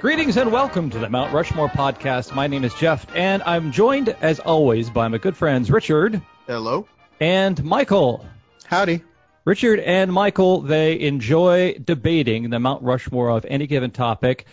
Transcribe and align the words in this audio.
Greetings 0.00 0.38
and 0.38 0.50
welcome 0.50 0.88
to 0.88 0.98
the 0.98 1.10
Mount 1.10 1.30
Rushmore 1.30 1.68
podcast. 1.68 2.34
My 2.34 2.46
name 2.46 2.64
is 2.64 2.72
Jeff, 2.72 3.06
and 3.14 3.42
I'm 3.42 3.70
joined, 3.70 4.08
as 4.22 4.40
always, 4.40 4.88
by 4.88 5.08
my 5.08 5.18
good 5.18 5.36
friends 5.36 5.70
Richard 5.70 6.22
Hello. 6.46 6.88
and 7.20 7.62
Michael. 7.62 8.24
Howdy. 8.64 9.02
Richard 9.44 9.78
and 9.80 10.10
Michael, 10.10 10.62
they 10.62 10.98
enjoy 11.00 11.74
debating 11.84 12.48
the 12.48 12.58
Mount 12.58 12.82
Rushmore 12.82 13.28
of 13.28 13.44
any 13.44 13.66
given 13.66 13.90
topic, 13.90 14.46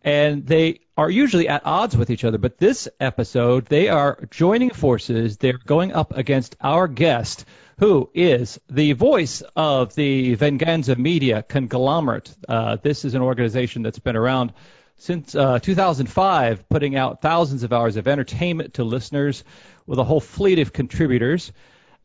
and 0.00 0.46
they 0.46 0.80
are 0.96 1.10
usually 1.10 1.48
at 1.48 1.66
odds 1.66 1.94
with 1.94 2.08
each 2.08 2.24
other. 2.24 2.38
But 2.38 2.56
this 2.56 2.88
episode, 2.98 3.66
they 3.66 3.90
are 3.90 4.26
joining 4.30 4.70
forces. 4.70 5.36
They're 5.36 5.58
going 5.66 5.92
up 5.92 6.16
against 6.16 6.56
our 6.62 6.88
guest, 6.88 7.44
who 7.78 8.08
is 8.14 8.58
the 8.70 8.92
voice 8.94 9.42
of 9.54 9.94
the 9.96 10.34
Venganza 10.36 10.96
Media 10.96 11.42
conglomerate. 11.42 12.34
Uh, 12.48 12.78
this 12.82 13.04
is 13.04 13.14
an 13.14 13.20
organization 13.20 13.82
that's 13.82 13.98
been 13.98 14.16
around 14.16 14.54
since 14.96 15.34
uh, 15.34 15.58
2005, 15.58 16.68
putting 16.68 16.96
out 16.96 17.20
thousands 17.20 17.62
of 17.62 17.72
hours 17.72 17.96
of 17.96 18.08
entertainment 18.08 18.74
to 18.74 18.84
listeners 18.84 19.44
with 19.86 19.98
a 19.98 20.04
whole 20.04 20.20
fleet 20.20 20.58
of 20.58 20.72
contributors, 20.72 21.52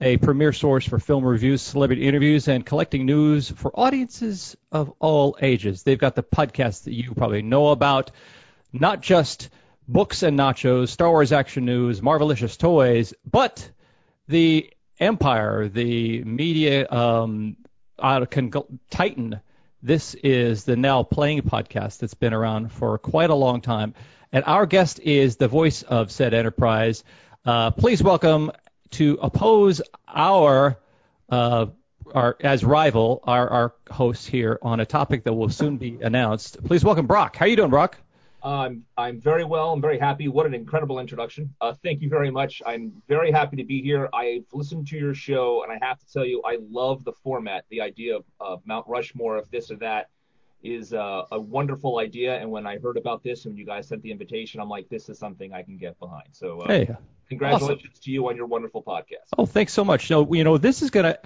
a 0.01 0.17
premier 0.17 0.53
source 0.53 0.85
for 0.85 0.99
film 0.99 1.23
reviews, 1.23 1.61
celebrity 1.61 2.07
interviews, 2.07 2.47
and 2.47 2.65
collecting 2.65 3.05
news 3.05 3.49
for 3.49 3.71
audiences 3.79 4.55
of 4.71 4.91
all 4.99 5.37
ages. 5.41 5.83
They've 5.83 5.99
got 5.99 6.15
the 6.15 6.23
podcast 6.23 6.85
that 6.85 6.93
you 6.93 7.13
probably 7.13 7.41
know 7.41 7.69
about, 7.69 8.11
not 8.73 9.01
just 9.01 9.49
books 9.87 10.23
and 10.23 10.37
nachos, 10.37 10.89
Star 10.89 11.09
Wars 11.09 11.31
action 11.31 11.65
news, 11.65 12.01
Marvelicious 12.01 12.57
toys, 12.57 13.13
but 13.29 13.69
the 14.27 14.71
empire, 14.99 15.67
the 15.67 16.23
media 16.23 16.89
um, 16.89 17.57
titan 17.99 19.41
this 19.81 20.13
is 20.15 20.65
the 20.65 20.75
Now 20.75 21.03
Playing 21.03 21.41
podcast 21.41 21.99
that's 21.99 22.13
been 22.13 22.33
around 22.33 22.71
for 22.71 22.97
quite 22.97 23.29
a 23.29 23.35
long 23.35 23.61
time. 23.61 23.93
And 24.31 24.43
our 24.45 24.65
guest 24.65 24.99
is 24.99 25.37
the 25.37 25.47
voice 25.47 25.83
of 25.83 26.11
said 26.11 26.33
enterprise. 26.33 27.03
Uh, 27.45 27.71
please 27.71 28.03
welcome 28.03 28.51
to 28.91 29.17
oppose 29.21 29.81
our, 30.07 30.77
uh, 31.29 31.67
our 32.13 32.35
as 32.41 32.65
rival, 32.65 33.21
our, 33.23 33.49
our 33.49 33.73
host 33.89 34.27
here 34.27 34.59
on 34.61 34.81
a 34.81 34.85
topic 34.85 35.23
that 35.23 35.33
will 35.33 35.49
soon 35.49 35.77
be 35.77 35.97
announced. 36.01 36.61
Please 36.65 36.83
welcome 36.83 37.07
Brock. 37.07 37.37
How 37.37 37.45
are 37.45 37.47
you 37.47 37.55
doing, 37.55 37.69
Brock? 37.69 37.97
I'm 38.41 38.85
I'm 38.97 39.19
very 39.19 39.43
well. 39.43 39.73
I'm 39.73 39.81
very 39.81 39.99
happy. 39.99 40.27
What 40.27 40.45
an 40.45 40.53
incredible 40.53 40.99
introduction. 40.99 41.53
Uh, 41.59 41.73
thank 41.83 42.01
you 42.01 42.09
very 42.09 42.31
much. 42.31 42.61
I'm 42.65 43.01
very 43.07 43.31
happy 43.31 43.57
to 43.57 43.63
be 43.63 43.81
here. 43.81 44.09
I've 44.13 44.45
listened 44.53 44.87
to 44.87 44.97
your 44.97 45.13
show, 45.13 45.63
and 45.63 45.71
I 45.71 45.85
have 45.85 45.99
to 45.99 46.11
tell 46.11 46.25
you, 46.25 46.41
I 46.45 46.57
love 46.69 47.03
the 47.03 47.11
format. 47.11 47.65
The 47.69 47.81
idea 47.81 48.15
of, 48.15 48.25
of 48.39 48.61
Mount 48.65 48.87
Rushmore, 48.87 49.37
of 49.37 49.49
this 49.51 49.71
or 49.71 49.75
that, 49.77 50.09
is 50.63 50.93
uh, 50.93 51.23
a 51.31 51.39
wonderful 51.39 51.99
idea. 51.99 52.39
And 52.39 52.49
when 52.49 52.65
I 52.65 52.77
heard 52.77 52.97
about 52.97 53.23
this 53.23 53.45
and 53.45 53.57
you 53.57 53.65
guys 53.65 53.87
sent 53.87 54.01
the 54.03 54.11
invitation, 54.11 54.61
I'm 54.61 54.69
like, 54.69 54.87
this 54.89 55.09
is 55.09 55.19
something 55.19 55.53
I 55.53 55.63
can 55.63 55.77
get 55.77 55.99
behind. 55.99 56.29
So, 56.31 56.61
uh, 56.61 56.67
hey, 56.67 56.95
congratulations 57.27 57.91
awesome. 57.91 58.03
to 58.03 58.11
you 58.11 58.29
on 58.29 58.35
your 58.35 58.45
wonderful 58.45 58.83
podcast. 58.83 59.29
Oh, 59.37 59.45
thanks 59.45 59.73
so 59.73 59.83
much. 59.83 60.07
So, 60.07 60.33
you 60.33 60.43
know, 60.43 60.57
this 60.57 60.81
is 60.81 60.89
gonna 60.89 61.17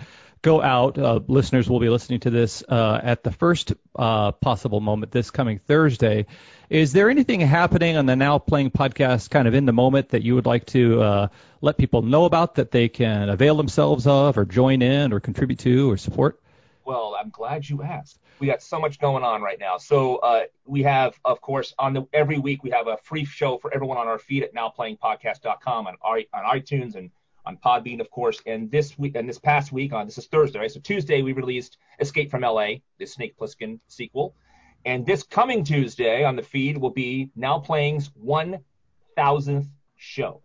go 0.44 0.62
out. 0.62 1.00
Uh, 1.00 1.22
listeners 1.28 1.68
will 1.68 1.80
be 1.80 1.90
listening 1.90 2.20
to 2.20 2.30
this 2.30 2.64
uh, 2.70 3.00
at 3.02 3.24
the 3.24 3.32
first 3.32 3.74
uh, 3.96 4.32
possible 4.34 4.80
moment 4.80 5.12
this 5.12 5.32
coming 5.32 5.58
Thursday. 5.58 6.28
Is 6.70 6.94
there 6.94 7.10
anything 7.10 7.40
happening 7.40 7.98
on 7.98 8.06
the 8.06 8.16
Now 8.16 8.38
Playing 8.38 8.70
podcast 8.70 9.32
kind 9.32 9.48
of 9.48 9.56
in 9.56 9.66
the 9.66 9.74
moment 9.74 10.10
that 10.10 10.22
you 10.22 10.36
would 10.36 10.46
like 10.46 10.66
to 10.68 11.02
uh, 11.02 11.28
let 11.62 11.78
people 11.78 12.04
know 12.04 12.26
about 12.26 12.56
that 12.56 12.72
they 12.72 12.90
can 12.90 13.30
avail 13.30 13.56
themselves 13.56 14.06
of 14.06 14.38
or 14.38 14.46
join 14.46 14.82
in 14.82 15.14
or 15.14 15.20
contribute 15.20 15.60
to 15.60 15.90
or 15.90 15.98
support? 15.98 16.40
Well, 16.86 17.16
I'm 17.20 17.30
glad 17.30 17.68
you 17.68 17.82
asked. 17.82 18.20
We 18.40 18.48
got 18.48 18.62
so 18.62 18.80
much 18.80 19.00
going 19.00 19.24
on 19.24 19.42
right 19.42 19.60
now. 19.60 19.78
So 19.78 20.18
uh, 20.18 20.44
we 20.66 20.84
have, 20.84 21.18
of 21.24 21.40
course, 21.40 21.74
on 21.80 21.94
the 21.94 22.06
every 22.12 22.38
week 22.38 22.64
we 22.64 22.72
have 22.72 22.88
a 22.88 22.98
free 22.98 23.24
show 23.24 23.58
for 23.58 23.74
everyone 23.74 23.98
on 23.98 24.08
our 24.08 24.20
feed 24.20 24.44
at 24.44 24.54
nowplayingpodcast.com 24.54 25.88
on, 25.88 25.96
on 26.04 26.26
iTunes 26.60 26.96
and 26.96 27.12
on 27.46 27.58
Podbean, 27.58 28.00
of 28.00 28.10
course. 28.10 28.40
And 28.46 28.72
this 28.72 28.98
week 28.98 29.16
and 29.16 29.28
this 29.28 29.40
past 29.40 29.72
week 29.72 29.94
on 29.94 30.06
this 30.06 30.18
is 30.18 30.28
Thursday, 30.28 30.60
right? 30.60 30.72
So 30.72 30.80
Tuesday 30.80 31.22
we 31.22 31.34
released 31.34 31.78
Escape 32.00 32.32
from 32.32 32.42
LA, 32.42 32.76
the 33.00 33.06
Snake 33.06 33.38
Plissken 33.38 33.80
sequel. 33.88 34.36
And 34.86 35.06
this 35.06 35.24
coming 35.24 35.64
Tuesday 35.64 36.24
on 36.24 36.36
the 36.36 36.44
feed 36.44 36.78
will 36.78 36.90
be 36.90 37.30
Now 37.36 37.60
Playing's 37.60 38.10
1000th 38.10 39.68
show. 39.96 40.42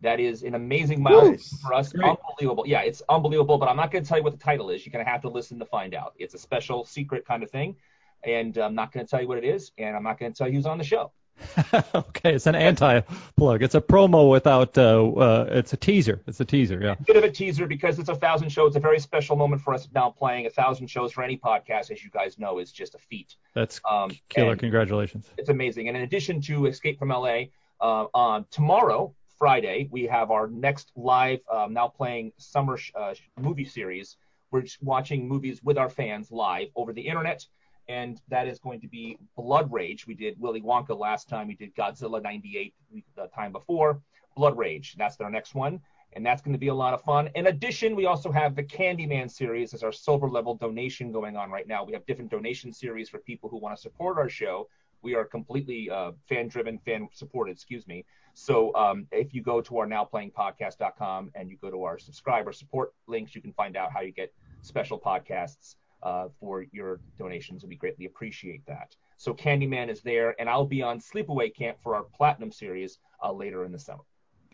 That 0.00 0.20
is 0.20 0.42
an 0.44 0.54
amazing 0.54 1.02
milestone 1.02 1.32
nice. 1.32 1.60
for 1.60 1.74
us. 1.74 1.92
Great. 1.92 2.08
Unbelievable. 2.08 2.64
Yeah, 2.66 2.82
it's 2.82 3.02
unbelievable, 3.08 3.58
but 3.58 3.68
I'm 3.68 3.76
not 3.76 3.90
going 3.90 4.04
to 4.04 4.08
tell 4.08 4.18
you 4.18 4.24
what 4.24 4.32
the 4.32 4.38
title 4.38 4.70
is. 4.70 4.86
You're 4.86 4.92
going 4.92 5.04
to 5.04 5.10
have 5.10 5.22
to 5.22 5.28
listen 5.28 5.58
to 5.58 5.64
find 5.64 5.94
out. 5.94 6.14
It's 6.16 6.34
a 6.34 6.38
special 6.38 6.84
secret 6.84 7.26
kind 7.26 7.42
of 7.42 7.50
thing. 7.50 7.76
And 8.24 8.56
I'm 8.58 8.74
not 8.74 8.92
going 8.92 9.04
to 9.04 9.10
tell 9.10 9.20
you 9.20 9.28
what 9.28 9.38
it 9.38 9.44
is, 9.44 9.70
and 9.78 9.96
I'm 9.96 10.02
not 10.02 10.18
going 10.18 10.32
to 10.32 10.36
tell 10.36 10.48
you 10.48 10.54
who's 10.54 10.66
on 10.66 10.78
the 10.78 10.84
show. 10.84 11.12
okay, 11.94 12.34
it's 12.34 12.46
an 12.46 12.54
anti-plug. 12.54 13.62
It's 13.62 13.74
a 13.74 13.80
promo 13.80 14.30
without. 14.30 14.76
Uh, 14.76 15.08
uh, 15.12 15.48
it's 15.50 15.72
a 15.72 15.76
teaser. 15.76 16.20
It's 16.26 16.40
a 16.40 16.44
teaser. 16.44 16.80
Yeah. 16.82 16.92
A 16.92 17.02
bit 17.02 17.16
of 17.16 17.24
a 17.24 17.30
teaser 17.30 17.66
because 17.66 17.98
it's 17.98 18.08
a 18.08 18.14
thousand 18.14 18.50
shows. 18.50 18.68
It's 18.68 18.76
a 18.76 18.80
very 18.80 19.00
special 19.00 19.36
moment 19.36 19.62
for 19.62 19.74
us 19.74 19.88
now. 19.94 20.10
Playing 20.10 20.46
a 20.46 20.50
thousand 20.50 20.88
shows 20.88 21.12
for 21.12 21.22
any 21.22 21.36
podcast, 21.36 21.90
as 21.90 22.02
you 22.02 22.10
guys 22.10 22.38
know, 22.38 22.58
is 22.58 22.72
just 22.72 22.94
a 22.94 22.98
feat. 22.98 23.36
That's 23.54 23.80
um, 23.88 24.10
killer. 24.28 24.56
Congratulations. 24.56 25.26
It's 25.36 25.48
amazing. 25.48 25.88
And 25.88 25.96
in 25.96 26.02
addition 26.02 26.40
to 26.42 26.66
Escape 26.66 26.98
from 26.98 27.10
LA, 27.10 27.44
uh, 27.80 28.06
on 28.14 28.46
tomorrow, 28.50 29.14
Friday, 29.38 29.88
we 29.90 30.04
have 30.04 30.30
our 30.30 30.48
next 30.48 30.90
live 30.96 31.40
um, 31.50 31.72
now 31.72 31.88
playing 31.88 32.32
summer 32.38 32.76
sh- 32.76 32.92
uh, 32.94 33.14
movie 33.40 33.64
series. 33.64 34.16
We're 34.50 34.64
watching 34.80 35.28
movies 35.28 35.62
with 35.62 35.78
our 35.78 35.90
fans 35.90 36.32
live 36.32 36.68
over 36.74 36.92
the 36.92 37.02
internet 37.02 37.46
and 37.88 38.20
that 38.28 38.46
is 38.46 38.58
going 38.58 38.80
to 38.80 38.88
be 38.88 39.18
Blood 39.36 39.72
Rage. 39.72 40.06
We 40.06 40.14
did 40.14 40.38
Willy 40.38 40.60
Wonka 40.60 40.98
last 40.98 41.28
time. 41.28 41.48
We 41.48 41.54
did 41.54 41.74
Godzilla 41.74 42.22
98 42.22 42.74
the 43.16 43.26
time 43.34 43.52
before. 43.52 44.00
Blood 44.36 44.56
Rage. 44.56 44.94
That's 44.98 45.18
our 45.20 45.30
next 45.30 45.54
one. 45.54 45.80
And 46.14 46.24
that's 46.24 46.40
going 46.40 46.52
to 46.52 46.58
be 46.58 46.68
a 46.68 46.74
lot 46.74 46.94
of 46.94 47.02
fun. 47.02 47.28
In 47.34 47.48
addition, 47.48 47.94
we 47.96 48.06
also 48.06 48.30
have 48.30 48.54
the 48.54 48.62
Candyman 48.62 49.30
series 49.30 49.74
as 49.74 49.82
our 49.82 49.92
silver 49.92 50.28
level 50.28 50.54
donation 50.54 51.12
going 51.12 51.36
on 51.36 51.50
right 51.50 51.66
now. 51.66 51.84
We 51.84 51.92
have 51.92 52.04
different 52.06 52.30
donation 52.30 52.72
series 52.72 53.08
for 53.08 53.18
people 53.18 53.48
who 53.48 53.58
want 53.58 53.76
to 53.76 53.80
support 53.80 54.16
our 54.16 54.28
show. 54.28 54.68
We 55.02 55.14
are 55.14 55.24
completely 55.24 55.90
uh, 55.90 56.12
fan 56.28 56.48
driven, 56.48 56.78
fan 56.78 57.08
supported, 57.12 57.52
excuse 57.52 57.86
me. 57.86 58.04
So 58.34 58.74
um, 58.74 59.06
if 59.12 59.34
you 59.34 59.42
go 59.42 59.60
to 59.60 59.78
our 59.78 59.86
nowplayingpodcast.com 59.86 61.30
and 61.34 61.50
you 61.50 61.56
go 61.60 61.70
to 61.70 61.84
our 61.84 61.98
subscriber 61.98 62.52
support 62.52 62.94
links, 63.06 63.34
you 63.34 63.42
can 63.42 63.52
find 63.52 63.76
out 63.76 63.92
how 63.92 64.00
you 64.00 64.12
get 64.12 64.32
special 64.62 64.98
podcasts 64.98 65.76
uh, 66.02 66.28
for 66.40 66.64
your 66.72 67.00
donations, 67.18 67.64
we 67.64 67.76
greatly 67.76 68.06
appreciate 68.06 68.64
that. 68.66 68.94
So 69.16 69.34
Candyman 69.34 69.88
is 69.88 70.00
there, 70.00 70.34
and 70.38 70.48
I'll 70.48 70.66
be 70.66 70.82
on 70.82 71.00
Sleepaway 71.00 71.54
Camp 71.54 71.78
for 71.82 71.94
our 71.94 72.04
Platinum 72.04 72.52
series 72.52 72.98
uh, 73.22 73.32
later 73.32 73.64
in 73.64 73.72
the 73.72 73.78
summer. 73.78 74.02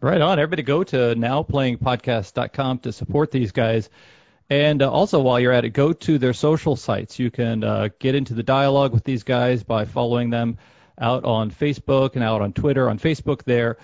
Right 0.01 0.21
on. 0.21 0.39
Everybody 0.39 0.63
go 0.63 0.85
to 0.85 0.97
nowplayingpodcast.com 0.97 2.79
to 2.81 2.93
support 2.93 3.31
these 3.31 3.53
guys. 3.53 3.91
And 4.51 4.83
uh, 4.83 4.91
also, 4.91 5.21
while 5.21 5.41
you're 5.41 5.53
at 5.53 5.65
it, 5.65 5.71
go 5.71 5.93
to 5.93 6.19
their 6.19 6.33
social 6.33 6.77
sites. 6.77 7.19
You 7.19 7.31
can 7.31 7.65
uh, 7.65 7.89
get 7.99 8.15
into 8.15 8.35
the 8.35 8.43
dialogue 8.43 8.93
with 8.93 9.05
these 9.05 9.23
guys 9.23 9.63
by 9.63 9.85
following 9.85 10.31
them 10.31 10.59
out 10.99 11.25
on 11.25 11.51
Facebook 11.51 12.15
and 12.15 12.25
out 12.25 12.43
on 12.43 12.53
Twitter. 12.53 12.91
On 12.91 12.99
Facebook, 12.99 13.45
there. 13.45 13.79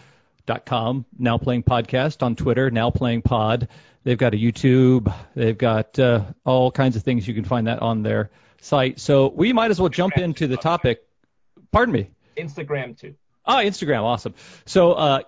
Dot 0.47 0.67
com, 0.67 1.05
now 1.17 1.39
playing 1.39 1.63
podcast 1.63 2.25
on 2.25 2.35
Twitter, 2.35 2.73
now 2.73 2.91
playing 2.91 3.23
pod. 3.23 3.69
They've 4.05 4.19
got 4.19 4.35
a 4.35 4.37
YouTube. 4.37 5.13
They've 5.35 5.57
got 5.57 5.99
uh, 5.99 6.25
all 6.45 6.71
kinds 6.71 6.97
of 6.97 7.03
things. 7.03 7.27
You 7.29 7.35
can 7.35 7.45
find 7.45 7.67
that 7.67 7.81
on 7.81 8.03
their 8.03 8.31
site. 8.61 9.01
So 9.01 9.29
we 9.29 9.53
might 9.53 9.71
as 9.71 9.81
well 9.81 9.89
jump 9.89 10.15
Instagram 10.15 10.25
into 10.25 10.47
the 10.47 10.57
topic. 10.57 11.03
Pardon 11.71 11.93
me. 11.93 12.11
Instagram 12.37 12.99
too. 12.99 13.15
Ah, 13.45 13.61
Instagram, 13.61 14.03
awesome. 14.03 14.35
So 14.65 14.93
uh, 14.93 15.21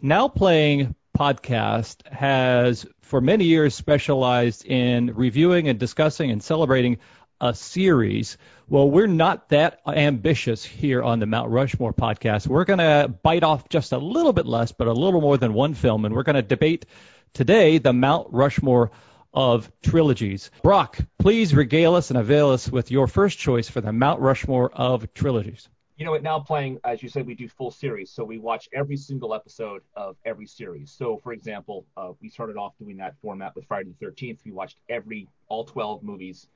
now 0.00 0.28
playing 0.28 0.94
podcast 1.18 2.06
has 2.10 2.86
for 3.02 3.20
many 3.20 3.44
years 3.44 3.74
specialized 3.74 4.64
in 4.64 5.14
reviewing 5.14 5.68
and 5.68 5.78
discussing 5.78 6.30
and 6.30 6.42
celebrating 6.42 6.98
a 7.40 7.54
series. 7.54 8.38
Well, 8.68 8.90
we're 8.90 9.06
not 9.06 9.48
that 9.48 9.80
ambitious 9.86 10.64
here 10.64 11.02
on 11.02 11.18
the 11.18 11.26
Mount 11.26 11.50
Rushmore 11.50 11.92
podcast. 11.92 12.46
We're 12.46 12.64
going 12.64 12.78
to 12.78 13.12
bite 13.22 13.42
off 13.42 13.68
just 13.68 13.92
a 13.92 13.98
little 13.98 14.32
bit 14.32 14.46
less, 14.46 14.72
but 14.72 14.86
a 14.86 14.92
little 14.92 15.20
more 15.20 15.36
than 15.36 15.54
one 15.54 15.74
film, 15.74 16.04
and 16.04 16.14
we're 16.14 16.22
going 16.22 16.36
to 16.36 16.42
debate 16.42 16.86
today 17.32 17.78
the 17.78 17.92
Mount 17.92 18.28
Rushmore 18.30 18.90
of 19.32 19.70
trilogies. 19.82 20.50
Brock, 20.62 20.98
please 21.18 21.54
regale 21.54 21.94
us 21.94 22.10
and 22.10 22.18
avail 22.18 22.50
us 22.50 22.68
with 22.68 22.90
your 22.90 23.06
first 23.06 23.38
choice 23.38 23.68
for 23.68 23.80
the 23.80 23.92
Mount 23.92 24.20
Rushmore 24.20 24.70
of 24.72 25.12
trilogies. 25.14 25.68
You 25.96 26.06
know? 26.06 26.16
Now 26.16 26.40
playing, 26.40 26.80
as 26.84 27.02
you 27.02 27.08
said, 27.08 27.26
we 27.26 27.34
do 27.34 27.48
full 27.48 27.70
series, 27.70 28.10
so 28.10 28.24
we 28.24 28.38
watch 28.38 28.68
every 28.72 28.96
single 28.96 29.34
episode 29.34 29.82
of 29.94 30.16
every 30.24 30.46
series. 30.46 30.90
So, 30.90 31.18
for 31.18 31.32
example, 31.32 31.86
uh, 31.96 32.12
we 32.20 32.28
started 32.28 32.56
off 32.56 32.72
doing 32.78 32.96
that 32.96 33.14
format 33.20 33.54
with 33.54 33.66
Friday 33.66 33.90
the 34.00 34.06
13th. 34.06 34.38
We 34.44 34.52
watched 34.52 34.78
every 34.88 35.28
all 35.48 35.64
12 35.64 36.02
movies 36.02 36.48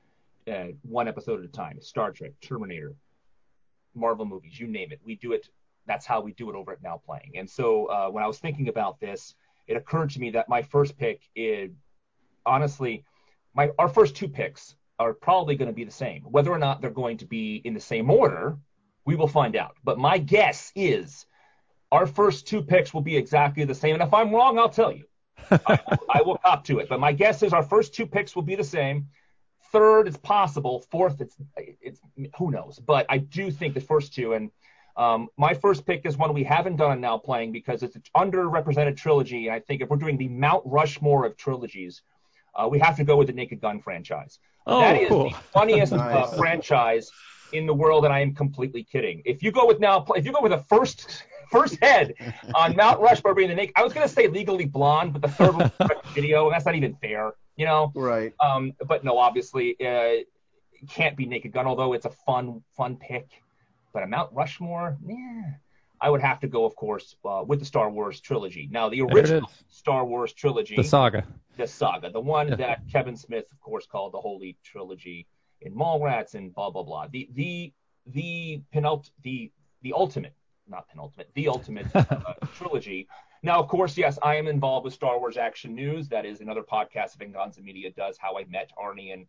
uh, 0.51 0.69
one 0.83 1.09
episode 1.09 1.41
at 1.41 1.47
a 1.47 1.53
time. 1.53 1.81
Star 1.81 2.11
Trek, 2.11 2.33
Terminator, 2.41 2.95
Marvel 3.95 4.25
movies, 4.25 4.59
you 4.59 4.67
name 4.67 4.93
it. 4.93 5.01
We 5.05 5.17
do 5.17 5.33
it. 5.33 5.49
That's 5.87 6.07
how 6.07 6.21
we 6.21 6.33
do 6.33 6.51
it 6.51 6.57
over 6.57 6.73
at 6.73 6.83
Now 6.83 7.01
Playing. 7.05 7.33
And 7.35 7.49
so 7.49 7.87
uh, 7.87 8.09
when 8.09 8.25
I 8.25 8.27
was 8.27 8.39
thinking 8.39 8.69
about 8.69 8.99
this, 8.99 9.35
it 9.67 9.77
occurred 9.77 10.11
to 10.11 10.21
me 10.21 10.31
that 10.31 10.49
my 10.49 10.63
first 10.63 10.97
pick 10.97 11.23
is 11.35 11.71
honestly, 12.47 13.05
my 13.55 13.71
our 13.79 13.89
first 13.89 14.17
two 14.17 14.29
picks 14.29 14.75
are 14.99 15.13
probably 15.13 15.57
going 15.57 15.69
to 15.69 15.75
be 15.75 15.85
the 15.85 15.91
same. 15.91 16.23
Whether 16.23 16.53
or 16.53 16.59
not 16.59 16.81
they're 16.81 16.91
going 16.91 17.19
to 17.19 17.27
be 17.27 17.57
in 17.65 17.75
the 17.75 17.81
same 17.81 18.11
order, 18.11 18.57
We 19.07 19.17
will 19.17 19.29
find 19.29 19.55
out. 19.57 19.77
But 19.85 19.99
my 19.99 20.19
guess 20.19 20.73
is 20.75 21.27
our 21.93 22.07
first 22.07 22.47
two 22.47 22.63
picks 22.63 22.95
will 22.95 23.03
be 23.03 23.17
exactly 23.17 23.65
the 23.65 23.75
same. 23.75 23.95
And 23.95 24.03
if 24.03 24.15
I'm 24.15 24.35
wrong, 24.35 24.59
I'll 24.59 24.69
tell 24.69 24.93
you. 24.93 25.05
I, 25.51 25.79
I 26.13 26.23
will 26.23 26.39
cop 26.39 26.65
to 26.65 26.79
it. 26.79 26.89
But 26.89 27.01
my 27.01 27.13
guess 27.13 27.43
is 27.43 27.53
our 27.53 27.63
first 27.63 27.95
two 27.95 28.07
picks 28.07 28.35
will 28.35 28.43
be 28.43 28.55
the 28.55 28.65
same. 28.65 29.09
Third 29.73 30.09
is 30.09 30.17
possible. 30.17 30.85
Fourth, 30.91 31.21
it's 31.21 31.37
it's 31.57 32.01
who 32.39 32.51
knows. 32.51 32.79
But 32.79 33.07
I 33.09 33.19
do 33.19 33.51
think 33.51 33.75
the 33.75 33.81
first 33.81 34.15
two. 34.15 34.33
And 34.35 34.51
um, 34.97 35.29
my 35.37 35.55
first 35.55 35.85
pick 35.87 36.07
is 36.07 36.17
one 36.17 36.33
we 36.33 36.45
haven't 36.45 36.77
done 36.77 37.01
now 37.01 37.19
playing 37.19 37.53
because 37.53 37.83
it's 37.83 37.97
an 37.97 38.03
underrepresented 38.17 38.97
trilogy. 38.97 39.51
I 39.51 39.61
think 39.61 39.83
if 39.83 39.89
we're 39.89 39.97
doing 39.97 40.17
the 40.17 40.29
Mount 40.29 40.63
Rushmore 40.65 41.27
of 41.27 41.37
trilogies, 41.37 42.03
uh, 42.55 42.69
we 42.71 42.79
have 42.79 42.97
to 42.97 43.05
go 43.05 43.17
with 43.17 43.27
the 43.27 43.33
Naked 43.33 43.61
Gun 43.61 43.81
franchise. 43.81 44.39
Oh, 44.67 44.81
that 44.81 45.01
is 45.01 45.09
cool. 45.09 45.31
the 45.31 45.37
funniest 45.53 45.93
uh, 45.93 45.97
Nice. 45.97 46.33
uh, 46.33 46.37
franchise 46.37 47.11
in 47.53 47.67
the 47.67 47.75
world, 47.75 48.05
and 48.05 48.15
I 48.15 48.21
am 48.21 48.35
completely 48.35 48.85
kidding. 48.85 49.23
If 49.25 49.43
you 49.43 49.51
go 49.51 49.67
with 49.67 49.81
now, 49.81 50.05
if 50.11 50.25
you 50.25 50.33
go 50.33 50.41
with 50.41 50.53
a 50.53 50.63
first 50.69 51.25
first 51.51 51.79
head 51.83 52.15
on 52.55 52.75
Mount 52.77 53.01
Rushmore 53.01 53.35
being 53.35 53.49
the 53.49 53.55
Naked, 53.55 53.75
I 53.77 53.83
was 53.83 53.93
going 53.93 54.07
to 54.07 54.13
say 54.13 54.29
Legally 54.29 54.65
Blonde, 54.65 55.13
but 55.13 55.23
the 55.23 55.29
third 55.29 55.51
one 55.55 55.71
was 55.79 55.89
direct 55.89 56.07
video, 56.15 56.47
and 56.47 56.55
that's 56.55 56.65
not 56.65 56.75
even 56.75 56.95
fair, 56.97 57.33
you 57.57 57.67
know. 57.67 57.93
Right. 57.95 58.33
Um, 58.41 58.73
but 58.87 59.05
no, 59.05 59.19
obviously, 59.19 59.73
uh, 59.81 60.23
it 60.23 60.29
can't 60.89 61.17
be 61.17 61.27
Naked 61.27 61.53
Gun, 61.53 61.67
although 61.67 61.93
it's 61.93 62.07
a 62.07 62.11
fun 62.11 62.63
fun 62.77 62.97
pick. 62.97 63.29
But 63.95 64.03
a 64.03 64.07
Mount 64.07 64.31
Rushmore, 64.33 64.99
yeah. 65.07 65.43
I 66.01 66.11
would 66.11 66.21
have 66.21 66.41
to 66.41 66.49
go, 66.49 66.65
of 66.67 66.75
course, 66.77 67.17
uh, 67.25 67.45
with 67.47 67.61
the 67.61 67.65
Star 67.65 67.89
Wars 67.91 68.21
trilogy. 68.21 68.69
Now, 68.71 68.89
the 68.91 69.01
original. 69.03 69.49
Star 69.69 70.05
Wars 70.05 70.33
trilogy, 70.35 70.77
The 70.77 70.83
saga. 70.85 71.25
the 71.57 71.67
saga, 71.67 72.11
the 72.11 72.21
one 72.21 72.49
Yeah. 72.49 72.57
that 72.57 72.81
Kevin 72.93 73.17
Smith, 73.17 73.47
of 73.53 73.61
course, 73.61 73.87
called 73.87 74.13
the 74.13 74.21
Holy 74.21 74.59
Trilogy 74.65 75.27
in 75.63 75.73
Mallrats 75.75 76.35
and 76.35 76.53
blah 76.55 76.69
blah 76.71 76.83
blah. 76.83 77.07
The 77.11 77.31
the 77.33 77.73
the 78.07 78.61
penult 78.75 79.11
the 79.23 79.51
the 79.83 79.93
ultimate, 79.95 80.35
not 80.69 80.89
penultimate, 80.89 81.31
the 81.35 81.49
ultimate 81.49 81.87
uh, 81.95 82.35
trilogy. 82.57 83.07
Now, 83.45 83.61
of 83.61 83.69
course, 83.69 83.97
yes, 83.97 84.19
I 84.23 84.35
am 84.37 84.49
involved 84.49 84.85
with 84.85 84.95
Star 84.95 85.19
Wars 85.21 85.37
Action 85.37 85.75
News. 85.75 86.09
That 86.09 86.27
is 86.27 86.41
another 86.41 86.63
podcast 86.63 87.13
that 87.13 87.19
Venganza 87.19 87.61
Media 87.63 87.91
does. 87.93 88.19
How 88.19 88.37
I 88.39 88.45
met 88.47 88.73
Arnie 88.77 89.13
and 89.13 89.27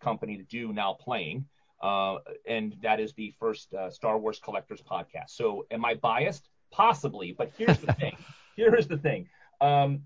company 0.00 0.36
to 0.38 0.44
do 0.44 0.72
now 0.72 0.94
playing. 0.94 1.44
Uh, 1.82 2.16
and 2.46 2.76
that 2.82 3.00
is 3.00 3.12
the 3.14 3.34
first 3.38 3.72
uh, 3.74 3.90
Star 3.90 4.18
Wars 4.18 4.40
collectors 4.42 4.82
podcast. 4.82 5.30
So, 5.30 5.66
am 5.70 5.84
I 5.84 5.94
biased? 5.94 6.48
Possibly, 6.70 7.32
but 7.32 7.52
here's 7.56 7.78
the 7.78 7.92
thing. 7.92 8.16
Here 8.56 8.74
is 8.74 8.88
the 8.88 8.96
thing. 8.96 9.28
Um, 9.60 10.02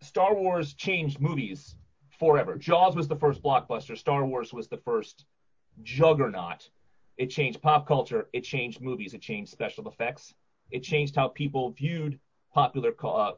Star 0.00 0.34
Wars 0.34 0.74
changed 0.74 1.20
movies 1.20 1.76
forever. 2.18 2.56
Jaws 2.56 2.94
was 2.94 3.08
the 3.08 3.16
first 3.16 3.42
blockbuster. 3.42 3.96
Star 3.98 4.24
Wars 4.24 4.52
was 4.52 4.68
the 4.68 4.76
first 4.78 5.24
juggernaut. 5.82 6.68
It 7.18 7.26
changed 7.26 7.60
pop 7.60 7.86
culture. 7.86 8.28
It 8.32 8.42
changed 8.42 8.80
movies. 8.80 9.14
It 9.14 9.20
changed 9.20 9.50
special 9.50 9.88
effects. 9.88 10.34
It 10.70 10.82
changed 10.82 11.16
how 11.16 11.28
people 11.28 11.70
viewed 11.72 12.18
popular, 12.54 12.94
uh, 13.04 13.32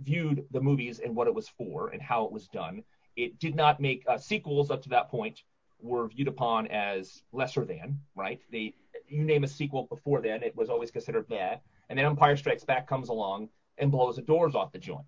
viewed 0.00 0.44
the 0.50 0.60
movies 0.60 1.00
and 1.00 1.14
what 1.14 1.26
it 1.26 1.34
was 1.34 1.48
for 1.48 1.88
and 1.88 2.02
how 2.02 2.24
it 2.24 2.32
was 2.32 2.48
done. 2.48 2.82
It 3.16 3.38
did 3.38 3.54
not 3.54 3.80
make 3.80 4.04
uh, 4.08 4.18
sequels 4.18 4.70
up 4.70 4.82
to 4.82 4.88
that 4.90 5.08
point 5.08 5.42
were 5.82 6.08
viewed 6.08 6.28
upon 6.28 6.66
as 6.68 7.22
lesser 7.32 7.64
than, 7.64 8.00
right? 8.14 8.40
They, 8.50 8.74
you 9.08 9.24
name 9.24 9.44
a 9.44 9.48
sequel 9.48 9.86
before 9.88 10.20
then, 10.20 10.42
it 10.42 10.56
was 10.56 10.68
always 10.68 10.90
considered 10.90 11.28
bad. 11.28 11.60
And 11.88 11.98
then 11.98 12.06
Empire 12.06 12.36
Strikes 12.36 12.64
Back 12.64 12.86
comes 12.86 13.08
along 13.08 13.48
and 13.78 13.90
blows 13.90 14.16
the 14.16 14.22
doors 14.22 14.54
off 14.54 14.72
the 14.72 14.78
joint. 14.78 15.06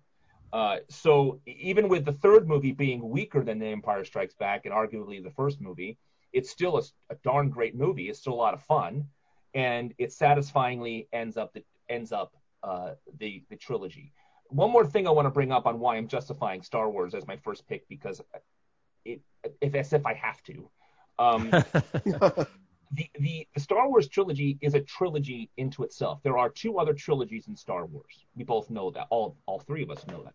Uh, 0.51 0.77
so 0.87 1.39
even 1.47 1.89
with 1.89 2.05
the 2.05 2.11
third 2.11 2.47
movie 2.47 2.71
being 2.71 3.09
weaker 3.09 3.43
than 3.43 3.57
The 3.57 3.67
Empire 3.67 4.05
Strikes 4.05 4.35
Back 4.35 4.65
and 4.65 4.73
arguably 4.73 5.23
the 5.23 5.31
first 5.31 5.59
movie, 5.59 5.97
it's 6.31 6.49
still 6.49 6.77
a, 6.77 6.83
a 7.09 7.15
darn 7.23 7.49
great 7.49 7.75
movie. 7.75 8.09
It's 8.09 8.19
still 8.19 8.33
a 8.33 8.35
lot 8.35 8.53
of 8.53 8.61
fun, 8.63 9.07
and 9.53 9.93
it 9.97 10.11
satisfyingly 10.11 11.07
ends 11.13 11.37
up 11.37 11.53
the, 11.53 11.63
ends 11.89 12.11
up 12.11 12.33
uh, 12.63 12.91
the 13.19 13.43
the 13.49 13.55
trilogy. 13.55 14.11
One 14.49 14.71
more 14.71 14.85
thing 14.85 15.07
I 15.07 15.11
want 15.11 15.25
to 15.25 15.31
bring 15.31 15.51
up 15.51 15.65
on 15.65 15.79
why 15.79 15.95
I'm 15.95 16.07
justifying 16.07 16.61
Star 16.61 16.89
Wars 16.89 17.15
as 17.15 17.25
my 17.27 17.37
first 17.37 17.67
pick 17.67 17.87
because 17.87 18.21
it, 19.05 19.21
if 19.61 19.75
as 19.75 19.93
if 19.93 20.05
I 20.05 20.13
have 20.13 20.41
to. 20.43 20.69
Um, 21.19 21.49
the, 22.93 23.09
the 23.19 23.47
the 23.53 23.59
Star 23.59 23.87
Wars 23.89 24.07
trilogy 24.07 24.57
is 24.61 24.73
a 24.75 24.81
trilogy 24.81 25.49
into 25.57 25.83
itself. 25.83 26.21
There 26.23 26.37
are 26.37 26.49
two 26.49 26.79
other 26.79 26.93
trilogies 26.93 27.47
in 27.47 27.55
Star 27.55 27.85
Wars. 27.85 28.25
We 28.35 28.43
both 28.43 28.69
know 28.69 28.91
that. 28.91 29.07
All 29.09 29.37
all 29.45 29.59
three 29.59 29.83
of 29.83 29.89
us 29.89 30.05
know 30.07 30.23
that. 30.23 30.33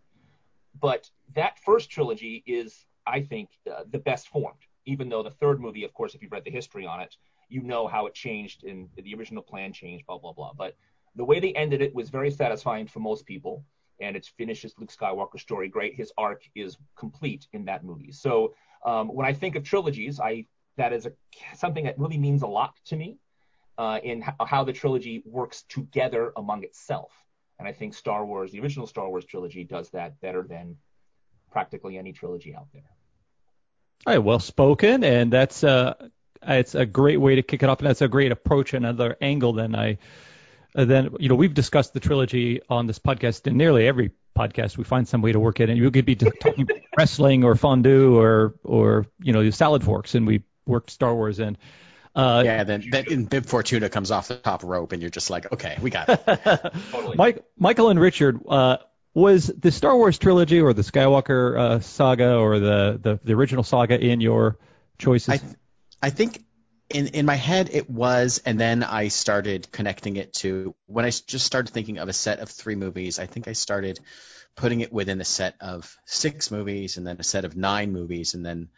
But 0.81 1.11
that 1.35 1.59
first 1.59 1.91
trilogy 1.91 2.43
is, 2.47 2.87
I 3.07 3.21
think, 3.21 3.51
uh, 3.71 3.85
the 3.91 3.99
best 3.99 4.29
formed. 4.29 4.59
Even 4.87 5.09
though 5.09 5.23
the 5.23 5.31
third 5.31 5.61
movie, 5.61 5.85
of 5.85 5.93
course, 5.93 6.15
if 6.15 6.23
you've 6.23 6.33
read 6.33 6.45
the 6.45 6.51
history 6.51 6.87
on 6.87 7.01
it, 7.01 7.17
you 7.49 7.63
know 7.63 7.87
how 7.87 8.07
it 8.07 8.15
changed 8.15 8.65
and 8.65 8.89
the 8.97 9.15
original 9.15 9.43
plan 9.43 9.73
changed, 9.73 10.07
blah 10.07 10.19
blah 10.19 10.33
blah. 10.33 10.53
But 10.57 10.77
the 11.15 11.25
way 11.25 11.41
they 11.41 11.53
ended 11.55 11.83
it 11.83 11.95
was 11.95 12.11
very 12.11 12.31
satisfying 12.31 12.87
for 12.87 13.01
most 13.01 13.27
people, 13.27 13.65
and 14.01 14.17
it 14.17 14.29
finishes 14.37 14.75
Luke 14.79 14.91
Skywalker's 14.91 15.43
story 15.43 15.69
great. 15.69 15.95
His 15.95 16.13
arc 16.17 16.43
is 16.55 16.77
complete 16.97 17.47
in 17.53 17.65
that 17.67 17.85
movie. 17.85 18.13
So 18.13 18.55
um, 18.85 19.09
when 19.09 19.27
I 19.27 19.33
think 19.33 19.57
of 19.57 19.65
trilogies, 19.65 20.21
I 20.21 20.47
that 20.77 20.93
is 20.93 21.07
a, 21.07 21.13
something 21.57 21.85
that 21.85 21.99
really 21.99 22.19
means 22.19 22.43
a 22.43 22.47
lot 22.47 22.75
to 22.87 22.97
me 22.97 23.19
uh, 23.77 23.99
in 24.03 24.21
how, 24.23 24.35
how 24.47 24.65
the 24.65 24.73
trilogy 24.73 25.23
works 25.25 25.65
together 25.69 26.33
among 26.37 26.65
itself. 26.65 27.13
And 27.59 27.67
I 27.67 27.73
think 27.73 27.95
Star 27.95 28.25
Wars, 28.25 28.53
the 28.53 28.61
original 28.61 28.87
Star 28.87 29.09
Wars 29.09 29.25
trilogy, 29.25 29.65
does 29.65 29.91
that 29.91 30.21
better 30.21 30.45
than 30.49 30.77
practically 31.51 31.99
any 31.99 32.13
trilogy 32.13 32.55
out 32.55 32.69
there. 32.73 32.83
All 34.07 34.13
right, 34.15 34.19
well 34.19 34.39
spoken, 34.39 35.03
and 35.03 35.33
that's 35.33 35.65
uh, 35.65 35.95
it's 36.47 36.77
a 36.77 36.87
great 36.87 37.17
way 37.17 37.35
to 37.35 37.43
kick 37.43 37.63
it 37.63 37.69
off, 37.69 37.81
and 37.81 37.89
that's 37.89 38.01
a 38.01 38.09
great 38.09 38.31
approach, 38.31 38.75
another 38.75 39.17
angle. 39.21 39.55
Then 39.55 39.75
I, 39.75 39.99
uh, 40.79 40.85
then 40.85 41.11
you 41.19 41.29
know, 41.29 41.35
we've 41.35 41.55
discussed 41.55 41.93
the 41.93 42.01
trilogy 42.01 42.61
on 42.71 42.87
this 42.87 43.01
podcast, 43.01 43.47
in 43.49 43.57
nearly 43.57 43.87
every 43.87 44.13
podcast 44.39 44.79
we 44.79 44.85
find 44.85 45.09
some 45.09 45.21
way 45.21 45.33
to 45.33 45.41
work 45.41 45.59
it, 45.59 45.69
and 45.69 45.77
you 45.77 45.91
could 45.91 46.05
be 46.05 46.15
talking 46.41 46.69
wrestling 46.97 47.43
or 47.43 47.57
fondue 47.57 48.17
or 48.17 48.55
or 48.63 49.07
you 49.21 49.33
know 49.33 49.51
salad 49.51 49.83
forks, 49.83 50.15
and 50.15 50.27
we 50.27 50.45
worked 50.67 50.91
Star 50.91 51.15
Wars 51.15 51.41
in. 51.41 51.57
Uh, 52.15 52.43
yeah, 52.45 52.63
then 52.63 52.85
then 52.91 53.25
Bib 53.25 53.47
Fortuna 53.47 53.89
comes 53.89 54.13
off 54.13 54.29
the 54.29 54.37
top 54.37 54.63
rope, 54.63 54.93
and 54.93 55.03
you're 55.03 55.11
just 55.11 55.31
like, 55.31 55.53
okay, 55.53 55.77
we 55.81 55.91
got 55.91 56.09
it. 56.09 56.73
Totally. 56.93 57.17
Mike, 57.19 57.45
Michael 57.59 57.91
and 57.91 57.99
Richard, 58.01 58.41
uh, 58.49 58.79
was 59.15 59.49
the 59.49 59.73
Star 59.73 59.97
Wars 59.97 60.17
trilogy 60.17 60.61
or 60.61 60.73
the 60.73 60.83
Skywalker 60.83 61.59
uh, 61.59 61.81
saga 61.81 62.37
or 62.37 62.61
the, 62.61 63.01
the 63.03 63.21
the 63.25 63.33
original 63.33 63.65
saga 63.65 64.01
in 64.01 64.21
your 64.21 64.59
choices? 64.99 65.29
I 65.29 65.37
th- 65.39 65.55
I 66.01 66.11
think 66.11 66.45
in 66.91 67.09
in 67.09 67.27
my 67.27 67.35
head 67.35 67.71
it 67.73 67.91
was, 67.91 68.41
and 68.45 68.59
then 68.59 68.83
I 68.83 69.09
started 69.09 69.71
connecting 69.71 70.17
it 70.17 70.33
to 70.35 70.75
when 70.87 71.05
I 71.05 71.11
just 71.11 71.47
started 71.47 71.73
thinking 71.73 71.99
of 71.99 72.09
a 72.09 72.13
set 72.13 72.41
of 72.41 72.49
three 72.49 72.77
movies. 72.77 73.19
I 73.19 73.27
think 73.27 73.49
I 73.49 73.53
started 73.53 74.01
putting 74.57 74.81
it 74.81 74.93
within 74.93 75.21
a 75.21 75.25
set 75.25 75.55
of 75.61 75.97
six 76.05 76.51
movies, 76.51 76.97
and 76.97 77.07
then 77.07 77.17
a 77.19 77.23
set 77.25 77.45
of 77.45 77.57
nine 77.57 77.93
movies, 77.93 78.35
and 78.35 78.45
then 78.45 78.69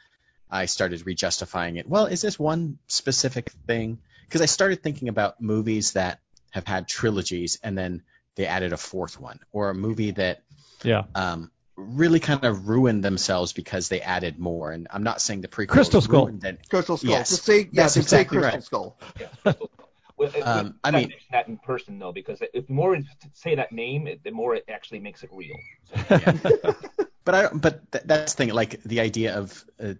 I 0.50 0.66
started 0.66 1.06
re-justifying 1.06 1.76
it. 1.76 1.88
Well, 1.88 2.06
is 2.06 2.20
this 2.20 2.38
one 2.38 2.78
specific 2.88 3.50
thing? 3.66 3.98
Because 4.26 4.42
I 4.42 4.46
started 4.46 4.82
thinking 4.82 5.08
about 5.08 5.40
movies 5.40 5.92
that 5.92 6.20
have 6.50 6.66
had 6.66 6.88
trilogies, 6.88 7.58
and 7.62 7.78
then 7.78 8.02
they 8.34 8.46
added 8.46 8.72
a 8.72 8.76
fourth 8.76 9.20
one, 9.20 9.38
or 9.52 9.70
a 9.70 9.74
movie 9.74 10.10
that 10.12 10.42
yeah. 10.82 11.04
um, 11.14 11.50
really 11.80 12.20
kind 12.20 12.44
of 12.44 12.68
ruined 12.68 13.04
themselves 13.04 13.52
because 13.52 13.88
they 13.88 14.00
added 14.00 14.38
more. 14.38 14.70
And 14.70 14.86
I'm 14.90 15.02
not 15.02 15.20
saying 15.20 15.40
the 15.40 15.48
prequel 15.48 15.68
Crystal 15.68 16.00
Skull. 16.00 16.26
ruined 16.26 16.44
it. 16.44 16.68
Crystal 16.68 16.96
Skull. 16.96 17.10
Yes, 17.10 17.30
Just 17.30 17.44
say, 17.44 17.60
yeah, 17.60 17.68
that's 17.72 17.94
just 17.94 18.08
say 18.08 18.20
exactly 18.22 18.38
Crystal 18.38 18.52
right. 18.58 18.64
Skull. 18.64 18.96
Yeah, 19.20 19.26
Crystal 19.42 19.52
Skull. 19.68 19.70
Well, 20.16 20.30
Um, 20.44 20.74
I 20.84 20.90
mean- 20.90 21.08
mention 21.08 21.28
that 21.32 21.48
in 21.48 21.56
person 21.56 21.98
though, 21.98 22.12
because 22.12 22.42
if 22.52 22.66
the 22.66 22.72
more 22.72 22.90
we 22.90 23.06
say 23.32 23.54
that 23.54 23.72
name, 23.72 24.06
the 24.22 24.30
more 24.30 24.54
it 24.54 24.64
actually 24.68 24.98
makes 25.00 25.22
it 25.24 25.30
real. 25.32 25.56
But 27.22 27.34
I 27.34 27.48
but 27.52 27.92
th- 27.92 28.04
that's 28.06 28.32
the 28.32 28.36
thing. 28.46 28.54
Like 28.54 28.82
the 28.82 29.00
idea 29.00 29.36
of 29.36 29.64
uh, 29.78 29.92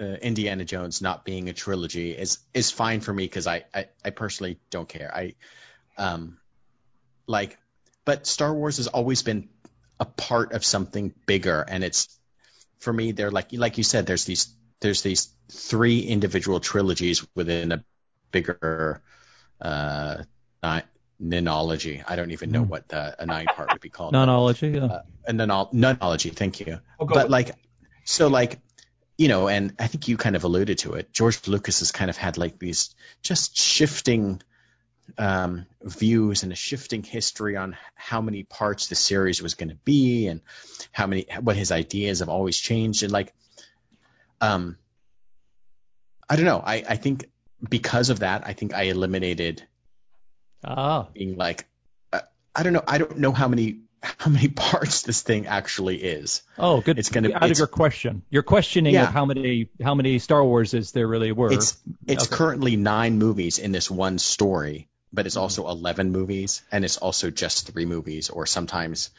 uh, 0.00 0.04
Indiana 0.04 0.64
Jones 0.64 1.00
not 1.00 1.24
being 1.24 1.48
a 1.48 1.52
trilogy 1.52 2.10
is 2.10 2.38
is 2.52 2.72
fine 2.72 3.00
for 3.00 3.12
me 3.14 3.24
because 3.24 3.46
I, 3.46 3.64
I 3.72 3.86
I 4.04 4.10
personally 4.10 4.58
don't 4.68 4.88
care. 4.88 5.10
I 5.14 5.34
um 5.96 6.38
like, 7.28 7.56
but 8.04 8.26
Star 8.26 8.52
Wars 8.52 8.78
has 8.78 8.88
always 8.88 9.22
been 9.22 9.48
a 10.00 10.04
part 10.04 10.52
of 10.52 10.64
something 10.64 11.12
bigger, 11.26 11.60
and 11.68 11.82
it's 11.84 12.08
for 12.80 12.92
me. 12.92 13.12
They're 13.12 13.30
like 13.30 13.48
like 13.52 13.78
you 13.78 13.84
said. 13.84 14.06
There's 14.06 14.24
these 14.24 14.48
there's 14.80 15.02
these 15.02 15.28
three 15.50 16.00
individual 16.00 16.60
trilogies 16.60 17.26
within 17.34 17.72
a 17.72 17.84
bigger 18.30 19.02
uh 19.60 20.22
ni- 20.62 20.82
ninology. 21.22 22.04
I 22.06 22.16
don't 22.16 22.30
even 22.30 22.50
know 22.52 22.64
Mhm. 22.64 22.68
what 22.68 22.88
the, 22.88 23.20
a 23.22 23.26
nine 23.26 23.46
part 23.46 23.72
would 23.72 23.80
be 23.80 23.88
called. 23.90 24.14
Nonology. 24.14 24.74
Yeah. 24.74 24.84
uh, 24.84 25.02
a 25.26 25.32
nonol- 25.32 25.72
nonology. 25.72 26.32
Thank 26.34 26.60
you. 26.60 26.80
We'll 26.98 27.08
But 27.08 27.24
with- 27.24 27.30
like, 27.30 27.54
so 28.04 28.28
like, 28.28 28.60
you 29.16 29.26
know, 29.28 29.48
and 29.48 29.74
I 29.80 29.88
think 29.88 30.06
you 30.06 30.16
kind 30.16 30.36
of 30.36 30.44
alluded 30.44 30.78
to 30.78 30.94
it. 30.94 31.12
George 31.12 31.48
Lucas 31.48 31.80
has 31.80 31.90
kind 31.90 32.08
of 32.08 32.16
had 32.16 32.38
like 32.38 32.58
these 32.60 32.94
just 33.22 33.56
shifting 33.56 34.40
um, 35.16 35.66
views 35.82 36.42
and 36.42 36.52
a 36.52 36.56
shifting 36.56 37.02
history 37.02 37.56
on 37.56 37.76
how 37.94 38.20
many 38.20 38.42
parts 38.42 38.88
the 38.88 38.94
series 38.94 39.40
was 39.42 39.54
going 39.54 39.70
to 39.70 39.74
be 39.84 40.26
and 40.28 40.40
how 40.92 41.06
many 41.06 41.26
what 41.40 41.56
his 41.56 41.72
ideas 41.72 42.18
have 42.20 42.28
always 42.28 42.56
changed 42.58 43.02
and 43.02 43.12
like, 43.12 43.32
um, 44.40 44.76
I 46.28 46.36
don't 46.36 46.44
know. 46.44 46.62
I 46.64 46.84
I 46.88 46.96
think 46.96 47.28
because 47.68 48.10
of 48.10 48.20
that, 48.20 48.46
I 48.46 48.52
think 48.52 48.74
I 48.74 48.82
eliminated 48.84 49.62
Ah, 50.64 51.08
being 51.14 51.36
like, 51.36 51.66
uh, 52.12 52.20
I 52.54 52.62
don't 52.64 52.72
know, 52.72 52.82
I 52.86 52.98
don't 52.98 53.18
know 53.18 53.32
how 53.32 53.48
many 53.48 53.80
how 54.02 54.30
many 54.30 54.48
parts 54.48 55.02
this 55.02 55.22
thing 55.22 55.46
actually 55.46 55.96
is. 55.96 56.42
oh, 56.58 56.80
good. 56.80 56.98
It's 56.98 57.08
gonna- 57.08 57.32
out 57.34 57.50
of 57.50 57.58
your 57.58 57.66
question. 57.66 58.22
You're 58.30 58.42
questioning 58.44 58.94
Yeah. 58.94 59.04
of 59.08 59.12
how 59.12 59.24
many 59.24 59.70
how 59.82 59.94
many 59.94 60.18
Star 60.18 60.44
Wars 60.44 60.74
is 60.74 60.92
there 60.92 61.06
really 61.08 61.32
were. 61.32 61.52
It's 61.52 61.76
it's 62.06 62.26
Okay. 62.26 62.36
currently 62.36 62.76
nine 62.76 63.18
movies 63.18 63.58
in 63.58 63.72
this 63.72 63.90
one 63.90 64.18
story, 64.18 64.88
but 65.12 65.26
it's 65.26 65.36
also 65.36 65.68
eleven 65.68 66.12
movies, 66.12 66.62
and 66.70 66.84
it's 66.84 66.96
also 66.96 67.30
just 67.30 67.70
three 67.70 67.86
movies. 67.86 68.30
Or 68.30 68.46
sometimes 68.46 69.10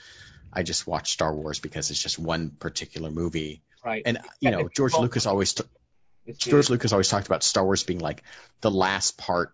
I 0.52 0.64
just 0.64 0.88
watch 0.88 1.12
Star 1.12 1.34
Wars 1.34 1.60
because 1.60 1.92
it's 1.92 2.02
just 2.02 2.20
one 2.20 2.52
particular 2.52 3.12
movie. 3.12 3.62
Right. 3.84 4.04
And 4.06 4.20
you 4.40 4.52
know, 4.52 4.70
George 4.70 4.94
Lucas 4.94 5.26
always 5.26 5.54
t- 5.54 5.64
George 6.38 6.70
Lucas 6.70 6.92
always 6.92 7.10
talked 7.10 7.28
about 7.28 7.44
Star 7.44 7.64
Wars 7.64 7.84
being 7.84 8.00
like 8.00 8.24
the 8.62 8.72
last 8.72 9.18
part, 9.18 9.54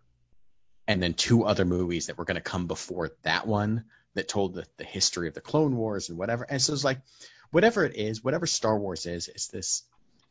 and 0.88 1.02
then 1.02 1.14
two 1.14 1.46
other 1.46 1.66
movies 1.66 2.08
that 2.08 2.18
were 2.18 2.26
going 2.26 2.36
to 2.36 2.42
come 2.42 2.68
before 2.68 3.12
that 3.24 3.48
one 3.48 3.86
that 4.16 4.28
told 4.28 4.56
the, 4.56 4.66
the 4.78 4.84
history 4.84 5.28
of 5.28 5.34
the 5.34 5.42
Clone 5.42 5.76
Wars 5.76 6.10
and 6.10 6.18
whatever. 6.18 6.46
And 6.50 6.62
so 6.62 6.74
it's 6.74 6.84
like, 6.84 7.02
whatever 7.52 7.84
it 7.84 7.96
is, 7.96 8.24
whatever 8.24 8.48
Star 8.48 8.78
Wars 8.78 9.06
is, 9.06 9.28
it's 9.28 9.48
this 9.48 9.84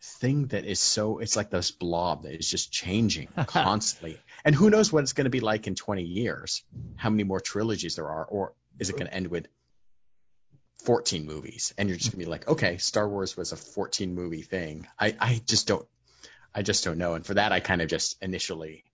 thing 0.04 0.46
that 0.49 0.64
is 0.64 0.80
so, 0.80 1.18
it's 1.18 1.37
like 1.37 1.50
this 1.50 1.70
blob 1.70 2.23
that 2.25 2.38
is 2.38 2.49
just 2.49 2.70
changing 2.70 3.28
constantly. 3.46 4.18
And 4.44 4.54
who 4.54 4.70
knows 4.70 4.92
what 4.92 5.02
it's 5.02 5.12
going 5.12 5.25
to 5.25 5.30
be 5.30 5.40
like 5.40 5.66
in 5.66 5.75
20 5.75 6.02
years, 6.02 6.62
how 6.96 7.11
many 7.11 7.25
more 7.25 7.40
trilogies 7.40 7.96
there 7.96 8.08
are, 8.08 8.25
or 8.25 8.54
is 8.78 8.90
it 8.90 8.96
going 8.96 9.06
to 9.06 9.14
end 9.14 9.28
with 9.28 9.49
14 10.84 11.25
movies? 11.26 11.73
And 11.78 11.88
you're 11.88 11.99
just 11.99 12.11
going 12.11 12.20
to 12.20 12.26
be 12.26 12.30
like, 12.30 12.49
okay, 12.49 12.76
Star 12.76 13.08
Wars 13.08 13.37
was 13.37 13.52
a 13.52 13.56
14 13.56 14.14
movie 14.14 14.42
thing. 14.42 14.87
I, 14.99 15.16
I 15.18 15.40
just 15.46 15.66
don't, 15.66 15.87
I 16.54 16.62
just 16.62 16.84
don't 16.84 16.99
know. 16.99 17.14
And 17.14 17.25
for 17.25 17.34
that, 17.34 17.52
I 17.52 17.61
kind 17.61 17.82
of 17.82 17.88
just 17.88 18.23
initially 18.23 18.84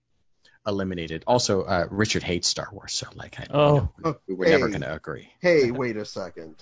eliminated. 0.67 1.25
Also, 1.27 1.63
uh, 1.63 1.87
Richard 1.91 2.23
hates 2.23 2.47
Star 2.49 2.69
Wars, 2.73 2.93
so 2.93 3.07
like, 3.15 3.39
I, 3.41 3.43
you 3.45 3.49
Oh. 3.53 3.89
know, 4.05 4.17
we, 4.29 4.35
we 4.35 4.35
were 4.35 4.47
never 4.47 4.69
going 4.69 4.83
to 4.83 4.95
agree. 4.95 5.29
Hey, 5.41 5.71
wait 5.71 5.97
a 5.97 6.05
second. 6.05 6.57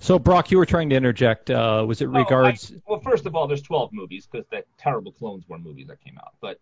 So 0.00 0.18
Brock, 0.18 0.50
you 0.50 0.58
were 0.58 0.66
trying 0.66 0.90
to 0.90 0.96
interject. 0.96 1.50
Uh, 1.50 1.84
was 1.86 2.00
it 2.00 2.06
Oh, 2.08 2.14
I- 2.14 2.18
regards? 2.18 2.72
well, 2.86 3.00
first 3.00 3.26
of 3.26 3.34
all, 3.36 3.46
there's 3.46 3.62
12 3.62 3.92
movies 3.92 4.28
because 4.30 4.46
that 4.50 4.64
terrible 4.78 5.12
Clones 5.12 5.44
War 5.48 5.58
movies 5.58 5.86
that 5.88 6.00
came 6.02 6.18
out. 6.18 6.34
But 6.40 6.58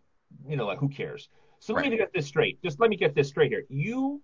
you 0.49 0.57
know, 0.57 0.67
like, 0.67 0.79
who 0.79 0.89
cares? 0.89 1.29
So 1.61 1.73
let 1.73 1.87
me 1.89 1.97
get 1.97 2.13
this 2.13 2.27
straight. 2.27 2.63
Just 2.63 2.79
let 2.81 2.91
me 2.91 2.97
get 2.97 3.15
this 3.15 3.29
straight 3.29 3.51
here. 3.51 3.65
You 3.71 4.21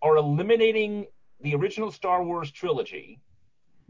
are 0.00 0.16
eliminating 0.16 1.06
the 1.42 1.54
original 1.54 1.90
Star 1.92 2.22
Wars 2.24 2.50
trilogy 2.50 3.20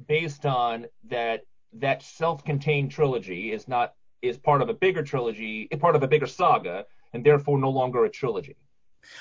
based 0.08 0.44
on 0.46 0.86
that 1.08 1.42
that 1.74 2.02
self-contained 2.02 2.90
trilogy 2.90 3.52
is 3.52 3.68
not 3.68 3.94
is 4.22 4.36
part 4.38 4.62
of 4.62 4.68
a 4.68 4.74
bigger 4.74 5.02
trilogy, 5.04 5.68
part 5.78 5.94
of 5.94 6.02
a 6.02 6.08
bigger 6.08 6.26
saga, 6.26 6.86
and 7.12 7.24
therefore 7.24 7.58
no 7.58 7.70
longer 7.70 8.04
a 8.04 8.10
trilogy. 8.10 8.56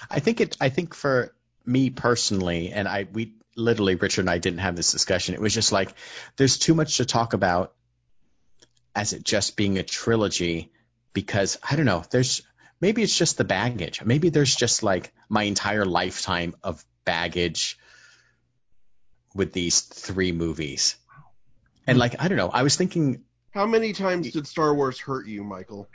I 0.10 0.20
think 0.20 0.42
it. 0.42 0.58
I 0.60 0.70
think 0.70 0.94
for 0.94 1.34
me 1.66 1.90
personally, 1.90 2.72
and 2.72 2.88
I 2.88 3.08
we 3.12 3.34
literally 3.56 3.96
Richard 3.96 4.22
and 4.22 4.30
I 4.30 4.38
didn't 4.38 4.60
have 4.60 4.76
this 4.76 4.92
discussion. 4.92 5.36
It 5.36 5.42
was 5.42 5.54
just 5.54 5.72
like 5.72 5.94
there's 6.38 6.58
too 6.58 6.74
much 6.74 6.98
to 6.98 7.06
talk 7.06 7.34
about 7.34 7.74
as 8.96 9.14
it 9.14 9.24
just 9.24 9.56
being 9.56 9.78
a 9.78 9.84
trilogy 9.84 10.72
because 11.14 11.58
I 11.68 11.76
don't 11.76 11.86
know. 11.86 12.04
There's 12.10 12.42
maybe 12.82 13.04
it's 13.04 13.18
just 13.18 13.38
the 13.38 13.44
baggage. 13.44 14.04
Maybe 14.04 14.30
there's 14.30 14.56
just 14.56 14.84
like 14.84 15.14
my 15.30 15.44
entire 15.44 15.86
lifetime 15.86 16.56
of 16.64 16.84
baggage 17.04 17.78
with 19.34 19.54
these 19.54 19.82
three 19.82 20.32
movies. 20.32 20.96
And 21.88 21.98
like 21.98 22.16
I 22.20 22.28
don't 22.28 22.38
know. 22.38 22.50
I 22.50 22.64
was 22.64 22.76
thinking 22.76 23.24
How 23.56 23.66
many 23.66 23.94
times 23.94 24.32
did 24.32 24.46
Star 24.46 24.76
Wars 24.76 25.00
hurt 25.00 25.28
you, 25.28 25.42
Michael? 25.42 25.88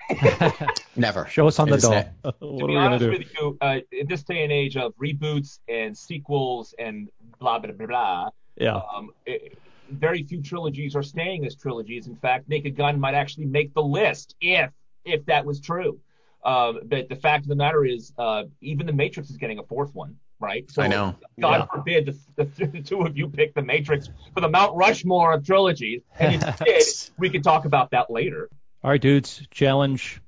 never. 0.97 1.27
Show 1.27 1.47
us 1.47 1.59
on 1.59 1.69
It 1.69 1.73
the 1.73 1.77
was 1.77 1.83
doll. 1.83 2.05
what 2.23 2.41
to 2.41 2.65
are 2.65 2.67
be 2.67 2.67
we 2.69 2.73
gonna 2.73 2.79
honest 2.87 3.01
do? 3.05 3.11
with 3.11 3.35
you, 3.39 3.59
uh, 3.61 3.81
in 3.93 4.07
this 4.09 4.23
day 4.23 4.45
and 4.45 4.51
age 4.51 4.79
of 4.79 4.95
reboots 4.97 5.59
and 5.69 5.97
sequels 5.97 6.75
and 6.79 7.11
blah 7.39 7.59
blah 7.59 7.73
blah 7.73 7.87
blah, 7.87 8.31
Yeah. 8.57 8.81
um, 8.97 9.11
it, 9.27 9.59
very 9.91 10.23
few 10.23 10.41
trilogies 10.43 10.97
are 10.97 11.03
staying 11.03 11.45
as 11.45 11.55
trilogies. 11.55 12.07
In 12.07 12.17
fact, 12.17 12.49
Naked 12.49 12.77
Gun 12.77 12.99
might 12.99 13.15
actually 13.15 13.45
make 13.45 13.75
the 13.75 13.83
list 13.83 14.37
if 14.41 14.71
if 15.05 15.23
that 15.27 15.45
was 15.45 15.61
true. 15.61 16.01
Um, 16.43 16.81
but 16.87 17.11
the 17.11 17.17
fact 17.17 17.45
of 17.45 17.51
the 17.51 17.57
matter 17.57 17.85
is, 17.85 18.15
uh, 18.17 18.45
even 18.63 18.87
The 18.87 18.95
Matrix 18.95 19.29
is 19.29 19.37
getting 19.37 19.59
a 19.59 19.63
fourth 19.65 19.95
one, 19.95 20.17
right? 20.41 20.69
So 20.71 20.83
I 20.83 20.89
know. 20.89 21.15
God 21.41 21.59
Yeah. 21.61 21.67
forbid 21.67 22.07
the, 22.37 22.45
the, 22.45 22.67
the 22.67 22.81
two 22.83 23.03
of 23.03 23.17
you 23.17 23.29
pick 23.29 23.55
The 23.55 23.63
Matrix 23.63 24.09
for 24.35 24.41
the 24.41 24.49
Mount 24.49 24.75
Rushmore 24.77 25.33
of 25.35 25.45
trilogies, 25.47 26.03
and 26.19 26.43
if 26.43 26.61
you 26.61 26.67
did, 26.67 26.85
we 27.19 27.31
could 27.31 27.45
talk 27.45 27.65
about 27.67 27.91
that 27.93 28.11
later. 28.11 28.49
All 28.83 28.91
right, 28.91 29.01
dudes. 29.01 29.47
Challenge. 29.51 30.21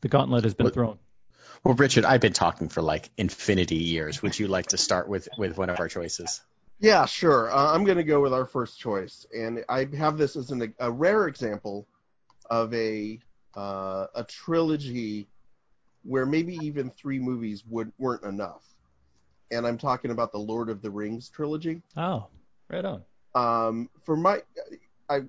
The 0.00 0.08
gauntlet 0.08 0.44
has 0.44 0.54
been 0.54 0.64
What- 0.64 0.74
thrown. 0.74 0.98
Well, 1.64 1.74
Richard, 1.74 2.04
I've 2.04 2.20
been 2.20 2.32
talking 2.32 2.68
for 2.68 2.80
like 2.82 3.10
infinity 3.18 3.74
years. 3.76 4.22
Would 4.22 4.38
you 4.38 4.46
like 4.46 4.66
to 4.68 4.78
start 4.78 5.08
with 5.08 5.28
with 5.36 5.58
one 5.58 5.68
of 5.70 5.80
our 5.80 5.88
choices? 5.88 6.40
Yeah, 6.78 7.04
sure. 7.06 7.50
Uh, 7.50 7.74
I'm 7.74 7.82
going 7.84 7.96
to 7.98 8.04
go 8.04 8.20
with 8.20 8.32
our 8.32 8.46
first 8.46 8.78
choice, 8.78 9.26
and 9.36 9.64
I 9.68 9.88
have 9.96 10.16
this 10.16 10.36
as 10.36 10.52
an, 10.52 10.72
a 10.78 10.90
rare 10.90 11.26
example 11.26 11.88
of 12.48 12.72
a 12.72 13.18
uh, 13.56 14.06
a 14.14 14.22
trilogy 14.24 15.28
where 16.04 16.24
maybe 16.24 16.54
even 16.62 16.90
three 16.90 17.18
movies 17.18 17.64
would 17.68 17.90
weren't 17.98 18.22
enough. 18.22 18.62
And 19.50 19.66
I'm 19.66 19.78
talking 19.78 20.10
about 20.10 20.32
the 20.32 20.38
Lord 20.38 20.68
of 20.68 20.82
the 20.82 20.90
Rings 20.90 21.28
trilogy. 21.28 21.82
Oh, 21.96 22.26
right 22.68 22.84
on. 22.84 23.02
Um, 23.34 23.90
for 24.04 24.16
my, 24.16 24.42
I, 25.08 25.20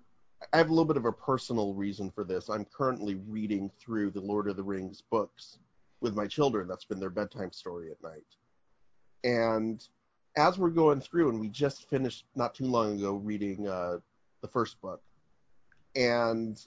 I 0.54 0.58
have 0.58 0.70
a 0.70 0.74
little 0.74 0.86
bit 0.86 0.98
of 0.98 1.06
a 1.06 1.12
personal 1.12 1.74
reason 1.74 2.10
for 2.10 2.24
this. 2.24 2.50
I'm 2.50 2.66
currently 2.66 3.16
reading 3.16 3.70
through 3.80 4.12
the 4.12 4.22
Lord 4.22 4.50
of 4.50 4.56
the 4.56 4.64
Rings 4.64 5.04
books 5.10 5.60
with 6.02 6.16
my 6.16 6.28
children. 6.28 6.68
That's 6.68 6.86
been 6.86 7.00
their 7.00 7.10
bedtime 7.10 7.52
story 7.52 7.92
at 7.92 8.02
night. 8.02 8.24
And 9.24 9.86
as 10.38 10.58
we're 10.58 10.70
going 10.70 11.02
through, 11.02 11.30
and 11.30 11.40
we 11.40 11.50
just 11.50 11.90
finished 11.90 12.26
not 12.36 12.54
too 12.54 12.66
long 12.66 12.98
ago 12.98 13.14
reading 13.14 13.68
uh, 13.68 13.98
the 14.42 14.48
first 14.48 14.80
book, 14.82 15.02
and 15.96 16.66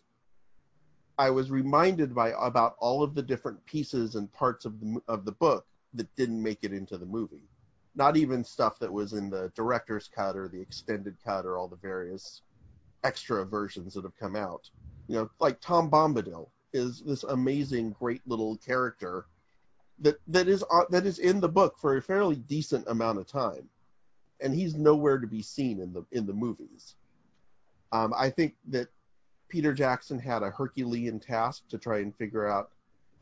I 1.18 1.30
was 1.30 1.50
reminded 1.50 2.14
by 2.14 2.32
about 2.38 2.76
all 2.78 3.02
of 3.02 3.14
the 3.14 3.22
different 3.22 3.64
pieces 3.64 4.14
and 4.14 4.30
parts 4.32 4.64
of 4.64 4.80
the 4.80 5.00
of 5.08 5.24
the 5.24 5.32
book 5.32 5.66
that 5.94 6.14
didn't 6.16 6.42
make 6.42 6.58
it 6.62 6.72
into 6.72 6.98
the 6.98 7.06
movie 7.06 7.48
not 7.94 8.16
even 8.16 8.44
stuff 8.44 8.78
that 8.78 8.92
was 8.92 9.12
in 9.12 9.28
the 9.28 9.52
director's 9.54 10.08
cut 10.08 10.36
or 10.36 10.48
the 10.48 10.60
extended 10.60 11.16
cut 11.24 11.44
or 11.44 11.58
all 11.58 11.68
the 11.68 11.76
various 11.76 12.42
extra 13.04 13.44
versions 13.44 13.94
that 13.94 14.04
have 14.04 14.16
come 14.16 14.36
out. 14.36 14.70
You 15.08 15.16
know, 15.16 15.30
like 15.40 15.60
Tom 15.60 15.90
Bombadil 15.90 16.48
is 16.72 17.00
this 17.00 17.24
amazing, 17.24 17.94
great 17.98 18.22
little 18.26 18.56
character 18.58 19.26
that 19.98 20.16
that 20.28 20.48
is 20.48 20.64
uh, 20.70 20.84
that 20.90 21.04
is 21.04 21.18
in 21.18 21.40
the 21.40 21.48
book 21.48 21.76
for 21.78 21.96
a 21.96 22.02
fairly 22.02 22.36
decent 22.36 22.86
amount 22.88 23.18
of 23.18 23.26
time, 23.26 23.68
and 24.40 24.54
he's 24.54 24.74
nowhere 24.74 25.18
to 25.18 25.26
be 25.26 25.42
seen 25.42 25.80
in 25.80 25.92
the 25.92 26.04
in 26.12 26.26
the 26.26 26.32
movies. 26.32 26.94
Um, 27.92 28.14
I 28.16 28.30
think 28.30 28.54
that 28.68 28.88
Peter 29.48 29.74
Jackson 29.74 30.18
had 30.18 30.42
a 30.42 30.50
Herculean 30.50 31.20
task 31.20 31.68
to 31.68 31.76
try 31.76 31.98
and 31.98 32.16
figure 32.16 32.48
out 32.48 32.70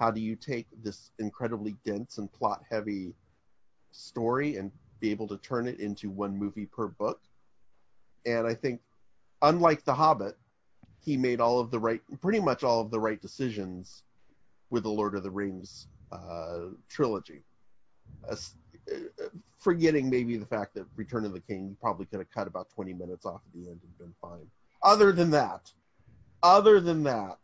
how 0.01 0.11
do 0.11 0.21
you 0.21 0.35
take 0.35 0.67
this 0.83 1.11
incredibly 1.19 1.77
dense 1.85 2.17
and 2.17 2.33
plot 2.33 2.63
heavy 2.71 3.13
story 3.93 4.57
and 4.57 4.73
be 4.99 5.11
able 5.11 5.29
to 5.29 5.37
turn 5.39 5.69
it 5.69 5.79
into 5.79 6.11
one 6.11 6.37
movie 6.37 6.65
per 6.65 6.89
book. 6.89 7.21
And 8.25 8.47
I 8.47 8.55
think, 8.55 8.81
unlike 9.43 9.85
The 9.85 9.95
Hobbit, 9.95 10.37
he 11.05 11.19
made 11.19 11.41
all 11.41 11.61
of 11.61 11.71
the 11.71 11.79
right, 11.79 12.01
pretty 12.23 12.41
much 12.41 12.65
all 12.65 12.81
of 12.81 12.91
the 12.91 12.99
right 12.99 13.21
decisions 13.21 14.03
with 14.71 14.85
the 14.85 14.91
Lord 14.91 15.15
of 15.15 15.23
the 15.23 15.31
Rings 15.31 15.87
uh, 16.11 16.69
trilogy. 16.89 17.43
Uh, 18.29 18.37
forgetting 19.59 20.09
maybe 20.09 20.39
the 20.39 20.47
fact 20.47 20.75
that 20.75 20.87
Return 20.97 21.27
of 21.27 21.33
the 21.33 21.41
King, 21.41 21.77
probably 21.79 22.07
could 22.07 22.21
have 22.21 22.31
cut 22.31 22.47
about 22.47 22.71
20 22.71 22.95
minutes 22.95 23.27
off 23.27 23.41
at 23.47 23.53
the 23.53 23.69
end 23.69 23.81
and 23.83 23.99
been 23.99 24.15
fine. 24.21 24.47
Other 24.83 25.13
than 25.13 25.31
that, 25.31 25.71
other 26.43 26.81
than 26.81 27.03
that, 27.03 27.39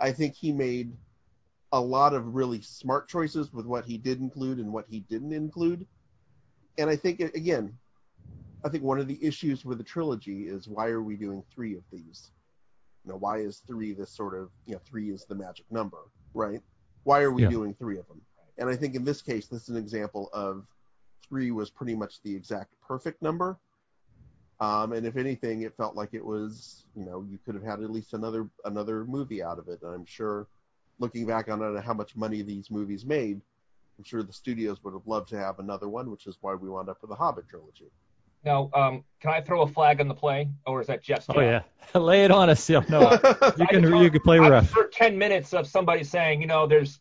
I 0.00 0.10
think 0.10 0.34
he 0.34 0.52
made 0.52 0.92
a 1.72 1.80
lot 1.80 2.12
of 2.14 2.34
really 2.34 2.60
smart 2.60 3.08
choices 3.08 3.52
with 3.52 3.66
what 3.66 3.84
he 3.84 3.96
did 3.96 4.20
include 4.20 4.58
and 4.58 4.72
what 4.72 4.86
he 4.88 5.00
didn't 5.00 5.32
include. 5.32 5.86
And 6.78 6.88
I 6.88 6.96
think 6.96 7.20
again, 7.20 7.72
I 8.64 8.68
think 8.68 8.84
one 8.84 9.00
of 9.00 9.08
the 9.08 9.22
issues 9.24 9.64
with 9.64 9.78
the 9.78 9.84
trilogy 9.84 10.48
is 10.48 10.68
why 10.68 10.88
are 10.88 11.02
we 11.02 11.16
doing 11.16 11.42
three 11.52 11.74
of 11.74 11.82
these? 11.90 12.30
You 13.04 13.10
know, 13.10 13.16
why 13.18 13.38
is 13.38 13.62
three 13.66 13.92
this 13.92 14.10
sort 14.10 14.34
of 14.38 14.50
you 14.66 14.74
know 14.74 14.80
three 14.84 15.10
is 15.10 15.24
the 15.24 15.34
magic 15.34 15.66
number, 15.70 15.98
right? 16.34 16.62
Why 17.04 17.22
are 17.22 17.32
we 17.32 17.42
Yeah. 17.42 17.48
doing 17.48 17.74
three 17.74 17.98
of 17.98 18.06
them? 18.06 18.20
And 18.58 18.68
I 18.68 18.76
think 18.76 18.94
in 18.94 19.04
this 19.04 19.22
case, 19.22 19.48
this 19.48 19.62
is 19.62 19.68
an 19.70 19.76
example 19.76 20.28
of 20.32 20.66
three 21.26 21.50
was 21.50 21.70
pretty 21.70 21.94
much 21.96 22.22
the 22.22 22.34
exact 22.34 22.78
perfect 22.80 23.22
number. 23.22 23.58
Um, 24.60 24.92
and 24.92 25.04
if 25.06 25.16
anything, 25.16 25.62
it 25.62 25.76
felt 25.76 25.96
like 25.96 26.10
it 26.12 26.24
was, 26.24 26.84
you 26.94 27.04
know, 27.04 27.22
you 27.28 27.38
could 27.44 27.54
have 27.54 27.64
had 27.64 27.82
at 27.82 27.90
least 27.90 28.12
another 28.12 28.48
another 28.64 29.04
movie 29.06 29.42
out 29.42 29.58
of 29.58 29.68
it. 29.68 29.82
And 29.82 29.92
I'm 29.92 30.04
sure 30.04 30.46
looking 30.98 31.26
back 31.26 31.48
on 31.50 31.62
it, 31.62 31.82
how 31.82 31.94
much 31.94 32.16
money 32.16 32.42
these 32.42 32.70
movies 32.70 33.04
made, 33.04 33.40
I'm 33.98 34.04
sure 34.04 34.22
the 34.22 34.32
studios 34.32 34.82
would 34.84 34.94
have 34.94 35.06
loved 35.06 35.28
to 35.30 35.38
have 35.38 35.58
another 35.58 35.88
one, 35.88 36.10
which 36.10 36.26
is 36.26 36.36
why 36.40 36.54
we 36.54 36.68
wound 36.68 36.88
up 36.88 36.98
with 37.02 37.10
the 37.10 37.16
Hobbit 37.16 37.48
trilogy. 37.48 37.90
Now, 38.44 38.70
um, 38.74 39.04
can 39.20 39.30
I 39.30 39.40
throw 39.40 39.62
a 39.62 39.68
flag 39.68 40.00
on 40.00 40.08
the 40.08 40.14
play, 40.14 40.48
or 40.66 40.80
is 40.80 40.88
that 40.88 41.02
Jeff's 41.02 41.26
Oh 41.28 41.34
job? 41.34 41.42
yeah. 41.94 42.00
Lay 42.00 42.24
it 42.24 42.30
on 42.30 42.50
us. 42.50 42.68
Yeah, 42.68 42.80
No, 42.88 43.00
you 43.56 43.66
can 43.68 43.82
just 43.82 44.02
you 44.02 44.10
can 44.10 44.20
play 44.20 44.38
I've 44.38 44.50
ref. 44.50 44.74
10 44.92 45.16
minutes 45.16 45.54
of 45.54 45.66
somebody 45.66 46.02
saying, 46.02 46.40
you 46.40 46.48
know, 46.48 46.66
there's 46.66 46.98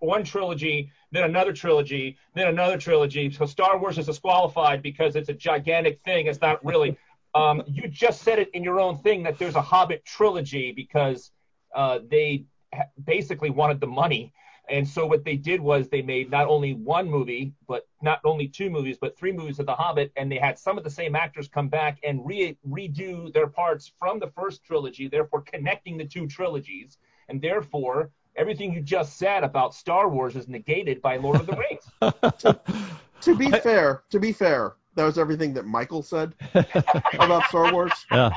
one 0.00 0.24
trilogy, 0.24 0.90
then 1.12 1.24
another 1.24 1.52
trilogy, 1.52 2.16
then 2.34 2.48
another 2.48 2.76
trilogy. 2.78 3.30
So 3.30 3.46
Star 3.46 3.78
Wars 3.78 3.98
is 3.98 4.06
disqualified 4.06 4.82
because 4.82 5.14
it's 5.14 5.28
a 5.28 5.34
gigantic 5.34 6.00
thing. 6.04 6.26
It's 6.26 6.40
not 6.40 6.64
really. 6.64 6.96
Um, 7.32 7.62
you 7.68 7.86
just 7.86 8.22
said 8.22 8.40
it 8.40 8.48
in 8.54 8.64
your 8.64 8.80
own 8.80 8.98
thing 8.98 9.22
that 9.22 9.38
there's 9.38 9.54
a 9.54 9.62
Hobbit 9.62 10.04
trilogy 10.04 10.72
because 10.72 11.30
uh, 11.76 12.00
they 12.10 12.46
basically 13.04 13.50
wanted 13.50 13.80
the 13.80 13.86
money. 13.86 14.32
And 14.68 14.86
so 14.86 15.04
what 15.04 15.24
they 15.24 15.36
did 15.36 15.60
was 15.60 15.88
they 15.88 16.02
made 16.02 16.30
not 16.30 16.46
only 16.46 16.74
one 16.74 17.10
movie, 17.10 17.54
but 17.66 17.88
not 18.02 18.20
only 18.24 18.46
two 18.46 18.70
movies, 18.70 18.98
but 19.00 19.18
three 19.18 19.32
movies 19.32 19.58
of 19.58 19.66
The 19.66 19.74
Hobbit, 19.74 20.12
and 20.16 20.30
they 20.30 20.38
had 20.38 20.58
some 20.58 20.78
of 20.78 20.84
the 20.84 20.90
same 20.90 21.16
actors 21.16 21.48
come 21.48 21.68
back 21.68 21.98
and 22.04 22.24
re- 22.24 22.56
redo 22.68 23.32
their 23.32 23.48
parts 23.48 23.90
from 23.98 24.20
the 24.20 24.28
first 24.28 24.62
trilogy, 24.62 25.08
therefore 25.08 25.42
connecting 25.42 25.96
the 25.96 26.04
two 26.04 26.28
trilogies, 26.28 26.98
and 27.28 27.42
therefore 27.42 28.12
everything 28.36 28.72
you 28.72 28.80
just 28.80 29.18
said 29.18 29.42
about 29.42 29.74
Star 29.74 30.08
Wars 30.08 30.36
is 30.36 30.46
negated 30.46 31.02
by 31.02 31.16
Lord 31.16 31.40
of 31.40 31.46
the 31.46 31.56
Rings. 31.56 32.60
to 33.22 33.36
be 33.36 33.50
fair, 33.50 34.02
to 34.10 34.20
be 34.20 34.32
fair, 34.32 34.74
that 34.94 35.04
was 35.04 35.18
everything 35.18 35.52
that 35.54 35.66
Michael 35.66 36.02
said 36.02 36.34
about 37.14 37.44
Star 37.48 37.72
Wars. 37.72 37.92
Yeah. 38.12 38.30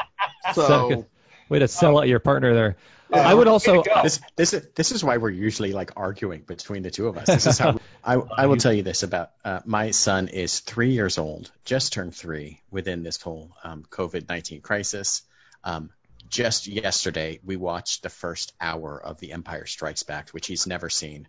So 0.54 1.06
way 1.50 1.60
to 1.60 1.68
sell 1.68 2.00
out 2.00 2.08
your 2.08 2.20
partner 2.20 2.54
there. 2.54 2.78
Uh, 3.13 3.17
I 3.17 3.34
would 3.34 3.48
also 3.48 3.84
this 4.01 4.20
this 4.36 4.53
is 4.53 4.67
this 4.75 4.91
is 4.91 5.03
why 5.03 5.17
we're 5.17 5.29
usually 5.29 5.72
like 5.72 5.91
arguing 5.96 6.41
between 6.41 6.82
the 6.82 6.89
two 6.89 7.08
of 7.08 7.17
us. 7.17 7.27
This 7.27 7.46
is 7.46 7.60
how 7.60 7.79
I 8.03 8.15
I 8.15 8.48
will 8.48 8.58
tell 8.58 8.74
you 8.74 8.82
this 8.82 9.03
about 9.03 9.32
uh, 9.46 9.60
my 9.65 9.91
son 9.91 10.29
is 10.29 10.60
three 10.62 10.91
years 10.91 11.20
old, 11.20 11.51
just 11.63 11.93
turned 11.93 12.15
three 12.15 12.62
within 12.72 13.03
this 13.03 13.22
whole 13.22 13.51
um, 13.63 13.86
COVID 13.89 14.27
nineteen 14.27 14.62
crisis. 14.62 15.22
Um, 15.63 15.91
just 16.27 16.65
yesterday, 16.67 17.39
we 17.43 17.55
watched 17.55 18.01
the 18.01 18.10
first 18.10 18.53
hour 18.60 19.00
of 19.00 19.20
The 19.20 19.34
Empire 19.34 19.67
Strikes 19.67 20.01
Back, 20.01 20.32
which 20.32 20.48
he's 20.48 20.65
never 20.65 20.89
seen, 20.89 21.27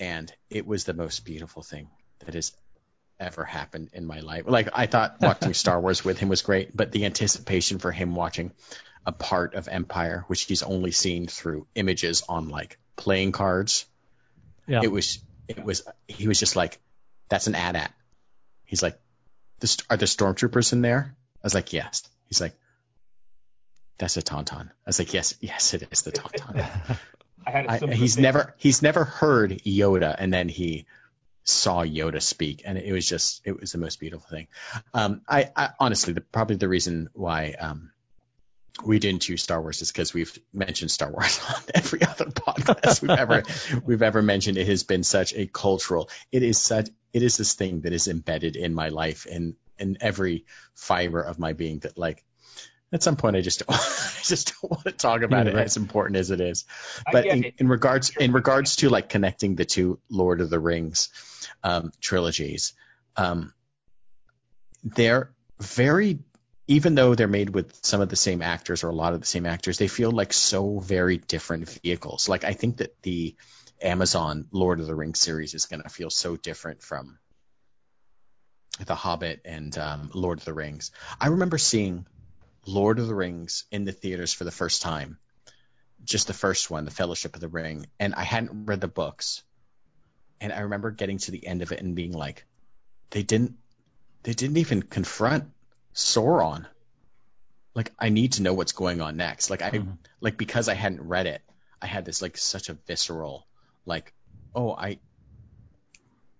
and 0.00 0.32
it 0.48 0.66
was 0.66 0.84
the 0.84 0.94
most 0.94 1.26
beautiful 1.26 1.62
thing 1.62 1.90
that 2.20 2.32
has 2.34 2.52
ever 3.20 3.44
happened 3.44 3.90
in 3.92 4.06
my 4.06 4.20
life. 4.20 4.44
Like 4.46 4.68
I 4.72 4.86
thought 4.86 5.16
watching 5.20 5.52
Star 5.64 5.78
Wars 5.78 6.04
with 6.04 6.18
him 6.18 6.30
was 6.30 6.40
great, 6.40 6.74
but 6.74 6.90
the 6.90 7.04
anticipation 7.04 7.78
for 7.78 7.92
him 7.92 8.14
watching 8.14 8.52
a 9.06 9.12
part 9.12 9.54
of 9.54 9.68
Empire, 9.68 10.24
which 10.28 10.44
he's 10.44 10.62
only 10.62 10.92
seen 10.92 11.26
through 11.26 11.66
images 11.74 12.22
on 12.28 12.48
like 12.48 12.78
playing 12.96 13.32
cards. 13.32 13.86
Yeah. 14.66 14.80
It 14.82 14.92
was 14.92 15.18
it 15.48 15.64
was 15.64 15.82
he 16.06 16.28
was 16.28 16.38
just 16.38 16.56
like, 16.56 16.78
that's 17.28 17.46
an 17.46 17.54
AT-AT. 17.54 17.92
He's 18.64 18.82
like, 18.82 18.98
are 19.90 19.96
the 19.96 20.06
stormtroopers 20.06 20.72
in 20.72 20.82
there? 20.82 21.14
I 21.36 21.46
was 21.46 21.54
like, 21.54 21.72
yes. 21.72 22.08
He's 22.28 22.40
like, 22.40 22.54
that's 23.98 24.16
a 24.16 24.22
tauntaun. 24.22 24.68
I 24.68 24.72
was 24.86 24.98
like, 24.98 25.12
yes, 25.12 25.34
yes, 25.40 25.74
it 25.74 25.86
is 25.90 26.02
the 26.02 26.12
tauntaun. 26.12 26.98
I 27.46 27.50
had 27.50 27.66
I, 27.66 27.94
he's 27.94 28.14
thing. 28.14 28.22
never 28.22 28.54
he's 28.56 28.82
never 28.82 29.04
heard 29.04 29.50
Yoda, 29.64 30.14
and 30.16 30.32
then 30.32 30.48
he 30.48 30.86
saw 31.44 31.82
Yoda 31.82 32.22
speak, 32.22 32.62
and 32.64 32.78
it 32.78 32.92
was 32.92 33.08
just 33.08 33.42
it 33.44 33.60
was 33.60 33.72
the 33.72 33.78
most 33.78 33.98
beautiful 34.00 34.26
thing. 34.28 34.46
Um, 34.94 35.22
I, 35.28 35.50
I 35.56 35.70
honestly, 35.78 36.12
the, 36.12 36.20
probably 36.20 36.56
the 36.56 36.68
reason 36.68 37.10
why 37.14 37.54
um, 37.58 37.90
we 38.84 38.98
didn't 38.98 39.22
choose 39.22 39.42
Star 39.42 39.60
Wars 39.60 39.82
is 39.82 39.92
because 39.92 40.14
we've 40.14 40.36
mentioned 40.52 40.90
Star 40.90 41.10
Wars 41.10 41.40
on 41.48 41.62
every 41.74 42.02
other 42.02 42.26
podcast 42.26 43.02
we've 43.02 43.10
ever 43.10 43.42
we've 43.84 44.02
ever 44.02 44.22
mentioned. 44.22 44.58
It 44.58 44.66
has 44.66 44.82
been 44.82 45.02
such 45.02 45.34
a 45.34 45.46
cultural. 45.46 46.08
It 46.30 46.42
is 46.42 46.58
such. 46.58 46.88
It 47.12 47.22
is 47.22 47.36
this 47.36 47.54
thing 47.54 47.82
that 47.82 47.92
is 47.92 48.08
embedded 48.08 48.56
in 48.56 48.74
my 48.74 48.88
life 48.88 49.26
and 49.30 49.54
in 49.78 49.98
every 50.00 50.46
fiber 50.74 51.20
of 51.20 51.38
my 51.38 51.52
being. 51.52 51.80
That 51.80 51.98
like 51.98 52.24
at 52.92 53.02
some 53.02 53.16
point 53.16 53.36
I 53.36 53.40
just 53.40 53.66
don't, 53.66 53.70
I 53.78 54.22
just 54.22 54.54
don't 54.60 54.70
want 54.70 54.84
to 54.84 54.92
talk 54.92 55.22
about 55.22 55.46
yeah, 55.46 55.52
it 55.52 55.56
right. 55.56 55.64
as 55.64 55.76
important 55.76 56.16
as 56.16 56.30
it 56.30 56.40
is. 56.40 56.64
But 57.10 57.26
in, 57.26 57.44
in, 57.58 57.68
regards 57.68 58.10
in 58.16 58.32
regards 58.32 58.76
to 58.76 58.88
like 58.88 59.08
connecting 59.08 59.54
the 59.54 59.64
two 59.64 59.98
Lord 60.08 60.40
of 60.40 60.50
the 60.50 60.58
Rings 60.58 61.10
um, 61.62 61.92
trilogies, 62.00 62.72
um, 63.16 63.52
they're 64.82 65.30
very 65.60 66.20
even 66.72 66.94
though 66.94 67.14
they're 67.14 67.28
made 67.28 67.50
with 67.50 67.78
some 67.84 68.00
of 68.00 68.08
the 68.08 68.16
same 68.16 68.40
actors 68.40 68.82
or 68.82 68.88
a 68.88 68.94
lot 68.94 69.12
of 69.12 69.20
the 69.20 69.26
same 69.26 69.44
actors, 69.44 69.76
they 69.76 69.88
feel 69.88 70.10
like 70.10 70.32
so 70.32 70.78
very 70.78 71.18
different 71.18 71.68
vehicles. 71.82 72.30
Like 72.30 72.44
I 72.44 72.54
think 72.54 72.78
that 72.78 73.00
the 73.02 73.36
Amazon 73.82 74.46
Lord 74.52 74.80
of 74.80 74.86
the 74.86 74.94
Rings 74.94 75.20
series 75.20 75.52
is 75.52 75.66
going 75.66 75.82
to 75.82 75.90
feel 75.90 76.08
so 76.08 76.34
different 76.36 76.82
from 76.82 77.18
The 78.86 78.94
Hobbit 78.94 79.42
and 79.44 79.76
um, 79.76 80.10
Lord 80.14 80.38
of 80.38 80.46
the 80.46 80.54
Rings. 80.54 80.92
I 81.20 81.26
remember 81.28 81.58
seeing 81.58 82.06
Lord 82.64 82.98
of 82.98 83.06
the 83.06 83.14
Rings 83.14 83.64
in 83.70 83.84
the 83.84 83.92
theaters 83.92 84.32
for 84.32 84.44
the 84.44 84.50
first 84.50 84.80
time, 84.80 85.18
just 86.04 86.26
the 86.26 86.32
first 86.32 86.70
one, 86.70 86.86
The 86.86 86.90
Fellowship 86.90 87.34
of 87.34 87.42
the 87.42 87.48
Ring, 87.48 87.86
and 88.00 88.14
I 88.14 88.22
hadn't 88.22 88.64
read 88.64 88.80
the 88.80 88.88
books. 88.88 89.42
And 90.40 90.54
I 90.54 90.60
remember 90.60 90.90
getting 90.90 91.18
to 91.18 91.32
the 91.32 91.46
end 91.46 91.60
of 91.60 91.70
it 91.70 91.80
and 91.80 91.94
being 91.94 92.12
like, 92.12 92.46
they 93.10 93.22
didn't, 93.22 93.56
they 94.22 94.32
didn't 94.32 94.56
even 94.56 94.82
confront 94.82 95.50
Sauron. 95.94 96.66
Like 97.74 97.92
I 97.98 98.10
need 98.10 98.34
to 98.34 98.42
know 98.42 98.54
what's 98.54 98.72
going 98.72 99.00
on 99.00 99.16
next. 99.16 99.50
Like 99.50 99.62
I, 99.62 99.70
mm-hmm. 99.70 99.92
like 100.20 100.36
because 100.36 100.68
I 100.68 100.74
hadn't 100.74 101.02
read 101.02 101.26
it, 101.26 101.42
I 101.80 101.86
had 101.86 102.04
this 102.04 102.22
like 102.22 102.36
such 102.36 102.68
a 102.68 102.74
visceral, 102.74 103.46
like, 103.86 104.12
oh, 104.54 104.72
I. 104.72 104.98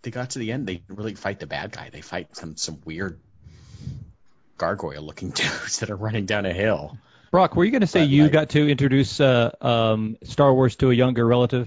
They 0.02 0.10
got 0.10 0.30
to 0.30 0.40
the 0.40 0.50
end. 0.50 0.66
They 0.66 0.82
really 0.88 1.14
fight 1.14 1.38
the 1.38 1.46
bad 1.46 1.70
guy. 1.70 1.90
They 1.90 2.00
fight 2.00 2.36
some 2.36 2.56
some 2.56 2.80
weird 2.84 3.20
gargoyle 4.58 5.02
looking 5.02 5.30
dudes 5.34 5.80
that 5.80 5.90
are 5.90 5.96
running 5.96 6.26
down 6.26 6.46
a 6.46 6.52
hill. 6.52 6.98
Brock, 7.30 7.56
were 7.56 7.64
you 7.64 7.70
going 7.70 7.80
to 7.80 7.86
say 7.86 8.02
but, 8.02 8.10
you 8.10 8.24
like, 8.24 8.32
got 8.32 8.48
to 8.50 8.68
introduce 8.68 9.18
uh, 9.18 9.50
um, 9.60 10.18
Star 10.22 10.52
Wars 10.52 10.76
to 10.76 10.90
a 10.90 10.94
younger 10.94 11.26
relative? 11.26 11.66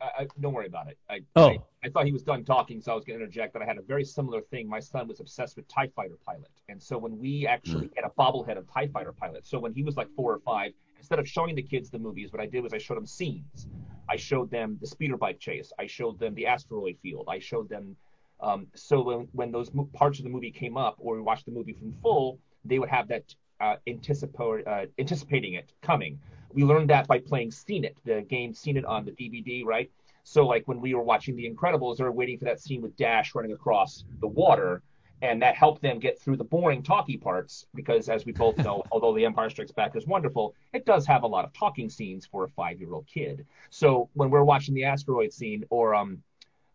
I, 0.00 0.04
I, 0.04 0.26
don't 0.38 0.52
worry 0.52 0.66
about 0.66 0.88
it. 0.88 0.98
I, 1.08 1.20
oh. 1.34 1.48
I, 1.48 1.58
I, 1.84 1.88
thought 1.88 2.06
he 2.06 2.12
was 2.12 2.22
done 2.22 2.44
talking, 2.44 2.80
so 2.80 2.92
I 2.92 2.94
was 2.94 3.04
going 3.04 3.18
to 3.18 3.24
interject. 3.24 3.52
But 3.52 3.62
I 3.62 3.66
had 3.66 3.78
a 3.78 3.82
very 3.82 4.04
similar 4.04 4.40
thing. 4.40 4.68
My 4.68 4.80
son 4.80 5.08
was 5.08 5.20
obsessed 5.20 5.56
with 5.56 5.68
Tie 5.68 5.88
Fighter 5.94 6.18
Pilot, 6.26 6.50
and 6.68 6.82
so 6.82 6.98
when 6.98 7.18
we 7.18 7.46
actually 7.46 7.88
mm. 7.88 7.96
had 7.96 8.04
a 8.04 8.12
bobblehead 8.18 8.56
of 8.56 8.70
Tie 8.72 8.88
Fighter 8.88 9.12
Pilot, 9.12 9.46
so 9.46 9.58
when 9.58 9.72
he 9.72 9.82
was 9.82 9.96
like 9.96 10.08
four 10.16 10.32
or 10.32 10.40
five, 10.40 10.72
instead 10.98 11.18
of 11.18 11.28
showing 11.28 11.54
the 11.54 11.62
kids 11.62 11.90
the 11.90 11.98
movies, 11.98 12.32
what 12.32 12.40
I 12.40 12.46
did 12.46 12.62
was 12.62 12.72
I 12.72 12.78
showed 12.78 12.96
them 12.96 13.06
scenes. 13.06 13.66
I 14.08 14.16
showed 14.16 14.50
them 14.50 14.78
the 14.80 14.86
speeder 14.86 15.16
bike 15.16 15.38
chase. 15.38 15.72
I 15.78 15.86
showed 15.86 16.18
them 16.18 16.34
the 16.34 16.46
asteroid 16.46 16.96
field. 17.02 17.26
I 17.28 17.38
showed 17.38 17.68
them. 17.68 17.96
Um, 18.40 18.68
so 18.74 19.02
when, 19.02 19.28
when 19.32 19.52
those 19.52 19.72
mo- 19.74 19.88
parts 19.92 20.18
of 20.18 20.24
the 20.24 20.30
movie 20.30 20.50
came 20.50 20.76
up, 20.76 20.96
or 20.98 21.16
we 21.16 21.20
watched 21.20 21.44
the 21.44 21.52
movie 21.52 21.72
from 21.72 21.92
full, 22.02 22.38
they 22.64 22.78
would 22.78 22.88
have 22.88 23.08
that 23.08 23.34
uh, 23.60 23.76
anticip- 23.86 24.66
uh, 24.66 24.86
anticipating 24.98 25.54
it 25.54 25.72
coming. 25.82 26.18
We 26.52 26.62
learned 26.62 26.88
that 26.90 27.06
by 27.06 27.18
playing 27.18 27.50
Seen 27.50 27.84
It, 27.84 27.96
the 28.04 28.22
game 28.22 28.54
Seen 28.54 28.76
It 28.76 28.84
on 28.84 29.04
the 29.04 29.12
DVD, 29.12 29.64
right? 29.64 29.90
So 30.28 30.46
like 30.46 30.68
when 30.68 30.80
we 30.80 30.92
were 30.94 31.02
watching 31.02 31.36
The 31.36 31.48
Incredibles, 31.48 31.96
they 31.96 32.04
were 32.04 32.12
waiting 32.12 32.38
for 32.38 32.44
that 32.44 32.60
scene 32.60 32.82
with 32.82 32.96
Dash 32.98 33.34
running 33.34 33.52
across 33.52 34.04
the 34.20 34.26
water, 34.26 34.82
and 35.22 35.40
that 35.40 35.56
helped 35.56 35.80
them 35.80 35.98
get 35.98 36.20
through 36.20 36.36
the 36.36 36.44
boring 36.44 36.82
talky 36.82 37.16
parts 37.16 37.66
because, 37.74 38.10
as 38.10 38.26
we 38.26 38.32
both 38.32 38.58
know, 38.58 38.84
although 38.92 39.14
The 39.14 39.24
Empire 39.24 39.48
Strikes 39.48 39.72
Back 39.72 39.96
is 39.96 40.06
wonderful, 40.06 40.54
it 40.74 40.84
does 40.84 41.06
have 41.06 41.22
a 41.22 41.26
lot 41.26 41.46
of 41.46 41.54
talking 41.54 41.88
scenes 41.88 42.26
for 42.26 42.44
a 42.44 42.48
five-year-old 42.48 43.06
kid. 43.06 43.46
So 43.70 44.10
when 44.12 44.28
we're 44.28 44.44
watching 44.44 44.74
the 44.74 44.84
asteroid 44.84 45.32
scene 45.32 45.64
or 45.70 45.94
um, 45.94 46.22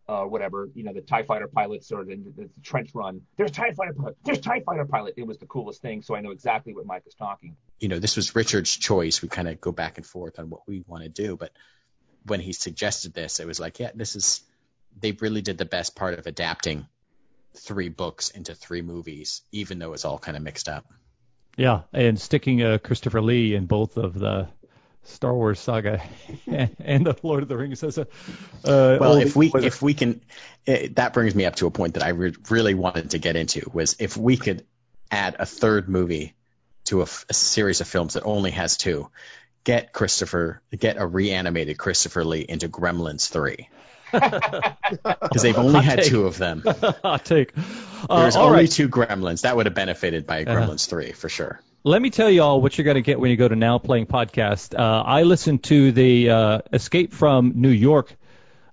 uh, 0.08 0.24
whatever, 0.24 0.68
you 0.74 0.82
know, 0.82 0.92
the 0.92 1.00
TIE 1.00 1.22
fighter 1.22 1.46
pilots 1.46 1.92
or 1.92 2.04
the, 2.04 2.16
the, 2.16 2.30
the 2.42 2.50
trench 2.62 2.90
run. 2.92 3.22
There's 3.36 3.52
TIE 3.52 3.72
fighter 3.72 3.94
pilot. 3.94 4.16
There's 4.24 4.40
TIE 4.40 4.60
fighter 4.60 4.84
pilot. 4.84 5.14
It 5.16 5.26
was 5.26 5.38
the 5.38 5.46
coolest 5.46 5.80
thing. 5.80 6.02
So 6.02 6.14
I 6.14 6.20
know 6.20 6.30
exactly 6.30 6.74
what 6.74 6.84
Mike 6.86 7.04
is 7.06 7.14
talking. 7.14 7.56
You 7.78 7.88
know, 7.88 7.98
this 7.98 8.16
was 8.16 8.34
Richard's 8.34 8.76
choice. 8.76 9.22
We 9.22 9.28
kind 9.28 9.48
of 9.48 9.60
go 9.60 9.72
back 9.72 9.96
and 9.96 10.04
forth 10.04 10.38
on 10.38 10.50
what 10.50 10.60
we 10.66 10.84
want 10.86 11.04
to 11.04 11.08
do. 11.08 11.36
But 11.36 11.52
when 12.26 12.40
he 12.40 12.52
suggested 12.52 13.14
this, 13.14 13.40
it 13.40 13.46
was 13.46 13.60
like, 13.60 13.78
yeah, 13.78 13.90
this 13.94 14.16
is, 14.16 14.42
they 15.00 15.12
really 15.12 15.42
did 15.42 15.58
the 15.58 15.64
best 15.64 15.94
part 15.94 16.18
of 16.18 16.26
adapting 16.26 16.86
three 17.54 17.88
books 17.88 18.30
into 18.30 18.54
three 18.54 18.82
movies, 18.82 19.42
even 19.52 19.78
though 19.78 19.92
it's 19.92 20.04
all 20.04 20.18
kind 20.18 20.36
of 20.36 20.42
mixed 20.42 20.68
up. 20.68 20.86
Yeah. 21.56 21.82
And 21.92 22.20
sticking 22.20 22.62
uh, 22.62 22.78
Christopher 22.78 23.22
Lee 23.22 23.54
in 23.54 23.66
both 23.66 23.96
of 23.96 24.14
the 24.14 24.48
Star 25.04 25.34
Wars 25.34 25.60
saga 25.60 26.02
and 26.46 27.06
the 27.06 27.16
Lord 27.22 27.42
of 27.42 27.48
the 27.48 27.56
Rings 27.56 27.82
as 27.82 27.98
a. 27.98 28.02
Uh, 28.64 28.98
well, 29.00 29.16
if 29.16 29.36
we 29.36 29.52
if 29.54 29.82
we 29.82 29.94
can, 29.94 30.20
it, 30.66 30.96
that 30.96 31.12
brings 31.12 31.34
me 31.34 31.44
up 31.44 31.56
to 31.56 31.66
a 31.66 31.70
point 31.70 31.94
that 31.94 32.02
I 32.02 32.10
re- 32.10 32.34
really 32.50 32.74
wanted 32.74 33.10
to 33.10 33.18
get 33.18 33.36
into 33.36 33.70
was 33.72 33.96
if 33.98 34.16
we 34.16 34.36
could 34.36 34.64
add 35.10 35.36
a 35.38 35.46
third 35.46 35.88
movie 35.88 36.34
to 36.84 37.02
a, 37.02 37.06
a 37.28 37.34
series 37.34 37.80
of 37.80 37.88
films 37.88 38.14
that 38.14 38.24
only 38.24 38.50
has 38.52 38.76
two, 38.76 39.10
get 39.64 39.92
Christopher, 39.92 40.60
get 40.76 40.96
a 40.98 41.06
reanimated 41.06 41.78
Christopher 41.78 42.24
Lee 42.24 42.44
into 42.48 42.68
Gremlins 42.68 43.28
three. 43.28 43.68
Because 44.12 45.42
they've 45.42 45.58
only 45.58 45.74
Hot 45.74 45.84
had 45.84 45.98
take. 46.00 46.08
two 46.08 46.26
of 46.26 46.38
them. 46.38 46.62
Hot 47.02 47.24
take. 47.24 47.52
Uh, 48.08 48.20
There's 48.20 48.36
only 48.36 48.58
right. 48.58 48.70
two 48.70 48.88
Gremlins. 48.88 49.42
That 49.42 49.56
would 49.56 49.66
have 49.66 49.74
benefited 49.74 50.24
by 50.24 50.44
uh-huh. 50.44 50.54
Gremlins 50.54 50.86
uh, 50.86 50.90
three 50.90 51.12
for 51.12 51.28
sure 51.28 51.60
let 51.84 52.00
me 52.00 52.08
tell 52.08 52.30
you 52.30 52.42
all 52.42 52.62
what 52.62 52.76
you're 52.76 52.86
going 52.86 52.94
to 52.94 53.02
get 53.02 53.20
when 53.20 53.30
you 53.30 53.36
go 53.36 53.46
to 53.46 53.54
Now 53.54 53.78
Playing 53.78 54.06
Podcast. 54.06 54.78
Uh, 54.78 55.02
I 55.02 55.22
listened 55.22 55.64
to 55.64 55.92
the 55.92 56.30
uh, 56.30 56.58
Escape 56.72 57.12
from 57.12 57.52
New 57.56 57.68
York 57.68 58.16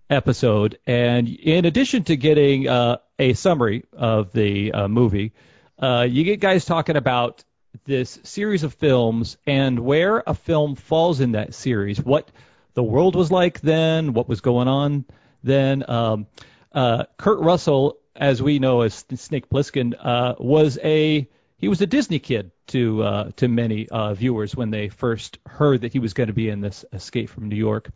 episode, 0.10 0.80
and 0.88 1.28
in 1.28 1.66
addition 1.66 2.06
to 2.06 2.16
getting 2.16 2.70
uh, 2.70 2.98
a 3.20 3.34
summary 3.34 3.84
of 3.92 4.32
the 4.32 4.72
uh, 4.72 4.88
movie, 4.88 5.34
uh, 5.78 6.08
you 6.10 6.24
get 6.24 6.40
guys 6.40 6.64
talking 6.64 6.96
about 6.96 7.44
this 7.86 8.20
series 8.24 8.64
of 8.64 8.74
films 8.74 9.38
and 9.46 9.80
where 9.80 10.24
a 10.26 10.34
film 10.34 10.76
falls 10.76 11.20
in 11.20 11.34
that 11.34 11.54
series, 11.54 12.00
what 12.00 12.30
the 12.74 12.84
world 12.84 13.16
was 13.16 13.32
like 13.32 13.62
then, 13.62 14.14
what 14.14 14.30
was 14.30 14.42
going 14.42 14.68
on 14.68 15.06
then 15.44 15.90
um, 15.90 16.28
uh, 16.74 17.06
Kurt 17.18 17.40
Russell, 17.40 17.98
as 18.16 18.42
we 18.42 18.60
know 18.60 18.82
as 18.82 19.06
Snake 19.16 19.50
Plissken, 19.50 19.94
uh, 20.00 20.36
was 20.40 20.78
a 20.84 21.28
he 21.58 21.68
was 21.68 21.82
a 21.82 21.88
Disney 21.88 22.20
kid 22.20 22.52
to 22.68 23.04
uh, 23.04 23.32
to 23.38 23.48
many 23.48 23.88
uh, 23.90 24.14
viewers 24.14 24.56
when 24.56 24.72
they 24.72 24.90
first 24.90 25.40
heard 25.46 25.82
that 25.82 25.94
he 25.94 26.00
was 26.00 26.14
going 26.14 26.28
to 26.28 26.34
be 26.34 26.50
in 26.50 26.62
this 26.62 26.86
Escape 26.94 27.30
from 27.30 27.50
New 27.50 27.56
York. 27.56 27.90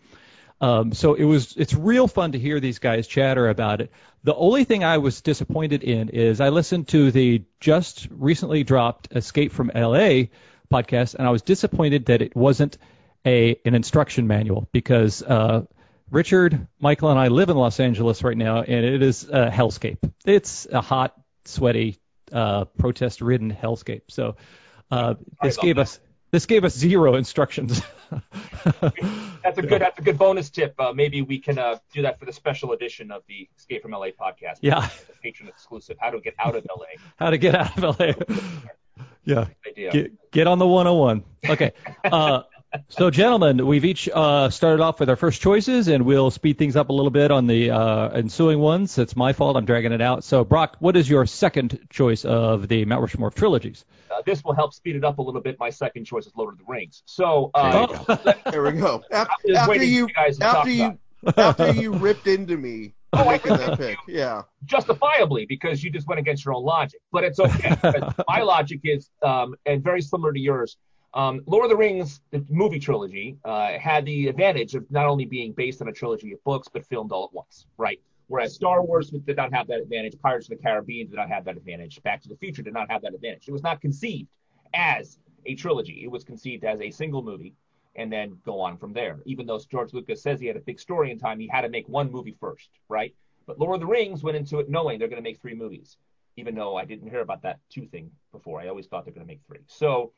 Um, 0.61 0.93
so 0.93 1.15
it 1.15 1.25
was 1.25 1.55
it's 1.57 1.73
real 1.73 2.07
fun 2.07 2.31
to 2.31 2.39
hear 2.39 2.59
these 2.59 2.79
guys 2.79 3.07
chatter 3.07 3.49
about 3.49 3.81
it. 3.81 3.91
The 4.23 4.35
only 4.35 4.63
thing 4.63 4.83
I 4.83 4.97
was 4.99 5.21
disappointed 5.21 5.83
in 5.83 6.09
is 6.09 6.39
I 6.39 6.49
listened 6.49 6.87
to 6.89 7.11
the 7.11 7.43
just 7.59 8.07
recently 8.09 8.63
dropped 8.63 9.09
Escape 9.11 9.51
from 9.51 9.71
L.A. 9.73 10.31
podcast, 10.71 11.15
and 11.15 11.27
I 11.27 11.31
was 11.31 11.41
disappointed 11.41 12.05
that 12.05 12.21
it 12.21 12.35
wasn't 12.35 12.77
a 13.25 13.59
an 13.65 13.75
instruction 13.75 14.27
manual 14.27 14.67
because 14.71 15.21
uh, 15.21 15.65
Richard, 16.09 16.67
Michael, 16.79 17.09
and 17.09 17.19
I 17.19 17.27
live 17.27 17.49
in 17.49 17.57
Los 17.57 17.79
Angeles 17.79 18.23
right 18.23 18.37
now, 18.37 18.61
and 18.61 18.85
it 18.85 19.01
is 19.01 19.23
a 19.25 19.49
hellscape. 19.49 19.97
It's 20.25 20.67
a 20.71 20.81
hot, 20.81 21.13
sweaty, 21.45 21.99
uh, 22.31 22.65
protest-ridden 22.65 23.51
hellscape. 23.51 24.03
So 24.09 24.35
uh, 24.91 25.15
this 25.41 25.57
gave 25.57 25.77
us 25.79 25.99
this 26.35 26.45
gave 26.45 26.65
us 26.65 26.75
zero 26.75 27.15
instructions. 27.15 27.81
that's 28.81 29.57
a 29.57 29.61
good 29.61 29.81
that's 29.81 29.97
a 29.97 30.01
good 30.01 30.17
bonus 30.17 30.49
tip. 30.49 30.75
Uh, 30.77 30.91
maybe 30.91 31.21
we 31.21 31.39
can 31.39 31.57
uh, 31.57 31.77
do 31.93 32.01
that 32.01 32.19
for 32.19 32.25
the 32.25 32.33
special 32.33 32.73
edition 32.73 33.09
of 33.09 33.23
the 33.29 33.47
Escape 33.57 33.81
from 33.81 33.91
LA 33.91 34.07
podcast. 34.07 34.57
Yeah, 34.59 34.89
patron 35.23 35.47
exclusive. 35.47 35.95
How 35.97 36.09
to 36.09 36.19
get 36.19 36.33
out 36.37 36.57
of 36.57 36.67
LA. 36.69 36.87
How 37.15 37.29
to 37.29 37.37
get 37.37 37.55
out 37.55 37.81
of 37.81 37.97
LA. 37.97 38.11
yeah. 39.23 39.45
Get, 39.75 40.31
get 40.31 40.47
on 40.47 40.59
the 40.59 40.67
101. 40.67 41.23
Okay. 41.47 41.71
Uh, 42.03 42.43
so, 42.89 43.09
gentlemen, 43.09 43.65
we've 43.65 43.85
each 43.85 44.09
uh, 44.11 44.49
started 44.49 44.81
off 44.81 44.99
with 44.99 45.09
our 45.09 45.15
first 45.15 45.41
choices, 45.41 45.87
and 45.87 46.05
we'll 46.05 46.31
speed 46.31 46.57
things 46.57 46.75
up 46.75 46.89
a 46.89 46.93
little 46.93 47.11
bit 47.11 47.31
on 47.31 47.47
the 47.47 47.71
uh, 47.71 48.09
ensuing 48.09 48.59
ones. 48.59 48.97
It's 48.97 49.15
my 49.15 49.33
fault. 49.33 49.57
I'm 49.57 49.65
dragging 49.65 49.91
it 49.91 50.01
out. 50.01 50.23
So, 50.23 50.43
Brock, 50.43 50.77
what 50.79 50.95
is 50.95 51.09
your 51.09 51.25
second 51.25 51.79
choice 51.89 52.25
of 52.25 52.67
the 52.67 52.85
Mount 52.85 53.01
Rushmore 53.01 53.27
of 53.29 53.35
trilogies? 53.35 53.85
Uh, 54.09 54.21
this 54.25 54.43
will 54.43 54.53
help 54.53 54.73
speed 54.73 54.95
it 54.95 55.03
up 55.03 55.17
a 55.19 55.21
little 55.21 55.41
bit. 55.41 55.59
My 55.59 55.69
second 55.69 56.05
choice 56.05 56.25
is 56.25 56.33
Lord 56.35 56.53
of 56.53 56.59
the 56.59 56.65
Rings. 56.67 57.03
So, 57.05 57.51
uh, 57.53 58.17
there 58.51 58.63
we 58.71 58.71
go. 58.73 59.03
After, 59.11 59.55
after 59.55 59.83
you, 59.83 60.07
after 60.41 60.69
you, 60.69 60.99
after 61.37 61.71
you 61.71 61.93
ripped 61.93 62.27
into 62.27 62.57
me 62.57 62.93
oh, 63.13 63.29
making 63.29 63.57
that 63.57 63.77
pick, 63.77 63.97
yeah, 64.07 64.43
justifiably 64.65 65.45
because 65.45 65.83
you 65.83 65.89
just 65.89 66.07
went 66.07 66.19
against 66.19 66.45
your 66.45 66.53
own 66.53 66.63
logic. 66.63 66.99
But 67.11 67.23
it's 67.23 67.39
okay. 67.39 67.75
my 68.27 68.41
logic 68.41 68.81
is, 68.83 69.09
um, 69.21 69.55
and 69.65 69.83
very 69.83 70.01
similar 70.01 70.33
to 70.33 70.39
yours 70.39 70.77
Lord 71.15 71.63
of 71.63 71.69
the 71.69 71.77
Rings, 71.77 72.21
the 72.31 72.45
movie 72.49 72.79
trilogy, 72.79 73.37
uh, 73.45 73.77
had 73.79 74.05
the 74.05 74.27
advantage 74.27 74.75
of 74.75 74.89
not 74.91 75.05
only 75.05 75.25
being 75.25 75.53
based 75.53 75.81
on 75.81 75.87
a 75.87 75.93
trilogy 75.93 76.33
of 76.33 76.43
books, 76.43 76.67
but 76.67 76.85
filmed 76.85 77.11
all 77.11 77.25
at 77.25 77.33
once, 77.33 77.65
right? 77.77 77.99
Whereas 78.27 78.53
Star 78.53 78.83
Wars 78.83 79.11
did 79.11 79.37
not 79.37 79.53
have 79.53 79.67
that 79.67 79.79
advantage, 79.79 80.19
Pirates 80.19 80.49
of 80.49 80.57
the 80.57 80.63
Caribbean 80.63 81.07
did 81.07 81.15
not 81.15 81.29
have 81.29 81.45
that 81.45 81.57
advantage, 81.57 82.01
Back 82.03 82.21
to 82.23 82.29
the 82.29 82.35
Future 82.35 82.63
did 82.63 82.73
not 82.73 82.89
have 82.89 83.01
that 83.03 83.13
advantage. 83.13 83.47
It 83.47 83.51
was 83.51 83.63
not 83.63 83.81
conceived 83.81 84.29
as 84.73 85.19
a 85.45 85.55
trilogy. 85.55 86.01
It 86.03 86.11
was 86.11 86.23
conceived 86.23 86.63
as 86.63 86.81
a 86.81 86.89
single 86.89 87.21
movie 87.21 87.53
and 87.95 88.11
then 88.11 88.37
go 88.43 88.59
on 88.59 88.77
from 88.77 88.93
there. 88.93 89.19
Even 89.25 89.45
though 89.45 89.59
George 89.71 89.93
Lucas 89.93 90.21
says 90.21 90.39
he 90.39 90.47
had 90.47 90.57
a 90.57 90.61
big 90.61 90.79
story 90.79 91.11
in 91.11 91.19
time, 91.19 91.39
he 91.39 91.47
had 91.47 91.61
to 91.61 91.69
make 91.69 91.87
one 91.87 92.11
movie 92.11 92.35
first, 92.39 92.69
right? 92.89 93.15
But 93.45 93.59
Lord 93.59 93.75
of 93.75 93.79
the 93.79 93.87
Rings 93.87 94.23
went 94.23 94.35
into 94.35 94.59
it 94.59 94.69
knowing 94.69 94.99
they're 94.99 95.07
going 95.07 95.23
to 95.23 95.29
make 95.29 95.39
three 95.39 95.53
movies, 95.53 95.97
even 96.35 96.55
though 96.55 96.75
I 96.75 96.83
didn't 96.83 97.09
hear 97.09 97.21
about 97.21 97.43
that 97.43 97.59
two 97.69 97.85
thing 97.85 98.11
before. 98.31 98.59
I 98.59 98.67
always 98.67 98.87
thought 98.87 99.05
they're 99.05 99.13
going 99.13 99.25
to 99.25 99.31
make 99.31 99.41
three. 99.47 99.59
So 99.67 100.11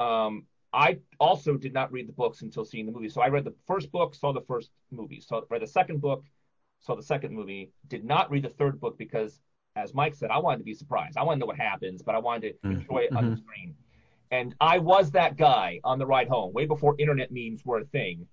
um, 0.00 0.44
I 0.72 0.98
also 1.20 1.56
did 1.56 1.74
not 1.74 1.92
read 1.92 2.08
the 2.08 2.12
books 2.12 2.42
until 2.42 2.64
seeing 2.64 2.86
the 2.86 2.92
movie. 2.92 3.08
So 3.08 3.20
I 3.20 3.28
read 3.28 3.44
the 3.44 3.54
first 3.66 3.92
book, 3.92 4.14
saw 4.14 4.32
the 4.32 4.40
first 4.40 4.70
movie. 4.90 5.20
So 5.20 5.46
read 5.50 5.62
the 5.62 5.66
second 5.66 6.00
book, 6.00 6.24
saw 6.80 6.94
the 6.96 7.02
second 7.02 7.34
movie. 7.34 7.72
Did 7.88 8.04
not 8.04 8.30
read 8.30 8.44
the 8.44 8.48
third 8.48 8.80
book 8.80 8.96
because, 8.96 9.40
as 9.76 9.94
Mike 9.94 10.14
said, 10.14 10.30
I 10.30 10.38
wanted 10.38 10.58
to 10.58 10.64
be 10.64 10.74
surprised. 10.74 11.18
I 11.18 11.22
wanted 11.22 11.36
to 11.36 11.40
know 11.40 11.46
what 11.46 11.58
happens, 11.58 12.02
but 12.02 12.14
I 12.14 12.18
wanted 12.18 12.40
to 12.62 12.68
mm-hmm. 12.68 12.80
enjoy 12.80 12.98
it 12.98 13.14
on 13.14 13.24
the 13.24 13.30
mm-hmm. 13.32 13.40
screen. 13.40 13.74
And 14.30 14.54
I 14.60 14.78
was 14.78 15.10
that 15.10 15.36
guy 15.36 15.80
on 15.84 15.98
the 15.98 16.06
ride 16.06 16.28
home, 16.28 16.54
way 16.54 16.64
before 16.64 16.96
internet 16.98 17.30
memes 17.30 17.66
were 17.66 17.80
a 17.80 17.84
thing, 17.84 18.26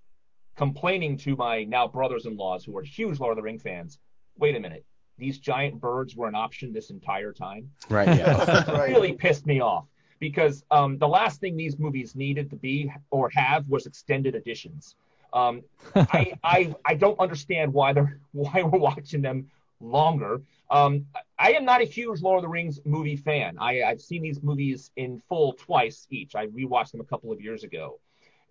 complaining 0.55 1.17
to 1.17 1.35
my 1.35 1.65
now 1.65 1.89
brothers-in-laws 1.89 2.63
who 2.63 2.77
are 2.77 2.83
huge 2.83 3.19
Lord 3.19 3.33
of 3.33 3.35
the 3.35 3.43
Ring 3.43 3.59
fans. 3.59 3.99
Wait 4.37 4.55
a 4.55 4.59
minute, 4.61 4.85
these 5.17 5.39
giant 5.39 5.81
birds 5.81 6.15
were 6.15 6.29
an 6.29 6.35
option 6.35 6.71
this 6.71 6.89
entire 6.89 7.33
time. 7.33 7.69
Right. 7.89 8.07
Yeah. 8.07 8.71
right. 8.71 8.89
really 8.89 9.11
pissed 9.11 9.45
me 9.45 9.59
off 9.59 9.87
because 10.19 10.63
um, 10.71 10.97
the 10.97 11.07
last 11.07 11.39
thing 11.39 11.55
these 11.55 11.79
movies 11.79 12.15
needed 12.15 12.49
to 12.49 12.55
be 12.55 12.91
or 13.09 13.29
have 13.33 13.67
was 13.67 13.85
extended 13.85 14.35
editions. 14.35 14.95
Um, 15.33 15.63
I, 15.95 16.33
I 16.43 16.75
I 16.85 16.95
don't 16.95 17.19
understand 17.19 17.73
why 17.73 17.93
they're 17.93 18.19
why 18.31 18.63
we're 18.63 18.79
watching 18.79 19.21
them 19.21 19.49
longer. 19.79 20.41
Um, 20.69 21.05
I 21.39 21.53
am 21.53 21.65
not 21.65 21.81
a 21.81 21.85
huge 21.85 22.21
Lord 22.21 22.39
of 22.39 22.43
the 22.43 22.49
Rings 22.49 22.79
movie 22.85 23.15
fan. 23.15 23.57
I, 23.59 23.81
I've 23.83 24.01
seen 24.01 24.21
these 24.21 24.43
movies 24.43 24.91
in 24.97 25.21
full 25.27 25.53
twice 25.53 26.05
each. 26.11 26.35
I 26.35 26.47
rewatched 26.47 26.91
them 26.91 27.01
a 27.01 27.05
couple 27.05 27.31
of 27.31 27.41
years 27.41 27.63
ago, 27.63 27.99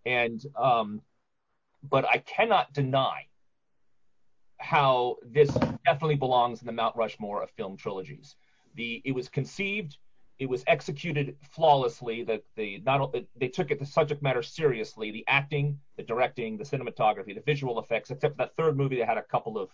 and 0.06 0.44
um, 0.56 1.02
but 1.88 2.04
I 2.06 2.18
cannot 2.18 2.72
deny 2.72 3.26
how 4.58 5.16
this 5.24 5.50
definitely 5.84 6.16
belongs 6.16 6.60
in 6.60 6.66
the 6.66 6.72
Mount 6.72 6.96
Rushmore 6.96 7.42
of 7.42 7.50
film 7.50 7.76
trilogies. 7.76 8.34
The 8.74 9.00
it 9.04 9.12
was 9.12 9.28
conceived 9.28 9.96
it 10.38 10.48
was 10.48 10.62
executed 10.66 11.36
flawlessly. 11.42 12.22
that 12.24 12.42
the 12.56 12.80
not 12.84 13.14
they 13.36 13.48
took 13.48 13.70
it 13.70 13.78
the 13.78 13.86
subject 13.86 14.22
matter 14.22 14.42
seriously. 14.42 15.10
The 15.10 15.24
acting, 15.26 15.78
the 15.96 16.02
directing, 16.02 16.56
the 16.56 16.64
cinematography, 16.64 17.34
the 17.34 17.42
visual 17.44 17.78
effects. 17.80 18.10
Except 18.10 18.34
for 18.34 18.38
that 18.38 18.56
third 18.56 18.76
movie, 18.76 18.96
they 18.96 19.04
had 19.04 19.18
a 19.18 19.22
couple 19.22 19.58
of 19.58 19.70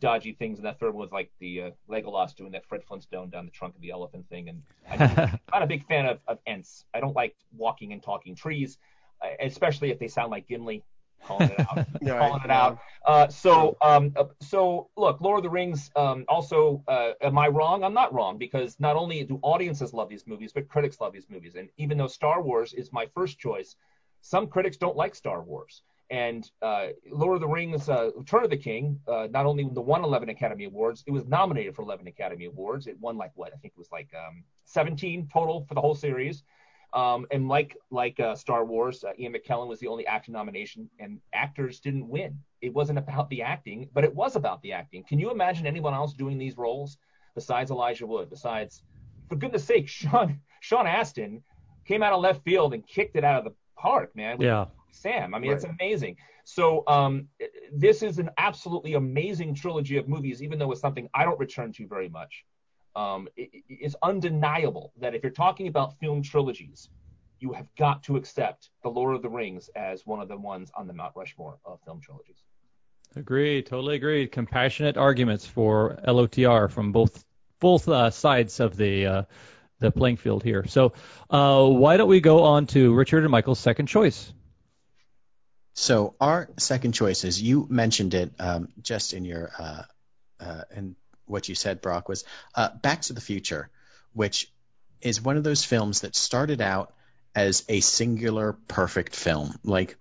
dodgy 0.00 0.32
things. 0.32 0.58
And 0.58 0.66
that 0.66 0.80
third 0.80 0.94
one 0.94 1.02
was 1.02 1.12
like 1.12 1.30
the 1.38 1.62
uh, 1.62 1.70
Legolas 1.88 2.34
doing 2.34 2.50
that 2.52 2.66
Fred 2.66 2.82
Flintstone 2.82 3.30
down 3.30 3.44
the 3.44 3.52
trunk 3.52 3.76
of 3.76 3.80
the 3.80 3.90
elephant 3.90 4.28
thing. 4.28 4.48
And 4.48 4.62
I'm 4.90 5.38
not 5.52 5.62
a 5.62 5.66
big 5.66 5.86
fan 5.86 6.06
of 6.06 6.18
of 6.26 6.38
Ents. 6.46 6.84
I 6.92 7.00
don't 7.00 7.14
like 7.14 7.36
walking 7.56 7.92
and 7.92 8.02
talking 8.02 8.34
trees, 8.34 8.78
uh, 9.22 9.28
especially 9.40 9.90
if 9.90 9.98
they 9.98 10.08
sound 10.08 10.30
like 10.30 10.48
Gimli 10.48 10.82
calling 11.24 11.50
it 11.50 11.60
out. 11.60 11.86
yeah, 12.00 12.18
calling 12.18 12.42
it 12.44 12.48
yeah. 12.48 12.62
out. 12.62 12.78
Uh, 13.04 13.28
so, 13.28 13.76
um, 13.82 14.12
uh, 14.16 14.24
so 14.40 14.88
look, 14.96 15.20
Lord 15.20 15.38
of 15.38 15.42
the 15.42 15.50
Rings. 15.50 15.90
Um, 15.96 16.24
also, 16.28 16.82
uh, 16.88 17.12
am 17.20 17.38
I 17.38 17.48
wrong? 17.48 17.84
I'm 17.84 17.94
not 17.94 18.12
wrong 18.12 18.38
because 18.38 18.76
not 18.78 18.96
only 18.96 19.24
do 19.24 19.38
audiences 19.42 19.92
love 19.92 20.08
these 20.08 20.26
movies, 20.26 20.52
but 20.52 20.68
critics 20.68 21.00
love 21.00 21.12
these 21.12 21.26
movies. 21.28 21.54
And 21.56 21.68
even 21.76 21.98
though 21.98 22.06
Star 22.06 22.42
Wars 22.42 22.72
is 22.74 22.92
my 22.92 23.06
first 23.14 23.38
choice, 23.38 23.76
some 24.20 24.46
critics 24.46 24.76
don't 24.76 24.96
like 24.96 25.14
Star 25.14 25.42
Wars. 25.42 25.82
And 26.10 26.48
uh, 26.60 26.88
Lord 27.10 27.36
of 27.36 27.40
the 27.40 27.48
Rings, 27.48 27.88
uh, 27.88 28.10
Return 28.14 28.44
of 28.44 28.50
the 28.50 28.56
King, 28.56 29.00
uh, 29.08 29.28
not 29.30 29.46
only 29.46 29.66
the 29.72 29.80
won 29.80 30.04
11 30.04 30.28
Academy 30.28 30.64
Awards, 30.64 31.02
it 31.06 31.10
was 31.10 31.24
nominated 31.24 31.74
for 31.74 31.82
11 31.82 32.06
Academy 32.06 32.44
Awards. 32.44 32.86
It 32.86 33.00
won 33.00 33.16
like 33.16 33.30
what? 33.34 33.52
I 33.54 33.56
think 33.56 33.72
it 33.74 33.78
was 33.78 33.90
like 33.90 34.10
um, 34.14 34.44
17 34.66 35.30
total 35.32 35.64
for 35.66 35.74
the 35.74 35.80
whole 35.80 35.94
series. 35.94 36.44
Um, 36.94 37.26
and 37.30 37.48
like 37.48 37.76
like 37.90 38.20
uh, 38.20 38.34
Star 38.34 38.64
Wars, 38.64 39.02
uh, 39.02 39.12
Ian 39.18 39.32
McKellen 39.32 39.66
was 39.66 39.80
the 39.80 39.86
only 39.86 40.06
acting 40.06 40.32
nomination, 40.32 40.90
and 40.98 41.20
actors 41.32 41.80
didn't 41.80 42.06
win. 42.06 42.38
It 42.60 42.74
wasn't 42.74 42.98
about 42.98 43.30
the 43.30 43.42
acting, 43.42 43.88
but 43.94 44.04
it 44.04 44.14
was 44.14 44.36
about 44.36 44.60
the 44.62 44.72
acting. 44.72 45.02
Can 45.04 45.18
you 45.18 45.30
imagine 45.30 45.66
anyone 45.66 45.94
else 45.94 46.12
doing 46.12 46.36
these 46.36 46.56
roles 46.58 46.98
besides 47.34 47.70
Elijah 47.70 48.06
Wood? 48.06 48.28
Besides, 48.28 48.82
for 49.28 49.36
goodness 49.36 49.64
sake, 49.64 49.88
Sean 50.00 50.40
Sean 50.60 50.86
Astin 50.86 51.42
came 51.86 52.02
out 52.02 52.12
of 52.12 52.20
left 52.20 52.44
field 52.44 52.74
and 52.74 52.86
kicked 52.86 53.16
it 53.16 53.24
out 53.24 53.38
of 53.38 53.44
the 53.44 53.54
park, 53.76 54.14
man. 54.14 54.40
yeah. 54.40 54.66
Sam. 54.92 55.34
I 55.34 55.38
mean, 55.38 55.50
right. 55.50 55.56
it's 55.56 55.64
amazing. 55.64 56.16
So 56.44 56.84
um, 56.86 57.28
this 57.72 58.02
is 58.02 58.18
an 58.18 58.28
absolutely 58.36 58.94
amazing 58.94 59.54
trilogy 59.54 59.96
of 59.96 60.06
movies, 60.06 60.42
even 60.42 60.58
though 60.58 60.70
it's 60.70 60.82
something 60.82 61.08
I 61.14 61.24
don't 61.24 61.38
return 61.40 61.72
to 61.72 61.86
very 61.86 62.10
much 62.10 62.44
um, 62.94 63.28
it, 63.36 63.50
it's 63.68 63.96
undeniable 64.02 64.92
that 64.98 65.14
if 65.14 65.22
you're 65.22 65.32
talking 65.32 65.68
about 65.68 65.98
film 65.98 66.22
trilogies, 66.22 66.88
you 67.38 67.52
have 67.52 67.66
got 67.76 68.04
to 68.04 68.16
accept 68.16 68.70
The 68.82 68.88
Lord 68.88 69.16
of 69.16 69.22
the 69.22 69.28
Rings 69.28 69.68
as 69.74 70.06
one 70.06 70.20
of 70.20 70.28
the 70.28 70.36
ones 70.36 70.70
on 70.76 70.86
the 70.86 70.92
Mount 70.92 71.12
Rushmore 71.16 71.58
of 71.64 71.80
film 71.84 72.00
trilogies. 72.00 72.42
Agreed, 73.16 73.66
totally 73.66 73.96
agreed. 73.96 74.32
Compassionate 74.32 74.96
arguments 74.96 75.46
for 75.46 75.98
LOTR 76.06 76.70
from 76.70 76.92
both 76.92 77.24
both 77.60 77.88
uh, 77.88 78.10
sides 78.10 78.58
of 78.58 78.76
the 78.76 79.06
uh, 79.06 79.22
the 79.80 79.90
playing 79.90 80.16
field 80.16 80.42
here. 80.42 80.66
So 80.66 80.94
uh, 81.28 81.66
why 81.66 81.96
don't 81.96 82.08
we 82.08 82.20
go 82.20 82.44
on 82.44 82.66
to 82.68 82.94
Richard 82.94 83.24
and 83.24 83.30
Michael's 83.30 83.58
second 83.58 83.86
choice? 83.86 84.32
So 85.74 86.14
our 86.20 86.48
second 86.58 86.92
choice 86.92 87.24
is 87.24 87.40
you 87.40 87.66
mentioned 87.68 88.14
it 88.14 88.32
um, 88.38 88.68
just 88.80 89.12
in 89.14 89.24
your 89.24 89.50
uh, 89.58 89.82
uh, 90.40 90.62
in 90.74 90.96
what 91.26 91.48
you 91.48 91.54
said, 91.54 91.80
Brock, 91.80 92.08
was 92.08 92.24
uh, 92.54 92.70
Back 92.82 93.02
to 93.02 93.12
the 93.12 93.20
Future, 93.20 93.70
which 94.12 94.50
is 95.00 95.20
one 95.20 95.36
of 95.36 95.44
those 95.44 95.64
films 95.64 96.02
that 96.02 96.14
started 96.14 96.60
out 96.60 96.92
as 97.34 97.64
a 97.68 97.80
singular 97.80 98.52
perfect 98.68 99.16
film. 99.16 99.54
Like 99.64 99.96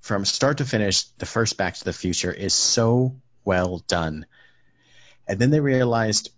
from 0.00 0.24
start 0.24 0.58
to 0.58 0.64
finish, 0.64 1.04
the 1.18 1.26
first 1.26 1.56
Back 1.56 1.74
to 1.74 1.84
the 1.84 1.92
Future 1.92 2.32
is 2.32 2.54
so 2.54 3.16
well 3.44 3.78
done. 3.88 4.26
And 5.26 5.38
then 5.38 5.50
they 5.50 5.60
realized 5.60 6.30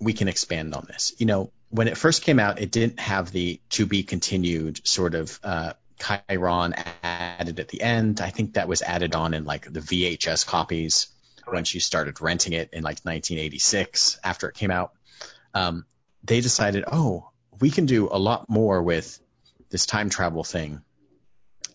we 0.00 0.12
can 0.12 0.28
expand 0.28 0.74
on 0.74 0.86
this. 0.88 1.14
You 1.18 1.26
know, 1.26 1.50
when 1.70 1.88
it 1.88 1.96
first 1.96 2.22
came 2.22 2.38
out, 2.38 2.60
it 2.60 2.70
didn't 2.70 3.00
have 3.00 3.30
the 3.30 3.60
to 3.70 3.86
be 3.86 4.02
continued 4.02 4.86
sort 4.86 5.14
of 5.14 5.38
uh, 5.42 5.72
chyron 5.98 6.72
added 7.02 7.60
at 7.60 7.68
the 7.68 7.82
end. 7.82 8.20
I 8.20 8.30
think 8.30 8.54
that 8.54 8.68
was 8.68 8.82
added 8.82 9.14
on 9.14 9.34
in 9.34 9.44
like 9.44 9.70
the 9.70 9.80
VHS 9.80 10.46
copies 10.46 11.08
once 11.52 11.74
you 11.74 11.80
started 11.80 12.20
renting 12.20 12.52
it 12.52 12.70
in 12.72 12.82
like 12.82 13.00
1986 13.02 14.18
after 14.22 14.48
it 14.48 14.54
came 14.54 14.70
out, 14.70 14.92
um, 15.54 15.84
they 16.24 16.40
decided, 16.40 16.84
oh, 16.90 17.30
we 17.60 17.70
can 17.70 17.86
do 17.86 18.08
a 18.10 18.18
lot 18.18 18.48
more 18.48 18.82
with 18.82 19.18
this 19.70 19.86
time 19.86 20.10
travel 20.10 20.44
thing. 20.44 20.82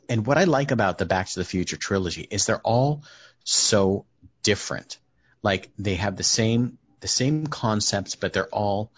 And 0.09 0.25
what 0.25 0.37
I 0.37 0.43
like 0.43 0.71
about 0.71 0.97
the 0.97 1.05
Back 1.05 1.27
to 1.29 1.39
the 1.39 1.45
Future 1.45 1.77
trilogy 1.77 2.27
is 2.29 2.45
they're 2.45 2.59
all 2.59 3.03
so 3.43 4.05
different. 4.41 4.97
Like 5.41 5.71
they 5.77 5.95
have 5.95 6.15
the 6.15 6.23
same 6.23 6.77
the 6.99 7.07
same 7.07 7.47
concepts, 7.47 8.15
but 8.15 8.31
they're 8.31 8.47
all 8.47 8.91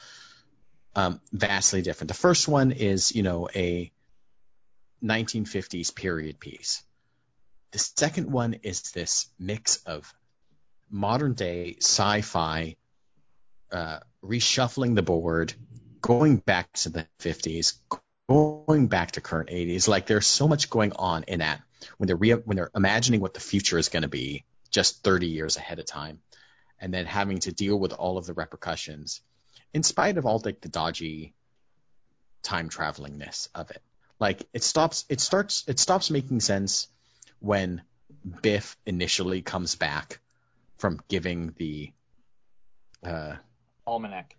um, 0.96 1.20
vastly 1.34 1.82
different. 1.82 2.10
The 2.10 2.14
first 2.14 2.48
one 2.48 2.72
is, 2.72 3.16
you 3.16 3.24
know, 3.24 3.50
a 3.56 3.92
1950s 5.04 5.94
period 5.94 6.40
piece. 6.40 6.84
The 7.72 7.80
second 7.80 8.32
one 8.32 8.54
is 8.62 8.92
this 8.92 9.28
mix 9.40 9.78
of 9.86 10.14
modern 10.90 11.34
day 11.34 11.78
sci-fi, 11.80 12.76
uh, 13.72 14.00
reshuffling 14.24 14.96
the 14.96 15.02
board, 15.02 15.54
going 16.02 16.38
back 16.38 16.72
to 16.74 16.90
the 16.90 17.08
50s, 17.20 17.74
going 18.28 18.88
back 18.88 19.12
to 19.12 19.22
current 19.22 19.50
80s. 19.50 19.88
Like 19.88 20.08
there's 20.08 20.28
so 20.28 20.48
much 20.48 20.70
going 20.70 20.94
on 20.94 21.24
in 21.24 21.40
that 21.40 21.62
when 21.98 22.08
they're 22.08 22.16
re- 22.16 22.34
when 22.34 22.58
they're 22.58 22.72
imagining 22.76 23.22
what 23.22 23.34
the 23.34 23.40
future 23.40 23.78
is 23.78 23.90
going 23.90 24.04
to 24.04 24.10
be 24.10 24.46
just 24.72 25.04
30 25.04 25.28
years 25.28 25.58
ahead 25.58 25.80
of 25.80 25.86
time, 25.86 26.20
and 26.80 26.94
then 26.94 27.06
having 27.06 27.40
to 27.40 27.52
deal 27.52 27.78
with 27.78 27.94
all 27.94 28.18
of 28.18 28.26
the 28.26 28.34
repercussions, 28.34 29.22
in 29.74 29.84
spite 29.84 30.18
of 30.18 30.26
all 30.26 30.42
like 30.44 30.62
the 30.62 30.70
dodgy 30.70 31.34
time 32.44 32.70
travelingness 32.70 33.50
of 33.56 33.72
it. 33.72 33.82
Like 34.20 34.48
it 34.54 34.64
stops, 34.64 35.06
it 35.10 35.20
starts, 35.20 35.64
it 35.68 35.80
stops 35.80 36.10
making 36.10 36.40
sense 36.40 36.88
when 37.40 37.82
Biff 38.42 38.78
initially 38.86 39.42
comes 39.42 39.76
back 39.76 40.20
from 40.78 41.00
giving 41.08 41.54
the 41.58 41.92
uh, 43.04 43.36
almanac, 43.86 44.36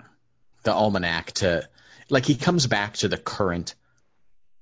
the 0.63 0.73
almanac 0.73 1.33
to 1.33 1.69
like 2.09 2.25
he 2.25 2.35
comes 2.35 2.67
back 2.67 2.95
to 2.95 3.09
the 3.09 3.19
current 3.19 3.75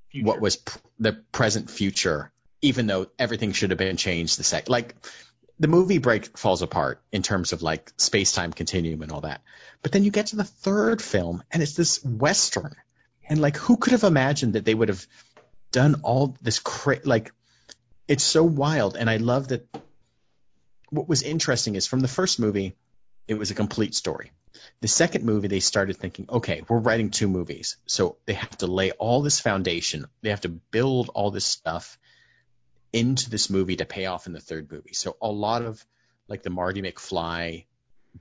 future. 0.08 0.26
what 0.26 0.40
was 0.40 0.56
pr- 0.56 0.78
the 0.98 1.12
present 1.32 1.70
future, 1.70 2.32
even 2.62 2.86
though 2.86 3.06
everything 3.18 3.52
should 3.52 3.70
have 3.70 3.78
been 3.78 3.96
changed 3.96 4.38
the 4.38 4.44
sec. 4.44 4.68
Like 4.68 4.94
the 5.58 5.68
movie 5.68 5.98
break 5.98 6.36
falls 6.36 6.62
apart 6.62 7.02
in 7.12 7.22
terms 7.22 7.52
of 7.52 7.62
like 7.62 7.92
space 7.96 8.32
time 8.32 8.52
continuum 8.52 9.02
and 9.02 9.12
all 9.12 9.22
that. 9.22 9.42
But 9.82 9.92
then 9.92 10.04
you 10.04 10.10
get 10.10 10.26
to 10.26 10.36
the 10.36 10.44
third 10.44 11.00
film 11.02 11.42
and 11.50 11.62
it's 11.62 11.74
this 11.74 12.04
western, 12.04 12.74
and 13.28 13.40
like 13.40 13.56
who 13.56 13.76
could 13.76 13.92
have 13.92 14.04
imagined 14.04 14.54
that 14.54 14.64
they 14.64 14.74
would 14.74 14.88
have 14.88 15.06
done 15.72 16.00
all 16.02 16.36
this 16.40 16.58
cra- 16.58 17.00
like 17.04 17.32
it's 18.06 18.24
so 18.24 18.44
wild 18.44 18.96
and 18.96 19.08
I 19.08 19.16
love 19.16 19.48
that. 19.48 19.66
What 20.94 21.08
was 21.08 21.22
interesting 21.22 21.74
is 21.74 21.88
from 21.88 22.00
the 22.00 22.08
first 22.08 22.38
movie, 22.38 22.76
it 23.26 23.34
was 23.34 23.50
a 23.50 23.54
complete 23.54 23.96
story. 23.96 24.30
The 24.80 24.86
second 24.86 25.24
movie, 25.24 25.48
they 25.48 25.58
started 25.58 25.96
thinking, 25.96 26.26
okay, 26.28 26.62
we're 26.68 26.78
writing 26.78 27.10
two 27.10 27.26
movies. 27.26 27.76
So 27.86 28.16
they 28.26 28.34
have 28.34 28.56
to 28.58 28.68
lay 28.68 28.92
all 28.92 29.20
this 29.20 29.40
foundation. 29.40 30.06
They 30.22 30.30
have 30.30 30.42
to 30.42 30.48
build 30.48 31.10
all 31.12 31.32
this 31.32 31.44
stuff 31.44 31.98
into 32.92 33.28
this 33.28 33.50
movie 33.50 33.76
to 33.76 33.84
pay 33.84 34.06
off 34.06 34.28
in 34.28 34.32
the 34.32 34.40
third 34.40 34.70
movie. 34.70 34.92
So 34.92 35.16
a 35.20 35.28
lot 35.28 35.62
of 35.62 35.84
like 36.28 36.44
the 36.44 36.50
Marty 36.50 36.80
McFly 36.80 37.64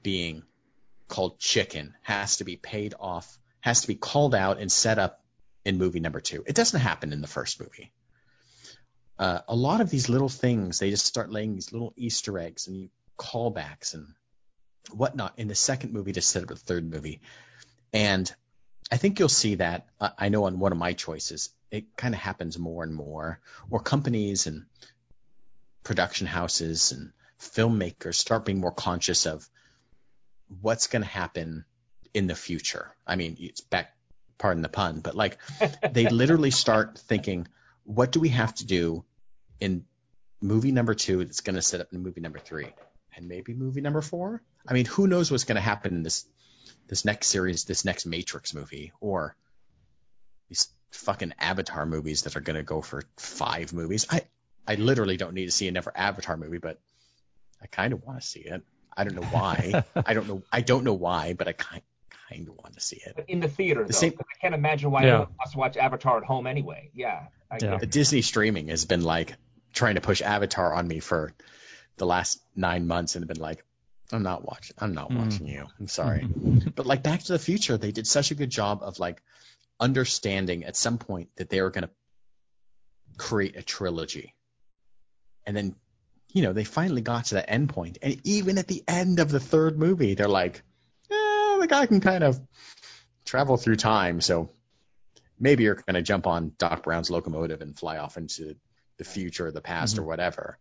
being 0.02 0.42
called 1.08 1.38
chicken 1.38 1.94
has 2.02 2.38
to 2.38 2.44
be 2.44 2.56
paid 2.56 2.96
off, 3.00 3.38
has 3.62 3.82
to 3.82 3.88
be 3.88 3.96
called 3.96 4.34
out 4.34 4.60
and 4.60 4.72
set 4.72 4.98
up 4.98 5.24
in 5.64 5.78
movie 5.78 6.00
number 6.00 6.22
two. 6.22 6.44
It 6.48 6.56
doesn't 6.56 6.80
happen 6.80 7.14
in 7.14 7.22
the 7.22 7.28
first 7.28 7.60
movie. 7.62 7.92
Uh, 9.20 9.40
a 9.48 9.56
lot 9.56 9.82
of 9.82 9.90
these 9.90 10.10
little 10.10 10.30
things, 10.30 10.80
they 10.80 10.90
just 10.90 11.06
start 11.06 11.32
laying 11.32 11.54
these 11.54 11.72
little 11.72 11.94
Easter 11.96 12.40
eggs 12.40 12.68
and 12.68 12.90
callbacks 13.18 13.94
and 13.94 14.08
whatnot 14.92 15.34
in 15.38 15.48
the 15.48 15.56
second 15.56 15.94
movie 15.94 16.14
to 16.14 16.22
set 16.22 16.44
up 16.44 16.50
the 16.50 16.56
third 16.56 16.90
movie. 16.90 17.22
And 17.94 18.32
I 18.92 18.98
think 18.98 19.20
you'll 19.20 19.30
see 19.30 19.56
that. 19.56 19.88
Uh, 20.00 20.10
I 20.18 20.30
know 20.30 20.46
on 20.46 20.60
one 20.60 20.72
of 20.72 20.78
my 20.78 20.94
choices, 20.94 21.50
it 21.72 21.96
kind 21.96 22.14
of 22.14 22.20
happens 22.20 22.58
more 22.58 22.84
and 22.84 22.94
more, 22.94 23.40
or 23.70 23.80
companies 23.80 24.48
and 24.48 24.66
production 25.84 26.28
houses 26.28 26.92
and 26.92 27.12
filmmakers 27.40 28.16
start 28.16 28.46
being 28.46 28.60
more 28.60 28.72
conscious 28.72 29.26
of 29.26 29.48
what's 30.62 30.88
going 30.88 31.02
to 31.02 31.08
happen 31.08 31.66
in 32.14 32.28
the 32.28 32.36
future. 32.36 32.94
I 33.06 33.16
mean, 33.16 33.38
it's 33.40 33.62
back, 33.62 33.96
pardon 34.38 34.62
the 34.62 34.70
pun, 34.70 35.00
but 35.00 35.16
like 35.16 35.38
they 35.92 36.10
literally 36.10 36.52
start 36.52 36.98
thinking, 36.98 37.48
what 37.84 38.12
do 38.12 38.20
we 38.20 38.30
have 38.30 38.54
to 38.56 38.66
do 38.66 39.04
in 39.60 39.86
movie 40.42 40.72
number 40.72 40.94
two 40.94 41.24
that's 41.24 41.42
going 41.42 41.56
to 41.56 41.62
set 41.62 41.82
up 41.82 41.88
in 41.94 42.02
movie 42.02 42.22
number 42.22 42.40
three? 42.40 42.68
and 43.16 43.28
maybe 43.28 43.54
movie 43.54 43.82
number 43.82 44.02
four. 44.02 44.42
I 44.68 44.74
mean, 44.74 44.86
who 44.86 45.08
knows 45.08 45.30
what's 45.30 45.44
going 45.44 45.56
to 45.56 45.62
happen 45.62 45.96
in 45.96 46.04
this 46.04 46.26
this 46.88 47.06
next 47.06 47.28
series, 47.28 47.66
this 47.66 47.86
next 47.86 48.06
Matrix 48.06 48.54
movie, 48.54 48.92
or 49.00 49.36
these 50.50 50.70
fucking 50.92 51.34
Avatar 51.40 51.86
movies 51.86 52.24
that 52.24 52.36
are 52.36 52.42
going 52.42 52.56
to 52.58 52.64
go 52.64 52.82
for 52.82 53.04
five 53.18 53.74
movies. 53.74 54.06
I 54.10 54.22
I 54.68 54.76
literally 54.76 55.18
don't 55.18 55.34
need 55.34 55.46
to 55.46 55.52
see 55.52 55.68
another 55.68 55.92
Avatar 55.96 56.38
movie, 56.38 56.60
but 56.60 56.80
I 57.62 57.68
kind 57.68 57.94
of 57.94 58.04
want 58.04 58.22
to 58.22 58.26
see 58.28 58.42
it. 58.42 58.64
I 58.96 59.04
don't 59.04 59.16
know 59.16 59.28
why. 59.28 59.84
I 59.96 60.14
don't 60.14 60.28
know. 60.28 60.44
I 60.52 60.62
don't 60.62 60.84
know 60.84 60.94
why, 60.94 61.34
but 61.34 61.48
I 61.48 61.54
kind 61.54 61.82
kind 62.30 62.48
of 62.48 62.56
want 62.56 62.74
to 62.76 62.82
see 62.82 63.02
it 63.06 63.26
in 63.28 63.40
the 63.40 63.48
theater. 63.48 63.82
The 63.82 63.94
though, 63.94 64.00
same, 64.00 64.14
I 64.20 64.40
can't 64.42 64.56
imagine 64.56 64.92
why 64.92 65.04
yeah. 65.04 65.08
anyone 65.08 65.28
wants 65.38 65.52
to 65.52 65.58
watch 65.58 65.78
Avatar 65.78 66.18
at 66.18 66.24
home 66.24 66.48
anyway. 66.48 66.92
Yeah. 66.94 67.28
yeah. 67.62 67.78
Disney 67.78 68.22
streaming 68.22 68.70
has 68.70 68.86
been 68.86 69.04
like 69.04 69.36
trying 69.74 69.96
to 69.96 70.02
push 70.02 70.22
Avatar 70.22 70.74
on 70.74 70.88
me 70.88 71.00
for 71.00 71.34
the 71.98 72.06
last 72.06 72.42
nine 72.56 72.88
months 72.88 73.16
and 73.16 73.28
been 73.28 73.40
like, 73.40 73.64
I'm 74.12 74.24
not 74.24 74.46
watching. 74.46 74.76
I'm 74.80 74.94
not 74.94 75.10
mm. 75.10 75.18
watching 75.18 75.48
you. 75.48 75.66
I'm 75.80 75.88
sorry. 75.88 76.26
but 76.76 76.86
like 76.86 77.04
Back 77.04 77.24
to 77.24 77.34
the 77.34 77.40
Future, 77.40 77.78
they 77.78 77.92
did 77.92 78.08
such 78.08 78.32
a 78.32 78.36
good 78.36 78.50
job 78.50 78.80
of 78.84 79.00
like 79.00 79.22
understanding 79.80 80.66
at 80.66 80.76
some 80.76 80.98
point 80.98 81.30
that 81.38 81.50
they 81.50 81.62
were 81.62 81.72
going 81.72 81.86
to 81.86 81.90
create 83.18 83.56
a 83.56 83.64
trilogy, 83.64 84.34
and 85.46 85.56
then 85.56 85.76
you 86.30 86.44
know 86.44 86.54
they 86.54 86.64
finally 86.64 87.02
got 87.02 87.26
to 87.26 87.36
that 87.36 87.50
end 87.50 87.70
point, 87.70 87.98
and 88.02 88.20
even 88.24 88.58
at 88.58 88.68
the 88.68 88.84
end 88.88 89.20
of 89.20 89.30
the 89.30 89.40
third 89.40 89.80
movie, 89.80 90.14
they're 90.14 90.28
like, 90.28 90.62
the 91.64 91.68
guy 91.68 91.86
can 91.86 92.02
kind 92.02 92.24
of 92.24 92.40
travel 93.26 93.58
through 93.58 93.78
time, 93.78 94.22
so 94.22 94.50
maybe 95.40 95.64
you're 95.64 95.76
going 95.76 95.96
to 95.96 96.02
jump 96.02 96.28
on 96.28 96.54
Doc 96.58 96.84
Brown's 96.84 97.10
locomotive 97.10 97.62
and 97.62 97.78
fly 97.78 97.98
off 97.98 98.18
into 98.18 98.56
the 98.98 99.04
future 99.04 99.48
or 99.48 99.52
the 99.52 99.62
past 99.62 99.96
mm-hmm. 99.96 100.04
or 100.04 100.08
whatever. 100.08 100.58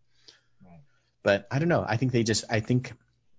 But 1.23 1.47
I 1.51 1.59
don't 1.59 1.69
know. 1.69 1.85
I 1.87 1.97
think 1.97 2.13
they 2.13 2.25
just 2.25 2.45
I 2.51 2.61
think 2.61 2.93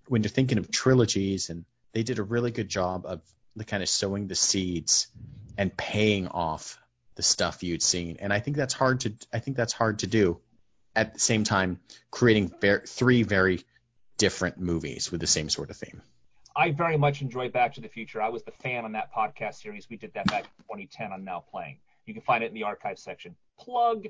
when 0.08 0.24
you're 0.24 0.30
thinking 0.30 0.58
of 0.58 0.72
trilogies 0.72 1.50
and 1.50 1.66
they 1.94 2.04
did 2.04 2.20
a 2.20 2.24
really 2.24 2.52
good 2.52 2.70
job 2.70 3.06
of 3.06 3.22
the 3.56 3.66
kind 3.66 3.84
of 3.84 3.90
sowing 3.90 4.28
the 4.28 4.36
seeds 4.36 5.08
and 5.58 5.76
paying 5.76 6.28
off 6.28 6.80
the 7.16 7.24
stuff 7.24 7.62
you'd 7.62 7.84
seen. 7.84 8.18
And 8.20 8.32
I 8.32 8.40
think 8.40 8.58
that's 8.58 8.74
hard 8.74 9.02
to 9.02 9.14
I 9.34 9.40
think 9.40 9.58
that's 9.58 9.74
hard 9.74 10.00
to 10.00 10.08
do 10.08 10.40
at 10.96 11.14
the 11.14 11.20
same 11.20 11.44
time 11.44 11.80
creating 12.10 12.54
ver- 12.62 12.84
three 12.86 13.24
very 13.24 13.66
different 14.18 14.60
movies 14.60 15.12
with 15.12 15.22
the 15.22 15.28
same 15.28 15.50
sort 15.50 15.70
of 15.70 15.78
theme. 15.78 16.02
I 16.56 16.72
very 16.72 16.98
much 16.98 17.22
enjoyed 17.22 17.52
Back 17.52 17.74
to 17.74 17.82
the 17.82 17.88
Future. 17.88 18.22
I 18.22 18.30
was 18.30 18.44
the 18.44 18.52
fan 18.52 18.86
on 18.86 18.92
that 18.92 19.12
podcast 19.12 19.56
series. 19.56 19.90
We 19.90 19.98
did 19.98 20.14
that 20.14 20.28
back 20.28 20.44
in 20.44 20.64
2010 20.64 21.12
on 21.12 21.24
Now 21.24 21.44
Playing. 21.50 21.80
You 22.06 22.14
can 22.14 22.22
find 22.22 22.44
it 22.44 22.48
in 22.48 22.54
the 22.54 22.64
archive 22.64 23.00
section. 23.00 23.36
Plug. 23.58 24.06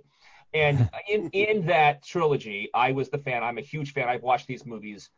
And 0.53 0.89
in 1.09 1.29
in 1.29 1.65
that 1.67 2.03
trilogy, 2.03 2.69
I 2.73 2.91
was 2.91 3.09
the 3.09 3.17
fan. 3.17 3.43
I'm 3.43 3.57
a 3.57 3.61
huge 3.61 3.93
fan. 3.93 4.09
I've 4.09 4.23
watched 4.23 4.47
these 4.47 4.65
movies 4.65 5.09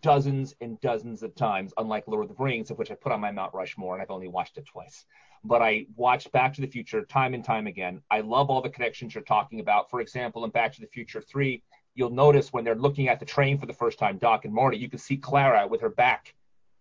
dozens 0.00 0.54
and 0.62 0.80
dozens 0.80 1.22
of 1.22 1.34
times, 1.34 1.74
unlike 1.76 2.08
Lord 2.08 2.30
of 2.30 2.36
the 2.36 2.42
Rings, 2.42 2.70
of 2.70 2.78
which 2.78 2.90
I 2.90 2.94
put 2.94 3.12
on 3.12 3.20
my 3.20 3.30
Mount 3.30 3.52
Rushmore, 3.52 3.94
and 3.94 4.02
I've 4.02 4.10
only 4.10 4.28
watched 4.28 4.56
it 4.56 4.64
twice. 4.64 5.04
But 5.44 5.60
I 5.60 5.86
watched 5.96 6.32
Back 6.32 6.54
to 6.54 6.62
the 6.62 6.66
Future 6.66 7.04
time 7.04 7.34
and 7.34 7.44
time 7.44 7.66
again. 7.66 8.00
I 8.10 8.20
love 8.20 8.48
all 8.48 8.62
the 8.62 8.70
connections 8.70 9.14
you're 9.14 9.24
talking 9.24 9.60
about. 9.60 9.90
For 9.90 10.00
example, 10.00 10.44
in 10.44 10.50
Back 10.50 10.72
to 10.74 10.80
the 10.80 10.86
Future 10.86 11.20
3, 11.20 11.62
you'll 11.94 12.10
notice 12.10 12.52
when 12.52 12.64
they're 12.64 12.74
looking 12.74 13.08
at 13.08 13.20
the 13.20 13.26
train 13.26 13.58
for 13.58 13.66
the 13.66 13.74
first 13.74 13.98
time, 13.98 14.16
Doc 14.16 14.46
and 14.46 14.54
Marty, 14.54 14.78
you 14.78 14.88
can 14.88 14.98
see 14.98 15.18
Clara 15.18 15.66
with 15.66 15.82
her 15.82 15.90
back 15.90 16.34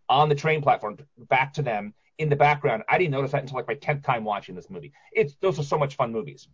on 0.10 0.30
the 0.30 0.36
train 0.36 0.62
platform, 0.62 0.98
back 1.30 1.54
to 1.54 1.62
them 1.62 1.94
in 2.18 2.30
the 2.30 2.36
background. 2.36 2.84
I 2.90 2.98
didn't 2.98 3.12
notice 3.12 3.32
that 3.32 3.42
until 3.42 3.58
like 3.58 3.68
my 3.68 3.76
10th 3.76 4.04
time 4.04 4.24
watching 4.24 4.56
this 4.56 4.70
movie. 4.70 4.92
It's 5.14 5.36
those 5.42 5.60
are 5.60 5.64
so 5.64 5.78
much 5.78 5.96
fun 5.96 6.12
movies. 6.12 6.48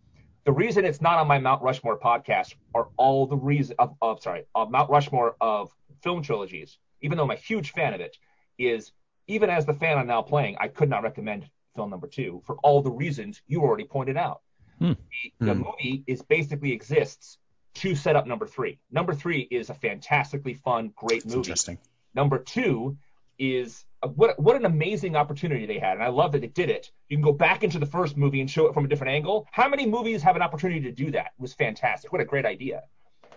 The 0.44 0.52
reason 0.52 0.84
it's 0.84 1.00
not 1.00 1.18
on 1.18 1.26
my 1.26 1.38
Mount 1.38 1.62
Rushmore 1.62 1.98
podcast 1.98 2.54
are 2.74 2.88
all 2.96 3.26
the 3.26 3.36
reason 3.36 3.74
of, 3.80 3.96
of 4.00 4.22
sorry, 4.22 4.44
of 4.54 4.70
Mount 4.70 4.88
Rushmore 4.90 5.36
of 5.40 5.74
film 6.02 6.22
trilogies, 6.22 6.78
even 7.00 7.18
though 7.18 7.24
I'm 7.24 7.30
a 7.32 7.36
huge 7.36 7.72
fan 7.72 7.94
of 7.94 8.00
it, 8.00 8.16
is 8.56 8.92
even 9.26 9.50
as 9.50 9.66
the 9.66 9.74
fan 9.74 9.98
I'm 9.98 10.06
now 10.06 10.22
playing, 10.22 10.56
I 10.60 10.68
could 10.68 10.88
not 10.88 11.02
recommend 11.02 11.50
film 11.74 11.90
number 11.90 12.06
two 12.06 12.42
for 12.46 12.56
all 12.62 12.80
the 12.80 12.90
reasons 12.90 13.42
you 13.48 13.62
already 13.62 13.84
pointed 13.84 14.16
out. 14.16 14.42
Hmm. 14.78 14.92
The, 15.40 15.46
the 15.46 15.54
hmm. 15.54 15.62
movie 15.62 16.04
is 16.06 16.22
basically 16.22 16.72
exists 16.72 17.38
to 17.74 17.94
set 17.94 18.14
up 18.14 18.26
number 18.26 18.46
three. 18.46 18.78
Number 18.90 19.14
three 19.14 19.48
is 19.50 19.68
a 19.68 19.74
fantastically 19.74 20.54
fun, 20.54 20.92
great 20.96 21.26
movie. 21.26 21.38
interesting. 21.38 21.78
Number 22.14 22.38
two 22.38 22.96
is 23.38 23.84
what 24.14 24.38
what 24.40 24.56
an 24.56 24.64
amazing 24.64 25.16
opportunity 25.16 25.66
they 25.66 25.78
had, 25.78 25.94
and 25.94 26.02
I 26.02 26.08
love 26.08 26.32
that 26.32 26.40
they 26.40 26.48
did 26.48 26.70
it. 26.70 26.90
You 27.08 27.16
can 27.16 27.24
go 27.24 27.32
back 27.32 27.64
into 27.64 27.78
the 27.78 27.86
first 27.86 28.16
movie 28.16 28.40
and 28.40 28.50
show 28.50 28.66
it 28.66 28.74
from 28.74 28.84
a 28.84 28.88
different 28.88 29.12
angle. 29.12 29.46
How 29.52 29.68
many 29.68 29.86
movies 29.86 30.22
have 30.22 30.36
an 30.36 30.42
opportunity 30.42 30.80
to 30.82 30.92
do 30.92 31.10
that? 31.12 31.26
It 31.38 31.40
was 31.40 31.54
fantastic. 31.54 32.12
What 32.12 32.20
a 32.20 32.24
great 32.24 32.46
idea. 32.46 32.82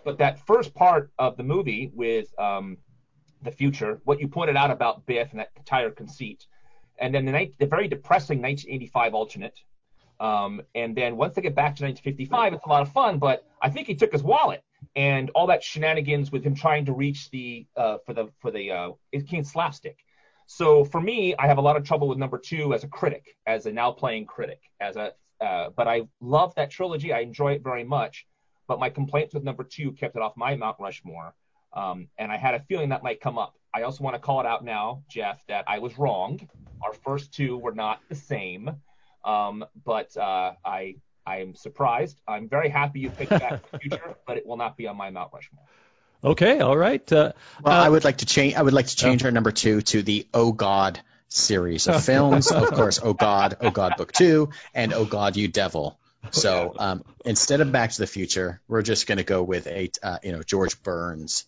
But 0.04 0.18
that 0.20 0.46
first 0.46 0.74
part 0.74 1.12
of 1.20 1.38
the 1.38 1.44
movie 1.44 1.92
with 1.94 2.28
um, 2.40 2.78
the 3.42 3.52
future. 3.52 4.02
What 4.04 4.20
you 4.20 4.28
pointed 4.28 4.56
out 4.56 4.72
about 4.72 5.06
Biff 5.06 5.32
and 5.32 5.40
that 5.40 5.52
entire 5.58 5.92
conceit, 5.92 6.46
and 7.00 7.14
then 7.14 7.26
the, 7.26 7.52
the 7.60 7.66
very 7.66 7.88
depressing 7.88 8.42
1985 8.42 9.14
alternate. 9.14 9.60
Um, 10.20 10.62
and 10.76 10.96
then 10.96 11.16
once 11.16 11.36
they 11.36 11.42
get 11.42 11.56
back 11.56 11.78
to 11.78 11.84
1955, 11.84 12.54
it's 12.54 12.66
a 12.66 12.70
lot 12.70 12.82
of 12.82 12.92
fun. 12.92 13.20
But 13.20 13.46
I 13.62 13.70
think 13.70 13.88
he 13.88 13.96
took 13.96 14.12
his 14.12 14.24
wallet 14.24 14.64
and 14.96 15.30
all 15.32 15.48
that 15.48 15.64
shenanigans 15.64 16.32
with 16.32 16.44
him 16.44 16.56
trying 16.56 16.86
to 16.86 16.94
reach 16.94 17.30
the 17.32 17.66
uh, 17.76 17.98
for 18.06 18.14
the 18.14 18.28
for 18.40 18.52
the 18.52 18.72
uh, 18.72 18.90
it 19.12 19.20
became 19.20 19.44
slapstick. 19.44 19.98
So 20.48 20.84
for 20.84 21.00
me, 21.00 21.36
I 21.38 21.46
have 21.48 21.60
a 21.60 21.62
lot 21.62 21.78
of 21.78 21.84
trouble 21.84 22.08
with 22.08 22.18
number 22.18 22.40
two 22.40 22.74
as 22.74 22.84
a 22.84 22.88
critic, 22.88 23.38
as 23.46 23.66
a 23.68 23.72
now 23.72 23.92
playing 23.92 24.26
critic, 24.26 24.62
as 24.80 24.96
a 24.96 25.14
uh, 25.42 25.70
but 25.76 25.88
I 25.88 26.08
love 26.20 26.54
that 26.56 26.70
trilogy. 26.70 27.14
I 27.14 27.20
enjoy 27.20 27.54
it 27.54 27.64
very 27.64 27.84
much. 27.84 28.26
But 28.68 28.80
my 28.80 28.90
complaints 28.90 29.34
with 29.34 29.44
number 29.44 29.64
two 29.64 29.92
kept 29.94 30.16
it 30.16 30.22
off 30.22 30.34
my 30.36 30.56
Mount 30.56 30.78
Rushmore. 30.80 31.34
Um, 31.74 32.08
and 32.18 32.32
I 32.32 32.38
had 32.38 32.56
a 32.56 32.60
feeling 32.60 32.90
that 32.90 33.04
might 33.04 33.22
come 33.22 33.38
up. 33.38 33.56
I 33.74 33.84
also 33.84 34.04
want 34.04 34.16
to 34.16 34.20
call 34.20 34.40
it 34.40 34.46
out 34.46 34.64
now, 34.64 35.04
Jeff, 35.10 35.46
that 35.48 35.66
I 35.68 35.80
was 35.80 35.98
wrong. 35.98 36.40
Our 36.84 36.94
first 36.94 37.34
two 37.34 37.58
were 37.58 37.74
not 37.74 38.02
the 38.10 38.16
same. 38.16 38.70
Um, 39.24 39.66
but 39.86 40.16
uh, 40.18 40.54
I 40.66 40.96
I 41.26 41.42
am 41.42 41.56
surprised. 41.56 42.20
I'm 42.28 42.50
very 42.50 42.70
happy 42.70 43.02
you 43.02 43.10
picked 43.10 43.30
Back 43.30 43.64
to 43.64 43.72
the 43.72 43.80
Future, 43.80 44.16
but 44.28 44.38
it 44.38 44.46
will 44.46 44.58
not 44.58 44.78
be 44.78 44.88
on 44.88 44.98
my 44.98 45.10
Mount 45.10 45.32
Rushmore. 45.34 45.64
Okay, 46.24 46.60
all 46.60 46.78
right. 46.78 47.10
Uh, 47.12 47.32
well, 47.64 47.74
uh, 47.74 47.86
I 47.86 47.90
would 47.90 48.04
like 48.04 48.18
to 48.18 48.26
change. 48.26 48.56
I 48.56 48.62
would 48.62 48.74
like 48.74 48.88
to 48.88 48.96
change 48.96 49.24
our 49.24 49.32
number 49.32 49.52
two 49.52 49.82
to 49.82 50.02
the 50.02 50.28
Oh 50.34 50.52
God 50.52 51.00
series 51.30 51.88
of 51.88 52.04
films. 52.04 52.52
of 52.52 52.72
course, 52.72 53.00
Oh 53.02 53.14
God, 53.14 53.56
Oh 53.62 53.70
God 53.70 53.96
Book 53.96 54.12
Two, 54.12 54.50
and 54.74 54.94
Oh 54.94 55.06
God, 55.06 55.38
You 55.38 55.48
Devil. 55.48 55.98
So 56.32 56.76
um, 56.78 57.04
instead 57.24 57.62
of 57.62 57.72
Back 57.72 57.92
to 57.92 57.98
the 58.00 58.08
Future, 58.08 58.62
we're 58.68 58.82
just 58.82 59.08
going 59.08 59.18
to 59.18 59.24
go 59.24 59.42
with 59.44 59.68
a 59.68 59.92
uh, 60.04 60.18
you 60.24 60.34
know 60.34 60.44
George 60.44 60.82
Burns. 60.84 61.46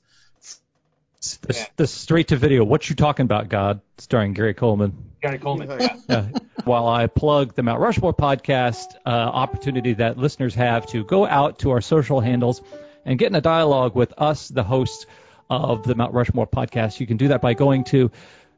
The, 1.22 1.54
yeah. 1.54 1.66
the 1.76 1.86
straight 1.86 2.30
to 2.30 2.36
video. 2.36 2.64
What 2.64 2.90
you 2.90 2.96
talking 2.96 3.26
about, 3.26 3.48
God? 3.48 3.82
Starring 4.00 4.34
Gary 4.34 4.56
Coleman. 4.56 5.12
Gary 5.22 5.38
Coleman. 5.38 5.70
Yeah. 5.80 5.96
yeah. 6.10 6.30
While 6.64 6.88
I 6.88 7.06
plug 7.06 7.54
the 7.54 7.62
Mount 7.62 7.80
Rushmore 7.80 8.14
podcast 8.14 8.86
uh, 9.06 9.10
opportunity 9.10 9.94
that 9.94 10.18
listeners 10.18 10.56
have 10.56 10.88
to 10.88 11.04
go 11.04 11.28
out 11.28 11.60
to 11.60 11.72
our 11.72 11.82
social 11.82 12.22
handles 12.22 12.64
and 13.06 13.20
get 13.20 13.28
in 13.28 13.36
a 13.36 13.42
dialogue 13.42 13.96
with 13.96 14.16
us, 14.18 14.48
the 14.48 14.64
hosts 14.64 15.06
of 15.48 15.84
the 15.84 15.94
Mount 15.94 16.16
Rushmore 16.16 16.48
podcast, 16.48 17.00
you 17.00 17.06
can 17.06 17.18
do 17.18 17.28
that 17.28 17.42
by 17.42 17.54
going 17.54 17.84
to 17.86 18.10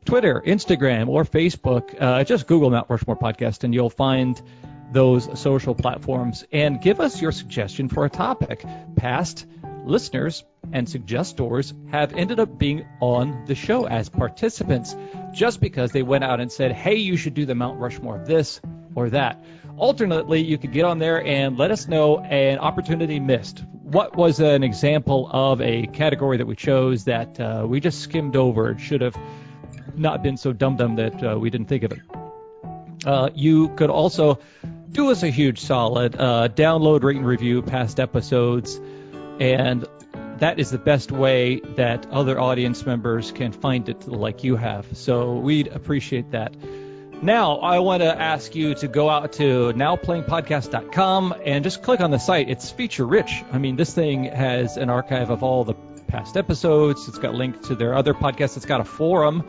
Twitter, 0.06 0.42
Instagram, 0.46 1.10
or 1.10 1.26
Facebook. 1.26 1.94
Uh, 2.02 2.24
just 2.24 2.48
Google 2.48 2.70
Mount 2.70 2.90
Rushmore 2.90 3.18
podcast, 3.18 3.66
and 3.66 3.74
you'll 3.74 3.90
find 3.90 4.42
those 4.94 5.28
social 5.38 5.76
platforms. 5.76 6.46
And 6.54 6.80
give 6.80 7.02
us 7.02 7.22
your 7.22 7.34
suggestion 7.34 7.90
for 7.90 8.06
a 8.06 8.10
topic. 8.10 8.64
Past 8.96 9.46
listeners 9.86 10.44
and 10.72 10.88
suggestors 10.88 11.74
have 11.92 12.14
ended 12.14 12.40
up 12.40 12.58
being 12.58 12.86
on 13.00 13.46
the 13.46 13.56
show 13.56 13.86
as 13.86 14.10
participants 14.10 14.96
just 15.32 15.60
because 15.60 15.92
they 15.92 16.04
went 16.04 16.24
out 16.24 16.40
and 16.40 16.52
said, 16.52 16.72
hey, 16.72 16.96
you 16.96 17.18
should 17.18 17.34
do 17.34 17.46
the 17.46 17.56
Mount 17.56 17.80
Rushmore 17.80 18.18
of 18.18 18.28
this 18.28 18.62
or 18.96 19.10
that. 19.10 19.44
Alternately, 19.78 20.42
you 20.42 20.58
could 20.58 20.72
get 20.72 20.86
on 20.86 21.00
there 21.00 21.26
and 21.26 21.58
let 21.58 21.72
us 21.72 21.88
know 21.88 22.20
an 22.20 22.60
opportunity 22.60 23.20
missed. 23.20 23.64
What 23.82 24.16
was 24.16 24.40
an 24.40 24.64
example 24.64 25.30
of 25.32 25.62
a 25.62 25.88
category 25.88 26.38
that 26.38 26.46
we 26.46 26.56
chose 26.56 27.06
that 27.06 27.40
uh, 27.40 27.66
we 27.68 27.80
just 27.80 28.02
skimmed 28.02 28.36
over 28.36 28.70
and 28.70 28.80
should 28.80 29.02
have 29.02 29.18
not 29.96 30.24
been 30.24 30.38
so 30.38 30.54
dumb 30.54 30.78
dumb 30.78 30.96
that 30.96 31.24
uh, 31.24 31.38
we 31.38 31.50
didn't 31.50 31.68
think 31.68 31.84
of 31.84 31.92
it? 31.92 32.00
Uh, 33.06 33.30
you 33.36 33.70
could 33.70 33.90
also 33.90 34.40
do 34.92 35.12
us 35.12 35.24
a 35.24 35.30
huge 35.30 35.60
solid, 35.60 36.16
uh, 36.16 36.48
download, 36.50 37.04
rate, 37.04 37.18
and 37.18 37.26
review 37.26 37.62
past 37.62 38.00
episodes, 38.00 38.80
and 39.44 39.86
that 40.40 40.60
is 40.60 40.72
the 40.72 40.78
best 40.78 41.12
way 41.12 41.60
that 41.76 42.06
other 42.12 42.40
audience 42.40 42.86
members 42.86 43.32
can 43.32 43.52
find 43.52 43.90
it 43.90 44.08
like 44.08 44.44
you 44.44 44.56
have. 44.56 44.86
So 44.98 45.36
we'd 45.36 45.68
appreciate 45.68 46.32
that. 46.32 46.56
Now, 47.22 47.58
I 47.58 47.80
want 47.80 48.04
to 48.04 48.22
ask 48.22 48.54
you 48.56 48.74
to 48.76 48.88
go 48.88 49.10
out 49.10 49.34
to 49.34 49.72
nowplayingpodcast.com 49.74 51.36
and 51.46 51.64
just 51.64 51.82
click 51.82 52.02
on 52.02 52.12
the 52.12 52.18
site. 52.18 52.50
It's 52.50 52.70
feature 52.70 53.06
rich. 53.06 53.44
I 53.52 53.60
mean, 53.60 53.76
this 53.76 53.94
thing 53.94 54.26
has 54.26 54.76
an 54.76 54.90
archive 54.90 55.30
of 55.30 55.44
all 55.44 55.64
the 55.64 55.76
past 56.08 56.36
episodes. 56.36 57.08
It's 57.08 57.20
got 57.20 57.34
links 57.34 57.68
to 57.68 57.76
their 57.76 57.96
other 57.96 58.14
podcasts. 58.14 58.58
It's 58.58 58.66
got 58.66 58.82
a 58.82 58.86
forum 58.86 59.44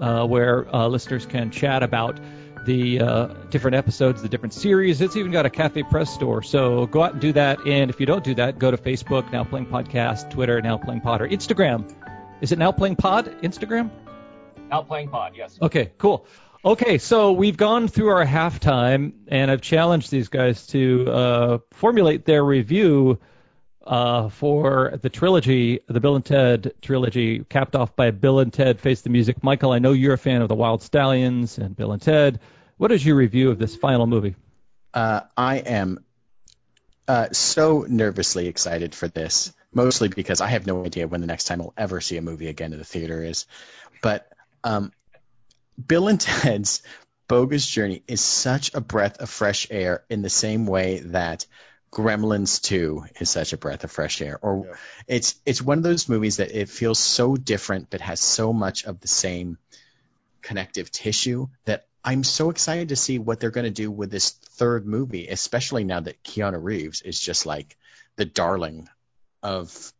uh, 0.00 0.26
where 0.26 0.74
uh, 0.74 0.88
listeners 0.88 1.24
can 1.24 1.50
chat 1.50 1.82
about 1.82 2.20
the 2.66 3.00
uh, 3.00 3.26
different 3.50 3.76
episodes, 3.76 4.20
the 4.20 4.28
different 4.28 4.52
series. 4.52 5.00
It's 5.00 5.16
even 5.16 5.32
got 5.32 5.46
a 5.46 5.50
CafePress 5.50 6.08
store. 6.08 6.42
So 6.42 6.86
go 6.86 7.02
out 7.02 7.12
and 7.12 7.20
do 7.20 7.32
that. 7.32 7.66
And 7.66 7.90
if 7.90 7.98
you 8.00 8.06
don't 8.06 8.24
do 8.24 8.34
that, 8.34 8.58
go 8.58 8.70
to 8.70 8.76
Facebook, 8.76 9.32
Now 9.32 9.44
Playing 9.44 9.66
Podcast, 9.66 10.30
Twitter, 10.30 10.60
Now 10.60 10.76
Playing 10.76 11.00
Pod, 11.00 11.22
or 11.22 11.28
Instagram. 11.28 11.90
Is 12.40 12.52
it 12.52 12.58
Now 12.58 12.72
Playing 12.72 12.96
Pod? 12.96 13.34
Instagram? 13.42 13.90
Now 14.68 14.82
Playing 14.82 15.08
Pod, 15.08 15.32
yes. 15.34 15.58
Okay, 15.62 15.92
cool. 15.96 16.26
Okay, 16.64 16.98
so 16.98 17.32
we've 17.32 17.56
gone 17.56 17.86
through 17.86 18.08
our 18.08 18.26
halftime, 18.26 19.12
and 19.28 19.50
I've 19.50 19.62
challenged 19.62 20.10
these 20.10 20.28
guys 20.28 20.66
to 20.68 21.08
uh, 21.08 21.58
formulate 21.70 22.24
their 22.24 22.44
review 22.44 23.20
uh, 23.86 24.28
for 24.30 24.98
the 25.00 25.08
trilogy, 25.08 25.80
the 25.86 26.00
Bill 26.00 26.16
and 26.16 26.24
Ted 26.24 26.72
trilogy, 26.82 27.44
capped 27.48 27.76
off 27.76 27.94
by 27.94 28.10
Bill 28.10 28.40
and 28.40 28.52
Ted 28.52 28.80
Face 28.80 29.02
the 29.02 29.10
Music. 29.10 29.44
Michael, 29.44 29.70
I 29.70 29.78
know 29.78 29.92
you're 29.92 30.14
a 30.14 30.18
fan 30.18 30.42
of 30.42 30.48
the 30.48 30.56
Wild 30.56 30.82
Stallions 30.82 31.58
and 31.58 31.76
Bill 31.76 31.92
and 31.92 32.02
Ted. 32.02 32.40
What 32.78 32.92
is 32.92 33.04
your 33.04 33.16
review 33.16 33.50
of 33.50 33.58
this 33.58 33.74
final 33.74 34.06
movie? 34.06 34.34
Uh, 34.92 35.20
I 35.36 35.56
am 35.58 36.04
uh, 37.08 37.28
so 37.32 37.86
nervously 37.88 38.48
excited 38.48 38.94
for 38.94 39.08
this, 39.08 39.52
mostly 39.72 40.08
because 40.08 40.40
I 40.42 40.48
have 40.48 40.66
no 40.66 40.84
idea 40.84 41.08
when 41.08 41.22
the 41.22 41.26
next 41.26 41.44
time 41.44 41.62
I'll 41.62 41.72
ever 41.76 42.00
see 42.00 42.18
a 42.18 42.22
movie 42.22 42.48
again 42.48 42.72
in 42.72 42.78
the 42.78 42.84
theater 42.84 43.22
is. 43.22 43.46
But 44.02 44.30
um, 44.62 44.92
Bill 45.86 46.08
and 46.08 46.20
Ted's 46.20 46.82
Bogus 47.28 47.66
Journey 47.66 48.02
is 48.06 48.20
such 48.20 48.74
a 48.74 48.80
breath 48.80 49.18
of 49.20 49.30
fresh 49.30 49.66
air 49.70 50.04
in 50.10 50.20
the 50.20 50.30
same 50.30 50.66
way 50.66 51.00
that 51.00 51.46
Gremlins 51.90 52.60
2 52.60 53.06
is 53.20 53.30
such 53.30 53.54
a 53.54 53.56
breath 53.56 53.84
of 53.84 53.90
fresh 53.90 54.20
air. 54.20 54.38
Or 54.42 54.66
yeah. 54.66 54.74
it's 55.08 55.34
it's 55.46 55.62
one 55.62 55.78
of 55.78 55.84
those 55.84 56.10
movies 56.10 56.36
that 56.36 56.54
it 56.54 56.68
feels 56.68 56.98
so 56.98 57.36
different 57.36 57.88
but 57.88 58.02
has 58.02 58.20
so 58.20 58.52
much 58.52 58.84
of 58.84 59.00
the 59.00 59.08
same 59.08 59.56
connective 60.42 60.90
tissue 60.90 61.48
that 61.64 61.86
I'm 62.06 62.22
so 62.22 62.50
excited 62.50 62.90
to 62.90 62.96
see 62.96 63.18
what 63.18 63.40
they're 63.40 63.50
going 63.50 63.64
to 63.64 63.70
do 63.70 63.90
with 63.90 64.12
this 64.12 64.30
third 64.30 64.86
movie, 64.86 65.26
especially 65.26 65.82
now 65.82 65.98
that 65.98 66.22
Keanu 66.22 66.62
Reeves 66.62 67.02
is 67.02 67.18
just 67.18 67.46
like 67.46 67.76
the 68.14 68.24
darling 68.24 68.88
of 69.42 69.92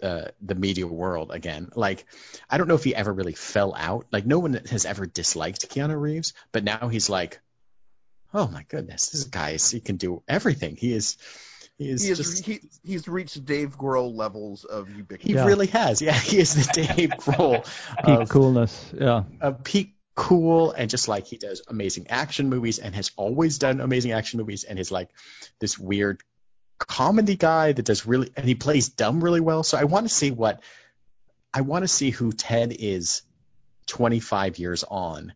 uh, 0.00 0.26
the 0.40 0.54
media 0.54 0.86
world 0.86 1.32
again. 1.32 1.70
Like, 1.74 2.06
I 2.48 2.58
don't 2.58 2.68
know 2.68 2.76
if 2.76 2.84
he 2.84 2.94
ever 2.94 3.12
really 3.12 3.34
fell 3.34 3.74
out. 3.76 4.06
Like, 4.12 4.24
no 4.24 4.38
one 4.38 4.54
has 4.70 4.86
ever 4.86 5.04
disliked 5.04 5.68
Keanu 5.68 6.00
Reeves, 6.00 6.32
but 6.52 6.62
now 6.62 6.86
he's 6.86 7.10
like, 7.10 7.40
oh 8.32 8.46
my 8.46 8.64
goodness, 8.68 9.10
this 9.10 9.24
guy 9.24 9.50
is, 9.50 9.68
he 9.68 9.80
can 9.80 9.96
do 9.96 10.22
everything. 10.28 10.76
He 10.76 10.92
is. 10.92 11.16
He 11.78 11.90
is, 11.90 12.04
he 12.04 12.10
is 12.10 12.18
just, 12.18 12.46
he, 12.46 12.60
he's 12.84 13.08
reached 13.08 13.44
Dave 13.44 13.76
Grohl 13.76 14.14
levels 14.14 14.64
of 14.64 14.90
ubiquity. 14.90 15.32
He 15.32 15.34
yeah. 15.34 15.46
really 15.46 15.66
has. 15.68 16.00
Yeah, 16.00 16.12
he 16.12 16.38
is 16.38 16.54
the 16.54 16.72
Dave 16.72 17.10
Grohl 17.18 17.64
peak 18.04 18.20
of, 18.20 18.28
coolness. 18.28 18.92
Yeah, 18.94 19.24
a 19.40 19.52
peak 19.52 19.94
cool 20.14 20.72
and 20.72 20.90
just 20.90 21.08
like 21.08 21.26
he 21.26 21.38
does 21.38 21.62
amazing 21.68 22.08
action 22.08 22.48
movies 22.48 22.78
and 22.78 22.94
has 22.94 23.10
always 23.16 23.58
done 23.58 23.80
amazing 23.80 24.12
action 24.12 24.38
movies 24.38 24.64
and 24.64 24.78
he's 24.78 24.90
like 24.90 25.08
this 25.58 25.78
weird 25.78 26.22
comedy 26.78 27.36
guy 27.36 27.72
that 27.72 27.84
does 27.84 28.06
really 28.06 28.30
and 28.36 28.46
he 28.46 28.54
plays 28.54 28.88
dumb 28.88 29.22
really 29.22 29.40
well. 29.40 29.62
So 29.62 29.78
I 29.78 29.84
want 29.84 30.06
to 30.06 30.12
see 30.12 30.30
what 30.30 30.60
I 31.54 31.62
want 31.62 31.82
to 31.84 31.88
see 31.88 32.10
who 32.10 32.32
Ted 32.32 32.74
is 32.78 33.22
25 33.86 34.58
years 34.58 34.84
on. 34.84 35.34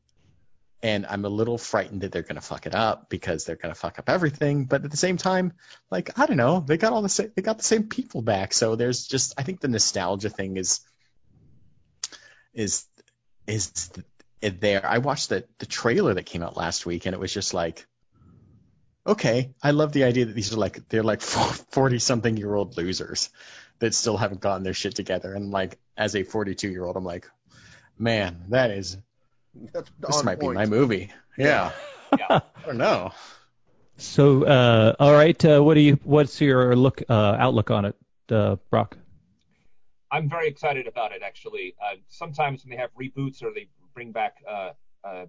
And 0.82 1.06
I'm 1.06 1.24
a 1.24 1.28
little 1.28 1.58
frightened 1.58 2.02
that 2.02 2.12
they're 2.12 2.22
going 2.22 2.36
to 2.36 2.42
fuck 2.42 2.66
it 2.66 2.74
up 2.74 3.08
because 3.08 3.44
they're 3.44 3.56
going 3.56 3.74
to 3.74 3.80
fuck 3.80 3.98
up 3.98 4.08
everything. 4.08 4.66
But 4.66 4.84
at 4.84 4.90
the 4.90 4.96
same 4.96 5.16
time, 5.16 5.54
like 5.90 6.18
I 6.18 6.26
don't 6.26 6.36
know, 6.36 6.60
they 6.60 6.76
got 6.76 6.92
all 6.92 7.02
the 7.02 7.08
same, 7.08 7.32
they 7.34 7.42
got 7.42 7.58
the 7.58 7.64
same 7.64 7.84
people 7.84 8.22
back. 8.22 8.52
So 8.52 8.76
there's 8.76 9.06
just 9.06 9.34
I 9.38 9.42
think 9.42 9.60
the 9.60 9.68
nostalgia 9.68 10.28
thing 10.28 10.56
is 10.56 10.80
is 12.52 12.84
is 13.46 13.90
there. 14.40 14.86
I 14.86 14.98
watched 14.98 15.28
the 15.28 15.44
the 15.58 15.66
trailer 15.66 16.14
that 16.14 16.24
came 16.24 16.42
out 16.42 16.56
last 16.56 16.86
week, 16.86 17.06
and 17.06 17.14
it 17.14 17.18
was 17.18 17.32
just 17.32 17.54
like, 17.54 17.86
okay, 19.06 19.54
I 19.62 19.70
love 19.70 19.92
the 19.92 20.04
idea 20.04 20.26
that 20.26 20.34
these 20.34 20.52
are 20.52 20.56
like 20.56 20.88
they're 20.88 21.02
like 21.02 21.20
forty 21.70 21.98
something 21.98 22.36
year 22.36 22.54
old 22.54 22.76
losers 22.76 23.30
that 23.78 23.94
still 23.94 24.16
haven't 24.16 24.40
gotten 24.40 24.62
their 24.62 24.74
shit 24.74 24.94
together, 24.94 25.34
and 25.34 25.50
like 25.50 25.78
as 25.96 26.14
a 26.16 26.22
forty 26.22 26.54
two 26.54 26.68
year 26.68 26.84
old, 26.84 26.96
I'm 26.96 27.04
like, 27.04 27.28
man, 27.98 28.44
that 28.48 28.70
is 28.70 28.96
That's 29.72 29.90
this 30.00 30.24
might 30.24 30.40
point. 30.40 30.54
be 30.54 30.64
my 30.64 30.66
movie. 30.66 31.12
Yeah, 31.36 31.72
yeah. 32.18 32.40
I 32.56 32.66
don't 32.66 32.78
know. 32.78 33.12
So, 33.98 34.44
uh, 34.44 34.94
all 34.98 35.12
right, 35.12 35.42
uh, 35.44 35.60
what 35.60 35.74
do 35.74 35.80
you? 35.80 35.98
What's 36.04 36.40
your 36.40 36.76
look 36.76 37.02
uh, 37.08 37.36
outlook 37.38 37.70
on 37.70 37.86
it, 37.86 37.96
uh, 38.30 38.56
Brock? 38.70 38.96
I'm 40.10 40.28
very 40.28 40.48
excited 40.48 40.86
about 40.86 41.12
it. 41.12 41.22
Actually, 41.22 41.74
uh, 41.82 41.96
sometimes 42.08 42.64
when 42.64 42.70
they 42.70 42.76
have 42.76 42.90
reboots 42.94 43.42
or 43.42 43.52
they 43.52 43.68
bring 43.96 44.12
back 44.12 44.36
uh, 44.48 44.70
uh, 45.02 45.24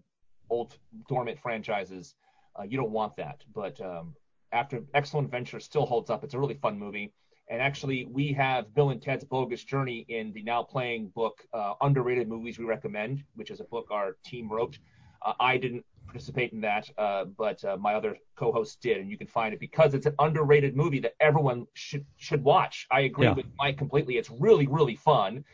old 0.52 0.78
dormant 1.10 1.40
franchises. 1.40 2.14
Uh, 2.60 2.64
you 2.64 2.78
don't 2.78 2.92
want 2.92 3.16
that. 3.16 3.42
But 3.56 3.80
um, 3.82 4.14
after 4.52 4.84
Excellent 4.94 5.26
Adventure 5.26 5.60
still 5.60 5.86
holds 5.86 6.10
up. 6.12 6.24
It's 6.24 6.36
a 6.36 6.40
really 6.40 6.54
fun 6.56 6.78
movie. 6.78 7.12
And 7.50 7.62
actually, 7.62 8.06
we 8.12 8.34
have 8.34 8.74
Bill 8.76 8.90
and 8.90 9.02
Ted's 9.02 9.24
Bogus 9.24 9.64
Journey 9.64 10.06
in 10.10 10.34
the 10.34 10.44
now 10.44 10.62
playing 10.62 11.12
book, 11.16 11.46
uh, 11.54 11.74
Underrated 11.82 12.28
Movies 12.28 12.60
We 12.60 12.66
Recommend, 12.66 13.24
which 13.36 13.52
is 13.52 13.62
a 13.62 13.64
book 13.64 13.88
our 13.90 14.18
team 14.26 14.52
wrote. 14.52 14.78
Uh, 15.26 15.32
I 15.40 15.56
didn't 15.56 15.86
participate 16.08 16.52
in 16.52 16.60
that, 16.62 16.90
uh, 16.98 17.24
but 17.38 17.64
uh, 17.64 17.78
my 17.78 17.94
other 17.94 18.18
co-hosts 18.36 18.76
did, 18.76 18.98
and 18.98 19.10
you 19.10 19.18
can 19.18 19.28
find 19.28 19.54
it 19.54 19.62
because 19.62 19.94
it's 19.94 20.06
an 20.06 20.16
underrated 20.20 20.76
movie 20.76 21.00
that 21.00 21.14
everyone 21.22 21.66
should 21.74 22.06
should 22.18 22.44
watch. 22.44 22.86
I 22.92 23.02
agree 23.02 23.28
Yeah. 23.28 23.34
with 23.36 23.46
Mike 23.58 23.78
completely. 23.78 24.18
It's 24.18 24.30
really 24.30 24.68
really 24.68 24.96
fun, 24.96 25.46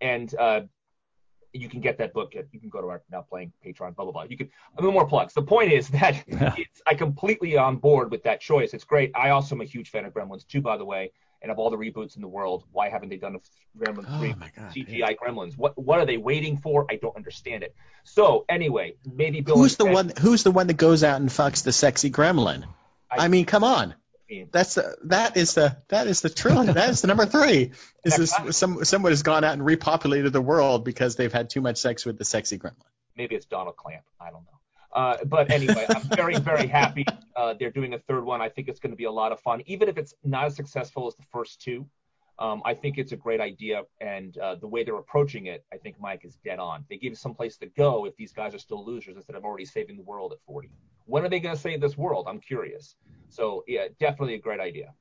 and 0.00 0.32
uh, 0.38 0.60
you 1.52 1.68
can 1.68 1.80
get 1.80 1.98
that 1.98 2.12
book. 2.12 2.36
At, 2.36 2.46
you 2.52 2.60
can 2.60 2.68
go 2.68 2.80
to 2.80 2.88
our 2.88 3.02
now 3.10 3.22
playing 3.22 3.52
Patreon, 3.64 3.94
blah 3.96 4.04
blah 4.04 4.12
blah. 4.12 4.24
You 4.28 4.36
can. 4.36 4.50
No 4.80 4.90
more 4.90 5.06
plugs. 5.06 5.34
The 5.34 5.42
point 5.42 5.72
is 5.72 5.88
that 5.88 6.22
it's, 6.26 6.82
I 6.86 6.94
completely 6.94 7.56
on 7.56 7.76
board 7.76 8.10
with 8.10 8.22
that 8.24 8.40
choice. 8.40 8.74
It's 8.74 8.84
great. 8.84 9.12
I 9.14 9.30
also 9.30 9.54
am 9.54 9.60
a 9.60 9.64
huge 9.64 9.90
fan 9.90 10.04
of 10.04 10.12
Gremlins 10.12 10.46
too, 10.46 10.60
by 10.60 10.76
the 10.76 10.84
way. 10.84 11.12
And 11.42 11.50
of 11.50 11.58
all 11.58 11.70
the 11.70 11.78
reboots 11.78 12.16
in 12.16 12.22
the 12.22 12.28
world, 12.28 12.64
why 12.70 12.90
haven't 12.90 13.08
they 13.08 13.16
done 13.16 13.34
a 13.34 13.78
Gremlins 13.78 14.06
Oh 14.08 14.18
three 14.18 14.34
God, 14.34 14.52
CGI 14.74 15.16
Gremlins? 15.16 15.56
What 15.56 15.78
what 15.78 15.98
are 15.98 16.06
they 16.06 16.18
waiting 16.18 16.58
for? 16.58 16.86
I 16.90 16.96
don't 16.96 17.16
understand 17.16 17.62
it. 17.62 17.74
So 18.04 18.44
anyway, 18.48 18.94
maybe 19.10 19.40
Bill. 19.40 19.56
Who's 19.56 19.76
the 19.76 19.84
Ted- 19.84 19.94
one? 19.94 20.12
Who's 20.20 20.42
the 20.42 20.50
one 20.50 20.66
that 20.66 20.76
goes 20.76 21.02
out 21.02 21.20
and 21.20 21.30
fucks 21.30 21.64
the 21.64 21.72
sexy 21.72 22.10
gremlin? 22.10 22.64
I- 23.10 23.24
I, 23.24 23.28
mean, 23.28 23.44
come 23.46 23.64
on. 23.64 23.94
That's 24.52 24.74
the, 24.74 24.96
that 25.04 25.36
is 25.36 25.54
the 25.54 25.76
that 25.88 26.06
is 26.06 26.20
the 26.20 26.30
trilogy. 26.30 26.72
that 26.72 26.90
is 26.90 27.00
the 27.02 27.08
number 27.08 27.26
three. 27.26 27.72
Is 28.04 28.16
this 28.16 28.34
some 28.56 28.84
someone 28.84 29.12
has 29.12 29.22
gone 29.22 29.44
out 29.44 29.54
and 29.54 29.62
repopulated 29.62 30.32
the 30.32 30.40
world 30.40 30.84
because 30.84 31.16
they've 31.16 31.32
had 31.32 31.50
too 31.50 31.60
much 31.60 31.78
sex 31.78 32.06
with 32.06 32.18
the 32.18 32.24
sexy 32.24 32.58
gremlin? 32.58 32.74
maybe 33.20 33.34
it's 33.34 33.44
Donald 33.46 33.76
Clamp. 33.76 34.04
I 34.18 34.30
don't 34.30 34.44
know. 34.44 34.58
Uh, 34.92 35.16
but 35.24 35.50
anyway, 35.50 35.84
I'm 35.88 36.02
very, 36.02 36.38
very 36.38 36.66
happy 36.66 37.04
uh, 37.36 37.54
they're 37.58 37.70
doing 37.70 37.94
a 37.94 37.98
third 37.98 38.24
one. 38.24 38.40
I 38.40 38.48
think 38.48 38.68
it's 38.68 38.80
going 38.80 38.92
to 38.92 38.96
be 38.96 39.04
a 39.04 39.10
lot 39.10 39.30
of 39.30 39.40
fun, 39.40 39.62
even 39.66 39.88
if 39.88 39.98
it's 39.98 40.14
not 40.24 40.46
as 40.46 40.56
successful 40.56 41.06
as 41.06 41.14
the 41.16 41.22
first 41.30 41.60
two. 41.60 41.86
Um, 42.38 42.62
I 42.64 42.72
think 42.72 42.96
it's 42.96 43.12
a 43.12 43.16
great 43.16 43.40
idea, 43.40 43.82
and 44.00 44.36
uh, 44.38 44.54
the 44.54 44.66
way 44.66 44.82
they're 44.82 44.96
approaching 44.96 45.46
it, 45.46 45.62
I 45.70 45.76
think 45.76 46.00
Mike 46.00 46.24
is 46.24 46.38
dead 46.42 46.58
on. 46.58 46.86
They 46.88 46.96
give 46.96 47.10
you 47.10 47.16
some 47.16 47.34
place 47.34 47.58
to 47.58 47.66
go 47.66 48.06
if 48.06 48.16
these 48.16 48.32
guys 48.32 48.54
are 48.54 48.58
still 48.58 48.84
losers 48.84 49.16
instead 49.16 49.36
of 49.36 49.44
already 49.44 49.66
saving 49.66 49.98
the 49.98 50.02
world 50.02 50.32
at 50.32 50.38
40. 50.46 50.70
When 51.06 51.24
are 51.24 51.28
they 51.28 51.40
going 51.40 51.54
to 51.54 51.60
save 51.60 51.80
this 51.80 51.96
world? 51.96 52.26
I'm 52.28 52.40
curious. 52.40 52.94
So 53.28 53.64
yeah, 53.66 53.88
definitely 53.98 54.34
a 54.34 54.38
great 54.38 54.60
idea. 54.60 54.92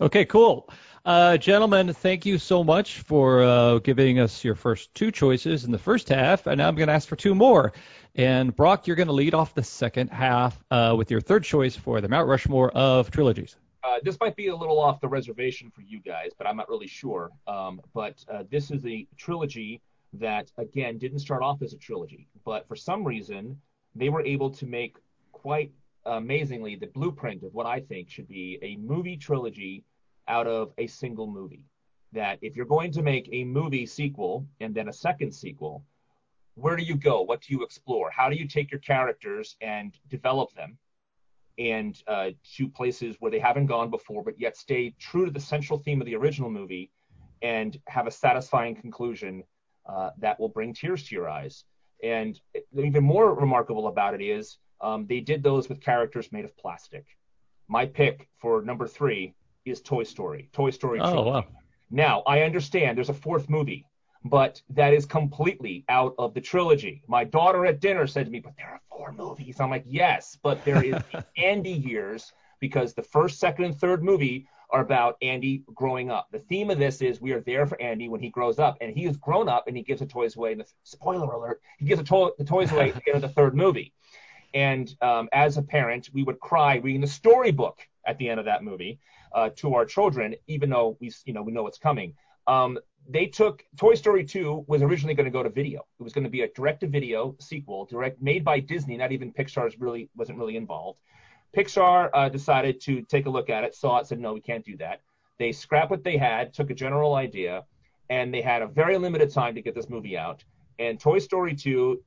Okay, 0.00 0.24
cool. 0.24 0.68
Uh, 1.04 1.36
gentlemen, 1.36 1.92
thank 1.92 2.26
you 2.26 2.36
so 2.36 2.64
much 2.64 3.00
for 3.00 3.42
uh, 3.42 3.78
giving 3.78 4.18
us 4.18 4.42
your 4.42 4.56
first 4.56 4.92
two 4.94 5.12
choices 5.12 5.64
in 5.64 5.70
the 5.70 5.78
first 5.78 6.08
half, 6.08 6.48
and 6.48 6.58
now 6.58 6.66
I'm 6.66 6.74
going 6.74 6.88
to 6.88 6.92
ask 6.94 7.06
for 7.06 7.14
two 7.14 7.34
more. 7.34 7.72
And 8.16 8.54
Brock, 8.56 8.86
you're 8.86 8.96
going 8.96 9.06
to 9.06 9.12
lead 9.12 9.34
off 9.34 9.54
the 9.54 9.62
second 9.62 10.08
half 10.08 10.62
uh, 10.70 10.94
with 10.96 11.10
your 11.12 11.20
third 11.20 11.44
choice 11.44 11.76
for 11.76 12.00
the 12.00 12.08
Mount 12.08 12.26
Rushmore 12.28 12.70
of 12.70 13.10
trilogies. 13.12 13.56
uh, 13.84 13.98
this 14.02 14.18
might 14.18 14.34
be 14.34 14.48
a 14.48 14.56
little 14.56 14.80
off 14.80 15.00
the 15.00 15.08
reservation 15.08 15.70
for 15.70 15.82
you 15.82 16.00
guys, 16.00 16.30
but 16.36 16.46
I'm 16.46 16.56
not 16.56 16.68
really 16.68 16.86
sure. 16.86 17.30
Um, 17.46 17.80
but 17.92 18.24
uh, 18.32 18.44
this 18.50 18.70
is 18.70 18.84
a 18.86 19.06
trilogy 19.16 19.80
that, 20.14 20.50
again, 20.58 20.98
didn't 20.98 21.18
start 21.18 21.42
off 21.42 21.60
as 21.62 21.72
a 21.72 21.76
trilogy, 21.78 22.26
but 22.44 22.66
for 22.66 22.76
some 22.76 23.04
reason, 23.04 23.60
they 23.94 24.08
were 24.08 24.24
able 24.24 24.50
to 24.50 24.66
make 24.66 24.96
quite 25.34 25.72
amazingly 26.06 26.76
the 26.76 26.86
blueprint 26.86 27.42
of 27.42 27.52
what 27.54 27.66
I 27.66 27.80
think 27.80 28.08
should 28.08 28.28
be 28.28 28.58
a 28.62 28.76
movie 28.76 29.16
trilogy 29.16 29.84
out 30.28 30.46
of 30.46 30.72
a 30.78 30.86
single 30.86 31.26
movie. 31.26 31.64
That 32.12 32.38
if 32.40 32.56
you're 32.56 32.66
going 32.66 32.92
to 32.92 33.02
make 33.02 33.28
a 33.32 33.44
movie 33.44 33.86
sequel 33.86 34.46
and 34.60 34.74
then 34.74 34.88
a 34.88 34.92
second 34.92 35.32
sequel, 35.32 35.84
where 36.54 36.76
do 36.76 36.84
you 36.84 36.96
go? 36.96 37.22
What 37.22 37.42
do 37.42 37.52
you 37.52 37.64
explore? 37.64 38.10
How 38.10 38.28
do 38.30 38.36
you 38.36 38.46
take 38.46 38.70
your 38.70 38.80
characters 38.80 39.56
and 39.60 39.96
develop 40.08 40.54
them? 40.54 40.78
and 41.58 42.02
uh, 42.06 42.30
to 42.56 42.68
places 42.68 43.16
where 43.20 43.30
they 43.30 43.38
haven't 43.38 43.66
gone 43.66 43.90
before, 43.90 44.24
but 44.24 44.34
yet 44.40 44.56
stay 44.56 44.94
true 44.98 45.24
to 45.24 45.30
the 45.30 45.40
central 45.40 45.78
theme 45.78 46.00
of 46.00 46.06
the 46.06 46.16
original 46.16 46.50
movie 46.50 46.90
and 47.42 47.78
have 47.86 48.06
a 48.06 48.10
satisfying 48.10 48.74
conclusion 48.74 49.44
uh, 49.86 50.10
that 50.18 50.38
will 50.40 50.48
bring 50.48 50.72
tears 50.74 51.04
to 51.04 51.14
your 51.14 51.28
eyes. 51.28 51.64
And 52.02 52.40
even 52.76 53.04
more 53.04 53.34
remarkable 53.34 53.86
about 53.86 54.14
it 54.14 54.22
is 54.22 54.58
um, 54.80 55.06
they 55.06 55.20
did 55.20 55.42
those 55.42 55.68
with 55.68 55.80
characters 55.80 56.30
made 56.32 56.44
of 56.44 56.56
plastic. 56.56 57.04
My 57.68 57.86
pick 57.86 58.28
for 58.38 58.62
number 58.62 58.86
three 58.86 59.34
is 59.64 59.80
Toy 59.80 60.02
Story. 60.02 60.48
Toy 60.52 60.70
Story. 60.70 61.00
Oh, 61.00 61.22
wow. 61.22 61.44
Now, 61.90 62.22
I 62.26 62.42
understand 62.42 62.96
there's 62.98 63.08
a 63.08 63.14
fourth 63.14 63.48
movie, 63.48 63.86
but 64.24 64.60
that 64.70 64.92
is 64.92 65.06
completely 65.06 65.84
out 65.88 66.14
of 66.18 66.34
the 66.34 66.40
trilogy. 66.40 67.02
My 67.06 67.24
daughter 67.24 67.66
at 67.66 67.80
dinner 67.80 68.06
said 68.06 68.26
to 68.26 68.32
me, 68.32 68.40
but 68.40 68.54
there 68.56 68.68
are 68.68 68.80
four 68.90 69.12
movies. 69.12 69.60
I'm 69.60 69.70
like, 69.70 69.84
yes, 69.86 70.36
but 70.42 70.64
there 70.64 70.84
is 70.84 70.96
the 71.12 71.24
Andy 71.36 71.70
years 71.72 72.32
because 72.60 72.94
the 72.94 73.02
first, 73.02 73.38
second, 73.38 73.64
and 73.66 73.78
third 73.78 74.02
movie 74.02 74.46
are 74.70 74.80
about 74.80 75.16
Andy 75.22 75.62
growing 75.74 76.10
up. 76.10 76.28
The 76.32 76.38
theme 76.38 76.70
of 76.70 76.78
this 76.78 77.00
is 77.00 77.20
we 77.20 77.32
are 77.32 77.40
there 77.40 77.66
for 77.66 77.80
Andy 77.80 78.08
when 78.08 78.20
he 78.20 78.28
grows 78.30 78.58
up, 78.58 78.76
and 78.80 78.92
he 78.92 79.04
is 79.04 79.16
grown 79.18 79.48
up 79.48 79.68
and 79.68 79.76
he 79.76 79.82
gives 79.82 80.00
the 80.00 80.06
toys 80.06 80.36
away. 80.36 80.52
And 80.52 80.62
the, 80.62 80.66
spoiler 80.82 81.30
alert, 81.32 81.60
he 81.78 81.86
gives 81.86 82.00
the, 82.00 82.06
to- 82.06 82.34
the 82.38 82.44
toys 82.44 82.72
away 82.72 82.90
at 82.90 82.96
the 82.96 83.14
end 83.14 83.16
of 83.16 83.22
the 83.22 83.28
third 83.28 83.54
movie. 83.54 83.92
And 84.54 84.94
um, 85.02 85.28
as 85.32 85.56
a 85.58 85.62
parent, 85.62 86.10
we 86.12 86.22
would 86.22 86.40
cry 86.40 86.76
reading 86.76 87.00
the 87.00 87.06
storybook 87.06 87.80
at 88.06 88.16
the 88.18 88.28
end 88.28 88.38
of 88.38 88.46
that 88.46 88.62
movie 88.62 89.00
uh, 89.34 89.50
to 89.56 89.74
our 89.74 89.84
children, 89.84 90.36
even 90.46 90.70
though 90.70 90.96
we, 91.00 91.12
you 91.24 91.34
know, 91.34 91.42
we 91.42 91.52
know 91.52 91.66
it's 91.66 91.78
coming. 91.78 92.14
Um, 92.46 92.78
they 93.08 93.26
took 93.26 93.64
Toy 93.76 93.94
Story 93.94 94.24
2 94.24 94.64
was 94.66 94.82
originally 94.82 95.14
going 95.14 95.26
to 95.26 95.30
go 95.30 95.42
to 95.42 95.50
video. 95.50 95.84
It 95.98 96.02
was 96.02 96.12
going 96.12 96.24
to 96.24 96.30
be 96.30 96.42
a 96.42 96.48
direct-to-video 96.48 97.36
sequel, 97.38 97.84
direct 97.86 98.22
made 98.22 98.44
by 98.44 98.60
Disney. 98.60 98.96
Not 98.96 99.12
even 99.12 99.32
Pixar's 99.32 99.78
really 99.78 100.08
wasn't 100.16 100.38
really 100.38 100.56
involved. 100.56 101.00
Pixar 101.54 102.10
uh, 102.14 102.28
decided 102.28 102.80
to 102.82 103.02
take 103.02 103.26
a 103.26 103.30
look 103.30 103.50
at 103.50 103.64
it, 103.64 103.74
saw 103.74 103.98
it, 103.98 104.06
said 104.06 104.20
no, 104.20 104.32
we 104.32 104.40
can't 104.40 104.64
do 104.64 104.76
that. 104.78 105.00
They 105.38 105.52
scrapped 105.52 105.90
what 105.90 106.04
they 106.04 106.16
had, 106.16 106.54
took 106.54 106.70
a 106.70 106.74
general 106.74 107.14
idea, 107.14 107.64
and 108.08 108.32
they 108.32 108.40
had 108.40 108.62
a 108.62 108.66
very 108.66 108.96
limited 108.98 109.32
time 109.32 109.54
to 109.54 109.62
get 109.62 109.74
this 109.74 109.90
movie 109.90 110.16
out. 110.16 110.44
And 110.78 110.98
Toy 110.98 111.18
Story 111.18 111.54
2 111.54 112.02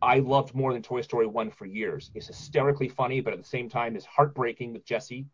I 0.00 0.20
loved 0.20 0.54
more 0.54 0.72
than 0.72 0.82
Toy 0.82 1.00
Story 1.00 1.26
1 1.26 1.50
for 1.50 1.66
years. 1.66 2.10
It's 2.14 2.28
hysterically 2.28 2.88
funny, 2.88 3.20
but 3.20 3.32
at 3.32 3.38
the 3.38 3.48
same 3.48 3.68
time 3.68 3.96
is 3.96 4.04
heartbreaking 4.04 4.72
with 4.72 4.84
Jesse. 4.84 5.26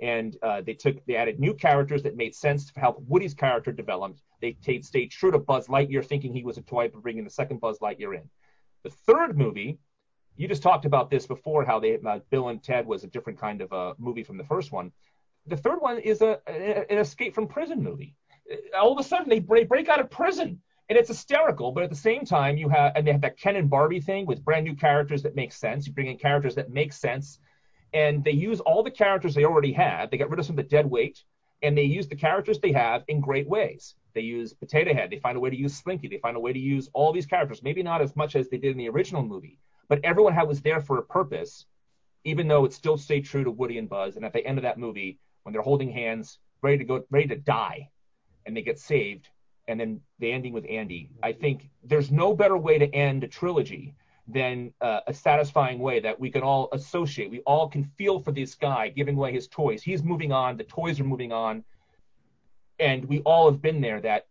And 0.00 0.36
uh, 0.42 0.62
they 0.62 0.74
took 0.74 1.04
they 1.06 1.16
added 1.16 1.38
new 1.38 1.54
characters 1.54 2.02
that 2.02 2.16
made 2.16 2.34
sense 2.34 2.70
to 2.72 2.80
help 2.80 3.02
Woody's 3.06 3.34
character 3.34 3.70
develop. 3.70 4.16
They 4.40 4.52
t- 4.52 4.82
stayed 4.82 5.12
true 5.12 5.30
to 5.30 5.38
Buzz 5.38 5.68
Lightyear, 5.68 6.04
thinking 6.04 6.34
he 6.34 6.42
was 6.42 6.58
a 6.58 6.62
toy, 6.62 6.88
but 6.88 7.02
bringing 7.02 7.24
the 7.24 7.30
second 7.30 7.60
Buzz 7.60 7.78
Lightyear 7.78 8.16
in. 8.16 8.28
The 8.82 8.90
third 8.90 9.38
movie, 9.38 9.78
you 10.36 10.48
just 10.48 10.62
talked 10.62 10.86
about 10.86 11.08
this 11.08 11.26
before, 11.26 11.64
how 11.64 11.78
they 11.78 11.98
uh, 12.04 12.18
Bill 12.30 12.48
and 12.48 12.62
Ted 12.62 12.84
was 12.84 13.04
a 13.04 13.06
different 13.06 13.38
kind 13.38 13.60
of 13.60 13.72
uh, 13.72 13.94
movie 13.98 14.24
from 14.24 14.38
the 14.38 14.44
first 14.44 14.72
one. 14.72 14.90
The 15.46 15.56
third 15.56 15.80
one 15.80 15.98
is 15.98 16.20
a, 16.20 16.40
a 16.48 16.90
an 16.90 16.98
escape 16.98 17.34
from 17.34 17.46
prison 17.46 17.82
movie. 17.82 18.16
All 18.76 18.92
of 18.92 18.98
a 18.98 19.08
sudden, 19.08 19.28
they 19.28 19.38
break, 19.38 19.68
break 19.68 19.88
out 19.88 20.00
of 20.00 20.10
prison 20.10 20.60
and 20.88 20.98
it's 20.98 21.08
hysterical, 21.08 21.72
but 21.72 21.84
at 21.84 21.90
the 21.90 21.96
same 21.96 22.24
time, 22.24 22.56
you 22.56 22.68
have 22.68 22.92
and 22.94 23.06
they 23.06 23.12
have 23.12 23.20
that 23.22 23.38
Ken 23.38 23.56
and 23.56 23.70
Barbie 23.70 24.00
thing 24.00 24.26
with 24.26 24.44
brand 24.44 24.64
new 24.64 24.74
characters 24.74 25.22
that 25.22 25.36
make 25.36 25.52
sense. 25.52 25.86
You 25.86 25.92
bring 25.92 26.08
in 26.08 26.18
characters 26.18 26.54
that 26.56 26.70
make 26.70 26.92
sense, 26.92 27.38
and 27.94 28.22
they 28.24 28.32
use 28.32 28.60
all 28.60 28.82
the 28.82 28.90
characters 28.90 29.34
they 29.34 29.44
already 29.44 29.72
had. 29.72 30.10
They 30.10 30.18
got 30.18 30.30
rid 30.30 30.40
of 30.40 30.46
some 30.46 30.58
of 30.58 30.64
the 30.64 30.68
dead 30.68 30.90
weight, 30.90 31.22
and 31.62 31.76
they 31.76 31.84
use 31.84 32.08
the 32.08 32.16
characters 32.16 32.58
they 32.58 32.72
have 32.72 33.04
in 33.08 33.20
great 33.20 33.48
ways. 33.48 33.94
They 34.14 34.20
use 34.20 34.52
Potato 34.52 34.92
Head. 34.92 35.10
They 35.10 35.18
find 35.18 35.36
a 35.36 35.40
way 35.40 35.50
to 35.50 35.56
use 35.56 35.74
Slinky. 35.74 36.08
They 36.08 36.18
find 36.18 36.36
a 36.36 36.40
way 36.40 36.52
to 36.52 36.58
use 36.58 36.90
all 36.92 37.12
these 37.12 37.26
characters. 37.26 37.62
Maybe 37.62 37.82
not 37.82 38.02
as 38.02 38.14
much 38.14 38.36
as 38.36 38.48
they 38.48 38.58
did 38.58 38.72
in 38.72 38.78
the 38.78 38.88
original 38.88 39.22
movie, 39.22 39.58
but 39.88 40.00
everyone 40.04 40.34
was 40.46 40.60
there 40.60 40.80
for 40.80 40.98
a 40.98 41.02
purpose, 41.02 41.66
even 42.24 42.48
though 42.48 42.64
it 42.64 42.72
still 42.72 42.98
stayed 42.98 43.24
true 43.24 43.44
to 43.44 43.50
Woody 43.50 43.78
and 43.78 43.88
Buzz. 43.88 44.16
And 44.16 44.24
at 44.24 44.32
the 44.32 44.44
end 44.46 44.58
of 44.58 44.62
that 44.62 44.78
movie, 44.78 45.18
when 45.44 45.52
they're 45.52 45.62
holding 45.62 45.90
hands, 45.90 46.38
ready 46.60 46.78
to 46.78 46.84
go, 46.84 47.04
ready 47.10 47.28
to 47.28 47.36
die, 47.36 47.88
and 48.44 48.56
they 48.56 48.62
get 48.62 48.78
saved, 48.78 49.28
and 49.68 49.78
then 49.78 50.00
the 50.18 50.32
ending 50.32 50.52
with 50.52 50.66
Andy. 50.68 51.10
I 51.22 51.32
think 51.32 51.70
there's 51.84 52.10
no 52.10 52.34
better 52.34 52.56
way 52.56 52.78
to 52.78 52.92
end 52.94 53.24
a 53.24 53.28
trilogy 53.28 53.94
than 54.28 54.72
uh, 54.80 55.00
a 55.06 55.12
satisfying 55.12 55.78
way 55.78 56.00
that 56.00 56.18
we 56.18 56.30
can 56.30 56.42
all 56.42 56.68
associate. 56.72 57.30
We 57.30 57.40
all 57.40 57.68
can 57.68 57.84
feel 57.84 58.20
for 58.20 58.32
this 58.32 58.54
guy 58.54 58.88
giving 58.88 59.16
away 59.16 59.32
his 59.32 59.48
toys. 59.48 59.82
He's 59.82 60.02
moving 60.02 60.32
on. 60.32 60.56
The 60.56 60.64
toys 60.64 61.00
are 61.00 61.04
moving 61.04 61.32
on, 61.32 61.64
and 62.78 63.04
we 63.04 63.20
all 63.20 63.50
have 63.50 63.60
been 63.60 63.80
there. 63.80 64.00
That 64.00 64.26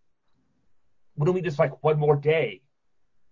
wouldn't 1.15 1.35
we 1.35 1.41
just 1.41 1.59
like 1.59 1.83
one 1.83 1.99
more 1.99 2.15
day, 2.15 2.61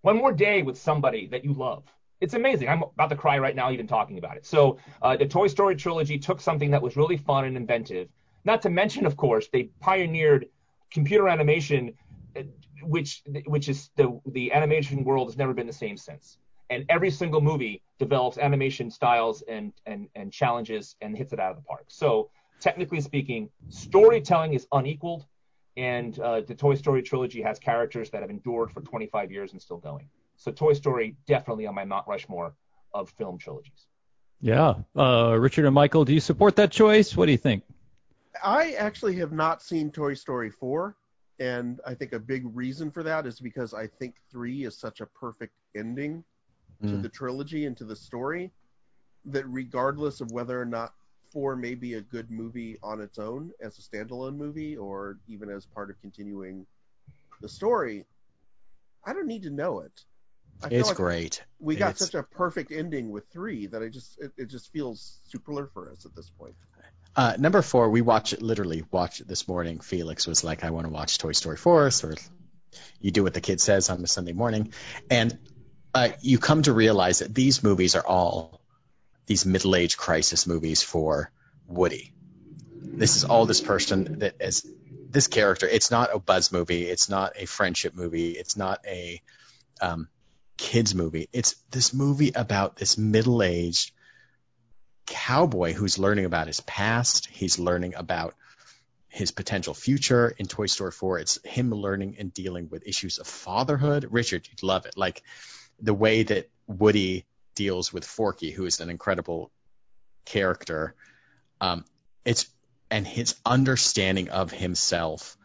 one 0.02 0.18
more 0.18 0.34
day 0.34 0.62
with 0.62 0.78
somebody 0.78 1.28
that 1.28 1.44
you 1.44 1.54
love? 1.54 1.84
It's 2.22 2.34
amazing. 2.34 2.68
I'm 2.68 2.84
about 2.84 3.10
to 3.10 3.16
cry 3.16 3.40
right 3.40 3.56
now 3.56 3.72
even 3.72 3.88
talking 3.88 4.18
about 4.18 4.36
it. 4.36 4.46
So 4.46 4.78
uh, 5.02 5.16
the 5.16 5.26
Toy 5.26 5.48
Story 5.48 5.76
trilogy 5.76 6.20
took 6.20 6.42
something 6.42 6.72
that 6.72 6.82
was 6.82 6.98
really 6.98 7.16
fun 7.16 7.46
and 7.46 7.56
inventive. 7.56 8.10
Not 8.44 8.62
to 8.64 8.70
mention, 8.70 9.06
of 9.06 9.16
course, 9.16 9.48
they 9.52 9.64
pioneered 9.80 10.48
computer 10.92 11.28
animation, 11.28 11.94
uh, 12.38 12.42
which 12.84 13.24
which 13.46 13.70
is 13.70 13.90
the 13.96 14.20
the 14.28 14.52
animation 14.52 15.04
world 15.04 15.28
has 15.28 15.38
never 15.38 15.54
been 15.54 15.68
the 15.68 15.74
same 15.74 15.98
since. 15.98 16.38
And 16.72 16.86
every 16.90 17.10
single 17.10 17.42
movie 17.42 17.82
develops 17.98 18.38
animation 18.38 18.92
styles 18.92 19.44
and 19.48 19.74
and 19.86 20.08
and 20.16 20.32
challenges 20.32 20.96
and 21.02 21.18
hits 21.18 21.34
it 21.34 21.40
out 21.40 21.52
of 21.52 21.58
the 21.58 21.64
park. 21.64 21.86
So 21.88 22.30
technically 22.60 23.02
speaking, 23.02 23.50
storytelling 23.70 24.54
is 24.54 24.68
unequaled, 24.72 25.26
and 25.78 26.20
uh, 26.20 26.42
the 26.42 26.56
Toy 26.56 26.76
Story 26.76 27.02
trilogy 27.02 27.42
has 27.42 27.60
characters 27.60 28.10
that 28.12 28.22
have 28.22 28.30
endured 28.30 28.72
for 28.72 28.82
25 28.82 29.32
years 29.32 29.54
and 29.54 29.62
still 29.62 29.78
going. 29.78 30.10
So 30.38 30.52
Toy 30.52 30.74
Story 30.74 31.16
definitely 31.28 31.68
on 31.68 31.76
my 31.76 31.86
Mount 31.86 32.08
Rushmore 32.08 32.56
of 32.94 33.10
film 33.12 33.38
trilogies. 33.38 33.88
Yeah. 34.42 34.76
Uh, 34.96 35.36
Richard 35.38 35.66
and 35.66 35.76
Michael, 35.76 36.06
do 36.06 36.14
you 36.14 36.20
support 36.20 36.56
that 36.56 36.72
choice? 36.72 37.16
What 37.16 37.26
do 37.26 37.32
you 37.32 37.38
think? 37.38 37.64
I 38.44 38.72
actually 38.74 39.16
have 39.16 39.32
not 39.32 39.62
seen 39.62 39.92
Toy 39.92 40.14
Story 40.14 40.50
4, 40.50 40.96
and 41.40 41.80
I 41.86 41.94
think 41.94 42.14
a 42.14 42.20
big 42.20 42.44
reason 42.56 42.92
for 42.92 43.04
that 43.04 43.26
is 43.26 43.40
because 43.40 43.74
I 43.74 43.88
think 43.88 44.16
3 44.32 44.66
is 44.66 44.78
such 44.78 45.02
a 45.02 45.06
perfect 45.06 45.54
ending 45.76 46.24
to 46.84 46.88
Mm. 46.96 47.02
the 47.02 47.10
trilogy 47.10 47.66
and 47.66 47.76
to 47.78 47.84
the 47.86 47.96
story 47.96 48.52
that 49.26 49.46
regardless 49.50 50.22
of 50.22 50.32
whether 50.32 50.60
or 50.60 50.66
not 50.66 50.96
4 51.32 51.56
may 51.56 51.76
be 51.76 51.96
a 51.96 52.02
good 52.02 52.32
movie 52.32 52.78
on 52.82 53.02
its 53.02 53.20
own 53.20 53.52
as 53.60 53.78
a 53.78 53.82
standalone 53.82 54.36
movie 54.38 54.78
or 54.78 55.20
even 55.28 55.50
as 55.50 55.66
part 55.66 55.90
of 55.90 56.00
continuing 56.02 56.66
the 57.42 57.50
story, 57.50 58.06
I 59.04 59.14
don't 59.14 59.28
need 59.28 59.44
to 59.44 59.50
know 59.50 59.82
it. 59.82 60.06
It's 60.72 60.88
like 60.90 60.98
great. 60.98 61.44
we 61.60 61.76
got 61.76 61.92
It's- 61.96 62.00
such 62.00 62.16
a 62.16 62.24
perfect 62.24 62.72
ending 62.72 63.12
with 63.12 63.28
3 63.30 63.66
that 63.68 63.82
I 63.84 63.90
just 63.90 64.18
it, 64.20 64.32
it 64.38 64.46
just 64.46 64.72
feels 64.72 65.20
superfluous 65.24 66.06
at 66.06 66.16
this 66.16 66.30
point. 66.30 66.56
Uh, 67.16 67.36
number 67.38 67.62
four, 67.62 67.90
we 67.90 68.02
watch 68.02 68.34
it 68.34 68.42
literally 68.42 68.84
watch 68.92 69.20
it 69.20 69.28
this 69.28 69.48
morning. 69.48 69.80
Felix 69.80 70.28
was 70.28 70.44
like, 70.44 70.64
"I 70.64 70.70
want 70.70 70.88
to 70.88 70.94
watch 70.94 71.18
Toy 71.18 71.32
Story 71.34 71.58
4," 71.58 71.92
so 71.92 72.14
you 73.02 73.12
do 73.12 73.24
what 73.24 73.34
the 73.34 73.42
kid 73.42 73.60
says 73.60 73.90
on 73.90 74.04
a 74.04 74.08
Sunday 74.08 74.34
morning, 74.34 74.74
and 75.10 75.38
uh, 75.94 76.10
you 76.22 76.38
come 76.38 76.62
to 76.64 76.74
realize 76.74 77.20
that 77.20 77.34
these 77.34 77.64
movies 77.64 77.96
are 77.96 78.06
all 78.06 78.62
these 79.26 79.46
middle-age 79.46 79.98
crisis 79.98 80.48
movies 80.48 80.82
for 80.82 81.32
Woody. 81.68 82.14
This 82.82 83.16
is 83.16 83.26
all 83.26 83.46
this 83.46 83.62
person 83.62 84.20
that 84.20 84.36
is 84.40 84.68
this 85.10 85.28
character. 85.28 85.68
It's 85.68 85.92
not 85.92 86.14
a 86.14 86.20
buzz 86.20 86.52
movie. 86.52 86.88
It's 86.88 87.10
not 87.10 87.34
a 87.36 87.46
friendship 87.46 87.96
movie. 87.96 88.32
It's 88.32 88.56
not 88.56 88.80
a 88.88 89.22
um, 89.82 90.08
kids 90.58 90.94
movie. 90.94 91.30
It's 91.34 91.56
this 91.72 91.94
movie 91.94 92.32
about 92.36 92.76
this 92.76 92.98
middle-aged 92.98 93.92
cowboy 95.10 95.74
who's 95.74 96.00
learning 96.00 96.26
about 96.26 96.48
his 96.48 96.62
past. 96.62 97.28
He's 97.28 97.60
learning 97.60 97.96
about 97.96 98.36
his 99.08 99.32
potential 99.32 99.74
future. 99.74 100.34
In 100.38 100.46
Toy 100.46 100.68
Story 100.68 100.92
4, 100.92 101.20
it's 101.20 101.44
him 101.44 101.72
learning 101.72 102.18
and 102.20 102.34
dealing 102.34 102.70
with 102.70 102.88
issues 102.88 103.18
of 103.18 103.28
fatherhood. 103.28 104.08
Richard, 104.12 104.48
you'd 104.48 104.64
love 104.64 104.86
it. 104.86 104.96
Like 104.96 105.24
the 105.82 105.94
way 105.94 106.24
that 106.24 106.50
Woody 106.68 107.26
deals 107.56 107.92
with 107.92 108.06
Forky, 108.06 108.52
who 108.52 108.66
is 108.66 108.80
an 108.80 108.90
incredible 108.90 109.52
character. 110.26 110.96
Um, 111.60 111.84
it's 112.24 112.48
and 112.92 113.06
his 113.06 113.36
understanding 113.46 114.30
of 114.30 114.52
himself 114.52 115.38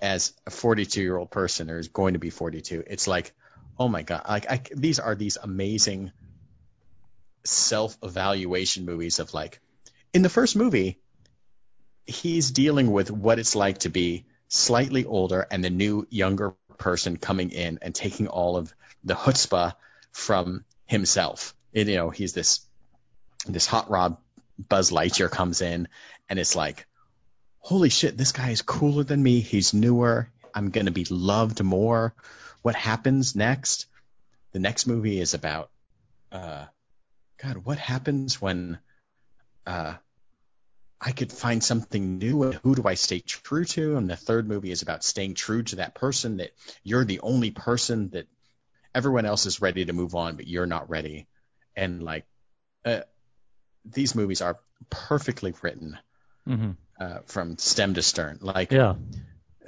as 0.00 0.32
a 0.46 0.50
42 0.50 1.02
year 1.02 1.16
old 1.16 1.30
person 1.30 1.70
or 1.70 1.78
is 1.78 1.88
going 1.88 2.12
to 2.12 2.20
be 2.20 2.30
42. 2.30 2.84
It's 2.86 3.08
like, 3.08 3.32
oh 3.78 3.88
my 3.88 4.02
god, 4.02 4.24
like 4.28 4.50
I, 4.50 4.60
these 4.74 4.98
are 4.98 5.14
these 5.14 5.38
amazing 5.42 6.12
self-evaluation 7.44 8.84
movies 8.84 9.18
of 9.18 9.32
like 9.34 9.60
in 10.12 10.22
the 10.22 10.28
first 10.28 10.56
movie 10.56 10.98
he's 12.08 12.50
dealing 12.50 12.90
with 12.90 13.10
what 13.10 13.38
it's 13.38 13.54
like 13.54 13.78
to 13.78 13.90
be 13.90 14.24
slightly 14.48 15.04
older 15.04 15.46
and 15.50 15.62
the 15.62 15.70
new 15.70 16.06
younger 16.10 16.54
person 16.78 17.16
coming 17.18 17.50
in 17.50 17.78
and 17.82 17.94
taking 17.94 18.28
all 18.28 18.56
of 18.56 18.72
the 19.04 19.14
chutzpah 19.14 19.74
from 20.10 20.64
himself. 20.86 21.54
And, 21.74 21.88
you 21.88 21.96
know 21.96 22.10
he's 22.10 22.32
this 22.32 22.60
this 23.46 23.66
hot 23.66 23.90
rod 23.90 24.16
buzz 24.58 24.90
lightyear 24.90 25.30
comes 25.30 25.60
in 25.60 25.86
and 26.28 26.38
it's 26.38 26.56
like 26.56 26.86
holy 27.60 27.90
shit 27.90 28.16
this 28.16 28.32
guy 28.32 28.50
is 28.50 28.62
cooler 28.62 29.04
than 29.04 29.22
me. 29.22 29.40
He's 29.40 29.74
newer. 29.74 30.30
I'm 30.54 30.70
to 30.70 30.90
be 30.90 31.06
loved 31.10 31.62
more. 31.62 32.14
What 32.62 32.74
happens 32.74 33.36
next? 33.36 33.86
The 34.52 34.58
next 34.58 34.86
movie 34.86 35.20
is 35.20 35.34
about 35.34 35.70
uh 36.32 36.64
God, 37.42 37.58
what 37.58 37.78
happens 37.78 38.40
when 38.40 38.78
uh, 39.66 39.94
I 41.00 41.12
could 41.12 41.32
find 41.32 41.62
something 41.62 42.18
new 42.18 42.42
and 42.42 42.54
who 42.64 42.74
do 42.74 42.82
I 42.84 42.94
stay 42.94 43.20
true 43.20 43.64
to? 43.66 43.96
And 43.96 44.10
the 44.10 44.16
third 44.16 44.48
movie 44.48 44.72
is 44.72 44.82
about 44.82 45.04
staying 45.04 45.34
true 45.34 45.62
to 45.64 45.76
that 45.76 45.94
person 45.94 46.38
that 46.38 46.50
you're 46.82 47.04
the 47.04 47.20
only 47.20 47.50
person 47.52 48.10
that 48.10 48.26
everyone 48.94 49.24
else 49.24 49.46
is 49.46 49.60
ready 49.60 49.84
to 49.84 49.92
move 49.92 50.14
on, 50.14 50.36
but 50.36 50.48
you're 50.48 50.66
not 50.66 50.90
ready. 50.90 51.28
And 51.76 52.02
like, 52.02 52.24
uh, 52.84 53.02
these 53.84 54.14
movies 54.14 54.42
are 54.42 54.58
perfectly 54.90 55.54
written 55.62 55.98
hmm 56.46 56.72
uh, 57.00 57.20
from 57.26 57.58
stem 57.58 57.94
to 57.94 58.02
stern. 58.02 58.38
Like, 58.40 58.72
Yeah. 58.72 58.96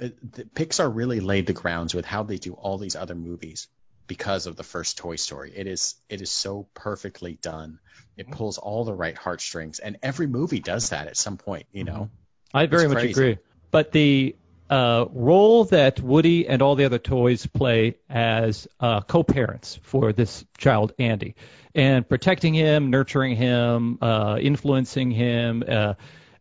uh, 0.01 0.09
Pixar 0.55 0.93
really 0.93 1.21
laid 1.21 1.47
the 1.47 1.53
grounds 1.53 1.93
with 1.93 2.05
how 2.05 2.23
they 2.23 2.37
do 2.37 2.53
all 2.53 2.77
these 2.77 2.97
other 2.97 3.15
movies 3.15 3.69
because 4.11 4.45
of 4.45 4.57
the 4.57 4.63
first 4.63 4.97
Toy 4.97 5.15
Story. 5.15 5.53
It 5.55 5.67
is 5.67 5.95
it 6.09 6.21
is 6.21 6.29
so 6.29 6.67
perfectly 6.73 7.37
done. 7.41 7.79
It 8.17 8.29
pulls 8.29 8.57
all 8.57 8.83
the 8.83 8.93
right 8.93 9.17
heartstrings, 9.17 9.79
and 9.79 9.99
every 10.03 10.27
movie 10.27 10.59
does 10.59 10.89
that 10.89 11.07
at 11.07 11.15
some 11.15 11.37
point. 11.37 11.67
You 11.71 11.85
know, 11.85 12.09
I 12.53 12.65
very 12.65 12.89
much 12.89 13.05
agree. 13.05 13.37
But 13.71 13.93
the 13.93 14.35
uh, 14.69 15.05
role 15.13 15.63
that 15.63 16.01
Woody 16.01 16.45
and 16.45 16.61
all 16.61 16.75
the 16.75 16.83
other 16.83 16.99
toys 16.99 17.45
play 17.45 17.95
as 18.09 18.67
uh, 18.81 18.99
co-parents 18.99 19.79
for 19.81 20.11
this 20.11 20.43
child, 20.57 20.91
Andy, 20.99 21.35
and 21.73 22.07
protecting 22.07 22.53
him, 22.53 22.89
nurturing 22.89 23.37
him, 23.37 23.97
uh, 24.01 24.37
influencing 24.41 25.11
him, 25.11 25.63
uh, 25.65 25.93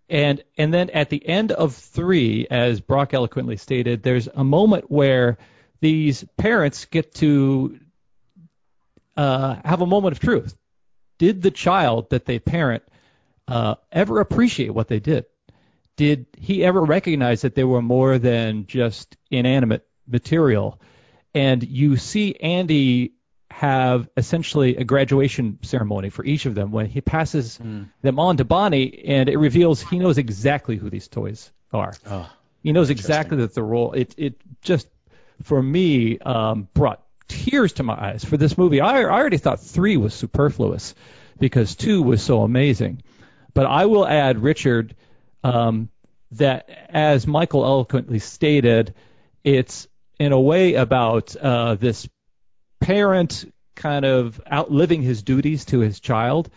and 0.08 0.42
and 0.58 0.74
then 0.74 0.90
at 0.90 1.08
the 1.08 1.24
end 1.24 1.52
of 1.52 1.76
three, 1.76 2.48
as 2.50 2.80
Brock 2.80 3.14
eloquently 3.14 3.56
stated, 3.56 4.02
there's 4.02 4.26
a 4.26 4.42
moment 4.42 4.90
where 4.90 5.38
these 5.80 6.24
parents 6.36 6.84
get 6.86 7.14
to 7.16 7.78
uh, 9.16 9.56
have 9.64 9.80
a 9.80 9.86
moment 9.86 10.12
of 10.12 10.20
truth. 10.20 10.56
Did 11.18 11.42
the 11.42 11.50
child 11.50 12.10
that 12.10 12.24
they 12.24 12.38
parent 12.38 12.82
uh, 13.48 13.74
ever 13.92 14.20
appreciate 14.20 14.70
what 14.70 14.88
they 14.88 15.00
did? 15.00 15.26
Did 15.96 16.26
he 16.38 16.64
ever 16.64 16.82
recognize 16.82 17.42
that 17.42 17.54
they 17.54 17.64
were 17.64 17.82
more 17.82 18.18
than 18.18 18.66
just 18.66 19.16
inanimate 19.30 19.86
material? 20.06 20.80
And 21.34 21.62
you 21.62 21.96
see 21.96 22.34
Andy 22.36 23.12
have 23.50 24.08
essentially 24.16 24.76
a 24.76 24.84
graduation 24.84 25.58
ceremony 25.62 26.08
for 26.08 26.24
each 26.24 26.46
of 26.46 26.54
them 26.54 26.70
when 26.70 26.86
he 26.86 27.00
passes 27.02 27.58
them 27.58 28.18
on 28.18 28.38
to 28.38 28.44
Bonnie, 28.44 29.04
and 29.06 29.28
it 29.28 29.36
reveals 29.36 29.82
he 29.82 29.98
knows 29.98 30.16
exactly 30.18 30.76
who 30.76 30.88
these 30.88 31.08
toys 31.08 31.50
are. 31.72 31.92
oh, 32.06 32.30
He 32.62 32.72
knows 32.72 32.88
exactly 32.90 33.36
that 33.38 33.54
the 33.54 33.62
role. 33.62 33.92
It 33.92 34.14
it 34.16 34.40
just 34.62 34.88
for 35.42 35.62
me 35.62 36.18
um, 36.18 36.68
brought 36.74 37.02
tears 37.28 37.74
to 37.74 37.82
my 37.82 37.94
eyes 37.94 38.24
for 38.24 38.36
this 38.36 38.58
movie. 38.58 38.80
I, 38.80 39.00
I 39.00 39.04
already 39.04 39.38
thought 39.38 39.60
three 39.60 39.96
was 39.96 40.14
superfluous 40.14 40.94
because 41.38 41.74
two 41.76 42.02
was 42.02 42.22
so 42.22 42.42
amazing, 42.42 43.02
but 43.54 43.66
I 43.66 43.86
will 43.86 44.06
add 44.06 44.42
Richard 44.42 44.94
um, 45.42 45.88
that 46.32 46.68
as 46.90 47.26
Michael 47.26 47.64
eloquently 47.64 48.18
stated, 48.18 48.94
it's 49.42 49.88
in 50.18 50.32
a 50.32 50.40
way 50.40 50.74
about 50.74 51.34
uh, 51.36 51.76
this 51.76 52.08
parent 52.80 53.50
kind 53.74 54.04
of 54.04 54.40
outliving 54.50 55.02
his 55.02 55.22
duties 55.22 55.64
to 55.66 55.78
his 55.78 56.00
child 56.00 56.50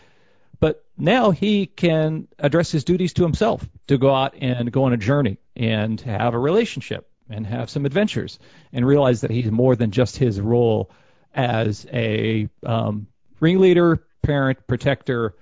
but 0.60 0.84
now 0.96 1.30
he 1.30 1.66
can 1.66 2.26
address 2.38 2.70
his 2.70 2.84
duties 2.84 3.12
to 3.12 3.22
himself 3.22 3.68
to 3.86 3.98
go 3.98 4.14
out 4.14 4.34
and 4.40 4.72
go 4.72 4.84
on 4.84 4.92
a 4.92 4.96
journey 4.96 5.36
and 5.54 6.00
have 6.00 6.32
a 6.32 6.38
relationship 6.38 7.06
and 7.28 7.46
have 7.46 7.70
some 7.70 7.86
adventures 7.86 8.38
and 8.72 8.86
realize 8.86 9.22
that 9.22 9.30
he's 9.30 9.50
more 9.50 9.76
than 9.76 9.90
just 9.90 10.16
his 10.16 10.40
role 10.40 10.90
as 11.34 11.86
a 11.92 12.48
um, 12.64 13.06
ringleader, 13.40 14.06
parent, 14.22 14.66
protector, 14.66 15.34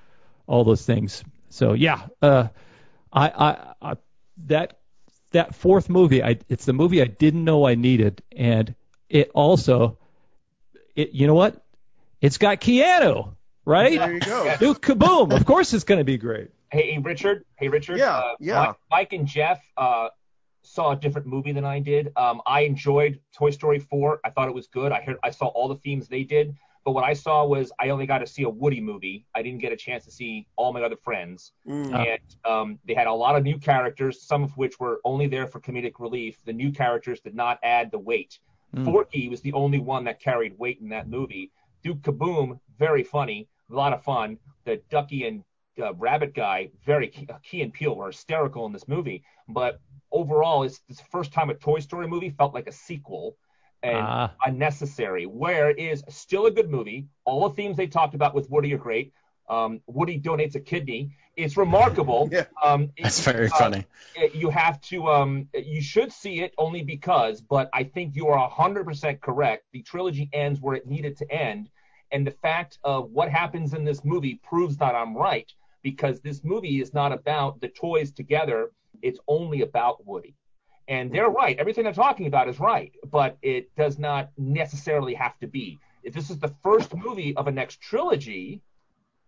all 0.46 0.64
those 0.64 0.84
things. 0.84 1.22
So 1.50 1.72
yeah, 1.74 2.06
uh, 2.20 2.48
I, 3.12 3.28
I, 3.28 3.74
I 3.82 3.96
that 4.46 4.78
that 5.32 5.54
fourth 5.54 5.88
movie, 5.88 6.22
I, 6.22 6.38
it's 6.48 6.64
the 6.64 6.72
movie 6.72 7.02
I 7.02 7.06
didn't 7.06 7.44
know 7.44 7.66
I 7.66 7.74
needed, 7.74 8.22
and 8.30 8.74
it 9.08 9.30
also, 9.34 9.98
it 10.94 11.12
you 11.12 11.26
know 11.26 11.34
what, 11.34 11.62
it's 12.20 12.38
got 12.38 12.60
Keanu, 12.60 13.34
right? 13.64 13.98
There 13.98 14.12
you 14.14 14.20
go. 14.20 14.56
Dude, 14.58 14.80
kaboom! 14.80 15.34
Of 15.34 15.44
course, 15.44 15.72
it's 15.74 15.84
going 15.84 15.98
to 15.98 16.04
be 16.04 16.18
great. 16.18 16.50
Hey, 16.70 16.92
hey, 16.92 16.98
Richard. 16.98 17.44
Hey, 17.56 17.68
Richard. 17.68 17.98
Yeah, 17.98 18.16
uh, 18.16 18.34
yeah. 18.40 18.54
Mike, 18.54 18.76
Mike 18.90 19.12
and 19.12 19.26
Jeff 19.26 19.60
uh, 19.76 20.08
saw 20.62 20.92
a 20.92 20.96
different 20.96 21.26
movie 21.26 21.52
than 21.52 21.64
I 21.64 21.80
did. 21.80 22.12
Um, 22.16 22.40
I 22.46 22.60
enjoyed 22.62 23.20
Toy 23.34 23.50
Story 23.50 23.78
4. 23.78 24.20
I 24.24 24.30
thought 24.30 24.48
it 24.48 24.54
was 24.54 24.66
good. 24.66 24.92
I 24.92 25.00
heard, 25.02 25.16
I 25.22 25.30
saw 25.30 25.46
all 25.46 25.68
the 25.68 25.76
themes 25.76 26.08
they 26.08 26.24
did. 26.24 26.56
But 26.84 26.92
what 26.92 27.04
I 27.04 27.12
saw 27.12 27.44
was 27.44 27.70
I 27.78 27.90
only 27.90 28.06
got 28.06 28.18
to 28.18 28.26
see 28.26 28.42
a 28.42 28.48
Woody 28.48 28.80
movie. 28.80 29.24
I 29.34 29.42
didn't 29.42 29.60
get 29.60 29.72
a 29.72 29.76
chance 29.76 30.04
to 30.04 30.10
see 30.10 30.48
all 30.56 30.72
my 30.72 30.82
other 30.82 30.96
friends. 30.96 31.52
Mm. 31.68 31.92
Ah. 31.94 32.02
And 32.02 32.52
um, 32.52 32.78
they 32.84 32.94
had 32.94 33.06
a 33.06 33.12
lot 33.12 33.36
of 33.36 33.44
new 33.44 33.58
characters, 33.58 34.22
some 34.22 34.42
of 34.42 34.56
which 34.56 34.80
were 34.80 35.00
only 35.04 35.28
there 35.28 35.46
for 35.46 35.60
comedic 35.60 36.00
relief. 36.00 36.38
The 36.44 36.52
new 36.52 36.72
characters 36.72 37.20
did 37.20 37.34
not 37.34 37.58
add 37.62 37.90
the 37.90 37.98
weight. 37.98 38.38
Mm. 38.74 38.84
Forky 38.84 39.28
was 39.28 39.40
the 39.42 39.52
only 39.52 39.78
one 39.78 40.04
that 40.04 40.20
carried 40.20 40.58
weight 40.58 40.80
in 40.80 40.88
that 40.88 41.08
movie. 41.08 41.52
Duke 41.84 42.00
Kaboom, 42.02 42.58
very 42.78 43.02
funny, 43.02 43.48
a 43.70 43.74
lot 43.74 43.92
of 43.92 44.02
fun. 44.02 44.38
The 44.64 44.80
Ducky 44.90 45.26
and 45.26 45.44
uh, 45.80 45.94
Rabbit 45.94 46.34
guy, 46.34 46.70
very 46.84 47.08
key, 47.08 47.28
key 47.42 47.62
and 47.62 47.72
Peele 47.72 47.94
were 47.94 48.08
hysterical 48.08 48.66
in 48.66 48.72
this 48.72 48.88
movie. 48.88 49.22
But 49.48 49.80
overall, 50.12 50.62
it's 50.64 50.80
the 50.88 50.94
first 51.10 51.32
time 51.32 51.50
a 51.50 51.54
Toy 51.54 51.80
Story 51.80 52.06
movie 52.06 52.30
felt 52.30 52.54
like 52.54 52.66
a 52.68 52.72
sequel 52.72 53.36
and 53.82 53.96
Ah. 53.96 54.32
unnecessary. 54.44 55.26
Where 55.26 55.70
it 55.70 55.78
is 55.78 56.04
still 56.08 56.46
a 56.46 56.50
good 56.50 56.70
movie. 56.70 57.08
All 57.24 57.48
the 57.48 57.54
themes 57.54 57.76
they 57.76 57.86
talked 57.88 58.14
about 58.14 58.34
with 58.34 58.48
Woody 58.50 58.72
are 58.74 58.78
great. 58.78 59.12
Um, 59.48 59.80
Woody 59.86 60.20
donates 60.20 60.54
a 60.54 60.60
kidney. 60.60 61.16
it's 61.36 61.56
remarkable. 61.56 62.28
Yeah. 62.32 62.44
Um, 62.62 62.90
That's 63.02 63.20
very 63.20 63.46
uh, 63.46 63.56
funny. 63.58 63.86
you 64.34 64.50
have 64.50 64.80
to 64.82 65.08
um 65.08 65.48
you 65.54 65.80
should 65.80 66.12
see 66.12 66.40
it 66.42 66.52
only 66.58 66.82
because 66.82 67.40
but 67.40 67.70
i 67.72 67.82
think 67.84 68.14
you 68.14 68.28
are 68.28 68.50
100% 68.50 69.20
correct 69.22 69.64
the 69.72 69.82
trilogy 69.82 70.28
ends 70.34 70.60
where 70.60 70.76
it 70.76 70.86
needed 70.86 71.16
to 71.16 71.26
end 71.32 71.70
and 72.12 72.26
the 72.26 72.30
fact 72.46 72.78
of 72.84 73.10
what 73.10 73.30
happens 73.30 73.72
in 73.72 73.82
this 73.84 74.04
movie 74.04 74.38
proves 74.50 74.76
that 74.76 74.94
i'm 74.94 75.16
right 75.16 75.50
because 75.82 76.20
this 76.20 76.44
movie 76.44 76.80
is 76.82 76.92
not 76.92 77.12
about 77.12 77.58
the 77.62 77.68
toys 77.68 78.12
together 78.12 78.70
it's 79.00 79.18
only 79.28 79.62
about 79.62 80.06
woody. 80.06 80.34
And 80.88 81.12
they're 81.12 81.30
right. 81.30 81.58
Everything 81.58 81.84
they're 81.84 81.92
talking 81.92 82.26
about 82.26 82.48
is 82.48 82.60
right. 82.60 82.92
But 83.10 83.38
it 83.40 83.74
does 83.76 83.98
not 83.98 84.30
necessarily 84.36 85.14
have 85.14 85.38
to 85.38 85.46
be. 85.46 85.80
If 86.02 86.12
this 86.14 86.30
is 86.30 86.38
the 86.38 86.52
first 86.62 86.94
movie 86.94 87.36
of 87.36 87.46
a 87.46 87.52
next 87.52 87.80
trilogy 87.80 88.62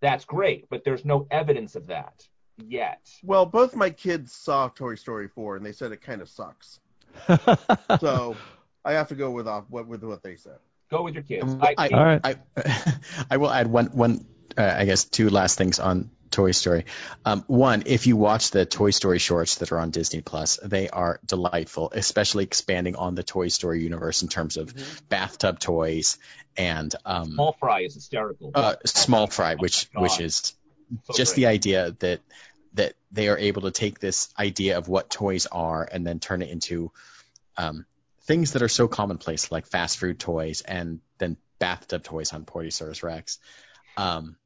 that's 0.05 0.27
great. 0.27 0.69
But 0.69 0.85
there's 0.85 1.05
no 1.05 1.27
evidence 1.31 1.77
of 1.77 1.87
that 1.87 2.29
yet. 2.59 3.01
Well, 3.23 3.47
both 3.47 3.75
my 3.75 3.89
kids 3.91 4.33
saw 4.33 4.69
Toy 4.69 4.97
Story 4.97 5.29
4 5.29 5.57
and 5.57 5.65
they 5.65 5.73
said 5.73 5.93
it 5.93 6.03
kind 6.03 6.21
of 6.21 6.29
sucks. 6.29 6.79
So 8.01 8.37
I 8.85 8.93
have 8.93 9.09
to 9.09 9.15
go 9.15 9.31
with 9.31 9.49
off 9.49 9.65
what 9.71 9.87
with 9.87 10.03
what 10.03 10.23
they 10.23 10.37
said. 10.37 10.59
go 10.91 11.03
with 11.03 11.15
your 11.15 11.23
kids. 11.23 11.57
I, 11.61 11.75
I, 11.79 11.89
All 11.89 12.05
right. 12.05 12.21
I, 12.23 12.93
I 13.31 13.37
will 13.39 13.51
add 13.51 13.67
one, 13.67 13.87
one 13.87 14.27
uh, 14.59 14.75
I 14.77 14.85
guess, 14.85 15.05
two 15.05 15.31
last 15.31 15.57
things 15.57 15.79
on 15.79 16.11
Toy 16.35 16.51
Story. 16.51 16.85
Um, 17.25 17.45
one, 17.47 17.85
if 17.87 18.07
you 18.09 18.17
watch 18.17 18.51
the 18.51 18.67
Toy 18.67 18.91
Story 18.91 19.19
shorts 19.21 19.57
that 19.57 19.71
are 19.73 19.79
on 19.79 19.91
Disney 19.91 20.21
Plus, 20.21 20.59
they 20.63 20.89
are 20.91 21.21
delightful, 21.25 21.91
especially 21.95 22.43
expanding 22.45 22.97
on 22.97 23.15
the 23.15 23.23
Toy 23.23 23.49
Story 23.49 23.83
universe 23.83 24.23
in 24.23 24.29
terms 24.29 24.57
of 24.57 24.75
bathtub 25.09 25.61
toys 25.61 26.19
and 26.57 26.95
um, 27.05 27.33
Small 27.33 27.53
fry 27.59 27.81
is 27.83 27.95
hysterical. 27.95 28.51
uh, 28.55 28.75
small 28.85 29.27
fry, 29.29 29.55
which 29.55 29.93
God. 29.93 30.03
which 30.03 30.21
is 30.21 30.55
So 31.07 31.15
just 31.15 31.35
great. 31.35 31.43
the 31.43 31.47
idea 31.47 31.97
that 32.01 32.21
that 32.75 32.95
they 33.13 33.29
are 33.29 33.39
able 33.39 33.63
to 33.63 33.71
take 33.71 34.01
this 34.01 34.29
idea 34.37 34.77
of 34.79 34.89
what 34.89 35.09
toys 35.09 35.47
are 35.47 35.89
and 35.91 36.05
then 36.05 36.19
turn 36.19 36.43
it 36.43 36.51
into 36.51 36.91
um, 37.57 37.87
things 38.23 38.53
that 38.55 38.63
are 38.63 38.69
so 38.69 38.89
commonplace, 38.89 39.53
like 39.53 39.67
fast 39.67 39.99
food 39.99 40.19
toys 40.19 40.63
and 40.63 40.99
then 41.19 41.37
bathtub 41.61 42.03
toys 42.03 42.33
on 42.33 42.45
Partysaurus 42.45 43.03
Rex. 43.05 43.39
Um. 43.97 44.37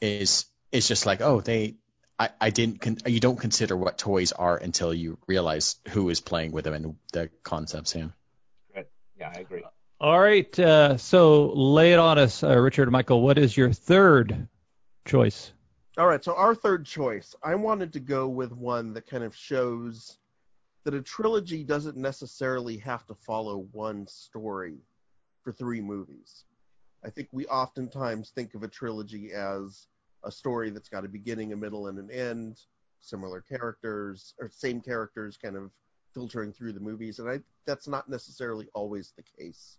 Is 0.00 0.46
is 0.72 0.88
just 0.88 1.06
like 1.06 1.20
oh 1.20 1.40
they. 1.40 1.76
I, 2.18 2.30
I 2.40 2.48
didn't. 2.48 2.80
Con- 2.80 2.96
you 3.04 3.20
don't 3.20 3.38
consider 3.38 3.76
what 3.76 3.98
toys 3.98 4.32
are 4.32 4.56
until 4.56 4.94
you 4.94 5.18
realize 5.26 5.76
who 5.88 6.08
is 6.08 6.20
playing 6.20 6.52
with 6.52 6.64
them 6.64 6.72
and 6.72 6.96
the 7.12 7.28
concepts. 7.42 7.94
Yeah. 7.94 8.06
yeah, 9.18 9.32
I 9.36 9.40
agree. 9.40 9.64
All 10.00 10.18
right. 10.18 10.58
Uh, 10.58 10.96
so 10.96 11.52
lay 11.52 11.92
it 11.92 11.98
on 11.98 12.18
us, 12.18 12.42
uh, 12.42 12.56
Richard 12.58 12.90
Michael. 12.90 13.20
What 13.20 13.36
is 13.36 13.54
your 13.54 13.70
third 13.70 14.48
choice? 15.04 15.52
All 15.98 16.06
right, 16.06 16.22
so 16.22 16.34
our 16.34 16.54
third 16.54 16.84
choice, 16.84 17.34
I 17.42 17.54
wanted 17.54 17.94
to 17.94 18.00
go 18.00 18.28
with 18.28 18.52
one 18.52 18.92
that 18.92 19.06
kind 19.06 19.24
of 19.24 19.34
shows 19.34 20.18
that 20.84 20.92
a 20.92 21.00
trilogy 21.00 21.64
doesn't 21.64 21.96
necessarily 21.96 22.76
have 22.76 23.06
to 23.06 23.14
follow 23.14 23.66
one 23.72 24.06
story 24.06 24.76
for 25.42 25.52
three 25.52 25.80
movies. 25.80 26.44
I 27.04 27.10
think 27.10 27.28
we 27.32 27.46
oftentimes 27.46 28.30
think 28.30 28.54
of 28.54 28.62
a 28.62 28.68
trilogy 28.68 29.32
as 29.32 29.86
a 30.24 30.30
story 30.30 30.70
that's 30.70 30.88
got 30.88 31.04
a 31.04 31.08
beginning, 31.08 31.52
a 31.52 31.56
middle, 31.56 31.86
and 31.86 31.98
an 31.98 32.10
end, 32.10 32.60
similar 33.00 33.40
characters 33.40 34.34
or 34.40 34.50
same 34.50 34.80
characters 34.80 35.36
kind 35.36 35.56
of 35.56 35.70
filtering 36.14 36.52
through 36.52 36.72
the 36.72 36.80
movies, 36.80 37.18
and 37.18 37.28
I 37.28 37.40
that's 37.66 37.86
not 37.86 38.08
necessarily 38.08 38.68
always 38.74 39.12
the 39.16 39.22
case. 39.22 39.78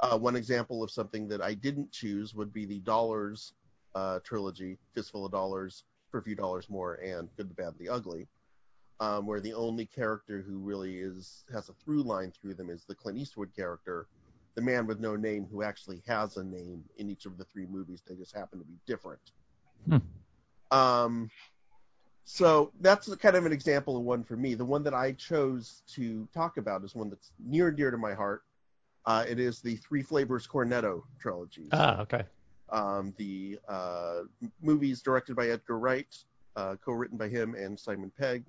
Uh, 0.00 0.16
one 0.18 0.36
example 0.36 0.82
of 0.82 0.90
something 0.90 1.26
that 1.28 1.40
I 1.40 1.54
didn't 1.54 1.90
choose 1.90 2.34
would 2.34 2.52
be 2.52 2.66
the 2.66 2.80
Dollars 2.80 3.54
uh, 3.94 4.20
trilogy, 4.22 4.78
Fistful 4.94 5.24
of 5.24 5.32
Dollars, 5.32 5.84
For 6.10 6.18
a 6.18 6.22
Few 6.22 6.36
Dollars 6.36 6.68
More, 6.68 6.94
and 6.96 7.28
Good, 7.36 7.50
the 7.50 7.54
Bad, 7.54 7.74
the 7.78 7.88
Ugly, 7.88 8.28
um, 9.00 9.26
where 9.26 9.40
the 9.40 9.54
only 9.54 9.86
character 9.86 10.44
who 10.46 10.58
really 10.58 10.98
is 10.98 11.44
has 11.52 11.68
a 11.68 11.72
through 11.72 12.02
line 12.02 12.30
through 12.30 12.54
them 12.54 12.70
is 12.70 12.84
the 12.84 12.94
Clint 12.94 13.18
Eastwood 13.18 13.54
character, 13.56 14.06
the 14.56 14.62
man 14.62 14.86
with 14.86 14.98
no 14.98 15.14
name 15.14 15.46
who 15.50 15.62
actually 15.62 16.02
has 16.06 16.36
a 16.38 16.42
name 16.44 16.82
in 16.96 17.08
each 17.10 17.26
of 17.26 17.38
the 17.38 17.44
three 17.44 17.66
movies. 17.66 18.02
They 18.06 18.16
just 18.16 18.34
happen 18.34 18.58
to 18.58 18.64
be 18.64 18.74
different. 18.86 19.20
Hmm. 19.88 19.98
Um, 20.76 21.30
so 22.24 22.72
that's 22.80 23.14
kind 23.16 23.36
of 23.36 23.46
an 23.46 23.52
example 23.52 23.96
of 23.96 24.02
one 24.02 24.24
for 24.24 24.36
me. 24.36 24.54
The 24.54 24.64
one 24.64 24.82
that 24.82 24.94
I 24.94 25.12
chose 25.12 25.82
to 25.94 26.26
talk 26.34 26.56
about 26.56 26.82
is 26.82 26.94
one 26.94 27.08
that's 27.10 27.30
near 27.38 27.68
and 27.68 27.76
dear 27.76 27.92
to 27.92 27.98
my 27.98 28.14
heart. 28.14 28.42
Uh, 29.04 29.24
it 29.28 29.38
is 29.38 29.60
the 29.60 29.76
Three 29.76 30.02
Flavors 30.02 30.48
Cornetto 30.48 31.02
trilogy 31.20 31.68
Ah, 31.72 32.00
okay. 32.00 32.24
um, 32.70 33.14
the 33.18 33.56
uh, 33.68 34.22
movies 34.60 35.00
directed 35.00 35.36
by 35.36 35.50
Edgar 35.50 35.78
Wright, 35.78 36.12
uh, 36.56 36.74
co-written 36.84 37.16
by 37.16 37.28
him 37.28 37.54
and 37.54 37.78
Simon 37.78 38.10
Pegg, 38.18 38.42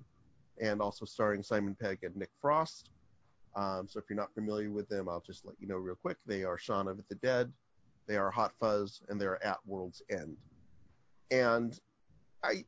and 0.60 0.80
also 0.80 1.04
starring 1.04 1.44
Simon 1.44 1.76
Pegg 1.80 1.98
and 2.02 2.16
Nick 2.16 2.30
Frost. 2.40 2.90
Um, 3.58 3.88
so 3.88 3.98
if 3.98 4.04
you're 4.08 4.16
not 4.16 4.32
familiar 4.34 4.70
with 4.70 4.88
them, 4.88 5.08
I'll 5.08 5.20
just 5.26 5.44
let 5.44 5.56
you 5.58 5.66
know 5.66 5.78
real 5.78 5.96
quick. 5.96 6.16
They 6.26 6.44
are 6.44 6.56
Shaun 6.56 6.86
of 6.86 7.00
the 7.08 7.16
Dead, 7.16 7.52
they 8.06 8.16
are 8.16 8.30
Hot 8.30 8.52
Fuzz, 8.60 9.02
and 9.08 9.20
they 9.20 9.26
are 9.26 9.42
At 9.42 9.58
World's 9.66 10.00
End. 10.08 10.36
And 11.32 11.78
I, 12.44 12.64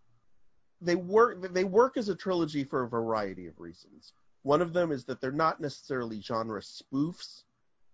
they 0.80 0.96
work 0.96 1.52
they 1.54 1.62
work 1.62 1.96
as 1.96 2.08
a 2.08 2.14
trilogy 2.14 2.64
for 2.64 2.82
a 2.82 2.88
variety 2.88 3.46
of 3.46 3.58
reasons. 3.60 4.14
One 4.42 4.60
of 4.60 4.72
them 4.72 4.90
is 4.90 5.04
that 5.04 5.20
they're 5.20 5.30
not 5.30 5.60
necessarily 5.60 6.20
genre 6.20 6.60
spoofs, 6.60 7.44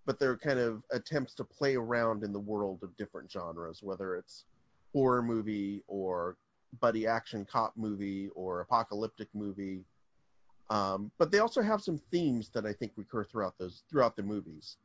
but 0.07 0.19
they're 0.19 0.39
kind 0.39 0.59
of 0.59 0.83
attempts 0.91 1.35
to 1.35 1.45
play 1.45 1.75
around 1.75 2.25
in 2.25 2.33
the 2.33 2.41
world 2.41 2.83
of 2.83 2.97
different 2.97 3.31
genres, 3.31 3.83
whether 3.83 4.17
it's 4.17 4.45
horror 4.95 5.23
movie 5.23 5.83
or 5.87 6.39
buddy 6.81 7.07
action 7.07 7.45
cop 7.45 7.77
movie 7.77 8.31
or 8.35 8.63
apocalyptic 8.63 9.29
movie. 9.35 9.85
Um, 10.69 11.13
but 11.19 11.31
they 11.31 11.39
also 11.39 11.63
have 11.63 11.83
some 11.83 11.99
themes 12.11 12.51
that 12.55 12.67
I 12.67 12.73
think 12.73 12.93
recur 12.97 13.25
throughout 13.25 13.55
those 13.59 13.83
throughout 13.91 14.17
the 14.17 14.23
movies. 14.23 14.77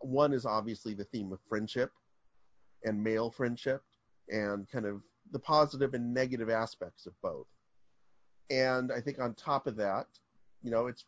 One 0.00 0.32
is 0.32 0.46
obviously 0.46 0.94
the 0.94 1.04
theme 1.04 1.32
of 1.32 1.40
friendship 1.48 1.90
and 2.84 3.02
male 3.02 3.30
friendship 3.30 3.82
and 4.28 4.70
kind 4.70 4.86
of 4.86 5.02
the 5.32 5.38
positive 5.38 5.94
and 5.94 6.14
negative 6.14 6.48
aspects 6.48 7.06
of 7.06 7.12
both. 7.22 7.46
And 8.50 8.92
I 8.92 9.00
think 9.00 9.18
on 9.18 9.34
top 9.34 9.66
of 9.66 9.76
that, 9.76 10.06
you 10.62 10.70
know, 10.70 10.86
it's 10.86 11.04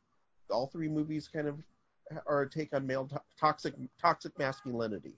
all 0.51 0.67
three 0.67 0.89
movies 0.89 1.29
kind 1.29 1.49
of 1.49 1.59
are 2.27 2.43
a 2.43 2.51
take 2.51 2.75
on 2.75 2.87
male 2.87 3.07
to- 3.07 3.23
toxic 3.39 3.75
toxic 4.01 4.39
masculinity. 4.39 5.17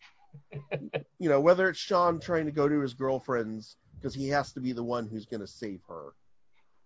you 1.18 1.28
know, 1.28 1.40
whether 1.40 1.68
it's 1.68 1.78
Shaun 1.78 2.20
trying 2.20 2.46
to 2.46 2.52
go 2.52 2.68
to 2.68 2.80
his 2.80 2.94
girlfriend's 2.94 3.76
because 3.96 4.14
he 4.14 4.28
has 4.28 4.52
to 4.52 4.60
be 4.60 4.72
the 4.72 4.82
one 4.82 5.06
who's 5.06 5.26
going 5.26 5.40
to 5.40 5.46
save 5.46 5.80
her, 5.88 6.12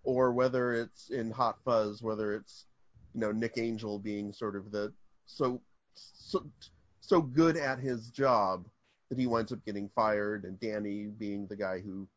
or 0.03 0.33
whether 0.33 0.73
it's 0.73 1.09
in 1.09 1.31
Hot 1.31 1.57
Fuzz, 1.63 2.01
whether 2.01 2.35
it's 2.35 2.65
you 3.13 3.21
know 3.21 3.31
Nick 3.31 3.57
Angel 3.57 3.99
being 3.99 4.33
sort 4.33 4.55
of 4.55 4.71
the 4.71 4.93
so 5.25 5.61
so 5.93 6.45
so 7.01 7.21
good 7.21 7.57
at 7.57 7.79
his 7.79 8.09
job 8.09 8.65
that 9.09 9.19
he 9.19 9.27
winds 9.27 9.51
up 9.51 9.63
getting 9.65 9.89
fired, 9.95 10.45
and 10.45 10.59
Danny 10.59 11.05
being 11.05 11.47
the 11.47 11.55
guy 11.55 11.79
who 11.79 12.07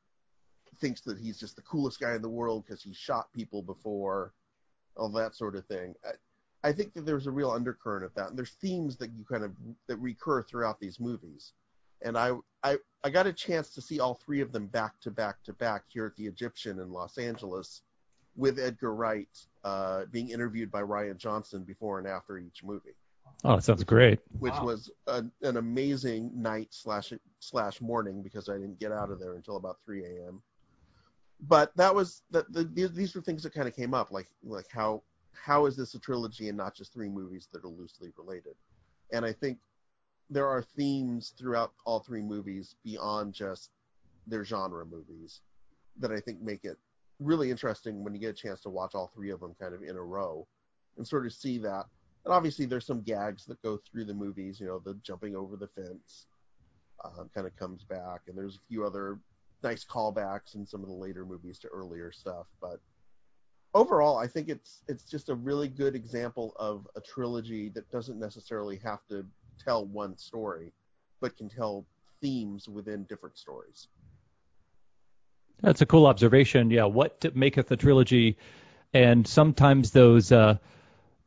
thinks 0.81 1.01
that 1.03 1.19
he's 1.19 1.39
just 1.39 1.57
the 1.57 1.63
coolest 1.63 2.01
guy 2.01 2.15
in 2.15 2.23
the 2.23 2.29
world 2.29 2.65
because 2.65 2.83
he 2.83 2.93
shot 2.93 3.33
people 3.33 3.63
before, 3.63 4.33
all 4.97 5.09
that 5.11 5.35
sort 5.35 5.57
of 5.57 5.65
thing. 5.67 5.95
I, 6.05 6.69
I 6.69 6.73
think 6.73 6.95
that 6.95 7.07
there's 7.07 7.27
a 7.27 7.31
real 7.31 7.51
undercurrent 7.51 8.05
of 8.05 8.15
that, 8.15 8.29
and 8.29 8.39
there's 8.39 8.57
themes 8.61 8.97
that 8.97 9.11
you 9.13 9.25
kind 9.25 9.45
of 9.45 9.53
that 9.87 9.97
recur 9.99 10.43
throughout 10.43 10.81
these 10.81 10.99
movies. 10.99 11.53
And 12.03 12.17
I, 12.17 12.33
I, 12.63 12.79
I 13.05 13.11
got 13.11 13.27
a 13.27 13.33
chance 13.33 13.71
to 13.71 13.81
see 13.81 14.01
all 14.01 14.15
three 14.15 14.41
of 14.41 14.53
them 14.53 14.67
back 14.67 15.01
to 15.01 15.11
back 15.11 15.43
to 15.45 15.53
back 15.55 15.85
here 15.89 16.07
at 16.07 16.17
the 16.17 16.27
Egyptian 16.27 16.81
in 16.81 16.91
Los 16.93 17.19
Angeles, 17.19 17.83
with 18.37 18.59
Edgar 18.59 18.95
Wright 18.95 19.29
uh, 19.65 20.05
being 20.11 20.31
interviewed 20.31 20.71
by 20.71 20.83
Rian 20.83 21.17
Johnson 21.17 21.65
before 21.65 21.99
and 21.99 22.07
after 22.07 22.39
each 22.39 22.63
movie 22.63 22.95
Oh, 23.45 23.57
that 23.57 23.63
sounds 23.63 23.85
great. 23.85 24.21
which 24.39 24.53
Wow. 24.55 24.65
was 24.67 24.91
an, 25.07 25.31
an 25.43 25.57
amazing 25.57 26.31
night 26.35 26.69
slash 26.71 27.13
slash 27.41 27.81
morning 27.81 28.23
because 28.23 28.49
I 28.49 28.55
didn't 28.55 28.79
get 28.79 28.93
out 28.93 29.11
of 29.11 29.19
there 29.21 29.35
until 29.35 29.57
about 29.57 29.79
3 29.85 30.05
a.m. 30.05 30.43
But 31.41 31.77
that 31.77 31.95
was 31.95 32.23
that 32.31 32.51
the, 32.53 32.65
these, 32.65 32.93
these 32.93 33.15
were 33.15 33.21
things 33.21 33.43
that 33.43 33.53
kind 33.55 33.69
of 33.69 33.77
came 33.77 33.95
up 33.95 34.11
like 34.11 34.29
like 34.43 34.67
how 34.71 35.03
how 35.33 35.67
is 35.67 35.77
this 35.77 35.95
a 35.95 35.99
trilogy 35.99 36.49
and 36.49 36.57
not 36.57 36.75
just 36.75 36.93
three 36.93 37.09
movies 37.09 37.49
that 37.53 37.65
are 37.65 37.69
loosely 37.69 38.11
related? 38.17 38.55
And 39.13 39.25
I 39.25 39.33
think 39.33 39.59
there 40.31 40.47
are 40.47 40.63
themes 40.63 41.33
throughout 41.39 41.73
all 41.85 42.01
three 42.01 42.23
movies 42.23 42.75
beyond 42.85 43.33
just 43.33 43.71
their 44.27 44.45
genre 44.45 44.85
movies 44.85 45.41
that 45.99 46.11
I 46.11 46.21
think 46.21 46.43
make 46.43 46.65
it 46.65 46.77
really 47.21 47.51
interesting 47.51 48.03
when 48.03 48.15
you 48.15 48.21
get 48.21 48.31
a 48.31 48.35
chance 48.35 48.61
to 48.63 48.71
watch 48.71 48.95
all 48.95 49.11
three 49.15 49.31
of 49.31 49.41
them 49.41 49.55
kind 49.61 49.75
of 49.75 49.83
in 49.83 49.97
a 49.97 50.03
row 50.03 50.47
and 50.97 51.07
sort 51.07 51.27
of 51.27 51.33
see 51.33 51.59
that. 51.59 51.85
And 52.25 52.35
obviously 52.35 52.67
there's 52.67 52.87
some 52.87 53.03
gags 53.03 53.45
that 53.47 53.63
go 53.63 53.79
through 53.79 54.05
the 54.05 54.15
movies 54.15 54.59
you 54.61 54.67
know 54.67 54.81
the 54.85 54.95
jumping 55.03 55.37
over 55.37 55.57
the 55.57 55.69
fence 55.69 56.27
uh, 57.05 57.25
kind 57.35 57.47
of 57.47 57.57
comes 57.57 57.85
back. 57.85 58.23
And 58.27 58.37
there's 58.37 58.57
a 58.57 58.67
few 58.69 58.85
other 58.85 59.21
nice 59.63 59.85
callbacks 59.85 60.55
in 60.55 60.67
some 60.67 60.83
of 60.83 60.89
the 60.89 60.95
later 60.95 61.25
movies 61.25 61.59
to 61.61 61.69
earlier 61.69 62.13
stuff. 62.13 62.47
But 62.61 62.81
overall 63.75 64.17
i 64.17 64.27
think 64.27 64.49
it's 64.49 64.83
it's 64.89 65.05
just 65.05 65.29
a 65.29 65.35
really 65.35 65.69
good 65.69 65.95
example 65.95 66.55
of 66.57 66.89
a 66.97 67.01
trilogy 67.01 67.69
that 67.69 67.89
doesn't 67.91 68.19
necessarily 68.19 68.81
have 68.83 69.01
to 69.07 69.27
tell 69.63 69.85
one 69.87 70.17
story 70.17 70.73
but 71.21 71.37
can 71.37 71.49
tell 71.49 71.85
themes 72.21 72.69
within 72.69 73.05
different 73.05 73.37
stories 73.39 73.89
That's 75.63 75.81
a 75.81 75.87
cool 75.87 76.07
observation. 76.07 76.71
Yeah, 76.71 76.85
what 76.85 77.35
maketh 77.35 77.71
a 77.71 77.77
trilogy, 77.77 78.37
and 78.93 79.27
sometimes 79.27 79.91
those 79.91 80.31
uh, 80.31 80.59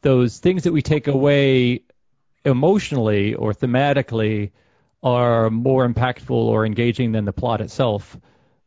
those 0.01 0.37
things 0.39 0.63
that 0.63 0.71
we 0.71 0.81
take 0.81 1.07
away 1.07 1.81
emotionally 2.45 3.33
or 3.33 3.53
thematically 3.53 4.51
are 5.01 5.49
more 5.49 5.87
impactful 5.87 6.31
or 6.31 6.65
engaging 6.65 7.11
than 7.11 7.25
the 7.25 7.33
plot 7.33 7.61
itself. 7.61 8.17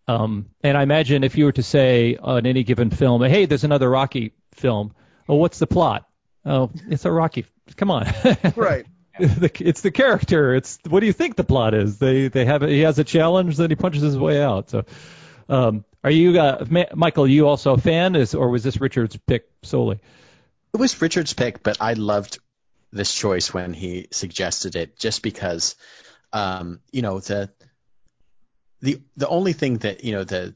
Um, 0.09 0.47
and 0.63 0.77
I 0.77 0.83
imagine 0.83 1.25
if 1.25 1.37
you 1.37 1.45
were 1.45 1.53
to 1.53 1.63
say 1.63 2.17
on 2.17 2.47
any 2.47 2.65
given 2.65 2.91
film, 2.91 3.23
hey, 3.23 3.47
there's 3.47 3.65
another 3.65 3.89
Rocky 3.89 4.33
film. 4.53 4.95
Oh, 5.29 5.37
what's 5.37 5.59
the 5.59 5.67
plot? 5.67 6.09
Oh, 6.45 6.71
it's 6.89 7.05
a 7.05 7.13
Rocky. 7.13 7.47
Come 7.77 7.91
on. 7.91 8.07
Right. 8.57 8.87
it's 9.19 9.81
the 9.83 9.91
character. 9.91 10.55
It's 10.55 10.79
what 10.89 11.01
do 11.01 11.07
you 11.07 11.13
think 11.13 11.37
the 11.37 11.45
plot 11.45 11.75
is? 11.75 11.99
They 11.99 12.29
they 12.29 12.45
have 12.45 12.63
he 12.63 12.81
has 12.81 12.99
a 12.99 13.05
challenge, 13.05 13.57
then 13.57 13.71
he 13.71 13.77
punches 13.77 14.03
his 14.03 14.19
way 14.19 14.43
out. 14.43 14.71
So, 14.71 14.85
um, 15.49 15.85
are 16.03 16.11
you 16.11 16.41
uh, 16.41 16.65
Michael? 16.95 17.29
You 17.29 17.49
also 17.49 17.75
a 17.75 17.79
fan, 17.79 18.17
is 18.17 18.35
or 18.35 18.49
was 18.49 18.63
this 18.63 18.81
Richard's 18.81 19.17
pick 19.17 19.49
solely? 19.63 19.99
It 20.73 20.81
was 20.81 21.01
Richard's 21.01 21.35
pick, 21.35 21.63
but 21.63 21.79
I 21.81 21.93
loved 21.93 22.39
this 22.93 23.15
choice 23.15 23.53
when 23.53 23.75
he 23.75 24.09
suggested 24.11 24.77
it, 24.77 24.99
just 24.99 25.23
because, 25.23 25.77
um, 26.33 26.81
you 26.91 27.03
know, 27.03 27.21
the 27.21 27.51
the 28.81 29.03
the 29.17 29.29
only 29.29 29.53
thing 29.53 29.79
that 29.79 30.05
you 30.05 30.13
know 30.13 30.25
the 30.25 30.55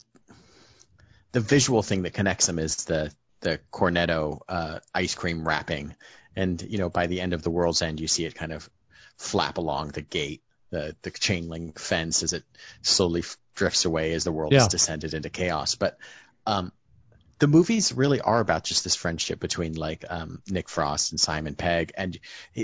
the 1.33 1.41
visual 1.41 1.83
thing 1.83 2.03
that 2.03 2.15
connects 2.15 2.47
them 2.47 2.59
is 2.59 2.85
the 2.85 3.13
the 3.41 3.61
cornetto 3.73 4.41
uh, 4.49 4.79
ice 4.95 5.15
cream 5.15 5.47
wrapping, 5.47 5.95
and 6.37 6.63
you 6.63 6.79
know 6.79 6.91
by 6.91 7.07
the 7.07 7.21
end 7.21 7.33
of 7.33 7.43
the 7.43 7.51
world's 7.51 7.83
end 7.83 7.99
you 7.99 8.09
see 8.09 8.25
it 8.25 8.35
kind 8.35 8.53
of 8.53 8.69
flap 9.17 9.59
along 9.59 9.89
the 9.89 10.03
gate, 10.03 10.43
the 10.71 10.95
the 11.03 11.11
chain 11.11 11.49
link 11.49 11.79
fence 11.79 12.23
as 12.23 12.33
it 12.33 12.45
slowly 12.83 13.25
drifts 13.55 13.85
away 13.85 14.13
as 14.13 14.25
the 14.25 14.33
world 14.33 14.53
yeah. 14.53 14.61
has 14.61 14.69
descended 14.69 15.15
into 15.15 15.31
chaos. 15.31 15.75
But 15.75 15.99
um, 16.47 16.73
the 17.39 17.47
movies 17.47 17.93
really 17.93 18.21
are 18.21 18.41
about 18.41 18.65
just 18.65 18.85
this 18.85 18.95
friendship 18.95 19.41
between 19.41 19.75
like 19.75 20.05
um, 20.09 20.43
Nick 20.49 20.69
Frost 20.69 21.13
and 21.13 21.21
Simon 21.21 21.55
Pegg, 21.55 21.93
and 21.97 22.19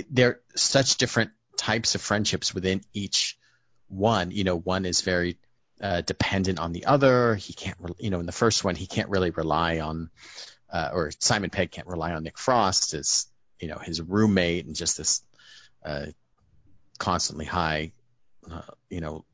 they're 0.09 0.39
such 0.55 0.97
different 0.97 1.31
types 1.57 1.95
of 1.95 2.01
friendships 2.01 2.53
within 2.53 2.81
each 2.93 3.37
one. 3.87 4.31
You 4.31 4.43
know, 4.43 4.57
one 4.57 4.85
is 4.85 5.01
very 5.01 5.37
uh, 5.81 6.01
dependent 6.01 6.59
on 6.59 6.71
the 6.71 6.85
other. 6.85 7.35
He 7.35 7.53
can't, 7.53 7.77
re- 7.79 7.95
you 7.99 8.09
know, 8.09 8.19
in 8.19 8.25
the 8.25 8.31
first 8.31 8.63
one, 8.63 8.75
he 8.75 8.87
can't 8.87 9.09
really 9.09 9.31
rely 9.31 9.79
on, 9.79 10.09
uh, 10.71 10.89
or 10.93 11.11
Simon 11.19 11.49
Pegg 11.49 11.71
can't 11.71 11.87
rely 11.87 12.13
on 12.13 12.23
Nick 12.23 12.39
Frost 12.39 12.93
as, 12.93 13.27
you 13.59 13.67
know, 13.67 13.77
his 13.77 14.01
roommate 14.01 14.65
and 14.65 14.75
just 14.75 14.97
this 14.97 15.21
uh, 15.85 16.07
constantly 16.97 17.45
high, 17.45 17.91
uh, 18.49 18.61
you 18.89 19.01
know, 19.01 19.25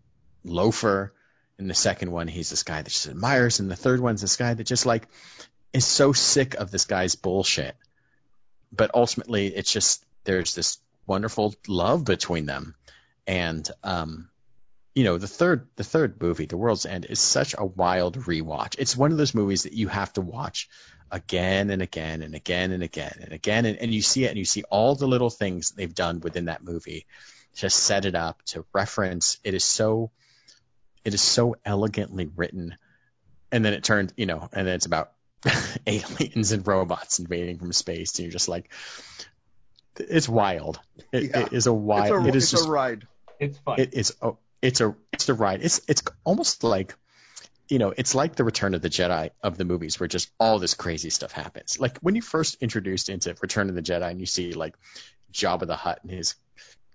loafer. 0.44 1.14
In 1.58 1.68
the 1.68 1.74
second 1.74 2.12
one, 2.12 2.28
he's 2.28 2.50
this 2.50 2.64
guy 2.64 2.82
that 2.82 2.90
just 2.90 3.08
admires, 3.08 3.60
and 3.60 3.70
the 3.70 3.76
third 3.76 4.00
one's 4.00 4.22
this 4.22 4.38
guy 4.38 4.54
that 4.54 4.64
just 4.64 4.86
like 4.86 5.08
is 5.74 5.86
so 5.86 6.14
sick 6.14 6.56
of 6.56 6.72
this 6.72 6.86
guy's 6.86 7.16
bullshit. 7.16 7.76
But 8.72 8.92
ultimately, 8.94 9.48
it's 9.48 9.72
just 9.72 10.06
there's 10.24 10.56
this 10.56 10.78
wonderful 11.06 11.56
love 11.68 12.06
between 12.06 12.46
them, 12.46 12.76
and 13.28 13.70
um, 13.84 14.30
you 14.96 15.04
know, 15.04 15.18
the 15.18 15.28
third 15.28 15.68
the 15.76 15.84
third 15.84 16.22
movie, 16.22 16.46
The 16.46 16.58
World's 16.58 16.86
End, 16.86 17.06
is 17.06 17.20
such 17.20 17.56
a 17.58 17.66
wild 17.66 18.18
rewatch. 18.18 18.76
It's 18.80 18.98
one 18.98 19.12
of 19.12 19.18
those 19.18 19.36
movies 19.36 19.64
that 19.64 19.74
you 19.74 19.88
have 19.88 20.14
to 20.14 20.22
watch 20.22 20.70
again 21.12 21.70
and 21.70 21.82
again 21.82 22.22
and 22.22 22.36
again 22.36 22.72
and 22.72 22.84
again 22.84 23.20
and 23.22 23.34
again 23.34 23.66
and, 23.66 23.78
and 23.78 23.94
you 23.94 24.02
see 24.02 24.26
it 24.26 24.30
and 24.30 24.38
you 24.38 24.46
see 24.46 24.64
all 24.70 24.96
the 24.96 25.08
little 25.08 25.30
things 25.30 25.72
they've 25.72 25.96
done 25.96 26.20
within 26.20 26.46
that 26.46 26.64
movie 26.64 27.06
to 27.58 27.70
set 27.70 28.06
it 28.06 28.16
up, 28.16 28.42
to 28.46 28.66
reference. 28.74 29.38
It 29.44 29.54
is 29.54 29.64
so 29.64 30.12
it 31.04 31.14
is 31.14 31.22
so 31.22 31.56
elegantly 31.66 32.30
written. 32.36 32.78
And 33.52 33.66
then 33.66 33.74
it 33.74 33.84
turned, 33.84 34.14
you 34.16 34.26
know, 34.26 34.48
and 34.54 34.68
then 34.68 34.76
it's 34.76 34.86
about 34.86 35.12
aliens 35.88 36.52
and 36.52 36.68
robots 36.68 37.20
invading 37.20 37.58
from 37.58 37.74
space, 37.74 38.18
and 38.18 38.26
you're 38.26 38.32
just 38.32 38.50
like, 38.50 38.72
it's 39.98 40.30
wild. 40.30 40.80
It, 41.12 41.32
yeah. 41.32 41.40
it 41.42 41.54
is 41.54 41.68
a 41.68 41.74
wild. 41.74 42.26
It's 42.26 42.26
a, 42.26 42.28
it 42.28 42.36
is 42.36 42.44
it's 42.44 42.52
just 42.52 42.68
a 42.68 42.72
ride. 42.72 43.08
It's 43.40 43.58
fun. 43.58 43.80
It 43.80 43.94
is. 43.94 44.16
Oh, 44.22 44.38
it's 44.62 44.82
a 44.82 44.96
it's 45.12 45.30
a 45.30 45.34
ride. 45.34 45.62
It's 45.64 45.82
it's 45.88 46.04
almost 46.24 46.64
like 46.64 46.96
you 47.70 47.78
know, 47.78 47.94
it's 47.96 48.16
like 48.16 48.36
the 48.36 48.44
Return 48.44 48.74
of 48.74 48.82
the 48.82 48.90
Jedi 48.90 49.30
of 49.44 49.58
the 49.58 49.64
movies, 49.64 50.00
where 50.00 50.08
just 50.08 50.32
all 50.40 50.58
this 50.58 50.74
crazy 50.74 51.12
stuff 51.12 51.32
happens. 51.32 51.80
Like 51.80 52.00
when 52.00 52.16
you 52.16 52.22
first 52.22 52.58
introduced 52.62 53.10
into 53.10 53.36
Return 53.42 53.70
of 53.70 53.76
the 53.76 53.84
Jedi, 53.84 54.10
and 54.10 54.20
you 54.20 54.26
see 54.26 54.54
like 54.54 54.76
Jabba 55.32 55.68
the 55.68 55.76
Hutt 55.76 56.00
and 56.02 56.12
his 56.12 56.36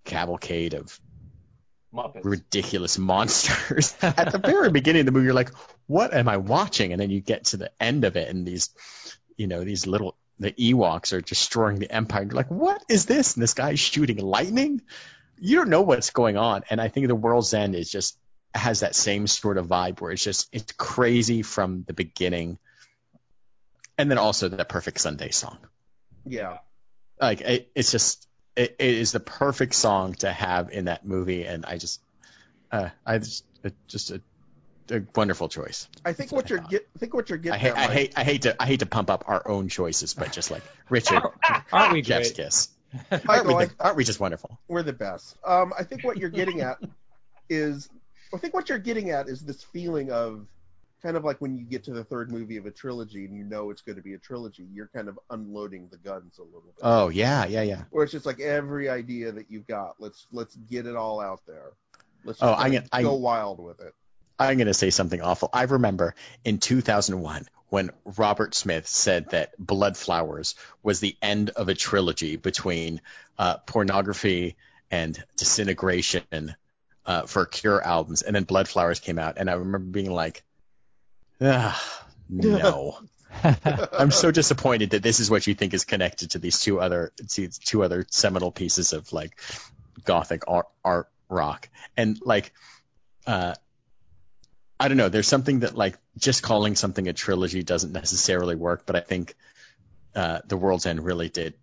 cavalcade 0.05 0.75
of 0.75 1.01
Muppets. 1.95 2.25
ridiculous 2.25 2.99
monsters. 2.99 3.95
At 4.03 4.33
the 4.33 4.39
very 4.39 4.71
beginning 4.71 5.01
of 5.01 5.07
the 5.07 5.13
movie, 5.13 5.27
you're 5.27 5.35
like, 5.35 5.55
"What 5.87 6.13
am 6.13 6.29
I 6.29 6.39
watching?" 6.39 6.93
And 6.93 7.01
then 7.01 7.11
you 7.11 7.21
get 7.21 7.47
to 7.47 7.57
the 7.57 7.71
end 7.81 8.05
of 8.05 8.17
it, 8.17 8.29
and 8.29 8.45
these, 8.45 8.71
you 9.37 9.47
know, 9.47 9.63
these 9.63 9.87
little 9.87 10.17
the 10.41 10.51
Ewoks 10.51 11.13
are 11.13 11.21
destroying 11.21 11.79
the 11.79 11.91
Empire. 11.91 12.25
You're 12.25 12.33
like, 12.33 12.51
"What 12.51 12.83
is 12.89 13.07
this?" 13.07 13.35
And 13.35 13.43
this 13.45 13.55
guy's 13.55 13.79
shooting 13.79 14.19
lightning 14.19 14.83
you 15.39 15.57
don't 15.57 15.69
know 15.69 15.83
what's 15.83 16.11
going 16.11 16.37
on. 16.37 16.63
And 16.71 16.81
I 16.81 16.89
think 16.89 17.09
the 17.09 17.15
World's 17.15 17.55
End 17.55 17.75
is 17.75 17.91
just 17.91 18.17
has 18.55 18.81
that 18.81 18.95
same 18.95 19.27
sort 19.27 19.59
of 19.59 19.67
vibe 19.67 20.01
where 20.01 20.13
it's 20.13 20.23
just 20.23 20.49
it's 20.53 20.73
crazy 20.73 21.43
from 21.43 21.85
the 21.87 21.93
beginning, 21.93 22.59
and 23.99 24.11
then 24.11 24.19
also 24.19 24.49
that 24.49 24.69
perfect 24.69 25.01
Sunday 25.01 25.31
song. 25.31 25.59
Yeah, 26.27 26.59
like 27.21 27.41
it, 27.41 27.71
it's 27.75 27.91
just 27.91 28.27
it, 28.57 28.77
it 28.79 28.95
is 28.95 29.13
the 29.13 29.21
perfect 29.21 29.75
song 29.75 30.15
to 30.15 30.33
have 30.33 30.71
in 30.71 30.87
that 30.87 31.05
movie, 31.05 31.45
and 31.45 31.67
I 31.67 31.79
just 31.79 32.01
uh, 32.71 32.91
I 33.05 33.19
just 33.19 33.45
it, 33.63 33.75
just 33.89 34.11
a, 34.11 34.21
a 34.91 35.03
wonderful 35.15 35.49
choice. 35.49 35.89
I 36.05 36.13
think 36.13 36.33
what 36.33 36.49
you're 36.51 36.61
get, 36.61 36.87
I 36.95 36.99
think 36.99 37.15
what 37.15 37.29
you're 37.29 37.39
getting. 37.39 37.55
I 37.55 37.59
hate, 37.59 37.71
at, 37.71 37.77
I 37.77 37.93
hate 37.93 38.13
I 38.17 38.25
hate 38.25 38.43
to 38.43 38.63
I 38.63 38.67
hate 38.67 38.81
to 38.81 38.87
pump 38.87 39.11
up 39.11 39.25
our 39.27 39.47
own 39.49 39.69
choices, 39.69 40.15
but 40.15 40.33
just 40.33 40.51
like 40.51 40.63
Richard, 40.89 41.23
aren't 41.73 41.93
we 41.93 42.03
Jeff's 42.03 42.33
great? 42.33 42.47
kiss. 42.47 42.69
Michael, 43.11 43.29
aren't, 43.29 43.47
we 43.49 43.55
I- 43.55 43.65
the, 43.67 43.75
aren't 43.81 43.97
we 43.97 44.05
just 44.05 44.21
wonderful? 44.21 44.59
we're 44.69 44.85
the 44.85 44.93
best. 44.93 45.37
Um, 45.45 45.73
I 45.77 45.83
think 45.83 46.05
what 46.05 46.17
you're 46.17 46.31
getting 46.31 46.61
at 46.61 46.79
is, 47.49 47.89
I 48.35 48.39
think 48.39 48.55
what 48.55 48.69
you're 48.69 48.79
getting 48.79 49.11
at 49.11 49.29
is 49.29 49.41
this 49.41 49.63
feeling 49.63 50.11
of 50.11 50.47
kind 51.03 51.17
of 51.17 51.25
like 51.25 51.41
when 51.41 51.57
you 51.57 51.65
get 51.65 51.85
to 51.85 51.93
the 51.93 52.03
third 52.05 52.31
movie 52.33 52.57
of 52.57 52.67
a 52.67 52.71
trilogy 52.71 53.25
and 53.27 53.37
you 53.37 53.45
know 53.45 53.71
it's 53.71 53.83
going 53.83 53.97
to 53.97 54.03
be 54.03 54.15
a 54.15 54.19
trilogy, 54.19 54.67
you're 54.73 54.89
kind 54.95 55.09
of 55.09 55.19
unloading 55.31 55.89
the 55.91 55.99
guns 55.99 56.39
a 56.39 56.43
little 56.43 56.63
bit. 56.65 56.75
Oh 56.83 57.09
yeah, 57.09 57.45
yeah, 57.47 57.63
yeah. 57.63 57.83
Where 57.91 58.05
it's 58.05 58.13
just 58.13 58.27
like 58.27 58.41
every 58.41 58.89
idea 58.89 59.33
that 59.33 59.51
you've 59.51 59.67
got, 59.67 59.97
let's 59.99 60.27
let's 60.33 60.57
get 60.57 60.87
it 60.87 60.97
all 60.97 61.21
out 61.21 61.41
there. 61.47 61.73
Let's 62.25 62.43
Oh, 62.43 62.49
just 62.53 62.61
I 62.65 62.69
get- 62.71 62.89
I- 62.93 63.03
go 63.03 63.15
wild 63.15 63.61
with 63.61 63.81
it. 63.81 63.95
I'm 64.37 64.57
going 64.57 64.67
to 64.67 64.75
say 64.75 64.91
something 64.91 65.21
awful. 65.21 65.49
I 65.53 65.63
remember 65.63 66.17
in 66.45 66.59
2001 66.59 67.47
when 67.69 67.91
Robert 68.19 68.53
Smith 68.53 68.89
said 68.89 69.31
that 69.31 69.53
Bloodflowers 69.61 70.57
was 70.83 70.99
the 70.99 71.17
end 71.23 71.51
of 71.51 71.69
a 71.69 71.75
trilogy 71.75 72.35
between 72.35 73.01
uh, 73.39 73.59
pornography 73.59 74.57
and 74.91 75.23
disintegration 75.37 76.57
uh, 77.07 77.27
for 77.27 77.47
Cure 77.47 77.83
albums, 77.83 78.23
and 78.23 78.35
then 78.35 78.45
Bloodflowers 78.45 79.01
came 79.01 79.19
out, 79.19 79.39
and 79.39 79.51
I 79.51 79.55
remember 79.55 79.91
being 79.91 80.11
like, 80.11 80.43
ah, 81.41 82.03
no. 82.29 82.99
I'm 83.93 84.13
so 84.13 84.31
disappointed 84.31 84.91
that 84.91 85.03
this 85.03 85.19
is 85.21 85.29
what 85.29 85.47
you 85.47 85.55
think 85.55 85.75
is 85.75 85.85
connected 85.85 86.31
to 86.33 86.39
these 86.39 86.61
two 86.61 86.81
other 86.81 87.13
two 87.29 87.83
other 87.83 88.07
seminal 88.09 88.53
pieces 88.53 88.93
of 88.93 89.13
like 89.13 89.39
gothic 90.05 90.45
art, 90.49 90.67
art 90.85 91.09
rock, 91.29 91.69
and 91.97 92.19
like. 92.25 92.53
Uh, 93.27 93.55
I 94.79 94.89
don't 94.89 94.97
know. 94.97 95.09
There's 95.09 95.29
something 95.29 95.61
that 95.61 95.77
like 95.77 95.97
just 96.19 96.43
calling 96.43 96.75
something 96.75 97.09
a 97.09 97.13
trilogy 97.13 97.63
doesn't 97.63 97.93
necessarily 97.93 98.57
work, 98.57 98.85
but 98.87 98.97
I 98.97 99.01
think 99.01 99.35
uh, 100.15 100.41
The 100.47 100.57
World's 100.57 100.85
End 100.85 101.03
really 101.03 101.29
did 101.29 101.55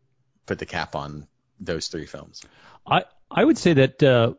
put 0.45 0.59
the 0.59 0.65
cap 0.65 0.95
on 0.95 1.27
those 1.59 1.87
three 1.87 2.05
films. 2.05 2.41
I 2.87 3.03
I 3.29 3.43
would 3.43 3.57
say 3.57 3.73
that 3.73 4.01
uh, 4.01 4.33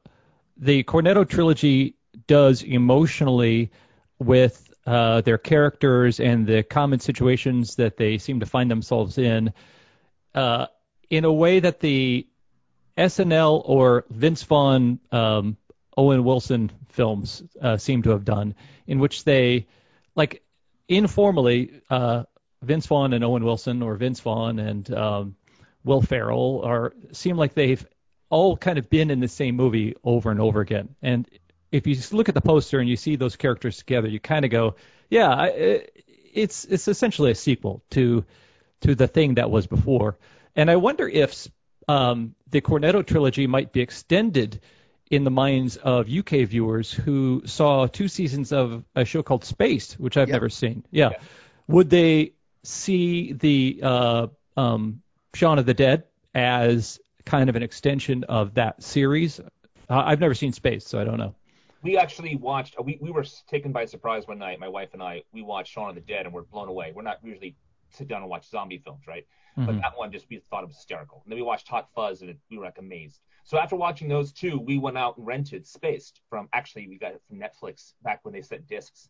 the 0.62 0.84
Cornetto 0.84 1.28
trilogy 1.28 1.96
does 2.28 2.62
emotionally 2.62 3.72
with 4.20 4.72
uh, 4.86 5.20
their 5.22 5.36
characters 5.36 6.20
and 6.20 6.46
the 6.46 6.62
common 6.62 7.00
situations 7.00 7.76
that 7.76 7.96
they 7.96 8.18
seem 8.18 8.38
to 8.40 8.46
find 8.46 8.70
themselves 8.70 9.18
in, 9.18 9.52
uh, 10.36 10.66
in 11.10 11.24
a 11.24 11.32
way 11.32 11.58
that 11.58 11.80
the 11.80 12.28
SNL 12.96 13.60
or 13.64 14.04
Vince 14.08 14.44
Vaughn, 14.44 15.00
um, 15.10 15.56
Owen 15.96 16.22
Wilson 16.22 16.70
films 16.90 17.42
uh, 17.60 17.76
seem 17.76 18.02
to 18.02 18.10
have 18.10 18.24
done, 18.24 18.54
in 18.86 19.00
which 19.00 19.24
they, 19.24 19.66
like, 20.14 20.44
informally, 20.88 21.82
uh, 21.90 22.22
Vince 22.62 22.86
Vaughn 22.86 23.12
and 23.12 23.24
Owen 23.24 23.44
Wilson, 23.44 23.82
or 23.82 23.96
Vince 23.96 24.20
Vaughn 24.20 24.60
and 24.60 24.94
um, 24.94 25.34
Will 25.82 26.02
Ferrell, 26.02 26.62
are 26.64 26.94
seem 27.10 27.36
like 27.36 27.54
they've 27.54 27.84
all 28.32 28.56
kind 28.56 28.78
of 28.78 28.88
been 28.88 29.10
in 29.10 29.20
the 29.20 29.28
same 29.28 29.54
movie 29.56 29.94
over 30.02 30.30
and 30.30 30.40
over 30.40 30.60
again. 30.62 30.88
And 31.02 31.28
if 31.70 31.86
you 31.86 31.94
just 31.94 32.14
look 32.14 32.30
at 32.30 32.34
the 32.34 32.40
poster 32.40 32.80
and 32.80 32.88
you 32.88 32.96
see 32.96 33.16
those 33.16 33.36
characters 33.36 33.76
together, 33.76 34.08
you 34.08 34.18
kind 34.18 34.46
of 34.46 34.50
go, 34.50 34.76
yeah, 35.10 35.28
I, 35.28 35.82
it's 36.32 36.64
it's 36.64 36.88
essentially 36.88 37.30
a 37.30 37.34
sequel 37.34 37.82
to 37.90 38.24
to 38.80 38.94
the 38.94 39.06
thing 39.06 39.34
that 39.34 39.50
was 39.50 39.66
before. 39.66 40.16
And 40.56 40.70
I 40.70 40.76
wonder 40.76 41.06
if 41.06 41.46
um, 41.88 42.34
the 42.50 42.62
Cornetto 42.62 43.06
trilogy 43.06 43.46
might 43.46 43.70
be 43.70 43.80
extended 43.82 44.60
in 45.10 45.24
the 45.24 45.30
minds 45.30 45.76
of 45.76 46.08
UK 46.08 46.48
viewers 46.48 46.90
who 46.90 47.42
saw 47.44 47.86
two 47.86 48.08
seasons 48.08 48.50
of 48.50 48.82
a 48.96 49.04
show 49.04 49.22
called 49.22 49.44
Spaced, 49.44 50.00
which 50.00 50.16
I've 50.16 50.28
Yeah. 50.28 50.36
never 50.36 50.48
seen. 50.48 50.84
Yeah. 50.90 51.10
Yeah. 51.10 51.18
Would 51.68 51.90
they 51.90 52.32
see 52.62 53.34
the 53.34 53.80
uh, 53.82 54.26
um, 54.56 55.02
Shaun 55.34 55.58
of 55.58 55.66
the 55.66 55.74
Dead 55.74 56.04
as 56.34 56.98
kind 57.24 57.48
of 57.48 57.56
an 57.56 57.62
extension 57.62 58.24
of 58.24 58.54
that 58.54 58.82
series? 58.82 59.40
I've 59.88 60.20
never 60.20 60.34
seen 60.34 60.52
Space, 60.52 60.86
so 60.86 60.98
I 61.00 61.04
don't 61.04 61.18
know. 61.18 61.34
we 61.82 61.96
actually 61.98 62.36
watched. 62.36 62.76
We 62.82 62.98
we 63.00 63.10
were 63.10 63.24
taken 63.48 63.72
by 63.72 63.84
surprise 63.84 64.26
one 64.26 64.38
night. 64.38 64.58
My 64.60 64.68
wife 64.68 64.90
and 64.94 65.02
I. 65.02 65.22
We 65.32 65.42
watched 65.42 65.72
Shaun 65.72 65.88
of 65.88 65.94
the 65.94 66.00
Dead, 66.00 66.24
and 66.26 66.34
we're 66.34 66.42
blown 66.42 66.68
away. 66.68 66.92
We're 66.94 67.02
not 67.02 67.18
usually 67.22 67.56
sit 67.90 68.08
down 68.08 68.22
and 68.22 68.30
watch 68.30 68.48
zombie 68.48 68.78
films, 68.78 69.06
right? 69.06 69.26
But 69.56 69.74
Mhm. 69.74 69.80
that 69.82 69.98
one 69.98 70.10
just 70.10 70.26
we 70.30 70.38
thought 70.48 70.62
it 70.64 70.68
was 70.68 70.76
hysterical. 70.76 71.20
And 71.24 71.30
then 71.32 71.36
we 71.36 71.42
watched 71.42 71.68
Hot 71.68 71.90
Fuzz, 71.94 72.22
and 72.22 72.30
it, 72.30 72.38
we 72.50 72.56
were 72.56 72.64
like 72.64 72.78
amazed. 72.78 73.20
So 73.44 73.58
after 73.58 73.76
watching 73.76 74.08
those 74.08 74.32
two, 74.32 74.58
we 74.58 74.78
went 74.78 74.96
out 74.96 75.18
and 75.18 75.26
rented 75.26 75.66
Spaced 75.66 76.20
from. 76.30 76.48
Actually, 76.54 76.88
we 76.88 76.96
got 76.96 77.12
it 77.12 77.22
from 77.28 77.38
Netflix 77.38 77.92
back 78.02 78.20
when 78.24 78.32
they 78.32 78.40
sent 78.42 78.66
discs. 78.66 79.08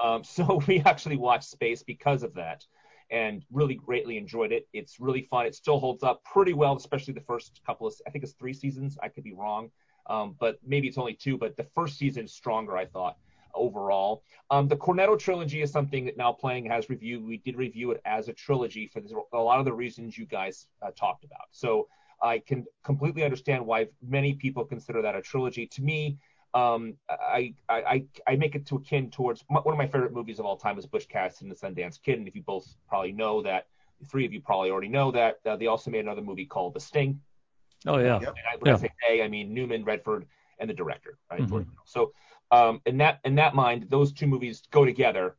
Um, 0.00 0.22
so 0.34 0.60
we 0.68 0.80
actually 0.80 1.16
watched 1.16 1.48
Space 1.48 1.82
because 1.82 2.22
of 2.22 2.34
that, 2.34 2.64
and 3.10 3.44
really 3.50 3.74
greatly 3.74 4.16
enjoyed 4.16 4.52
it. 4.52 4.68
It's 4.72 5.00
really 5.00 5.22
fun. 5.22 5.46
It 5.46 5.54
still 5.54 5.80
holds 5.80 6.02
up 6.02 6.22
pretty 6.24 6.52
well, 6.52 6.76
especially 6.76 7.14
the 7.14 7.20
first 7.20 7.60
couple 7.66 7.86
of. 7.86 7.94
I 8.06 8.10
think 8.10 8.24
it's 8.24 8.34
three 8.34 8.54
seasons. 8.54 8.98
I 9.02 9.08
could 9.08 9.24
be 9.24 9.32
wrong 9.32 9.70
um, 10.10 10.36
but 10.38 10.58
maybe 10.66 10.88
it's 10.88 10.98
only 10.98 11.14
two. 11.14 11.38
But 11.38 11.56
the 11.56 11.66
first 11.74 11.96
season 11.96 12.24
is 12.24 12.32
stronger, 12.32 12.76
I 12.76 12.84
thought, 12.84 13.16
overall. 13.54 14.22
Um, 14.50 14.68
the 14.68 14.76
Cornetto 14.76 15.18
trilogy 15.18 15.62
is 15.62 15.70
something 15.70 16.04
that 16.06 16.16
Now 16.16 16.32
Playing 16.32 16.66
has 16.66 16.90
reviewed. 16.90 17.24
We 17.24 17.38
did 17.38 17.56
review 17.56 17.92
it 17.92 18.00
as 18.04 18.28
a 18.28 18.32
trilogy 18.32 18.88
for 18.92 19.00
this, 19.00 19.12
a 19.32 19.38
lot 19.38 19.60
of 19.60 19.64
the 19.64 19.72
reasons 19.72 20.18
you 20.18 20.26
guys 20.26 20.66
uh, 20.82 20.90
talked 20.96 21.24
about. 21.24 21.48
So 21.52 21.88
I 22.22 22.40
can 22.40 22.66
completely 22.84 23.24
understand 23.24 23.64
why 23.64 23.86
many 24.06 24.34
people 24.34 24.64
consider 24.64 25.00
that 25.02 25.16
a 25.16 25.22
trilogy. 25.22 25.66
To 25.68 25.82
me, 25.82 26.18
um, 26.54 26.94
I, 27.08 27.54
I, 27.68 27.74
I, 27.76 28.04
I 28.26 28.36
make 28.36 28.54
it 28.54 28.66
to 28.66 28.76
akin 28.76 29.10
towards 29.10 29.44
one 29.48 29.62
of 29.66 29.78
my 29.78 29.86
favorite 29.86 30.12
movies 30.12 30.38
of 30.38 30.46
all 30.46 30.56
time 30.56 30.78
is 30.78 30.86
Butch 30.86 31.08
Cassidy 31.08 31.48
and 31.48 31.56
the 31.56 31.82
Sundance 31.82 32.00
Kid. 32.02 32.18
And 32.18 32.26
if 32.26 32.34
you 32.34 32.42
both 32.42 32.66
probably 32.88 33.12
know 33.12 33.42
that, 33.42 33.66
three 34.10 34.24
of 34.24 34.32
you 34.32 34.40
probably 34.40 34.70
already 34.70 34.88
know 34.88 35.10
that, 35.12 35.38
uh, 35.46 35.56
they 35.56 35.66
also 35.66 35.90
made 35.90 36.00
another 36.00 36.22
movie 36.22 36.46
called 36.46 36.74
The 36.74 36.80
Sting. 36.80 37.20
Oh 37.86 37.98
yeah. 37.98 38.20
Yep. 38.20 38.28
And 38.28 38.46
I, 38.52 38.56
when 38.58 38.74
I 38.74 38.78
say 38.78 38.90
they, 39.08 39.22
I 39.22 39.28
mean 39.28 39.54
Newman, 39.54 39.84
Redford, 39.84 40.26
and 40.58 40.68
the 40.68 40.74
director, 40.74 41.18
right? 41.30 41.40
Mhm. 41.40 41.66
So, 41.84 42.12
um, 42.50 42.82
in 42.84 42.98
that 42.98 43.20
in 43.24 43.36
that 43.36 43.54
mind, 43.54 43.86
those 43.88 44.12
two 44.12 44.26
movies 44.26 44.62
go 44.70 44.84
together. 44.84 45.36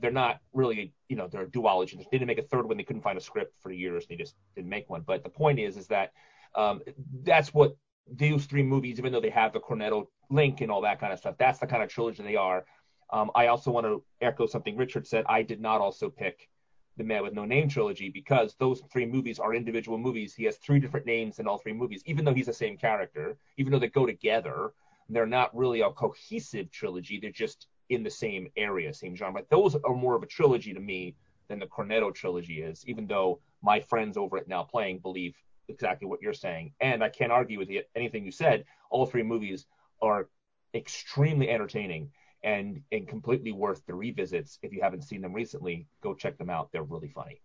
They're 0.00 0.10
not 0.10 0.40
really, 0.52 0.92
you 1.08 1.14
know, 1.14 1.28
they're 1.28 1.42
a 1.42 1.46
duology. 1.46 1.98
They 1.98 2.04
didn't 2.10 2.26
make 2.26 2.38
a 2.38 2.42
third 2.42 2.66
one. 2.66 2.76
They 2.76 2.82
couldn't 2.82 3.02
find 3.02 3.16
a 3.16 3.20
script 3.20 3.54
for 3.60 3.70
years. 3.70 4.06
They 4.06 4.16
just 4.16 4.34
didn't 4.56 4.70
make 4.70 4.90
one. 4.90 5.02
But 5.02 5.22
the 5.22 5.30
point 5.30 5.60
is, 5.60 5.76
is 5.76 5.86
that 5.88 6.12
um, 6.56 6.82
that's 7.22 7.54
what 7.54 7.76
those 8.10 8.46
three 8.46 8.62
movies, 8.62 8.98
even 8.98 9.12
though 9.12 9.20
they 9.20 9.30
have 9.30 9.52
the 9.52 9.60
Cornetto 9.60 10.06
link 10.30 10.60
and 10.60 10.70
all 10.70 10.80
that 10.82 11.00
kind 11.00 11.12
of 11.12 11.18
stuff, 11.18 11.36
that's 11.38 11.58
the 11.58 11.66
kind 11.66 11.82
of 11.82 11.88
trilogy 11.88 12.22
they 12.22 12.36
are. 12.36 12.64
Um, 13.10 13.30
I 13.34 13.46
also 13.46 13.70
want 13.70 13.86
to 13.86 14.02
echo 14.20 14.46
something 14.46 14.76
Richard 14.76 15.06
said. 15.06 15.24
I 15.28 15.42
did 15.42 15.60
not 15.60 15.80
also 15.80 16.10
pick 16.10 16.48
the 16.96 17.04
Man 17.04 17.22
with 17.22 17.34
No 17.34 17.44
Name 17.44 17.68
trilogy 17.68 18.08
because 18.08 18.54
those 18.58 18.82
three 18.92 19.06
movies 19.06 19.38
are 19.38 19.54
individual 19.54 19.98
movies. 19.98 20.34
He 20.34 20.44
has 20.44 20.56
three 20.58 20.78
different 20.78 21.06
names 21.06 21.38
in 21.38 21.46
all 21.46 21.58
three 21.58 21.72
movies, 21.72 22.02
even 22.06 22.24
though 22.24 22.34
he's 22.34 22.46
the 22.46 22.52
same 22.52 22.76
character, 22.76 23.36
even 23.56 23.72
though 23.72 23.78
they 23.78 23.88
go 23.88 24.06
together. 24.06 24.72
They're 25.08 25.26
not 25.26 25.54
really 25.54 25.80
a 25.82 25.90
cohesive 25.90 26.70
trilogy. 26.70 27.18
They're 27.20 27.30
just 27.30 27.66
in 27.90 28.02
the 28.02 28.10
same 28.10 28.48
area, 28.56 28.94
same 28.94 29.14
genre. 29.14 29.40
But 29.40 29.50
those 29.50 29.74
are 29.74 29.94
more 29.94 30.16
of 30.16 30.22
a 30.22 30.26
trilogy 30.26 30.72
to 30.72 30.80
me 30.80 31.14
than 31.48 31.58
the 31.58 31.66
Cornetto 31.66 32.14
trilogy 32.14 32.62
is, 32.62 32.84
even 32.86 33.06
though 33.06 33.40
my 33.62 33.80
friends 33.80 34.16
over 34.16 34.38
at 34.38 34.48
Now 34.48 34.62
Playing 34.62 34.98
believe 34.98 35.36
exactly 35.68 36.06
what 36.06 36.22
you're 36.22 36.32
saying. 36.34 36.72
And 36.80 37.02
I 37.02 37.08
can't 37.08 37.32
argue 37.32 37.58
with 37.58 37.68
anything 37.94 38.24
you 38.24 38.32
said. 38.32 38.64
All 38.90 39.06
three 39.06 39.22
movies 39.22 39.66
are 40.02 40.28
extremely 40.74 41.48
entertaining 41.48 42.10
and 42.42 42.82
and 42.92 43.08
completely 43.08 43.52
worth 43.52 43.84
the 43.86 43.94
revisits. 43.94 44.58
If 44.62 44.72
you 44.72 44.82
haven't 44.82 45.02
seen 45.02 45.22
them 45.22 45.32
recently, 45.32 45.88
go 46.02 46.14
check 46.14 46.38
them 46.38 46.50
out. 46.50 46.70
They're 46.72 46.82
really 46.82 47.08
funny. 47.08 47.40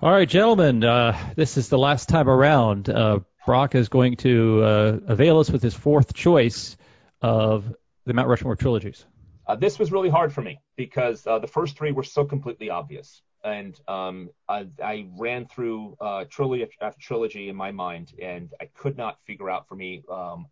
All 0.00 0.10
right, 0.10 0.28
gentlemen, 0.28 0.84
uh, 0.84 1.16
this 1.36 1.56
is 1.56 1.70
the 1.70 1.78
last 1.78 2.10
time 2.10 2.28
around. 2.28 2.90
Uh, 2.90 3.20
Brock 3.46 3.74
is 3.74 3.88
going 3.88 4.16
to 4.16 4.62
uh, 4.62 4.98
avail 5.06 5.38
us 5.38 5.50
with 5.50 5.62
his 5.62 5.72
fourth 5.72 6.12
choice 6.12 6.76
of 7.22 7.74
the 8.04 8.12
Mount 8.12 8.28
Rushmore 8.28 8.56
trilogies. 8.56 9.06
Uh, 9.46 9.56
this 9.56 9.78
was 9.78 9.92
really 9.92 10.10
hard 10.10 10.32
for 10.32 10.42
me 10.42 10.60
because 10.76 11.26
uh, 11.26 11.38
the 11.38 11.46
first 11.46 11.78
three 11.78 11.92
were 11.92 12.02
so 12.02 12.24
completely 12.24 12.68
obvious, 12.68 13.22
and 13.46 13.80
um, 13.86 14.30
I, 14.48 14.66
I 14.82 15.06
ran 15.16 15.46
through 15.46 15.96
uh, 16.00 16.24
trilogy 16.28 16.66
after 16.80 17.00
trilogy 17.00 17.48
in 17.48 17.56
my 17.56 17.70
mind, 17.70 18.12
and 18.20 18.52
I 18.60 18.66
could 18.74 18.98
not 18.98 19.18
figure 19.24 19.48
out 19.48 19.68
for 19.68 19.76
me 19.76 20.02
um, 20.10 20.46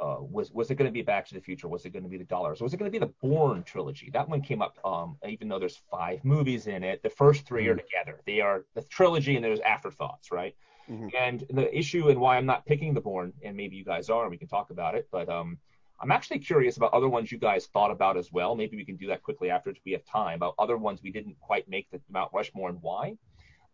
uh, 0.00 0.16
was 0.20 0.50
was 0.52 0.70
it 0.70 0.76
going 0.76 0.88
to 0.88 0.92
be 0.92 1.02
Back 1.02 1.26
to 1.28 1.34
the 1.34 1.40
Future? 1.40 1.68
Was 1.68 1.84
it 1.84 1.90
going 1.90 2.04
to 2.04 2.08
be 2.08 2.16
the 2.16 2.24
Dollars? 2.24 2.60
Was 2.60 2.72
it 2.72 2.78
going 2.78 2.90
to 2.90 2.98
be 2.98 3.04
the 3.04 3.12
Bourne 3.20 3.62
trilogy? 3.64 4.10
That 4.12 4.28
one 4.28 4.40
came 4.40 4.62
up, 4.62 4.78
um, 4.84 5.18
even 5.28 5.48
though 5.48 5.58
there's 5.58 5.80
five 5.90 6.24
movies 6.24 6.68
in 6.68 6.82
it. 6.82 7.02
The 7.02 7.10
first 7.10 7.46
3 7.46 7.66
are 7.68 7.74
together. 7.74 8.20
They 8.26 8.40
are 8.40 8.64
the 8.74 8.82
trilogy, 8.82 9.34
and 9.36 9.44
there's 9.44 9.60
afterthoughts, 9.60 10.30
right? 10.30 10.54
Mhm. 10.88 11.10
And 11.18 11.44
the 11.50 11.76
issue 11.76 12.08
and 12.08 12.18
why 12.18 12.36
I'm 12.36 12.46
not 12.46 12.64
picking 12.64 12.94
the 12.94 13.00
Bourne, 13.00 13.32
and 13.44 13.56
maybe 13.56 13.76
you 13.76 13.84
guys 13.84 14.08
are, 14.08 14.22
and 14.22 14.30
we 14.30 14.38
can 14.38 14.48
talk 14.48 14.70
about 14.70 14.94
it, 14.94 15.08
but 15.10 15.28
um, 15.28 15.58
I'm 16.00 16.10
actually 16.10 16.38
curious 16.38 16.76
about 16.76 16.94
other 16.94 17.08
ones 17.08 17.30
you 17.30 17.38
guys 17.38 17.66
thought 17.66 17.90
about 17.90 18.16
as 18.16 18.32
well. 18.32 18.54
Maybe 18.54 18.76
we 18.76 18.84
can 18.84 18.96
do 18.96 19.06
that 19.08 19.22
quickly 19.22 19.50
after 19.50 19.72
we 19.84 19.92
have 19.92 20.04
time 20.04 20.36
about 20.36 20.54
other 20.58 20.78
ones 20.78 21.00
we 21.02 21.10
didn't 21.10 21.38
quite 21.40 21.68
make 21.68 21.90
the 21.90 22.00
Mount 22.10 22.30
Rushmore 22.32 22.70
and 22.70 22.78
why. 22.80 23.16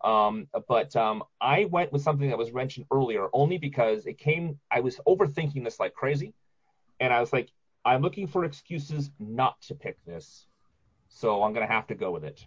Um, 0.03 0.49
but 0.69 0.95
um, 0.97 1.23
I 1.41 1.67
went 1.67 1.93
with 1.93 2.03
something 2.03 2.29
that 2.29 2.39
was 2.39 2.53
mentioned 2.53 2.87
earlier 2.93 3.29
only 3.33 3.59
because 3.59 4.07
it 4.07 4.19
came. 4.19 4.59
I 4.71 4.81
was 4.81 5.01
overthinking 5.07 5.65
this 5.65 5.81
like 5.81 5.95
crazy, 5.95 6.35
and 7.01 7.13
I 7.13 7.21
was 7.21 7.33
like, 7.33 7.51
I'm 7.85 8.03
looking 8.03 8.27
for 8.27 8.45
excuses 8.45 9.11
not 9.19 9.61
to 9.63 9.75
pick 9.75 9.97
this, 10.05 10.47
so 11.09 11.43
I'm 11.43 11.53
gonna 11.53 11.67
have 11.67 11.87
to 11.87 11.95
go 11.95 12.11
with 12.11 12.25
it. 12.25 12.45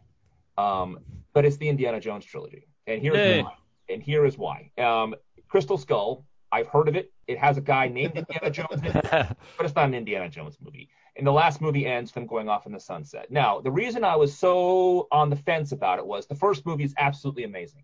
Um, 0.57 0.99
but 1.33 1.45
it's 1.45 1.57
the 1.57 1.69
Indiana 1.69 1.99
Jones 1.99 2.25
trilogy, 2.25 2.67
and 2.85 3.01
here's 3.01 3.17
Yay. 3.17 3.43
why. 3.43 3.53
And 3.89 4.03
here 4.03 4.25
is 4.25 4.37
why. 4.37 4.71
Um, 4.77 5.15
Crystal 5.47 5.77
Skull. 5.77 6.25
I've 6.51 6.67
heard 6.67 6.87
of 6.87 6.95
it. 6.95 7.11
It 7.29 7.37
has 7.37 7.57
a 7.59 7.61
guy 7.61 7.87
named 7.87 8.17
Indiana 8.17 8.49
Jones 8.49 8.81
in 8.81 8.87
it 8.87 9.03
but 9.11 9.37
it's 9.59 9.75
not 9.75 9.85
an 9.85 9.93
Indiana 9.93 10.27
Jones 10.29 10.57
movie. 10.59 10.89
And 11.15 11.27
the 11.27 11.31
last 11.31 11.61
movie 11.61 11.85
ends 11.85 12.11
them 12.11 12.25
going 12.25 12.49
off 12.49 12.65
in 12.65 12.71
the 12.71 12.79
sunset. 12.79 13.29
Now, 13.29 13.61
the 13.61 13.69
reason 13.69 14.03
I 14.03 14.15
was 14.15 14.35
so 14.35 15.07
on 15.11 15.29
the 15.29 15.35
fence 15.35 15.71
about 15.71 15.99
it 15.99 16.07
was 16.07 16.25
the 16.25 16.33
first 16.33 16.65
movie 16.65 16.85
is 16.85 16.95
absolutely 16.97 17.43
amazing. 17.43 17.83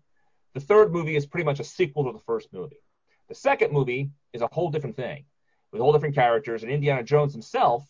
The 0.54 0.60
third 0.60 0.92
movie 0.92 1.14
is 1.14 1.26
pretty 1.26 1.44
much 1.44 1.60
a 1.60 1.64
sequel 1.64 2.06
to 2.06 2.12
the 2.12 2.24
first 2.24 2.52
movie. 2.52 2.80
The 3.28 3.36
second 3.36 3.72
movie 3.72 4.10
is 4.32 4.42
a 4.42 4.48
whole 4.50 4.68
different 4.68 4.96
thing 4.96 5.24
with 5.70 5.80
whole 5.80 5.92
different 5.92 6.16
characters, 6.16 6.64
and 6.64 6.72
Indiana 6.72 7.04
Jones 7.04 7.32
himself 7.32 7.88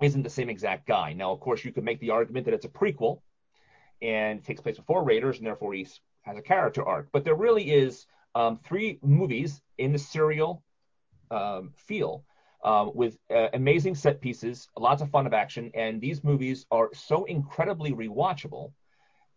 isn't 0.00 0.22
the 0.22 0.30
same 0.30 0.48
exact 0.48 0.86
guy. 0.86 1.12
Now, 1.12 1.30
of 1.30 1.40
course, 1.40 1.62
you 1.62 1.72
could 1.72 1.84
make 1.84 2.00
the 2.00 2.10
argument 2.10 2.46
that 2.46 2.54
it's 2.54 2.64
a 2.64 2.70
prequel 2.70 3.20
and 4.00 4.42
takes 4.42 4.62
place 4.62 4.78
before 4.78 5.04
Raiders, 5.04 5.36
and 5.36 5.46
therefore 5.46 5.74
he 5.74 5.86
has 6.22 6.38
a 6.38 6.42
character 6.42 6.82
arc. 6.82 7.10
But 7.12 7.24
there 7.24 7.34
really 7.34 7.70
is 7.70 8.06
um, 8.34 8.58
three 8.64 8.98
movies 9.02 9.62
in 9.78 9.92
the 9.92 9.98
serial 9.98 10.62
um, 11.30 11.72
feel 11.76 12.24
um, 12.64 12.92
with 12.94 13.18
uh, 13.30 13.48
amazing 13.52 13.94
set 13.94 14.20
pieces, 14.20 14.68
lots 14.78 15.02
of 15.02 15.10
fun 15.10 15.26
of 15.26 15.34
action, 15.34 15.70
and 15.74 16.00
these 16.00 16.24
movies 16.24 16.66
are 16.70 16.90
so 16.94 17.24
incredibly 17.24 17.92
rewatchable. 17.92 18.72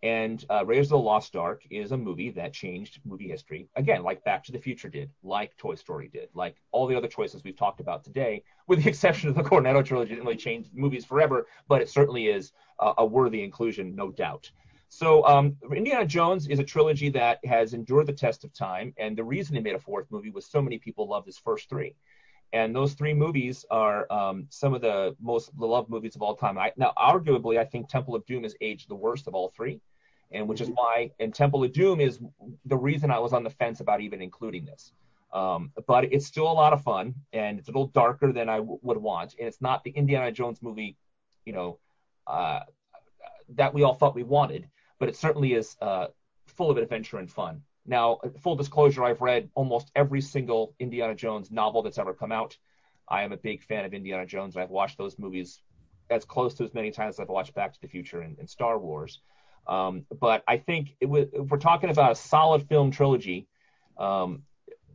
And 0.04 0.46
uh, 0.52 0.64
Raiders 0.64 0.88
of 0.88 0.92
the 0.92 1.00
Lost 1.00 1.36
Ark 1.36 1.64
is 1.72 1.92
a 1.92 1.98
movie 1.98 2.30
that 2.30 2.54
changed 2.54 3.00
movie 3.04 3.28
history 3.28 3.68
again, 3.76 4.04
like 4.04 4.24
Back 4.24 4.44
to 4.44 4.52
the 4.52 4.60
Future 4.60 4.90
did, 4.90 5.10
like 5.24 5.58
Toy 5.58 5.74
Story 5.74 6.08
did, 6.08 6.30
like 6.36 6.56
all 6.72 6.86
the 6.86 6.96
other 6.96 7.08
choices 7.08 7.44
we've 7.44 7.58
talked 7.58 7.80
about 7.80 8.04
today, 8.04 8.44
with 8.68 8.84
the 8.84 8.90
exception 8.94 9.28
of 9.28 9.36
the 9.36 9.42
Cornetto 9.42 9.84
trilogy. 9.84 10.10
Didn't 10.10 10.26
really 10.26 10.38
change 10.38 10.70
movies 10.72 11.04
forever, 11.04 11.48
but 11.68 11.82
it 11.82 11.90
certainly 11.90 12.28
is 12.28 12.54
uh, 12.80 12.94
a 13.00 13.06
worthy 13.06 13.44
inclusion, 13.44 13.96
no 13.96 14.12
doubt. 14.12 14.52
So 14.90 15.26
um, 15.26 15.58
Indiana 15.76 16.06
Jones 16.06 16.48
is 16.48 16.60
a 16.60 16.64
trilogy 16.64 17.10
that 17.10 17.44
has 17.46 17.74
endured 17.74 18.08
the 18.08 18.14
test 18.14 18.44
of 18.44 18.54
time, 18.54 18.94
and 18.98 19.18
the 19.18 19.24
reason 19.24 19.56
they 19.56 19.62
made 19.62 19.76
a 19.76 19.80
fourth 19.80 20.08
movie 20.10 20.30
was 20.30 20.46
so 20.46 20.62
many 20.62 20.78
people 20.78 21.08
loved 21.08 21.26
his 21.26 21.38
first 21.38 21.70
three. 21.70 21.96
And 22.54 22.74
those 22.74 22.94
three 22.94 23.14
movies 23.14 23.66
are 23.70 24.12
um, 24.12 24.48
some 24.50 24.74
of 24.74 24.82
the 24.82 25.16
most 25.20 25.52
loved 25.58 25.90
movies 25.90 26.16
of 26.16 26.22
all 26.22 26.36
time. 26.36 26.58
I, 26.58 26.72
now, 26.78 26.94
arguably, 26.98 27.58
I 27.58 27.66
think 27.66 27.90
Temple 27.90 28.16
of 28.16 28.26
Doom 28.26 28.44
has 28.44 28.56
aged 28.62 28.90
the 28.90 28.96
worst 28.96 29.28
of 29.28 29.36
all 29.36 29.50
three, 29.50 29.82
and 30.32 30.48
which 30.48 30.62
is 30.62 30.70
why, 30.70 31.12
and 31.20 31.34
Temple 31.34 31.64
of 31.64 31.74
Doom 31.74 32.00
is 32.00 32.20
the 32.66 32.78
reason 32.78 33.12
I 33.12 33.20
was 33.20 33.34
on 33.34 33.44
the 33.44 33.50
fence 33.50 33.82
about 33.82 34.00
even 34.00 34.22
including 34.22 34.66
this. 34.66 34.94
Um, 35.34 35.72
but 35.88 36.06
it's 36.06 36.26
still 36.26 36.50
a 36.50 36.54
lot 36.54 36.72
of 36.72 36.82
fun, 36.82 37.14
and 37.34 37.60
it's 37.60 37.68
a 37.68 37.72
little 37.72 37.88
darker 37.88 38.32
than 38.32 38.48
I 38.48 38.58
w- 38.58 38.80
would 38.82 38.98
want, 38.98 39.36
and 39.38 39.46
it's 39.48 39.62
not 39.62 39.84
the 39.84 39.92
Indiana 39.92 40.32
Jones 40.32 40.62
movie, 40.62 40.96
you 41.46 41.52
know, 41.52 41.80
uh, 42.28 42.62
that 43.56 43.74
we 43.74 43.84
all 43.84 43.94
thought 43.94 44.16
we 44.16 44.24
wanted, 44.24 44.70
but 45.00 45.10
it 45.10 45.16
certainly 45.16 45.54
is 45.54 45.76
uh, 45.82 46.08
full 46.46 46.70
of 46.70 46.78
adventure 46.78 47.18
and 47.18 47.32
fun. 47.32 47.62
Now, 47.86 48.20
full 48.42 48.56
disclosure, 48.56 49.04
I've 49.04 49.22
read 49.22 49.50
almost 49.56 49.92
every 49.96 50.22
single 50.22 50.76
Indiana 50.80 51.16
Jones 51.16 51.52
novel 51.52 51.84
that's 51.84 51.98
ever 51.98 52.14
come 52.14 52.32
out. 52.32 52.58
I 53.08 53.24
am 53.24 53.32
a 53.32 53.38
big 53.38 53.64
fan 53.64 53.86
of 53.86 53.94
Indiana 53.94 54.26
Jones. 54.26 54.58
I've 54.58 54.70
watched 54.70 54.98
those 54.98 55.18
movies 55.18 55.62
as 56.10 56.26
close 56.26 56.54
to 56.56 56.64
as 56.64 56.74
many 56.74 56.92
times 56.92 57.16
as 57.16 57.20
I've 57.22 57.30
watched 57.30 57.54
Back 57.54 57.74
to 57.74 57.82
the 57.82 57.88
Future 57.88 58.22
and, 58.22 58.38
and 58.40 58.50
Star 58.50 58.78
Wars. 58.78 59.22
Um, 59.68 60.06
but 60.20 60.44
I 60.48 60.58
think 60.58 60.96
if 61.00 61.10
we're 61.10 61.58
talking 61.58 61.90
about 61.90 62.12
a 62.12 62.16
solid 62.16 62.68
film 62.68 62.92
trilogy, 62.92 63.48
um, 63.98 64.44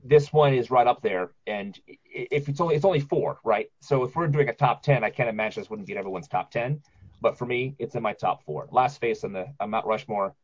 this 0.04 0.32
one 0.32 0.54
is 0.54 0.70
right 0.70 0.86
up 0.86 1.02
there. 1.02 1.32
And 1.46 1.78
if 2.04 2.48
it's 2.48 2.60
only 2.60 2.74
it's 2.74 2.84
only 2.84 3.00
four, 3.00 3.38
right? 3.44 3.70
So 3.80 4.04
if 4.04 4.16
we're 4.16 4.28
doing 4.28 4.48
a 4.48 4.54
top 4.54 4.82
ten, 4.82 5.04
I 5.04 5.10
can't 5.10 5.28
imagine 5.28 5.62
this 5.62 5.70
wouldn't 5.70 5.86
be 5.86 5.96
everyone's 5.96 6.28
top 6.28 6.50
ten. 6.50 6.82
But 7.22 7.38
for 7.38 7.46
me, 7.46 7.76
it's 7.78 7.94
in 7.94 8.02
my 8.02 8.12
top 8.12 8.44
four. 8.44 8.68
Last 8.72 9.00
face 9.00 9.22
on 9.22 9.32
the 9.32 9.46
on 9.60 9.70
Mount 9.70 9.86
Rushmore 9.86 10.34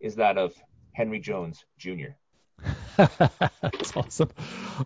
is 0.00 0.14
that 0.16 0.38
of 0.38 0.54
Henry 0.92 1.18
Jones 1.18 1.64
Jr. 1.78 2.14
that's 2.96 3.96
awesome. 3.96 4.30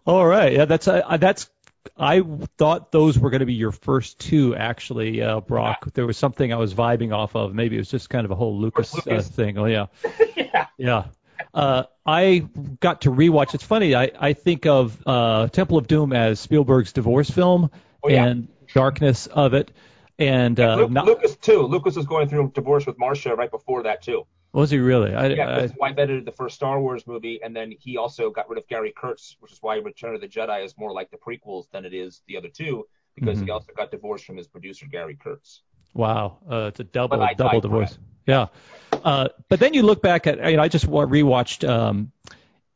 All 0.06 0.26
right, 0.26 0.54
yeah, 0.54 0.64
that's 0.64 0.88
uh, 0.88 1.16
that's. 1.18 1.50
I 1.96 2.20
thought 2.58 2.90
those 2.90 3.16
were 3.16 3.30
going 3.30 3.40
to 3.40 3.46
be 3.46 3.54
your 3.54 3.70
first 3.70 4.18
two, 4.18 4.56
actually, 4.56 5.22
uh, 5.22 5.40
Brock. 5.40 5.78
Yeah. 5.84 5.90
There 5.94 6.06
was 6.06 6.16
something 6.16 6.52
I 6.52 6.56
was 6.56 6.74
vibing 6.74 7.14
off 7.14 7.36
of. 7.36 7.54
Maybe 7.54 7.76
it 7.76 7.80
was 7.80 7.90
just 7.90 8.10
kind 8.10 8.24
of 8.24 8.32
a 8.32 8.34
whole 8.34 8.58
Lucas, 8.58 8.92
Lucas. 8.94 9.28
Uh, 9.28 9.30
thing. 9.30 9.58
Oh 9.58 9.66
yeah, 9.66 9.86
yeah, 10.36 10.66
yeah. 10.78 11.04
Uh, 11.52 11.84
I 12.04 12.46
got 12.80 13.02
to 13.02 13.10
rewatch. 13.10 13.54
It's 13.54 13.64
funny. 13.64 13.94
I, 13.94 14.10
I 14.18 14.32
think 14.32 14.66
of 14.66 14.98
uh, 15.06 15.48
Temple 15.48 15.76
of 15.76 15.86
Doom 15.86 16.12
as 16.12 16.40
Spielberg's 16.40 16.92
divorce 16.92 17.30
film 17.30 17.70
oh, 18.02 18.08
yeah. 18.08 18.24
and 18.24 18.48
darkness 18.74 19.26
of 19.26 19.54
it. 19.54 19.70
And 20.18 20.58
uh, 20.58 20.76
Luke, 20.76 20.90
not, 20.90 21.04
Lucas 21.04 21.36
too. 21.36 21.62
Lucas 21.62 21.96
was 21.96 22.06
going 22.06 22.28
through 22.28 22.46
a 22.46 22.48
divorce 22.50 22.86
with 22.86 22.98
Marcia 22.98 23.34
right 23.34 23.50
before 23.50 23.82
that 23.82 24.02
too. 24.02 24.26
Was 24.52 24.70
he 24.70 24.78
really? 24.78 25.14
I, 25.14 25.26
yeah, 25.26 25.60
his 25.60 25.74
wife 25.76 25.98
edited 25.98 26.24
the 26.24 26.32
first 26.32 26.54
Star 26.54 26.80
Wars 26.80 27.06
movie, 27.06 27.40
and 27.42 27.54
then 27.54 27.72
he 27.78 27.98
also 27.98 28.30
got 28.30 28.48
rid 28.48 28.58
of 28.58 28.66
Gary 28.68 28.94
Kurtz, 28.96 29.36
which 29.40 29.52
is 29.52 29.58
why 29.60 29.76
Return 29.76 30.14
of 30.14 30.22
the 30.22 30.28
Jedi 30.28 30.64
is 30.64 30.74
more 30.78 30.92
like 30.92 31.10
the 31.10 31.18
prequels 31.18 31.70
than 31.72 31.84
it 31.84 31.92
is 31.92 32.22
the 32.26 32.38
other 32.38 32.48
two, 32.48 32.86
because 33.14 33.36
mm-hmm. 33.36 33.46
he 33.46 33.50
also 33.50 33.72
got 33.76 33.90
divorced 33.90 34.24
from 34.24 34.38
his 34.38 34.46
producer 34.46 34.86
Gary 34.86 35.18
Kurtz. 35.22 35.60
Wow, 35.92 36.38
uh, 36.50 36.68
it's 36.68 36.80
a 36.80 36.84
double 36.84 37.26
double 37.36 37.60
divorce. 37.60 37.98
Yeah. 38.26 38.46
Uh, 38.92 39.28
but 39.48 39.60
then 39.60 39.74
you 39.74 39.82
look 39.82 40.00
back 40.02 40.26
at, 40.26 40.38
you 40.50 40.56
know, 40.56 40.62
I 40.62 40.68
just 40.68 40.86
rewatched 40.86 41.68
um, 41.68 42.12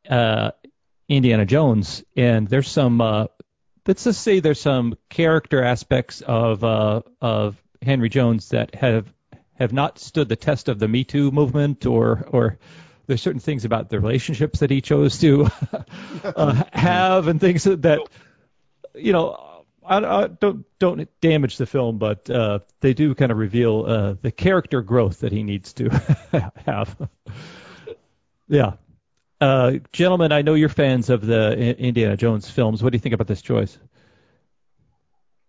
uh, 0.08 0.50
Indiana 1.08 1.46
Jones, 1.46 2.04
and 2.14 2.46
there's 2.46 2.68
some, 2.68 3.00
uh, 3.00 3.26
let's 3.90 4.04
just 4.04 4.22
say 4.22 4.38
there's 4.38 4.60
some 4.60 4.96
character 5.08 5.64
aspects 5.64 6.20
of 6.20 6.62
uh, 6.62 7.02
of 7.20 7.60
Henry 7.82 8.08
Jones 8.08 8.50
that 8.50 8.76
have 8.76 9.12
have 9.54 9.72
not 9.72 9.98
stood 9.98 10.28
the 10.28 10.36
test 10.36 10.68
of 10.68 10.78
the 10.78 10.86
Me 10.86 11.02
Too 11.02 11.32
movement, 11.32 11.86
or 11.86 12.24
or 12.28 12.58
there's 13.08 13.20
certain 13.20 13.40
things 13.40 13.64
about 13.64 13.88
the 13.88 13.98
relationships 13.98 14.60
that 14.60 14.70
he 14.70 14.80
chose 14.80 15.18
to 15.18 15.48
uh, 16.22 16.62
have, 16.72 17.26
and 17.26 17.40
things 17.40 17.64
that, 17.64 17.98
you 18.94 19.12
know. 19.12 19.46
I, 19.84 19.96
I 19.96 20.26
don't 20.28 20.66
don't 20.78 21.08
damage 21.20 21.56
the 21.56 21.66
film, 21.66 21.98
but 21.98 22.30
uh, 22.30 22.60
they 22.80 22.94
do 22.94 23.14
kind 23.16 23.32
of 23.32 23.38
reveal 23.38 23.86
uh, 23.88 24.14
the 24.22 24.30
character 24.30 24.82
growth 24.82 25.20
that 25.20 25.32
he 25.32 25.42
needs 25.42 25.72
to 25.72 25.88
have. 26.66 26.96
yeah, 28.46 28.74
uh, 29.40 29.72
gentlemen, 29.92 30.32
I 30.32 30.42
know 30.42 30.54
you're 30.54 30.68
fans 30.68 31.10
of 31.10 31.24
the 31.24 31.76
Indiana 31.76 32.16
Jones 32.16 32.48
films. 32.48 32.82
What 32.82 32.92
do 32.92 32.96
you 32.96 33.00
think 33.00 33.14
about 33.14 33.26
this 33.26 33.42
choice? 33.42 33.78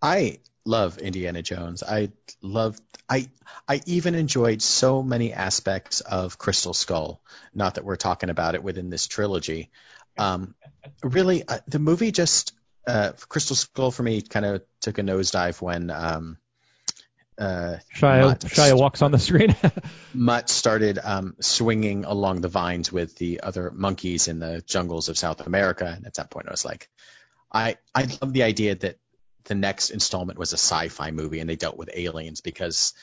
I 0.02 0.40
love 0.66 0.98
Indiana 0.98 1.42
Jones. 1.42 1.84
I 1.84 2.12
love 2.42 2.80
I 3.10 3.30
I 3.68 3.82
even 3.86 4.16
enjoyed 4.16 4.62
so 4.62 5.04
many 5.04 5.34
aspects 5.34 6.02
of 6.02 6.38
Crystal 6.38 6.74
Skull. 6.74 7.22
Not 7.54 7.76
that 7.76 7.84
we're 7.84 7.98
talking 7.98 8.30
about 8.30 8.56
it 8.56 8.64
within 8.64 8.90
this 8.90 9.08
trilogy. 9.08 9.70
Um, 10.18 10.56
really, 11.04 11.48
uh, 11.48 11.60
the 11.68 11.80
movie 11.80 12.12
just 12.12 12.54
uh, 12.88 13.12
Crystal 13.30 13.56
Skull 13.56 13.92
for 13.92 14.04
me 14.04 14.22
kind 14.22 14.46
of 14.46 14.64
took 14.82 14.98
a 14.98 15.02
nosedive 15.02 15.62
when 15.62 15.90
um, 15.90 16.38
uh, 17.38 17.78
Shia, 17.96 18.22
Mutt, 18.22 18.40
Shia 18.42 18.78
walks 18.78 19.02
on 19.02 19.12
the 19.12 19.20
screen. 19.20 19.56
Mutt 20.14 20.50
started 20.50 21.00
um, 21.02 21.36
swinging 21.40 22.06
along 22.06 22.42
the 22.42 22.48
vines 22.48 22.92
with 22.92 23.16
the 23.18 23.42
other 23.42 23.72
monkeys 23.72 24.28
in 24.28 24.40
the 24.40 24.62
jungles 24.66 25.10
of 25.10 25.18
South 25.18 25.46
America, 25.46 25.86
and 25.86 26.06
at 26.06 26.16
that 26.16 26.30
point 26.30 26.48
I 26.48 26.52
was 26.52 26.66
like, 26.66 26.90
I 27.52 27.78
I 27.96 28.08
love 28.22 28.34
the 28.34 28.44
idea 28.44 28.76
that 28.76 28.98
the 29.46 29.56
next 29.56 29.90
installment 29.90 30.38
was 30.38 30.54
a 30.54 30.58
sci-fi 30.58 31.12
movie 31.12 31.40
and 31.40 31.50
they 31.50 31.56
dealt 31.56 31.78
with 31.78 31.90
aliens 31.94 32.42
because 32.42 32.94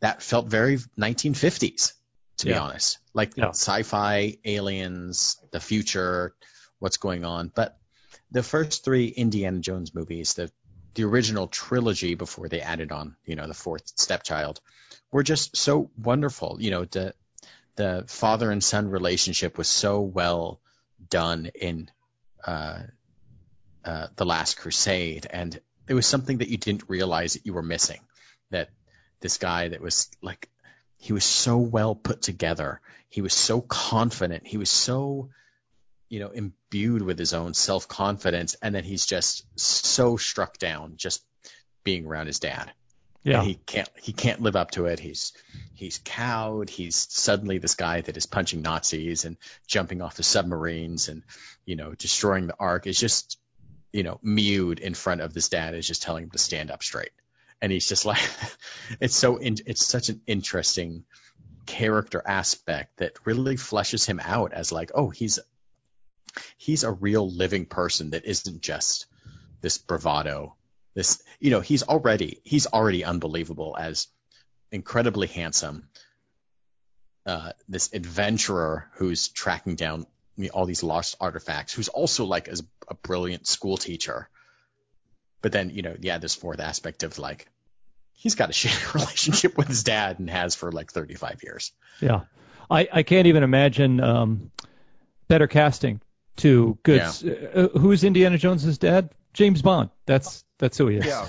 that 0.00 0.22
felt 0.22 0.46
very 0.46 0.78
1950s 0.98 1.92
to 2.38 2.48
yeah. 2.48 2.54
be 2.54 2.58
honest, 2.58 2.98
like 3.12 3.36
yeah. 3.36 3.50
sci-fi, 3.50 4.38
aliens, 4.44 5.36
the 5.50 5.60
future, 5.60 6.34
what's 6.78 6.96
going 6.96 7.24
on, 7.24 7.52
but 7.54 7.78
the 8.30 8.42
first 8.42 8.84
three 8.84 9.08
Indiana 9.08 9.60
Jones 9.60 9.94
movies, 9.94 10.34
the 10.34 10.50
the 10.94 11.04
original 11.04 11.46
trilogy 11.46 12.14
before 12.14 12.48
they 12.48 12.60
added 12.60 12.92
on, 12.92 13.16
you 13.24 13.36
know, 13.36 13.46
the 13.46 13.54
fourth 13.54 13.92
stepchild, 13.96 14.60
were 15.10 15.22
just 15.22 15.56
so 15.56 15.90
wonderful. 15.96 16.58
You 16.60 16.70
know, 16.70 16.84
the 16.84 17.14
the 17.76 18.04
father 18.06 18.50
and 18.50 18.62
son 18.62 18.90
relationship 18.90 19.56
was 19.56 19.68
so 19.68 20.00
well 20.00 20.60
done 21.08 21.50
in 21.54 21.90
uh, 22.46 22.80
uh, 23.84 24.06
the 24.16 24.26
Last 24.26 24.58
Crusade, 24.58 25.26
and 25.30 25.58
it 25.88 25.94
was 25.94 26.06
something 26.06 26.38
that 26.38 26.48
you 26.48 26.58
didn't 26.58 26.88
realize 26.88 27.34
that 27.34 27.46
you 27.46 27.54
were 27.54 27.62
missing. 27.62 28.00
That 28.50 28.68
this 29.20 29.38
guy 29.38 29.68
that 29.68 29.80
was 29.80 30.08
like, 30.20 30.48
he 30.98 31.12
was 31.12 31.24
so 31.24 31.56
well 31.56 31.94
put 31.94 32.22
together. 32.22 32.80
He 33.08 33.22
was 33.22 33.34
so 33.34 33.60
confident. 33.60 34.46
He 34.46 34.58
was 34.58 34.70
so 34.70 35.30
you 36.12 36.20
know, 36.20 36.28
imbued 36.28 37.00
with 37.00 37.18
his 37.18 37.32
own 37.32 37.54
self 37.54 37.88
confidence, 37.88 38.54
and 38.60 38.74
then 38.74 38.84
he's 38.84 39.06
just 39.06 39.46
so 39.58 40.18
struck 40.18 40.58
down 40.58 40.92
just 40.98 41.24
being 41.84 42.04
around 42.04 42.26
his 42.26 42.38
dad. 42.38 42.70
Yeah. 43.24 43.38
And 43.38 43.48
he 43.48 43.54
can't 43.54 43.88
he 43.98 44.12
can't 44.12 44.42
live 44.42 44.54
up 44.54 44.72
to 44.72 44.84
it. 44.84 45.00
He's 45.00 45.32
he's 45.72 46.00
cowed. 46.04 46.68
He's 46.68 46.96
suddenly 47.08 47.56
this 47.56 47.76
guy 47.76 48.02
that 48.02 48.18
is 48.18 48.26
punching 48.26 48.60
Nazis 48.60 49.24
and 49.24 49.38
jumping 49.66 50.02
off 50.02 50.16
the 50.16 50.22
submarines 50.22 51.08
and 51.08 51.22
you 51.64 51.76
know 51.76 51.94
destroying 51.94 52.46
the 52.46 52.56
Ark 52.58 52.86
is 52.86 53.00
just 53.00 53.38
you 53.90 54.02
know 54.02 54.18
mewed 54.22 54.80
in 54.80 54.92
front 54.92 55.22
of 55.22 55.32
this 55.32 55.48
dad 55.48 55.74
is 55.74 55.86
just 55.86 56.02
telling 56.02 56.24
him 56.24 56.30
to 56.32 56.38
stand 56.38 56.70
up 56.70 56.82
straight. 56.82 57.12
And 57.62 57.72
he's 57.72 57.88
just 57.88 58.04
like 58.04 58.20
it's 59.00 59.16
so 59.16 59.38
in, 59.38 59.56
it's 59.64 59.86
such 59.86 60.10
an 60.10 60.20
interesting 60.26 61.04
character 61.64 62.22
aspect 62.26 62.98
that 62.98 63.14
really 63.24 63.56
fleshes 63.56 64.04
him 64.04 64.20
out 64.22 64.52
as 64.52 64.72
like 64.72 64.90
oh 64.94 65.08
he's 65.08 65.38
he's 66.56 66.84
a 66.84 66.92
real 66.92 67.28
living 67.28 67.66
person 67.66 68.10
that 68.10 68.24
isn't 68.24 68.60
just 68.62 69.06
this 69.60 69.78
bravado. 69.78 70.56
This, 70.94 71.22
you 71.40 71.50
know, 71.50 71.60
he's 71.60 71.82
already 71.82 72.40
he's 72.44 72.66
already 72.66 73.04
unbelievable 73.04 73.76
as 73.78 74.08
incredibly 74.70 75.26
handsome. 75.26 75.88
Uh, 77.24 77.52
this 77.68 77.92
adventurer 77.92 78.88
who's 78.94 79.28
tracking 79.28 79.76
down 79.76 80.06
all 80.52 80.66
these 80.66 80.82
lost 80.82 81.16
artifacts, 81.20 81.72
who's 81.72 81.88
also 81.88 82.24
like 82.24 82.48
as 82.48 82.62
a 82.88 82.94
brilliant 82.94 83.46
school 83.46 83.76
teacher. 83.76 84.28
But 85.40 85.52
then, 85.52 85.70
you 85.70 85.82
know, 85.82 85.96
yeah, 86.00 86.18
this 86.18 86.34
fourth 86.34 86.60
aspect 86.60 87.04
of 87.04 87.18
like 87.18 87.48
he's 88.12 88.34
got 88.34 88.50
a 88.50 88.52
shitty 88.52 88.94
relationship 88.94 89.56
with 89.56 89.68
his 89.68 89.84
dad 89.84 90.18
and 90.18 90.28
has 90.28 90.54
for 90.54 90.72
like 90.72 90.90
35 90.92 91.40
years. 91.42 91.72
Yeah. 92.00 92.22
I, 92.70 92.88
I 92.92 93.02
can't 93.02 93.26
even 93.26 93.42
imagine 93.42 94.00
um, 94.00 94.50
better 95.28 95.46
casting 95.46 96.00
to 96.36 96.78
good. 96.82 97.02
Yeah. 97.22 97.32
Uh, 97.54 97.68
who's 97.78 98.04
Indiana 98.04 98.38
Jones's 98.38 98.78
dad? 98.78 99.10
James 99.32 99.62
Bond. 99.62 99.90
That's 100.06 100.44
that's 100.58 100.76
who 100.78 100.88
he 100.88 100.98
is. 100.98 101.06
Yeah. 101.06 101.26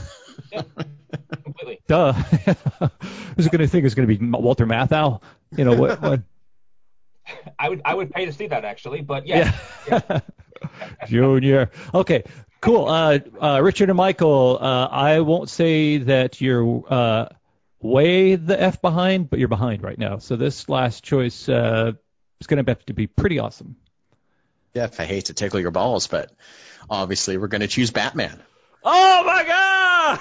yeah. 0.51 0.62
Completely. 1.43 1.82
Duh. 1.88 2.14
Who's 2.14 3.47
going 3.47 3.60
to 3.60 3.68
think 3.68 3.86
it's 3.86 3.95
going 3.95 4.08
to 4.08 4.18
be 4.18 4.26
Walter 4.26 4.66
Matthau? 4.66 5.22
You 5.56 5.66
know 5.66 5.76
what? 5.76 6.01
what? 6.01 6.22
I 7.60 7.70
would 7.70 7.82
I 7.86 7.93
would 7.93 8.12
pay 8.12 8.26
to 8.26 8.34
see 8.34 8.47
that 8.47 8.66
actually, 8.66 9.01
but 9.01 9.28
yeah. 9.28 9.54
yeah. 9.88 10.20
Junior. 11.08 11.72
Okay. 11.93 12.24
Cool. 12.62 12.88
Uh, 12.88 13.20
uh, 13.41 13.62
Richard 13.62 13.89
and 13.89 13.97
Michael, 13.97 14.58
uh, 14.60 14.88
I 14.88 15.20
won't 15.20 15.49
say 15.49 15.97
that 15.97 16.39
you're 16.39 16.84
uh, 16.88 17.28
way 17.82 18.36
the 18.36 18.60
f 18.60 18.82
behind, 18.82 19.30
but 19.30 19.39
you're 19.39 19.49
behind 19.49 19.84
right 19.84 19.97
now. 19.97 20.18
So 20.18 20.36
this 20.36 20.70
last 20.70 21.04
choice 21.04 21.49
uh, 21.49 21.91
is 22.39 22.47
going 22.47 22.64
to 22.64 22.72
have 22.72 22.86
to 22.86 22.93
be 22.93 23.08
pretty 23.08 23.39
awesome. 23.39 23.76
Jeff, 24.76 24.99
I 24.99 25.05
hate 25.05 25.26
to 25.26 25.34
tickle 25.34 25.59
your 25.59 25.71
balls, 25.71 26.07
but 26.07 26.32
obviously 26.89 27.38
we're 27.38 27.47
going 27.47 27.61
to 27.61 27.67
choose 27.67 27.91
Batman. 27.91 28.41
Oh 28.84 29.24
my 29.24 29.43
god! 29.43 30.19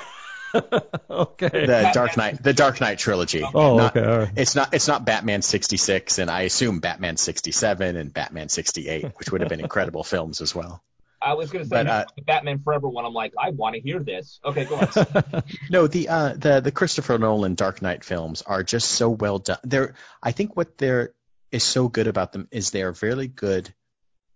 okay. 1.10 1.66
The 1.66 1.90
Dark 1.94 2.16
Knight, 2.18 2.42
the 2.42 2.52
Dark 2.52 2.80
Knight 2.80 2.98
trilogy. 2.98 3.42
Oh, 3.42 3.78
not, 3.78 3.96
okay. 3.96 4.30
It's 4.36 4.54
not 4.54 4.74
it's 4.74 4.86
not 4.86 5.06
Batman 5.06 5.40
66, 5.40 6.18
and 6.18 6.30
I 6.30 6.42
assume 6.42 6.80
Batman 6.80 7.16
67 7.16 7.96
and 7.96 8.12
Batman 8.12 8.50
68, 8.50 9.12
which 9.16 9.32
would 9.32 9.40
have 9.40 9.48
been 9.48 9.60
incredible 9.60 10.04
films 10.04 10.42
as 10.42 10.54
well. 10.54 10.82
I 11.20 11.34
was 11.34 11.50
going 11.50 11.64
to 11.64 11.68
say 11.68 11.84
but, 11.84 11.86
uh, 11.86 12.04
Batman 12.26 12.58
Forever 12.58 12.88
one. 12.88 13.06
I'm 13.06 13.14
like, 13.14 13.32
I 13.38 13.50
want 13.50 13.76
to 13.76 13.80
hear 13.80 14.00
this. 14.00 14.40
Okay, 14.44 14.64
go 14.64 14.76
on. 14.76 15.42
no, 15.70 15.86
the 15.86 16.08
uh, 16.10 16.34
the 16.36 16.60
the 16.60 16.72
Christopher 16.72 17.16
Nolan 17.16 17.54
Dark 17.54 17.80
Knight 17.80 18.04
films 18.04 18.42
are 18.42 18.62
just 18.62 18.90
so 18.90 19.08
well 19.08 19.38
done. 19.38 19.58
They're 19.64 19.94
I 20.22 20.32
think 20.32 20.56
what 20.56 20.76
there 20.76 21.14
is 21.50 21.64
so 21.64 21.88
good 21.88 22.06
about 22.06 22.32
them 22.32 22.48
is 22.50 22.70
they 22.70 22.82
are 22.82 22.94
really 23.00 23.28
good 23.28 23.72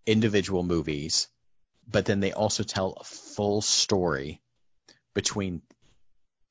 individual 0.06 0.62
movies, 0.62 1.28
but 1.86 2.06
then 2.06 2.20
they 2.20 2.32
also 2.32 2.62
tell 2.62 2.92
a 2.92 3.04
full 3.04 3.60
story 3.60 4.40
between 5.14 5.62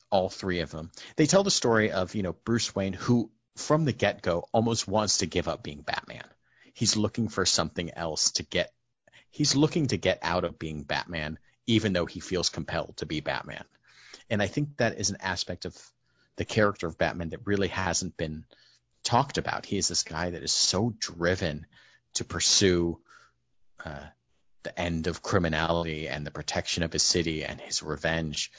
all 0.10 0.30
three 0.30 0.60
of 0.60 0.72
them. 0.72 0.92
They 1.16 1.26
tell 1.26 1.44
the 1.44 1.52
story 1.52 1.92
of, 1.92 2.16
you 2.16 2.24
know, 2.24 2.34
Bruce 2.34 2.76
Wayne, 2.76 2.94
who 2.94 3.32
from 3.56 3.86
the 3.86 3.94
get 3.94 4.22
go 4.22 4.48
almost 4.52 4.88
wants 4.88 5.20
to 5.20 5.26
give 5.26 5.48
up 5.48 5.64
being 5.64 5.82
Batman. 5.82 6.26
He's 6.74 6.98
looking 6.98 7.30
for 7.30 7.46
something 7.46 7.92
else 7.92 8.32
to 8.32 8.44
get 8.44 8.72
he's 9.32 9.56
looking 9.56 9.88
to 9.88 9.98
get 9.98 10.20
out 10.22 10.46
of 10.46 10.60
being 10.60 10.84
Batman, 10.84 11.40
even 11.68 11.94
though 11.94 12.06
he 12.06 12.20
feels 12.20 12.50
compelled 12.50 12.98
to 12.98 13.06
be 13.06 13.20
Batman. 13.20 13.66
And 14.30 14.42
I 14.42 14.48
think 14.48 14.78
that 14.78 14.98
is 14.98 15.10
an 15.10 15.18
aspect 15.20 15.66
of 15.66 15.78
the 16.38 16.46
character 16.46 16.88
of 16.88 16.98
Batman 16.98 17.30
that 17.30 17.46
really 17.46 17.68
hasn't 17.68 18.18
been 18.18 18.46
talked 19.04 19.38
about. 19.38 19.66
He 19.66 19.78
is 19.78 19.88
this 19.88 20.04
guy 20.04 20.30
that 20.30 20.44
is 20.44 20.52
so 20.52 20.94
driven 21.00 21.66
to 22.16 22.24
pursue 22.24 23.00
uh, 23.84 24.06
the 24.64 24.80
end 24.80 25.08
of 25.08 25.22
criminality 25.22 26.08
and 26.08 26.26
the 26.26 26.32
protection 26.32 26.84
of 26.84 26.94
his 26.94 27.04
city 27.04 27.44
and 27.44 27.60
his 27.62 27.84
revenge. 27.84 28.52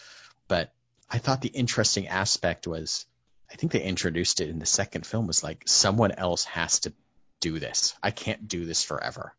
But 0.48 0.72
I 1.10 1.18
thought 1.18 1.40
the 1.40 1.48
interesting 1.48 2.08
aspect 2.08 2.66
was, 2.66 3.06
I 3.50 3.56
think 3.56 3.72
they 3.72 3.82
introduced 3.82 4.40
it 4.40 4.48
in 4.48 4.58
the 4.58 4.66
second 4.66 5.06
film 5.06 5.26
was 5.26 5.42
like 5.42 5.62
someone 5.66 6.12
else 6.12 6.44
has 6.44 6.80
to 6.80 6.92
do 7.40 7.58
this. 7.58 7.94
I 8.02 8.10
can't 8.10 8.48
do 8.48 8.64
this 8.64 8.82
forever. 8.82 9.34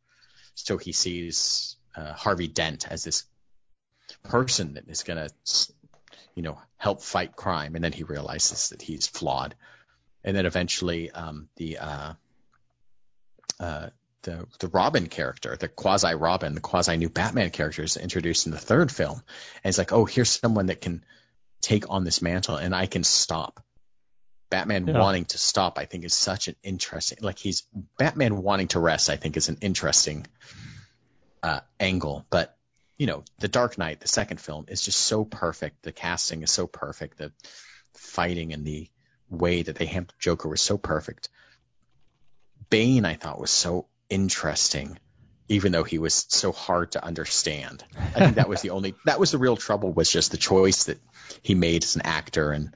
So 0.56 0.78
he 0.78 0.92
sees 0.92 1.78
uh, 1.96 2.14
Harvey 2.14 2.48
Dent 2.48 2.90
as 2.90 3.04
this 3.04 3.24
person 4.24 4.76
that 4.76 4.88
is 4.88 5.04
going 5.04 5.28
to, 5.28 5.74
you 6.36 6.44
know, 6.44 6.60
help 6.78 7.02
fight 7.02 7.36
crime, 7.36 7.76
and 7.76 7.84
then 7.84 7.92
he 7.92 8.04
realizes 8.04 8.70
that 8.70 8.82
he's 8.82 9.08
flawed, 9.08 9.56
and 10.24 10.36
then 10.36 10.46
eventually 10.46 11.12
um, 11.12 11.50
the 11.56 11.78
uh, 11.78 12.14
uh, 13.60 13.90
the 14.24 14.46
the 14.60 14.68
Robin 14.68 15.08
character, 15.08 15.56
the 15.56 15.68
quasi 15.68 16.14
Robin, 16.14 16.54
the 16.54 16.62
quasi 16.62 16.98
new 16.98 17.10
Batman 17.10 17.50
character 17.50 17.84
is 17.84 17.98
introduced 17.98 18.46
in 18.46 18.52
the 18.52 18.58
third 18.58 18.92
film, 18.92 19.22
and 19.64 19.70
it's 19.70 19.78
like, 19.78 19.94
oh, 19.94 20.06
here's 20.06 20.30
someone 20.30 20.68
that 20.68 20.82
can 20.82 21.04
take 21.62 21.90
on 21.90 22.04
this 22.04 22.22
mantle, 22.22 22.58
and 22.58 22.76
I 22.76 22.86
can 22.86 23.04
stop. 23.04 23.64
Batman 24.50 24.88
yeah. 24.88 25.00
wanting 25.00 25.26
to 25.26 25.38
stop, 25.38 25.78
I 25.78 25.86
think, 25.86 26.06
is 26.06 26.14
such 26.14 26.48
an 26.48 26.56
interesting. 26.64 27.20
Like 27.22 27.38
he's 27.38 27.64
Batman 27.98 28.42
wanting 28.42 28.70
to 28.70 28.80
rest, 28.80 29.10
I 29.10 29.18
think, 29.18 29.38
is 29.38 29.50
an 29.50 29.58
interesting 29.62 30.26
uh, 31.44 31.60
angle. 31.80 32.26
But 32.30 32.56
you 32.98 33.08
know, 33.08 33.24
The 33.40 33.48
Dark 33.48 33.78
Knight, 33.78 34.00
the 34.00 34.08
second 34.08 34.40
film, 34.40 34.66
is 34.70 34.82
just 34.82 35.00
so 35.00 35.24
perfect. 35.24 35.84
The 35.84 35.92
casting 35.92 36.44
is 36.44 36.52
so 36.52 36.66
perfect. 36.66 37.18
The 37.18 37.32
fighting 37.94 38.54
and 38.54 38.66
the 38.66 38.90
way 39.30 39.62
that 39.62 39.76
they 39.76 39.86
handled 39.86 40.16
Joker 40.20 40.50
was 40.50 40.62
so 40.62 40.78
perfect. 40.78 41.30
Bane, 42.70 43.06
I 43.06 43.14
thought, 43.14 43.40
was 43.40 43.52
so 43.52 43.88
interesting, 44.10 44.98
even 45.50 45.72
though 45.72 45.84
he 45.84 45.98
was 45.98 46.26
so 46.30 46.52
hard 46.52 46.94
to 46.94 47.04
understand. 47.04 47.84
I 47.98 48.20
think 48.20 48.36
that 48.36 48.50
was 48.50 48.62
the 48.62 48.72
only 48.72 48.96
that 49.06 49.20
was 49.20 49.32
the 49.32 49.38
real 49.38 49.58
trouble 49.58 49.92
was 49.92 50.12
just 50.12 50.32
the 50.32 50.38
choice 50.38 50.86
that 50.86 51.00
he 51.42 51.56
made 51.56 51.84
as 51.84 51.96
an 51.96 52.04
actor 52.04 52.52
and 52.52 52.74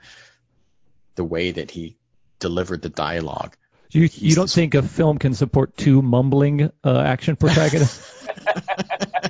the 1.16 1.24
way 1.24 1.52
that 1.52 1.72
he 1.72 1.98
delivered 2.40 2.82
the 2.82 2.90
dialogue. 2.90 3.56
You 3.92 4.10
you 4.14 4.36
don't 4.36 4.50
think 4.50 4.74
a 4.74 4.82
film 4.82 5.18
can 5.18 5.34
support 5.34 5.76
two 5.76 6.02
mumbling 6.02 6.72
uh, 6.84 7.00
action 7.00 7.36
protagonists, 7.36 8.26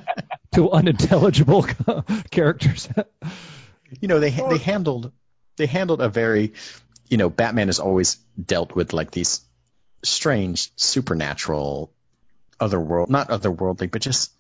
two 0.54 0.72
unintelligible 0.72 1.66
characters? 2.32 2.88
you 4.00 4.08
know 4.08 4.20
they 4.20 4.30
they 4.30 4.58
handled 4.58 5.12
they 5.58 5.66
handled 5.66 6.02
a 6.02 6.10
very 6.10 6.54
you 7.10 7.18
know 7.18 7.30
Batman 7.30 7.68
has 7.68 7.80
always 7.80 8.16
dealt 8.44 8.76
with 8.76 8.94
like 8.94 9.12
these 9.12 9.42
strange 10.04 10.72
supernatural 10.76 11.92
otherworld 12.60 13.10
not 13.10 13.30
otherworldly 13.30 13.90
but 13.90 14.02
just 14.02 14.32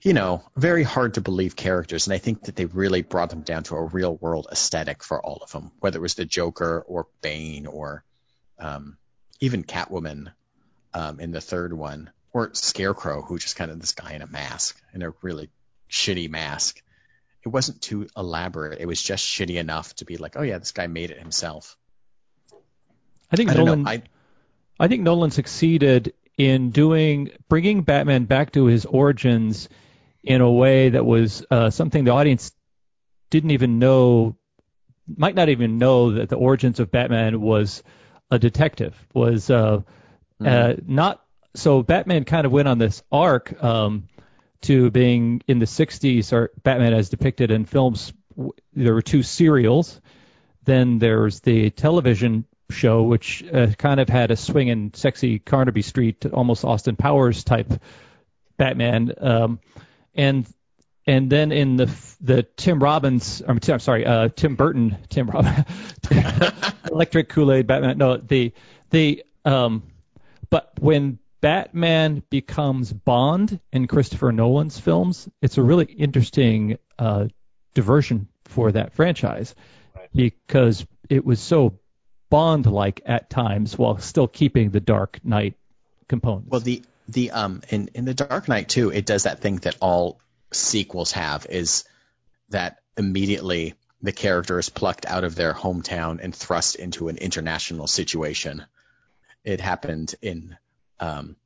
you 0.00 0.12
know, 0.12 0.42
very 0.56 0.84
hard 0.84 1.14
to 1.14 1.20
believe 1.20 1.56
characters. 1.56 2.06
And 2.06 2.14
I 2.14 2.18
think 2.18 2.44
that 2.44 2.56
they 2.56 2.66
really 2.66 3.02
brought 3.02 3.30
them 3.30 3.42
down 3.42 3.64
to 3.64 3.74
a 3.74 3.84
real 3.84 4.16
world 4.16 4.46
aesthetic 4.50 5.02
for 5.02 5.20
all 5.20 5.40
of 5.42 5.50
them, 5.50 5.72
whether 5.80 5.98
it 5.98 6.02
was 6.02 6.14
the 6.14 6.24
Joker 6.24 6.84
or 6.86 7.08
Bane 7.20 7.66
or 7.66 8.04
um, 8.58 8.96
even 9.40 9.64
Catwoman 9.64 10.32
um, 10.94 11.20
in 11.20 11.32
the 11.32 11.40
third 11.40 11.72
one, 11.72 12.10
or 12.32 12.50
Scarecrow, 12.54 13.22
who 13.22 13.38
just 13.38 13.56
kind 13.56 13.70
of 13.70 13.80
this 13.80 13.92
guy 13.92 14.12
in 14.12 14.22
a 14.22 14.26
mask, 14.26 14.80
in 14.94 15.02
a 15.02 15.12
really 15.22 15.50
shitty 15.90 16.30
mask. 16.30 16.80
It 17.44 17.48
wasn't 17.48 17.82
too 17.82 18.08
elaborate. 18.16 18.80
It 18.80 18.86
was 18.86 19.02
just 19.02 19.24
shitty 19.24 19.56
enough 19.56 19.94
to 19.96 20.04
be 20.04 20.16
like, 20.16 20.34
oh 20.36 20.42
yeah, 20.42 20.58
this 20.58 20.72
guy 20.72 20.86
made 20.86 21.10
it 21.10 21.18
himself. 21.18 21.76
I 23.30 23.36
think 23.36 23.50
I 23.50 23.54
Nolan. 23.54 23.86
I, 23.86 24.02
I 24.78 24.88
think 24.88 25.02
Nolan 25.02 25.30
succeeded 25.30 26.14
in 26.36 26.70
doing 26.70 27.30
bringing 27.48 27.82
Batman 27.82 28.24
back 28.24 28.52
to 28.52 28.66
his 28.66 28.86
origins 28.86 29.68
in 30.22 30.40
a 30.40 30.50
way 30.50 30.90
that 30.90 31.04
was 31.04 31.44
uh, 31.50 31.70
something 31.70 32.04
the 32.04 32.12
audience 32.12 32.52
didn't 33.30 33.50
even 33.50 33.78
know, 33.78 34.36
might 35.16 35.34
not 35.34 35.48
even 35.48 35.78
know 35.78 36.12
that 36.12 36.28
the 36.28 36.36
origins 36.36 36.80
of 36.80 36.90
Batman 36.90 37.40
was 37.40 37.82
a 38.30 38.38
detective, 38.38 38.94
was 39.12 39.50
uh, 39.50 39.82
mm-hmm. 40.40 40.46
uh, 40.46 40.74
not. 40.86 41.24
So 41.54 41.82
Batman 41.82 42.24
kind 42.24 42.46
of 42.46 42.52
went 42.52 42.68
on 42.68 42.78
this 42.78 43.02
arc 43.10 43.62
um, 43.62 44.08
to 44.62 44.90
being 44.90 45.42
in 45.48 45.58
the 45.58 45.66
60s, 45.66 46.32
or 46.32 46.50
Batman 46.62 46.94
as 46.94 47.08
depicted 47.08 47.50
in 47.50 47.64
films. 47.64 48.12
There 48.74 48.94
were 48.94 49.02
two 49.02 49.22
serials. 49.22 50.00
Then 50.64 50.98
there's 50.98 51.40
the 51.40 51.70
television 51.70 52.44
show, 52.70 53.02
which 53.02 53.44
uh, 53.52 53.68
kind 53.78 54.00
of 54.00 54.08
had 54.08 54.30
a 54.30 54.36
swinging, 54.36 54.92
sexy 54.94 55.38
Carnaby 55.38 55.82
Street, 55.82 56.26
almost 56.26 56.64
Austin 56.64 56.96
Powers 56.96 57.44
type 57.44 57.72
Batman. 58.56 59.12
Um, 59.18 59.60
and 60.14 60.46
and 61.06 61.30
then 61.30 61.52
in 61.52 61.76
the 61.76 61.90
the 62.20 62.42
Tim 62.42 62.82
Robbins, 62.82 63.42
I'm, 63.46 63.58
I'm 63.66 63.78
sorry, 63.78 64.04
uh, 64.04 64.28
Tim 64.28 64.56
Burton, 64.56 64.96
Tim 65.08 65.28
Robbins, 65.28 65.64
Electric 66.90 67.30
Kool 67.30 67.52
Aid 67.52 67.66
Batman. 67.66 67.98
No, 67.98 68.16
the 68.18 68.52
the 68.90 69.24
um, 69.44 69.82
but 70.50 70.72
when 70.78 71.18
Batman 71.40 72.22
becomes 72.30 72.92
Bond 72.92 73.60
in 73.72 73.86
Christopher 73.86 74.32
Nolan's 74.32 74.78
films, 74.78 75.28
it's 75.40 75.56
a 75.56 75.62
really 75.62 75.86
interesting 75.86 76.78
uh, 76.98 77.28
diversion 77.74 78.28
for 78.44 78.72
that 78.72 78.92
franchise 78.92 79.54
right. 79.96 80.08
because 80.12 80.84
it 81.08 81.24
was 81.24 81.40
so 81.40 81.78
Bond-like 82.30 83.02
at 83.06 83.30
times 83.30 83.78
while 83.78 83.98
still 83.98 84.28
keeping 84.28 84.70
the 84.70 84.80
Dark 84.80 85.20
Knight 85.24 85.54
components. 86.08 86.50
Well, 86.50 86.60
the 86.60 86.82
the 87.08 87.30
um 87.30 87.62
in 87.70 87.88
in 87.94 88.04
the 88.04 88.14
Dark 88.14 88.48
Knight 88.48 88.68
too, 88.68 88.90
it 88.90 89.06
does 89.06 89.22
that 89.22 89.40
thing 89.40 89.56
that 89.58 89.76
all 89.80 90.20
sequels 90.52 91.12
have 91.12 91.46
is 91.48 91.84
that 92.50 92.78
immediately 92.96 93.74
the 94.02 94.12
character 94.12 94.58
is 94.58 94.68
plucked 94.68 95.06
out 95.06 95.24
of 95.24 95.34
their 95.34 95.52
hometown 95.52 96.20
and 96.22 96.34
thrust 96.34 96.76
into 96.76 97.08
an 97.08 97.16
international 97.16 97.86
situation. 97.86 98.64
It 99.44 99.60
happened 99.60 100.14
in 100.22 100.56
um, 101.00 101.36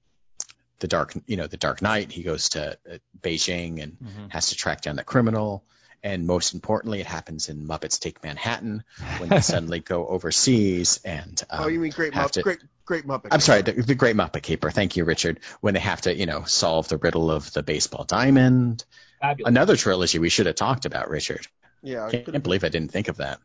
the 0.81 0.89
dark, 0.89 1.15
you 1.27 1.37
know, 1.37 1.47
the 1.47 1.57
Dark 1.57 1.81
Knight. 1.81 2.13
He 2.13 2.23
goes 2.23 2.51
to 2.51 2.73
uh, 2.73 2.99
Beijing 3.21 3.83
and 3.83 3.93
mm-hmm. 3.93 4.27
has 4.29 4.49
to 4.49 4.57
track 4.57 4.83
down 4.83 4.97
the 4.97 5.05
criminal. 5.05 5.65
And 6.05 6.27
most 6.27 6.53
importantly, 6.53 7.01
it 7.01 7.07
happens 7.07 7.49
in 7.49 7.67
Muppets 7.67 8.01
Take 8.01 8.25
Manhattan 8.25 8.83
when 9.19 9.29
they 9.29 9.41
suddenly 9.41 9.79
go 9.79 10.07
overseas 10.07 11.01
and 11.05 11.41
um, 11.49 11.65
oh, 11.65 11.69
you 11.69 11.79
mean 11.79 11.93
Great 11.93 12.13
Muppet, 12.13 12.33
to, 12.33 12.43
Great 12.43 12.59
Great 12.85 13.07
Muppet? 13.07 13.29
I'm 13.31 13.41
sorry, 13.41 13.63
the, 13.63 13.73
the, 13.73 13.95
Great 13.95 14.17
Muppet 14.17 14.43
Caper. 14.43 14.71
Thank 14.71 14.97
you, 14.97 15.05
Richard. 15.05 15.39
When 15.61 15.75
they 15.75 15.81
have 15.81 16.01
to, 16.03 16.15
you 16.15 16.27
know, 16.27 16.43
solve 16.45 16.89
the 16.89 16.97
riddle 16.97 17.31
of 17.31 17.53
the 17.53 17.63
baseball 17.63 18.05
diamond. 18.05 18.85
Fabulous. 19.21 19.49
Another 19.49 19.77
trilogy 19.77 20.19
we 20.19 20.29
should 20.29 20.47
have 20.47 20.57
talked 20.57 20.87
about, 20.87 21.09
Richard. 21.09 21.47
Yeah, 21.83 22.07
I 22.07 22.11
can't, 22.11 22.27
can't 22.27 22.43
believe 22.43 22.65
I 22.65 22.69
didn't 22.69 22.91
think 22.91 23.09
of 23.09 23.19
that. 23.19 23.39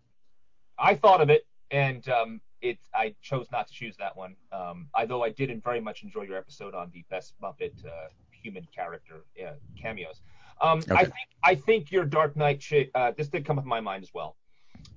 I 0.77 0.95
thought 0.95 1.21
of 1.21 1.29
it, 1.29 1.45
and 1.69 2.07
um, 2.09 2.41
it 2.61 2.79
I 2.93 3.15
chose 3.21 3.47
not 3.51 3.67
to 3.67 3.73
choose 3.73 3.95
that 3.97 4.17
one. 4.17 4.35
Um, 4.51 4.87
although 4.93 5.23
I 5.23 5.29
did 5.29 5.63
very 5.63 5.81
much 5.81 6.03
enjoy 6.03 6.23
your 6.23 6.37
episode 6.37 6.73
on 6.73 6.89
the 6.93 7.03
best 7.09 7.33
Muppet 7.41 7.85
uh, 7.85 8.09
human 8.31 8.67
character 8.75 9.23
uh, 9.43 9.51
cameos. 9.79 10.21
Um, 10.61 10.79
okay. 10.79 10.95
I 10.95 11.03
think 11.03 11.13
I 11.43 11.55
think 11.55 11.91
your 11.91 12.05
Dark 12.05 12.35
Knight 12.35 12.61
sh- 12.61 12.89
uh, 12.95 13.11
this 13.17 13.27
did 13.27 13.45
come 13.45 13.57
up 13.57 13.65
in 13.65 13.69
my 13.69 13.79
mind 13.79 14.03
as 14.03 14.11
well. 14.13 14.35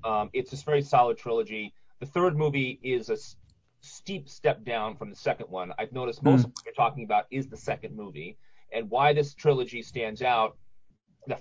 Um, 0.05 0.31
it's 0.32 0.53
a 0.53 0.57
very 0.57 0.82
solid 0.82 1.19
trilogy. 1.19 1.74
The 2.01 2.07
third 2.07 2.37
movie 2.37 2.81
is 2.82 3.11
a 3.11 3.15
s- 3.15 3.37
steep 3.81 4.28
step 4.28 4.65
down 4.65 4.97
from 4.97 5.11
the 5.11 5.16
second 5.16 5.51
one. 5.51 5.73
I've 5.78 5.93
noticed 5.93 6.23
most 6.23 6.43
mm. 6.43 6.45
of 6.45 6.51
what 6.51 6.65
you're 6.65 6.74
talking 6.74 7.05
about 7.05 7.27
is 7.31 7.49
the 7.49 7.57
second 7.57 7.95
movie, 7.95 8.37
and 8.73 8.89
why 8.91 9.12
this 9.12 9.35
trilogy 9.35 9.82
stands 9.82 10.23
out. 10.23 10.57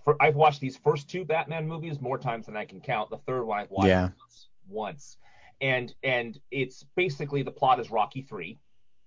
Fir- 0.03 0.17
I've 0.19 0.35
watched 0.35 0.59
these 0.59 0.77
first 0.77 1.09
two 1.09 1.23
Batman 1.23 1.67
movies 1.67 2.01
more 2.01 2.17
times 2.17 2.45
than 2.45 2.57
I 2.57 2.65
can 2.65 2.81
count. 2.81 3.09
The 3.09 3.17
third 3.17 3.43
one 3.43 3.59
I've 3.59 3.71
watched 3.71 3.87
yeah. 3.87 4.09
once, 4.67 5.17
and 5.61 5.93
and 6.03 6.37
it's 6.51 6.85
basically 6.95 7.43
the 7.43 7.51
plot 7.51 7.79
is 7.79 7.89
Rocky 7.89 8.21
three. 8.21 8.59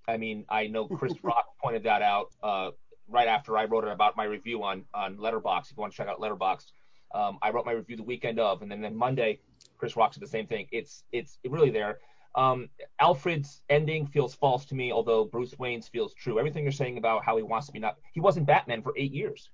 I 0.09 0.17
mean, 0.17 0.45
I 0.49 0.67
know 0.67 0.89
Chris 0.89 1.13
Rock 1.23 1.47
pointed 1.63 1.85
that 1.85 2.03
out 2.03 2.33
uh, 2.43 2.71
right 3.13 3.29
after 3.29 3.57
I 3.57 3.65
wrote 3.65 3.85
it 3.85 3.91
about 3.91 4.17
my 4.17 4.25
review 4.25 4.63
on 4.63 4.85
on 4.95 5.17
Letterboxd. 5.17 5.71
If 5.71 5.77
you 5.77 5.81
want 5.81 5.93
to 5.93 5.97
check 5.97 6.09
out 6.09 6.21
Letterboxd, 6.21 6.73
um, 7.15 7.39
I 7.43 7.51
wrote 7.51 7.67
my 7.67 7.73
review 7.73 7.97
the 7.97 8.03
weekend 8.03 8.39
of, 8.39 8.63
and 8.63 8.71
then 8.71 8.81
then 8.81 8.97
Monday, 8.97 9.41
Chris 9.79 9.97
Rock 9.97 10.15
said 10.15 10.23
the 10.23 10.29
same 10.29 10.47
thing. 10.47 10.67
It's 10.73 11.05
it's 11.13 11.39
really 11.47 11.71
there. 11.71 11.99
Um, 12.35 12.71
Alfred's 12.99 13.63
ending 13.69 14.07
feels 14.07 14.35
false 14.35 14.65
to 14.67 14.75
me, 14.75 14.91
although 14.91 15.25
Bruce 15.25 15.55
Wayne's 15.59 15.89
feels 15.89 16.15
true. 16.15 16.39
Everything 16.39 16.63
you're 16.63 16.73
saying 16.73 16.97
about 16.97 17.25
how 17.25 17.37
he 17.37 17.43
wants 17.43 17.67
to 17.67 17.73
be 17.73 17.79
not 17.79 17.99
he 18.13 18.21
wasn't 18.21 18.47
Batman 18.47 18.83
for 18.83 18.95
eight 18.97 19.13
years, 19.13 19.51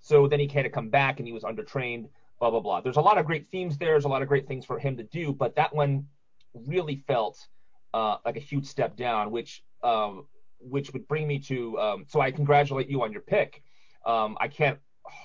so 0.00 0.26
then 0.26 0.40
he 0.40 0.48
had 0.48 0.64
to 0.64 0.70
come 0.70 0.88
back 0.88 1.18
and 1.18 1.26
he 1.26 1.32
was 1.32 1.44
undertrained. 1.44 2.08
Blah 2.40 2.50
blah 2.50 2.60
blah. 2.60 2.80
There's 2.80 2.96
a 2.96 3.00
lot 3.00 3.18
of 3.18 3.26
great 3.26 3.48
themes 3.50 3.78
there. 3.78 3.90
There's 3.90 4.04
a 4.04 4.08
lot 4.08 4.22
of 4.22 4.28
great 4.28 4.48
things 4.48 4.64
for 4.64 4.78
him 4.78 4.96
to 4.96 5.04
do, 5.04 5.32
but 5.32 5.54
that 5.54 5.72
one 5.72 6.06
really 6.54 6.96
felt 7.06 7.38
uh, 7.94 8.16
like 8.24 8.36
a 8.36 8.40
huge 8.40 8.66
step 8.66 8.96
down, 8.96 9.30
which 9.30 9.62
um, 9.82 10.26
which 10.68 10.92
would 10.92 11.06
bring 11.08 11.26
me 11.26 11.38
to. 11.40 11.78
Um, 11.78 12.04
so 12.08 12.20
I 12.20 12.30
congratulate 12.30 12.88
you 12.88 13.02
on 13.02 13.12
your 13.12 13.22
pick. 13.22 13.62
Um, 14.04 14.36
I 14.40 14.48
can't 14.48 14.78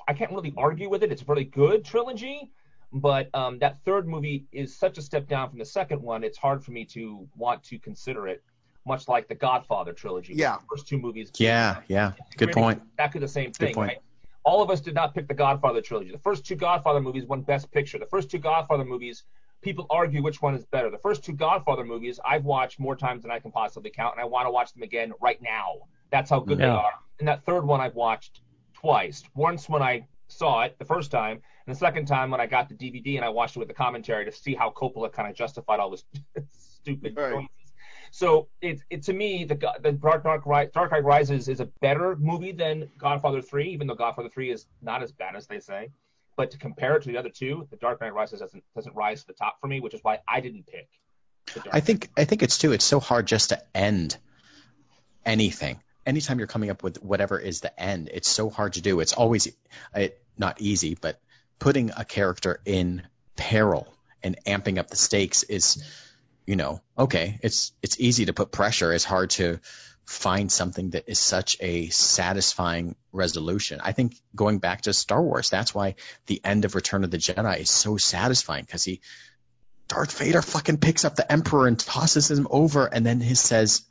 I 0.08 0.14
can't 0.14 0.32
really 0.32 0.54
argue 0.58 0.90
with 0.90 1.04
it. 1.04 1.12
It's 1.12 1.22
a 1.22 1.26
really 1.26 1.46
good 1.46 1.86
trilogy, 1.86 2.52
but 2.92 3.30
um, 3.34 3.60
that 3.60 3.80
third 3.86 4.08
movie 4.08 4.46
is 4.52 4.76
such 4.76 4.98
a 4.98 5.02
step 5.02 5.28
down 5.28 5.50
from 5.50 5.60
the 5.60 5.66
second 5.66 6.02
one. 6.02 6.24
It's 6.24 6.38
hard 6.38 6.64
for 6.64 6.72
me 6.72 6.86
to 6.86 7.28
want 7.36 7.64
to 7.66 7.80
consider 7.80 8.28
it, 8.28 8.44
much 8.86 9.08
like 9.08 9.28
the 9.28 9.36
Godfather 9.36 9.94
trilogy. 9.94 10.34
Yeah. 10.34 10.58
The 10.58 10.76
first 10.76 10.88
two 10.88 10.98
movies. 10.98 11.32
Yeah, 11.38 11.82
yeah. 11.88 12.14
Good 12.38 12.52
point. 12.52 12.82
Exactly 12.94 13.22
the 13.22 13.28
same 13.28 13.52
thing, 13.52 13.74
point. 13.74 13.88
right? 13.90 13.98
All 14.44 14.64
of 14.64 14.70
us 14.70 14.80
did 14.80 14.96
not 14.96 15.14
pick 15.14 15.28
the 15.28 15.34
Godfather 15.34 15.82
trilogy. 15.82 16.12
The 16.12 16.20
first 16.20 16.46
two 16.46 16.56
Godfather 16.56 17.02
movies 17.02 17.26
won 17.26 17.42
Best 17.42 17.70
Picture. 17.72 18.00
The 18.00 18.06
first 18.06 18.32
two 18.32 18.38
Godfather 18.38 18.86
movies, 18.86 19.24
people 19.62 19.86
argue 19.90 20.22
which 20.24 20.42
one 20.42 20.56
is 20.56 20.66
better. 20.66 20.90
The 20.90 20.98
first 20.98 21.24
two 21.24 21.34
Godfather 21.34 21.84
movies 21.84 22.20
I've 22.24 22.46
watched 22.46 22.80
more 22.80 22.96
times 22.96 23.24
than 23.24 23.32
I 23.32 23.40
can 23.40 23.52
possibly 23.52 23.90
count, 23.90 24.16
and 24.16 24.22
I 24.22 24.26
want 24.26 24.46
to 24.48 24.52
watch 24.52 24.74
them 24.74 24.84
again 24.84 25.14
right 25.22 25.42
now. 25.42 25.80
That's 26.12 26.30
how 26.30 26.40
good 26.40 26.60
they 26.60 26.66
are. 26.66 26.94
And 27.20 27.28
that 27.28 27.44
third 27.46 27.66
one 27.66 27.82
I've 27.82 27.96
watched 27.96 28.42
twice. 28.74 29.24
Once 29.36 29.68
when 29.68 29.82
I 29.82 30.08
saw 30.28 30.64
it 30.64 30.78
the 30.80 30.86
first 30.86 31.12
time, 31.12 31.42
and 31.66 31.76
the 31.76 31.80
second 31.80 32.06
time 32.06 32.32
when 32.32 32.40
I 32.40 32.46
got 32.46 32.70
the 32.70 32.76
DVD 32.76 33.16
and 33.18 33.26
I 33.26 33.30
watched 33.30 33.56
it 33.56 33.60
with 33.60 33.68
the 33.68 33.74
commentary 33.74 34.24
to 34.26 34.32
see 34.32 34.54
how 34.56 34.70
Coppola 34.70 35.12
kind 35.12 35.30
of 35.30 35.36
justified 35.36 35.80
all 35.80 35.90
this 35.90 36.06
stupid 36.52 37.16
Right. 37.18 37.34
choices. 37.34 37.50
So 38.12 38.48
it, 38.62 38.80
it 38.90 39.04
to 39.04 39.14
me 39.14 39.44
the 39.44 39.56
the 39.82 39.92
Dark 39.92 40.24
Dark 40.24 40.46
Ri- 40.46 40.70
Dark 40.74 40.92
Knight 40.92 41.04
Rises 41.04 41.50
is 41.50 41.60
a 41.60 41.66
better 41.82 42.16
movie 42.16 42.54
than 42.54 42.90
Godfather 42.98 43.42
3, 43.42 43.70
even 43.70 43.86
though 43.88 43.96
Godfather 43.96 44.30
3 44.30 44.50
is 44.52 44.68
not 44.82 45.04
as 45.04 45.12
bad 45.12 45.36
as 45.36 45.46
they 45.48 45.60
say. 45.60 45.90
But 46.38 46.52
to 46.52 46.58
compare 46.58 46.96
it 46.96 47.04
to 47.04 47.10
the 47.10 47.18
other 47.18 47.30
two, 47.30 47.68
the 47.72 47.78
Dark 47.78 48.00
Knight 48.00 48.14
Rises 48.14 48.40
doesn't 48.40 48.64
doesn't 48.76 48.96
rise 48.96 49.22
to 49.22 49.28
the 49.28 49.34
top 49.34 49.60
for 49.60 49.68
me, 49.68 49.80
which 49.80 49.94
is 49.94 50.00
why 50.04 50.20
I 50.28 50.40
didn't 50.40 50.68
pick. 50.68 50.88
I 51.72 51.80
think 51.80 52.10
I 52.16 52.26
think 52.26 52.44
it's 52.44 52.58
too. 52.58 52.72
It's 52.74 52.86
so 52.86 53.00
hard 53.00 53.26
just 53.26 53.50
to 53.50 53.62
end 53.76 54.16
anything. 55.26 55.82
Anytime 56.06 56.38
you're 56.38 56.48
coming 56.48 56.70
up 56.70 56.84
with 56.84 57.04
whatever 57.04 57.38
is 57.40 57.62
the 57.62 57.78
end, 57.78 58.10
it's 58.14 58.30
so 58.30 58.50
hard 58.50 58.74
to 58.74 58.82
do. 58.82 59.00
It's 59.00 59.14
always 59.14 59.48
uh, 59.94 60.08
not 60.38 60.62
easy, 60.62 60.96
but 60.96 61.20
putting 61.60 61.92
a 61.98 62.06
character 62.06 62.62
in 62.66 63.02
peril 63.36 63.94
and 64.24 64.38
amping 64.46 64.78
up 64.78 64.90
the 64.90 64.96
stakes 64.96 65.44
is, 65.44 65.84
you 66.46 66.56
know, 66.56 66.82
okay. 66.98 67.40
It's 67.42 67.74
it's 67.82 68.00
easy 68.00 68.26
to 68.26 68.34
put 68.34 68.52
pressure. 68.52 68.94
It's 68.94 69.04
hard 69.04 69.32
to 69.32 69.60
find 70.08 70.50
something 70.50 70.92
that 70.92 71.04
is 71.08 71.20
such 71.20 71.58
a 71.60 71.90
satisfying 71.90 72.96
resolution. 73.12 73.82
I 73.84 73.92
think 73.92 74.16
going 74.36 74.60
back 74.60 74.82
to 74.84 74.94
Star 74.94 75.22
Wars, 75.22 75.50
that's 75.50 75.76
why 75.76 75.96
the 76.28 76.40
end 76.44 76.64
of 76.64 76.76
Return 76.76 77.04
of 77.04 77.12
the 77.12 77.18
Jedi 77.18 77.60
is 77.60 77.70
so 77.70 77.98
satisfying 77.98 78.64
because 78.64 78.86
he 78.86 79.02
Darth 79.90 80.18
Vader 80.18 80.42
fucking 80.42 80.78
picks 80.78 81.06
up 81.06 81.16
the 81.16 81.30
Emperor 81.32 81.68
and 81.68 81.78
tosses 81.80 82.32
him 82.32 82.48
over, 82.50 82.86
and 82.86 83.06
then 83.06 83.22
he 83.22 83.36
says, 83.36 83.84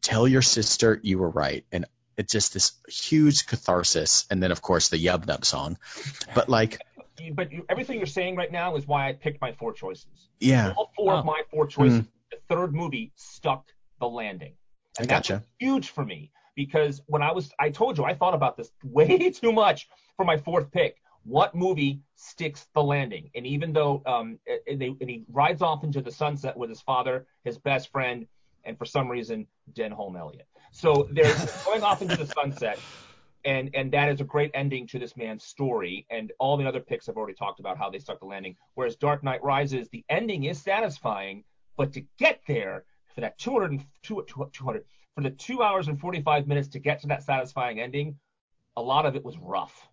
"Tell 0.00 0.28
your 0.28 0.42
sister 0.42 1.00
you 1.02 1.18
were 1.18 1.30
right." 1.30 1.64
And 1.72 1.86
it's 2.16 2.32
just 2.32 2.52
this 2.52 2.72
huge 2.88 3.46
catharsis, 3.46 4.26
and 4.30 4.42
then 4.42 4.52
of 4.52 4.62
course 4.62 4.88
the 4.90 5.04
Yub 5.04 5.26
Nub 5.26 5.44
song. 5.44 5.78
But 6.34 6.48
like, 6.48 6.80
But 7.34 7.52
you, 7.52 7.66
everything 7.68 7.98
you're 7.98 8.06
saying 8.06 8.36
right 8.36 8.50
now 8.50 8.76
is 8.76 8.86
why 8.86 9.08
I 9.08 9.12
picked 9.12 9.40
my 9.40 9.52
four 9.52 9.72
choices. 9.72 10.06
yeah, 10.38 10.72
All 10.76 10.90
four 10.96 11.12
Oh. 11.12 11.18
of 11.18 11.24
my 11.24 11.42
four 11.50 11.66
choices, 11.66 11.98
mm-hmm. 12.00 12.08
the 12.30 12.38
third 12.48 12.74
movie 12.74 13.12
stuck 13.16 13.66
the 14.00 14.08
landing. 14.08 14.54
And 15.00 15.08
gotcha. 15.08 15.42
huge 15.58 15.90
for 15.90 16.04
me 16.04 16.30
because 16.54 17.00
when 17.06 17.22
I 17.22 17.32
was, 17.32 17.50
I 17.58 17.70
told 17.70 17.96
you, 17.96 18.04
I 18.04 18.14
thought 18.14 18.34
about 18.34 18.56
this 18.56 18.70
way 18.84 19.30
too 19.34 19.50
much 19.50 19.88
for 20.16 20.24
my 20.24 20.36
fourth 20.36 20.70
pick. 20.70 20.96
What 21.24 21.54
movie 21.54 22.00
sticks 22.16 22.68
the 22.74 22.82
landing? 22.82 23.30
And 23.34 23.46
even 23.46 23.72
though, 23.72 24.02
um, 24.06 24.38
and, 24.68 24.80
they, 24.80 24.94
and 25.00 25.08
he 25.08 25.24
rides 25.32 25.62
off 25.62 25.84
into 25.84 26.02
the 26.02 26.10
sunset 26.10 26.56
with 26.56 26.68
his 26.68 26.80
father, 26.82 27.26
his 27.44 27.58
best 27.58 27.90
friend, 27.90 28.26
and 28.64 28.76
for 28.76 28.84
some 28.84 29.10
reason, 29.10 29.46
Denholm 29.72 30.18
Elliott. 30.18 30.46
So 30.70 31.08
they're 31.12 31.34
going 31.64 31.82
off 31.82 32.02
into 32.02 32.16
the 32.16 32.26
sunset, 32.26 32.78
and 33.44 33.70
and 33.74 33.90
that 33.92 34.10
is 34.10 34.20
a 34.20 34.24
great 34.24 34.50
ending 34.52 34.86
to 34.88 34.98
this 34.98 35.16
man's 35.16 35.44
story. 35.44 36.06
And 36.10 36.30
all 36.38 36.58
the 36.58 36.66
other 36.66 36.80
picks 36.80 37.08
I've 37.08 37.16
already 37.16 37.34
talked 37.34 37.60
about 37.60 37.78
how 37.78 37.88
they 37.88 37.98
stuck 37.98 38.20
the 38.20 38.26
landing. 38.26 38.56
Whereas 38.74 38.96
Dark 38.96 39.22
Knight 39.24 39.42
Rises, 39.42 39.88
the 39.88 40.04
ending 40.10 40.44
is 40.44 40.60
satisfying, 40.60 41.44
but 41.76 41.92
to 41.94 42.02
get 42.18 42.40
there 42.46 42.84
for 43.14 43.20
that 43.22 43.38
200, 43.38 43.70
and- 43.72 43.84
two- 44.02 44.24
two- 44.26 44.48
200 44.52 44.84
for 45.14 45.22
the 45.22 45.30
two 45.30 45.62
hours 45.62 45.88
and 45.88 45.98
45 45.98 46.46
minutes 46.46 46.68
to 46.68 46.78
get 46.78 47.00
to 47.00 47.08
that 47.08 47.22
satisfying 47.22 47.80
ending, 47.80 48.18
a 48.76 48.82
lot 48.82 49.06
of 49.06 49.16
it 49.16 49.24
was 49.24 49.36
rough. 49.38 49.88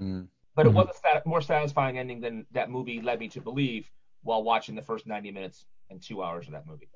Mm. 0.00 0.28
But 0.56 0.66
it 0.66 0.70
Mhm. 0.70 0.74
was 0.74 0.88
a 0.90 0.94
sat- 0.98 1.26
more 1.26 1.40
satisfying 1.40 1.98
ending 1.98 2.20
than 2.20 2.46
that 2.52 2.70
movie 2.70 3.00
led 3.00 3.20
me 3.20 3.28
to 3.28 3.40
believe 3.40 3.90
while 4.22 4.42
watching 4.42 4.74
the 4.74 4.82
first 4.82 5.06
90 5.06 5.30
minutes 5.30 5.66
and 5.90 6.00
two 6.00 6.22
hours 6.22 6.46
of 6.46 6.52
that 6.52 6.66
movie. 6.66 6.88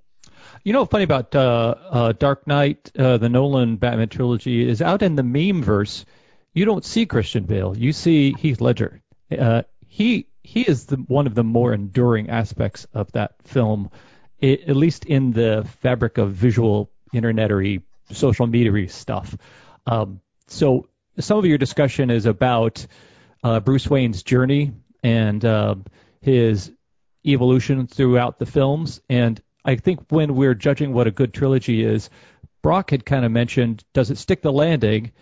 You 0.64 0.72
know, 0.72 0.80
what's 0.80 0.90
funny 0.90 1.04
about 1.04 1.34
uh, 1.34 1.74
uh, 1.90 2.12
Dark 2.12 2.46
Knight, 2.46 2.90
uh, 2.98 3.18
the 3.18 3.28
Nolan 3.28 3.76
Batman 3.76 4.08
trilogy, 4.08 4.66
is 4.66 4.82
out 4.82 5.02
in 5.02 5.16
the 5.16 5.22
meme 5.22 5.62
verse. 5.62 6.04
You 6.52 6.64
don't 6.64 6.84
see 6.84 7.06
Christian 7.06 7.44
Bale. 7.44 7.76
You 7.76 7.92
see 7.92 8.32
Heath 8.32 8.60
Ledger. 8.60 9.02
Uh, 9.36 9.62
he 9.86 10.26
he 10.42 10.62
is 10.62 10.86
the, 10.86 10.96
one 10.96 11.26
of 11.26 11.34
the 11.34 11.44
more 11.44 11.74
enduring 11.74 12.30
aspects 12.30 12.86
of 12.94 13.12
that 13.12 13.34
film, 13.42 13.90
i 14.42 14.58
at 14.66 14.76
least 14.76 15.04
in 15.04 15.32
the 15.32 15.66
fabric 15.80 16.18
of 16.18 16.32
visual 16.32 16.90
internetery 17.14 17.82
social 18.12 18.46
media 18.46 18.88
stuff. 18.88 19.36
Um, 19.86 20.20
so 20.46 20.88
some 21.18 21.38
of 21.38 21.46
your 21.46 21.58
discussion 21.58 22.10
is 22.10 22.26
about 22.26 22.86
uh, 23.42 23.60
Bruce 23.60 23.88
Wayne's 23.88 24.22
journey 24.22 24.72
and 25.02 25.44
uh, 25.44 25.76
his 26.20 26.72
evolution 27.24 27.86
throughout 27.86 28.38
the 28.38 28.46
films. 28.46 29.00
And 29.08 29.40
I 29.64 29.76
think 29.76 30.00
when 30.10 30.34
we're 30.34 30.54
judging 30.54 30.92
what 30.92 31.06
a 31.06 31.10
good 31.12 31.34
trilogy 31.34 31.84
is, 31.84 32.10
Brock 32.62 32.90
had 32.90 33.04
kind 33.04 33.24
of 33.24 33.32
mentioned, 33.32 33.84
does 33.92 34.10
it 34.10 34.18
stick 34.18 34.42
the 34.42 34.52
landing? 34.52 35.12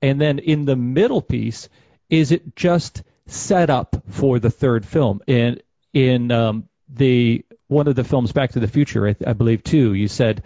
And 0.00 0.20
then 0.20 0.38
in 0.38 0.64
the 0.64 0.76
middle 0.76 1.22
piece, 1.22 1.68
is 2.10 2.32
it 2.32 2.56
just 2.56 3.02
set 3.26 3.70
up 3.70 4.02
for 4.10 4.38
the 4.38 4.50
third 4.50 4.84
film? 4.84 5.20
And 5.28 5.62
in 5.92 6.30
um, 6.32 6.68
the 6.92 7.44
one 7.68 7.88
of 7.88 7.94
the 7.94 8.04
films, 8.04 8.32
Back 8.32 8.52
to 8.52 8.60
the 8.60 8.68
Future, 8.68 9.08
I, 9.08 9.16
I 9.26 9.32
believe 9.32 9.64
too, 9.64 9.94
you 9.94 10.08
said 10.08 10.42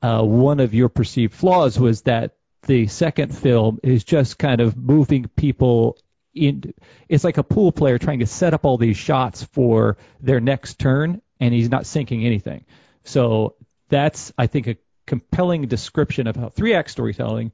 uh, 0.00 0.22
one 0.22 0.60
of 0.60 0.74
your 0.74 0.88
perceived 0.88 1.34
flaws 1.34 1.78
was 1.78 2.02
that 2.02 2.36
the 2.62 2.86
second 2.86 3.36
film 3.36 3.78
is 3.82 4.04
just 4.04 4.38
kind 4.38 4.60
of 4.60 4.76
moving 4.76 5.26
people 5.36 5.98
in. 6.34 6.74
It's 7.08 7.24
like 7.24 7.38
a 7.38 7.42
pool 7.42 7.72
player 7.72 7.98
trying 7.98 8.20
to 8.20 8.26
set 8.26 8.54
up 8.54 8.64
all 8.64 8.78
these 8.78 8.96
shots 8.96 9.42
for 9.42 9.98
their 10.20 10.40
next 10.40 10.78
turn, 10.78 11.20
and 11.40 11.52
he's 11.52 11.68
not 11.68 11.86
sinking 11.86 12.24
anything. 12.24 12.64
So 13.04 13.56
that's, 13.88 14.32
I 14.38 14.46
think, 14.46 14.66
a 14.68 14.76
compelling 15.06 15.66
description 15.66 16.26
of 16.26 16.36
how 16.36 16.48
three 16.48 16.74
act 16.74 16.90
storytelling 16.90 17.52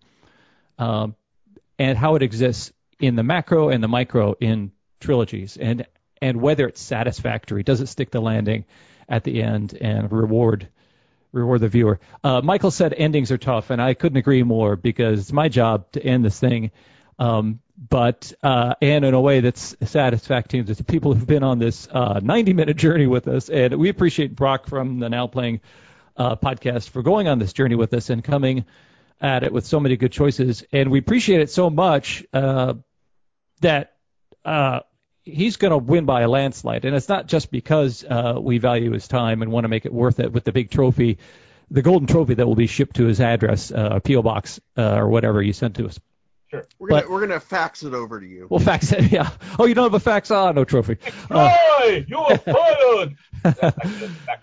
um, 0.79 1.17
and 1.79 1.99
how 1.99 2.15
it 2.15 2.23
exists 2.23 2.73
in 3.01 3.17
the 3.17 3.23
macro 3.23 3.71
and 3.71 3.83
the 3.83 3.89
micro 3.89 4.35
in 4.39 4.73
trilogies, 5.01 5.57
and 5.57 5.87
and 6.21 6.41
whether 6.41 6.67
it's 6.67 6.81
satisfactory, 6.81 7.63
does 7.63 7.81
it 7.81 7.89
stick 7.89 8.11
the 8.11 8.21
landing 8.21 8.65
at 9.09 9.25
the 9.25 9.43
end 9.43 9.77
and 9.81 10.11
reward 10.13 10.69
reward 11.33 11.61
the 11.61 11.69
viewer. 11.69 12.01
Uh, 12.25 12.41
Michael 12.43 12.71
said 12.71 12.95
endings 12.95 13.31
are 13.31 13.39
tough, 13.39 13.71
and 13.71 13.83
I 13.83 13.95
couldn't 13.95 14.17
agree 14.17 14.43
more 14.43 14.77
because 14.77 15.21
it's 15.21 15.33
my 15.33 15.49
job 15.49 15.91
to 15.93 16.03
end 16.03 16.25
this 16.25 16.41
thing. 16.41 16.71
Um, 17.19 17.61
but 17.77 18.33
uh, 18.43 18.75
and 18.81 19.05
in 19.05 19.15
a 19.15 19.21
way 19.21 19.41
that's 19.41 19.77
satisfactory 19.85 20.65
to 20.65 20.75
the 20.75 20.85
people 20.85 21.15
who've 21.15 21.27
been 21.27 21.43
on 21.43 21.59
this 21.59 21.87
uh, 21.91 22.21
90 22.23 22.53
minute 22.53 22.77
journey 22.77 23.07
with 23.07 23.29
us, 23.29 23.49
and 23.49 23.77
we 23.77 23.89
appreciate 23.89 24.35
Brock 24.35 24.67
from 24.67 24.99
the 24.99 25.09
Now 25.09 25.27
Playing 25.27 25.61
uh, 26.17 26.37
podcast 26.37 26.89
for 26.89 27.03
going 27.03 27.29
on 27.29 27.39
this 27.39 27.53
journey 27.53 27.77
with 27.77 27.93
us 27.95 28.11
and 28.11 28.23
coming 28.23 28.65
at 29.21 29.45
it 29.45 29.53
with 29.53 29.67
so 29.67 29.81
many 29.81 29.97
good 29.97 30.13
choices, 30.13 30.65
and 30.73 30.91
we 30.91 30.99
appreciate 30.99 31.41
it 31.41 31.51
so 31.51 31.71
much 31.71 32.25
uh, 32.33 32.75
that 33.61 33.95
uh, 34.45 34.81
he's 35.29 35.57
going 35.57 35.71
to 35.71 35.79
win 35.79 36.05
by 36.05 36.23
a 36.23 36.29
landslide. 36.29 36.85
And 36.85 36.97
it's 36.97 37.09
not 37.09 37.27
just 37.27 37.51
because 37.51 38.05
uh, 38.05 38.39
we 38.41 38.59
value 38.59 38.93
his 38.93 39.09
time 39.09 39.43
and 39.43 39.51
want 39.53 39.65
to 39.65 39.69
make 39.69 39.87
it 39.87 39.93
worth 39.93 40.21
it 40.21 40.33
with 40.33 40.45
the 40.45 40.53
big 40.53 40.71
trophy, 40.71 41.19
the 41.71 41.83
golden 41.83 42.07
trophy 42.07 42.35
that 42.35 42.47
will 42.47 42.55
be 42.55 42.67
shipped 42.67 42.97
to 42.97 43.07
his 43.07 43.21
address, 43.21 43.71
uh, 43.71 44.01
PO 44.01 44.23
box 44.23 44.61
uh, 44.77 44.97
or 44.97 45.09
whatever 45.09 45.43
you 45.43 45.53
sent 45.53 45.77
to 45.77 45.87
us. 45.87 45.99
Sure. 46.51 46.67
We're 46.79 46.89
gonna 46.89 47.03
But- 47.03 47.11
we're 47.11 47.21
gonna 47.21 47.41
fax 47.41 47.83
it 47.83 47.93
over 47.93 48.21
to 48.21 48.27
you. 48.27 48.47
We'll 48.49 48.61
fax 48.61 48.91
it. 48.93 49.13
Yeah. 49.13 49.31
Oh, 49.59 49.67
you 49.67 49.75
don't 49.75 49.85
have 49.85 49.95
a 49.95 50.01
fax? 50.01 50.31
Ah, 50.31 50.51
no 50.53 50.65
trophy. 50.65 50.97
Uh, 51.31 51.55
you're 52.07 52.39
fired. 52.39 53.17
That's 53.43 53.61
back, 53.61 53.83
to 53.83 53.89
the, 53.89 54.11
back 54.27 54.43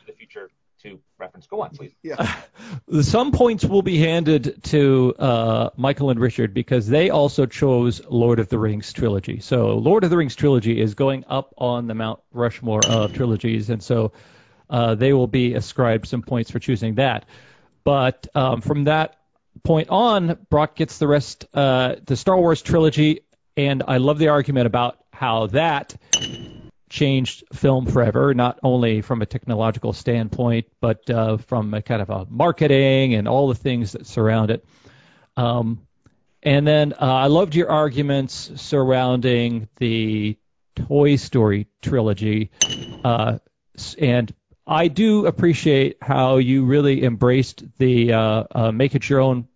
to 0.86 0.92
the 0.92 0.98
Future 0.98 0.98
2 0.98 1.02
reference. 1.18 1.48
Go 1.48 1.62
on, 1.62 1.70
please. 1.72 1.94
Yeah. 2.04 2.36
some 3.02 3.32
points 3.32 3.66
will 3.66 3.82
be 3.82 3.98
handed 3.98 4.64
to 4.66 5.16
uh, 5.18 5.70
Michael 5.76 6.10
and 6.10 6.20
Richard 6.20 6.54
because 6.54 6.88
they 6.88 7.10
also 7.10 7.46
chose 7.46 8.02
Lord 8.08 8.40
of 8.40 8.50
the 8.50 8.60
Rings 8.60 8.94
trilogy. 8.94 9.40
So 9.40 9.78
Lord 9.78 10.04
of 10.04 10.10
the 10.10 10.18
Rings 10.18 10.36
trilogy 10.36 10.80
is 10.80 10.94
going 10.94 11.26
up 11.28 11.54
on 11.58 11.88
the 11.88 11.96
Mount 11.96 12.20
Rushmore 12.32 12.82
of 12.88 13.14
trilogies, 13.14 13.70
and 13.70 13.82
so 13.82 14.12
uh, 14.70 14.96
they 14.96 15.14
will 15.14 15.28
be 15.28 15.54
ascribed 15.54 16.08
some 16.08 16.22
points 16.22 16.52
for 16.52 16.60
choosing 16.60 16.96
that. 16.96 17.26
But 17.84 18.28
um, 18.36 18.62
from 18.62 18.86
that 18.86 19.18
point 19.64 19.90
on, 19.90 20.38
Brock 20.50 20.76
gets 20.76 20.98
the 20.98 21.08
rest, 21.08 21.46
uh, 21.54 21.96
the 22.06 22.16
Star 22.16 22.38
Wars 22.38 22.62
trilogy, 22.62 23.22
and 23.58 23.84
I 23.88 23.98
love 23.98 24.18
the 24.20 24.30
argument 24.30 24.68
about 24.68 24.98
how 25.12 25.48
that 25.48 25.96
changed 26.96 27.44
film 27.54 27.86
forever, 27.86 28.34
not 28.34 28.58
only 28.64 29.02
from 29.02 29.22
a 29.22 29.26
technological 29.26 29.92
standpoint, 29.92 30.66
but 30.80 31.08
uh, 31.10 31.36
from 31.36 31.74
a 31.74 31.82
kind 31.82 32.02
of 32.02 32.10
a 32.10 32.26
marketing 32.30 33.14
and 33.16 33.28
all 33.28 33.50
the 33.50 33.56
things 33.56 33.92
that 33.92 34.08
surround 34.08 34.50
it. 34.50 34.66
Um, 35.36 35.86
and 36.42 36.66
then 36.66 36.94
uh, 36.94 36.98
I 37.00 37.28
loved 37.28 37.54
your 37.54 37.70
arguments 37.70 38.50
surrounding 38.56 39.68
the 39.76 40.38
Toy 40.88 41.18
Story 41.18 41.68
trilogy, 41.82 42.52
uh, 43.04 43.40
and 44.00 44.34
I 44.66 44.88
do 44.88 45.26
appreciate 45.26 45.98
how 46.02 46.38
you 46.38 46.64
really 46.64 47.04
embraced 47.04 47.64
the 47.78 48.14
uh, 48.14 48.44
uh, 48.52 48.72
make 48.72 48.96
it 48.96 49.10
your 49.10 49.20
own 49.20 49.50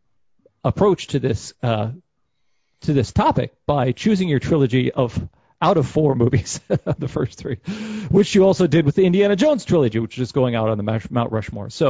approach 0.64 1.08
to 1.08 1.20
this 1.20 1.54
uh, 1.64 1.92
to 2.82 2.94
this 2.94 3.14
topic 3.14 3.54
by 3.66 3.94
choosing 3.94 4.28
your 4.28 4.40
trilogy 4.40 4.92
of 4.92 5.30
out 5.62 5.78
of 5.78 5.88
four 5.88 6.16
movies, 6.16 6.62
the 6.68 7.08
first 7.08 7.38
three, 7.38 7.56
which 8.10 8.34
you 8.34 8.46
also 8.46 8.68
did 8.68 8.86
with 8.86 8.96
the 8.96 9.06
Indiana 9.06 9.36
Jones 9.36 9.66
trilogy, 9.66 10.00
which 10.00 10.18
is 10.18 10.32
going 10.32 10.56
out 10.56 10.70
on 10.70 10.78
the 10.78 11.08
Mount 11.10 11.32
Rushmore. 11.32 11.70
So, 11.70 11.90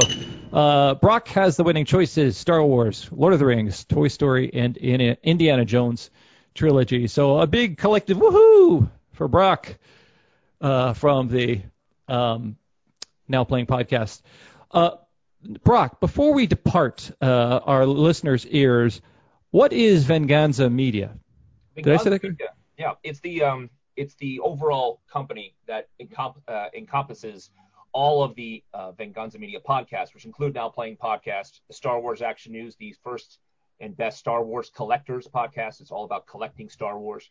uh, 0.52 0.94
Brock 0.94 1.28
has 1.28 1.56
the 1.56 1.64
winning 1.64 1.84
choices: 1.84 2.36
Star 2.36 2.62
Wars, 2.62 3.08
Lord 3.12 3.32
of 3.32 3.38
the 3.38 3.46
Rings, 3.46 3.84
Toy 3.84 4.08
Story, 4.08 4.50
and 4.52 4.76
Indiana 4.76 5.64
Jones 5.64 6.10
trilogy. 6.54 7.06
So, 7.06 7.38
a 7.38 7.46
big 7.46 7.78
collective 7.78 8.18
woohoo 8.18 8.90
for 9.12 9.28
Brock 9.28 9.76
uh, 10.60 10.94
from 10.94 11.28
the 11.28 11.62
um, 12.08 12.56
Now 13.28 13.44
Playing 13.44 13.66
podcast. 13.66 14.20
Uh, 14.70 14.90
Brock, 15.64 16.00
before 16.00 16.34
we 16.34 16.46
depart 16.46 17.10
uh, 17.22 17.60
our 17.64 17.86
listeners' 17.86 18.46
ears, 18.46 19.00
what 19.50 19.72
is 19.72 20.04
Venganza 20.04 20.68
Media? 20.68 21.16
Did 21.76 21.88
I 21.88 21.96
say 21.96 22.10
that? 22.10 22.22
Media 22.22 22.48
yeah, 22.80 22.94
it's 23.02 23.20
the 23.20 23.42
um, 23.42 23.68
it's 23.96 24.14
the 24.14 24.40
overall 24.40 25.02
company 25.12 25.54
that 25.66 25.88
uh, 26.48 26.68
encompasses 26.74 27.50
all 27.92 28.22
of 28.22 28.34
the 28.36 28.64
uh, 28.72 28.92
Venganza 28.92 29.38
Media 29.38 29.60
podcasts, 29.60 30.14
which 30.14 30.24
include 30.24 30.54
Now 30.54 30.70
Playing 30.70 30.96
Podcast, 30.96 31.60
the 31.68 31.74
Star 31.74 32.00
Wars 32.00 32.22
Action 32.22 32.52
News, 32.52 32.76
the 32.76 32.94
first 33.04 33.38
and 33.80 33.94
best 33.98 34.18
Star 34.18 34.42
Wars 34.42 34.70
collectors 34.74 35.28
podcast. 35.28 35.82
It's 35.82 35.90
all 35.90 36.04
about 36.04 36.26
collecting 36.26 36.70
Star 36.70 36.98
Wars 36.98 37.30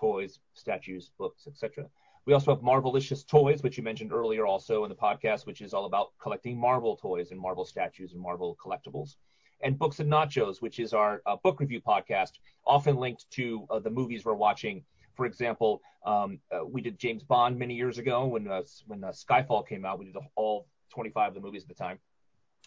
toys, 0.00 0.40
statues, 0.54 1.10
books, 1.18 1.46
etc. 1.46 1.90
We 2.24 2.32
also 2.32 2.54
have 2.54 2.64
Marvelicious 2.64 3.26
Toys, 3.26 3.62
which 3.62 3.76
you 3.76 3.84
mentioned 3.84 4.12
earlier 4.12 4.46
also 4.46 4.84
in 4.84 4.88
the 4.88 4.96
podcast, 4.96 5.44
which 5.44 5.60
is 5.60 5.74
all 5.74 5.84
about 5.84 6.12
collecting 6.18 6.58
Marvel 6.58 6.96
toys 6.96 7.32
and 7.32 7.40
Marvel 7.40 7.66
statues 7.66 8.14
and 8.14 8.22
Marvel 8.22 8.56
collectibles 8.64 9.16
and 9.62 9.78
Books 9.78 10.00
and 10.00 10.10
Nachos, 10.10 10.60
which 10.60 10.78
is 10.78 10.92
our 10.92 11.22
uh, 11.26 11.36
book 11.42 11.60
review 11.60 11.80
podcast, 11.80 12.32
often 12.66 12.96
linked 12.96 13.30
to 13.32 13.66
uh, 13.70 13.78
the 13.78 13.90
movies 13.90 14.24
we're 14.24 14.34
watching. 14.34 14.84
For 15.14 15.26
example, 15.26 15.80
um, 16.04 16.38
uh, 16.52 16.64
we 16.64 16.80
did 16.80 16.98
James 16.98 17.22
Bond 17.22 17.58
many 17.58 17.74
years 17.74 17.98
ago 17.98 18.26
when 18.26 18.46
uh, 18.48 18.62
when 18.86 19.02
uh, 19.02 19.08
Skyfall 19.08 19.66
came 19.66 19.84
out. 19.84 19.98
We 19.98 20.06
did 20.06 20.16
all 20.34 20.66
25 20.90 21.28
of 21.28 21.34
the 21.34 21.40
movies 21.40 21.62
at 21.62 21.68
the 21.68 21.74
time. 21.74 21.98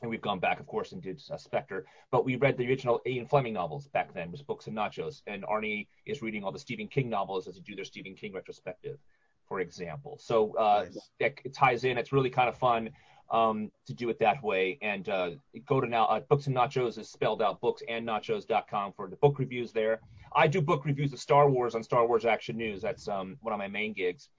And 0.01 0.09
we've 0.09 0.21
gone 0.21 0.39
back, 0.39 0.61
of 0.61 0.65
course, 0.65 0.93
and 0.93 1.01
did 1.01 1.21
uh, 1.29 1.35
Spectre. 1.35 1.85
But 2.09 2.23
we 2.23 2.37
read 2.37 2.57
the 2.57 2.65
original 2.67 3.01
Ian 3.05 3.25
Fleming 3.25 3.53
novels 3.53 3.87
back 3.89 4.13
then, 4.13 4.31
was 4.31 4.41
Books 4.41 4.67
and 4.67 4.77
Nachos. 4.77 5.21
And 5.27 5.43
Arnie 5.43 5.87
is 6.05 6.21
reading 6.21 6.43
all 6.43 6.53
the 6.53 6.59
Stephen 6.59 6.87
King 6.87 7.09
novels 7.09 7.49
as 7.49 7.55
they 7.55 7.61
do 7.61 7.75
their 7.75 7.83
Stephen 7.83 8.15
King 8.15 8.33
retrospective, 8.33 8.97
for 9.45 9.59
example. 9.59 10.17
So 10.17 10.53
nice. 10.57 10.97
it, 11.19 11.41
it 11.43 11.53
ties 11.53 11.83
in. 11.83 11.97
It's 11.97 12.13
really 12.13 12.29
kind 12.29 12.47
of 12.47 12.57
fun 12.57 12.91
um, 13.31 13.71
to 13.85 13.93
do 13.93 14.09
it 14.09 14.19
that 14.19 14.43
way. 14.43 14.77
And 14.81 15.07
uh, 15.09 15.31
go 15.65 15.81
to 15.81 15.87
now 15.87 16.05
uh, 16.05 16.21
Books 16.21 16.47
and 16.47 16.55
Nachos 16.55 16.97
is 16.97 17.09
spelled 17.09 17.41
out 17.41 17.61
books 17.61 17.81
and 17.87 18.07
nachos.com 18.07 18.93
for 18.93 19.07
the 19.07 19.15
book 19.17 19.39
reviews 19.39 19.71
there. 19.71 20.01
I 20.35 20.47
do 20.47 20.61
book 20.61 20.85
reviews 20.85 21.13
of 21.13 21.19
Star 21.19 21.49
Wars 21.49 21.75
on 21.75 21.83
Star 21.83 22.07
Wars 22.07 22.25
Action 22.25 22.57
News. 22.57 22.81
That's 22.81 23.07
um, 23.07 23.37
one 23.41 23.53
of 23.53 23.57
my 23.57 23.67
main 23.67 23.93
gigs, 23.93 24.29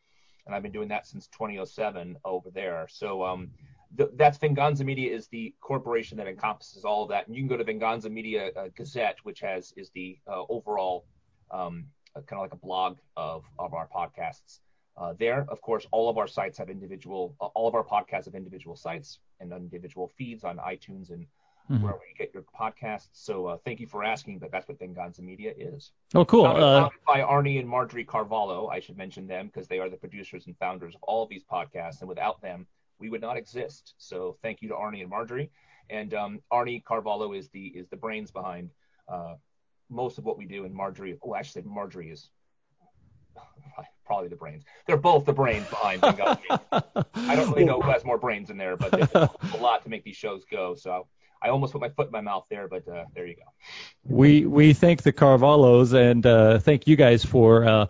and 0.46 0.54
I've 0.54 0.62
been 0.62 0.72
doing 0.72 0.88
that 0.88 1.06
since 1.06 1.26
2007 1.28 2.16
over 2.24 2.50
there. 2.50 2.86
So 2.88 3.24
um, 3.24 3.50
th- 3.96 4.10
that's 4.14 4.38
Venganza 4.38 4.84
Media 4.84 5.12
is 5.12 5.26
the 5.28 5.54
corporation 5.60 6.16
that 6.18 6.28
encompasses 6.28 6.84
all 6.84 7.02
of 7.02 7.08
that. 7.10 7.26
And 7.26 7.34
you 7.34 7.42
can 7.42 7.48
go 7.48 7.56
to 7.56 7.64
Venganza 7.64 8.08
Media 8.08 8.50
uh, 8.56 8.68
Gazette, 8.76 9.16
which 9.24 9.40
has 9.40 9.72
is 9.76 9.90
the 9.90 10.18
uh, 10.28 10.44
overall 10.48 11.06
um, 11.50 11.86
kind 12.14 12.32
of 12.32 12.40
like 12.40 12.52
a 12.52 12.56
blog 12.56 12.98
of 13.16 13.44
of 13.58 13.74
our 13.74 13.88
podcasts. 13.88 14.60
Uh, 14.96 15.14
there, 15.18 15.46
of 15.48 15.60
course, 15.62 15.86
all 15.92 16.08
of 16.08 16.18
our 16.18 16.26
sites 16.26 16.58
have 16.58 16.68
individual, 16.68 17.34
uh, 17.40 17.46
all 17.46 17.66
of 17.68 17.74
our 17.74 17.84
podcasts 17.84 18.26
have 18.26 18.34
individual 18.34 18.76
sites 18.76 19.18
and 19.40 19.52
individual 19.52 20.08
feeds 20.08 20.44
on 20.44 20.58
iTunes 20.58 21.10
and 21.10 21.26
mm-hmm. 21.70 21.82
wherever 21.82 22.02
you 22.08 22.14
get 22.18 22.34
your 22.34 22.44
podcasts. 22.58 23.08
So 23.12 23.46
uh, 23.46 23.56
thank 23.64 23.80
you 23.80 23.86
for 23.86 24.04
asking, 24.04 24.38
but 24.38 24.50
that's 24.50 24.68
what 24.68 24.78
Venganza 24.78 25.22
Media 25.22 25.52
is. 25.56 25.92
Oh, 26.14 26.24
cool. 26.24 26.44
Founded, 26.44 26.62
uh, 26.62 26.88
by 27.06 27.20
Arnie 27.20 27.58
and 27.58 27.68
Marjorie 27.68 28.04
Carvalho. 28.04 28.68
I 28.68 28.80
should 28.80 28.98
mention 28.98 29.26
them 29.26 29.46
because 29.46 29.68
they 29.68 29.78
are 29.78 29.88
the 29.88 29.96
producers 29.96 30.46
and 30.46 30.56
founders 30.58 30.94
of 30.94 31.02
all 31.02 31.22
of 31.22 31.28
these 31.28 31.44
podcasts, 31.44 32.00
and 32.00 32.08
without 32.08 32.40
them, 32.42 32.66
we 32.98 33.08
would 33.08 33.20
not 33.20 33.36
exist. 33.36 33.94
So 33.98 34.36
thank 34.42 34.60
you 34.60 34.68
to 34.68 34.74
Arnie 34.74 35.00
and 35.00 35.10
Marjorie. 35.10 35.50
And 35.88 36.14
um, 36.14 36.40
Arnie 36.52 36.84
Carvalho 36.84 37.32
is 37.32 37.48
the 37.48 37.66
is 37.66 37.88
the 37.88 37.96
brains 37.96 38.30
behind 38.30 38.70
uh, 39.08 39.34
most 39.88 40.18
of 40.18 40.24
what 40.24 40.38
we 40.38 40.46
do, 40.46 40.64
and 40.64 40.74
Marjorie. 40.74 41.18
Oh, 41.22 41.34
actually, 41.34 41.62
Marjorie 41.62 42.10
is 42.10 42.30
probably 44.06 44.28
the 44.28 44.36
brains. 44.36 44.64
They're 44.86 44.96
both 44.96 45.24
the 45.24 45.32
brains 45.32 45.68
behind 45.68 46.00
Venganza. 46.00 46.40
I 47.14 47.36
don't 47.36 47.50
really 47.50 47.64
know 47.64 47.80
who 47.80 47.90
has 47.90 48.04
more 48.04 48.18
brains 48.18 48.50
in 48.50 48.56
there, 48.56 48.76
but 48.76 49.14
a 49.14 49.30
lot 49.60 49.84
to 49.84 49.88
make 49.88 50.04
these 50.04 50.16
shows 50.16 50.44
go. 50.50 50.74
So 50.74 51.06
I 51.42 51.48
almost 51.48 51.72
put 51.72 51.80
my 51.80 51.88
foot 51.88 52.06
in 52.06 52.12
my 52.12 52.20
mouth 52.20 52.44
there, 52.50 52.68
but 52.68 52.86
uh, 52.88 53.04
there 53.14 53.26
you 53.26 53.36
go. 53.36 53.42
We 54.04 54.44
we 54.44 54.72
thank 54.72 55.02
the 55.02 55.12
Carvalhos 55.12 55.92
and 55.94 56.24
uh, 56.26 56.58
thank 56.58 56.86
you 56.86 56.96
guys 56.96 57.24
for 57.24 57.64
uh, 57.64 57.86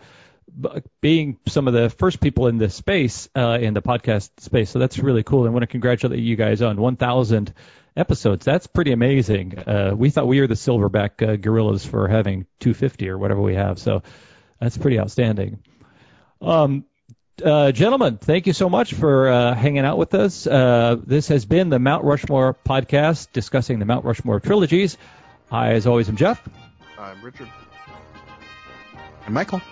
being 1.00 1.38
some 1.48 1.66
of 1.66 1.74
the 1.74 1.90
first 1.90 2.20
people 2.20 2.46
in 2.46 2.58
this 2.58 2.74
space 2.74 3.28
uh, 3.34 3.58
in 3.60 3.74
the 3.74 3.82
podcast 3.82 4.30
space. 4.38 4.70
So 4.70 4.78
that's 4.78 4.98
really 4.98 5.22
cool. 5.22 5.40
And 5.40 5.48
I 5.48 5.52
want 5.52 5.62
to 5.62 5.68
congratulate 5.68 6.20
you 6.20 6.36
guys 6.36 6.62
on 6.62 6.76
1,000 6.76 7.54
episodes. 7.96 8.44
That's 8.44 8.66
pretty 8.66 8.92
amazing. 8.92 9.58
Uh, 9.58 9.92
we 9.96 10.10
thought 10.10 10.26
we 10.26 10.40
were 10.40 10.46
the 10.46 10.54
silverback 10.54 11.26
uh, 11.26 11.36
gorillas 11.36 11.84
for 11.84 12.08
having 12.08 12.46
250 12.60 13.08
or 13.08 13.18
whatever 13.18 13.40
we 13.40 13.54
have. 13.54 13.78
So 13.78 14.02
that's 14.60 14.78
pretty 14.78 14.98
outstanding. 14.98 15.62
Um, 16.40 16.84
uh, 17.44 17.72
gentlemen, 17.72 18.18
thank 18.18 18.46
you 18.46 18.52
so 18.52 18.68
much 18.68 18.94
for 18.94 19.28
uh, 19.28 19.54
hanging 19.54 19.84
out 19.84 19.98
with 19.98 20.14
us. 20.14 20.46
Uh, 20.46 20.96
this 21.04 21.28
has 21.28 21.46
been 21.46 21.70
the 21.70 21.78
Mount 21.78 22.04
Rushmore 22.04 22.54
podcast 22.66 23.32
discussing 23.32 23.78
the 23.78 23.86
Mount 23.86 24.04
Rushmore 24.04 24.40
trilogies. 24.40 24.98
I, 25.50 25.72
as 25.72 25.86
always, 25.86 26.08
am 26.08 26.16
Jeff. 26.16 26.46
I'm 26.98 27.22
Richard. 27.22 27.48
I'm 29.26 29.32
Michael. 29.32 29.62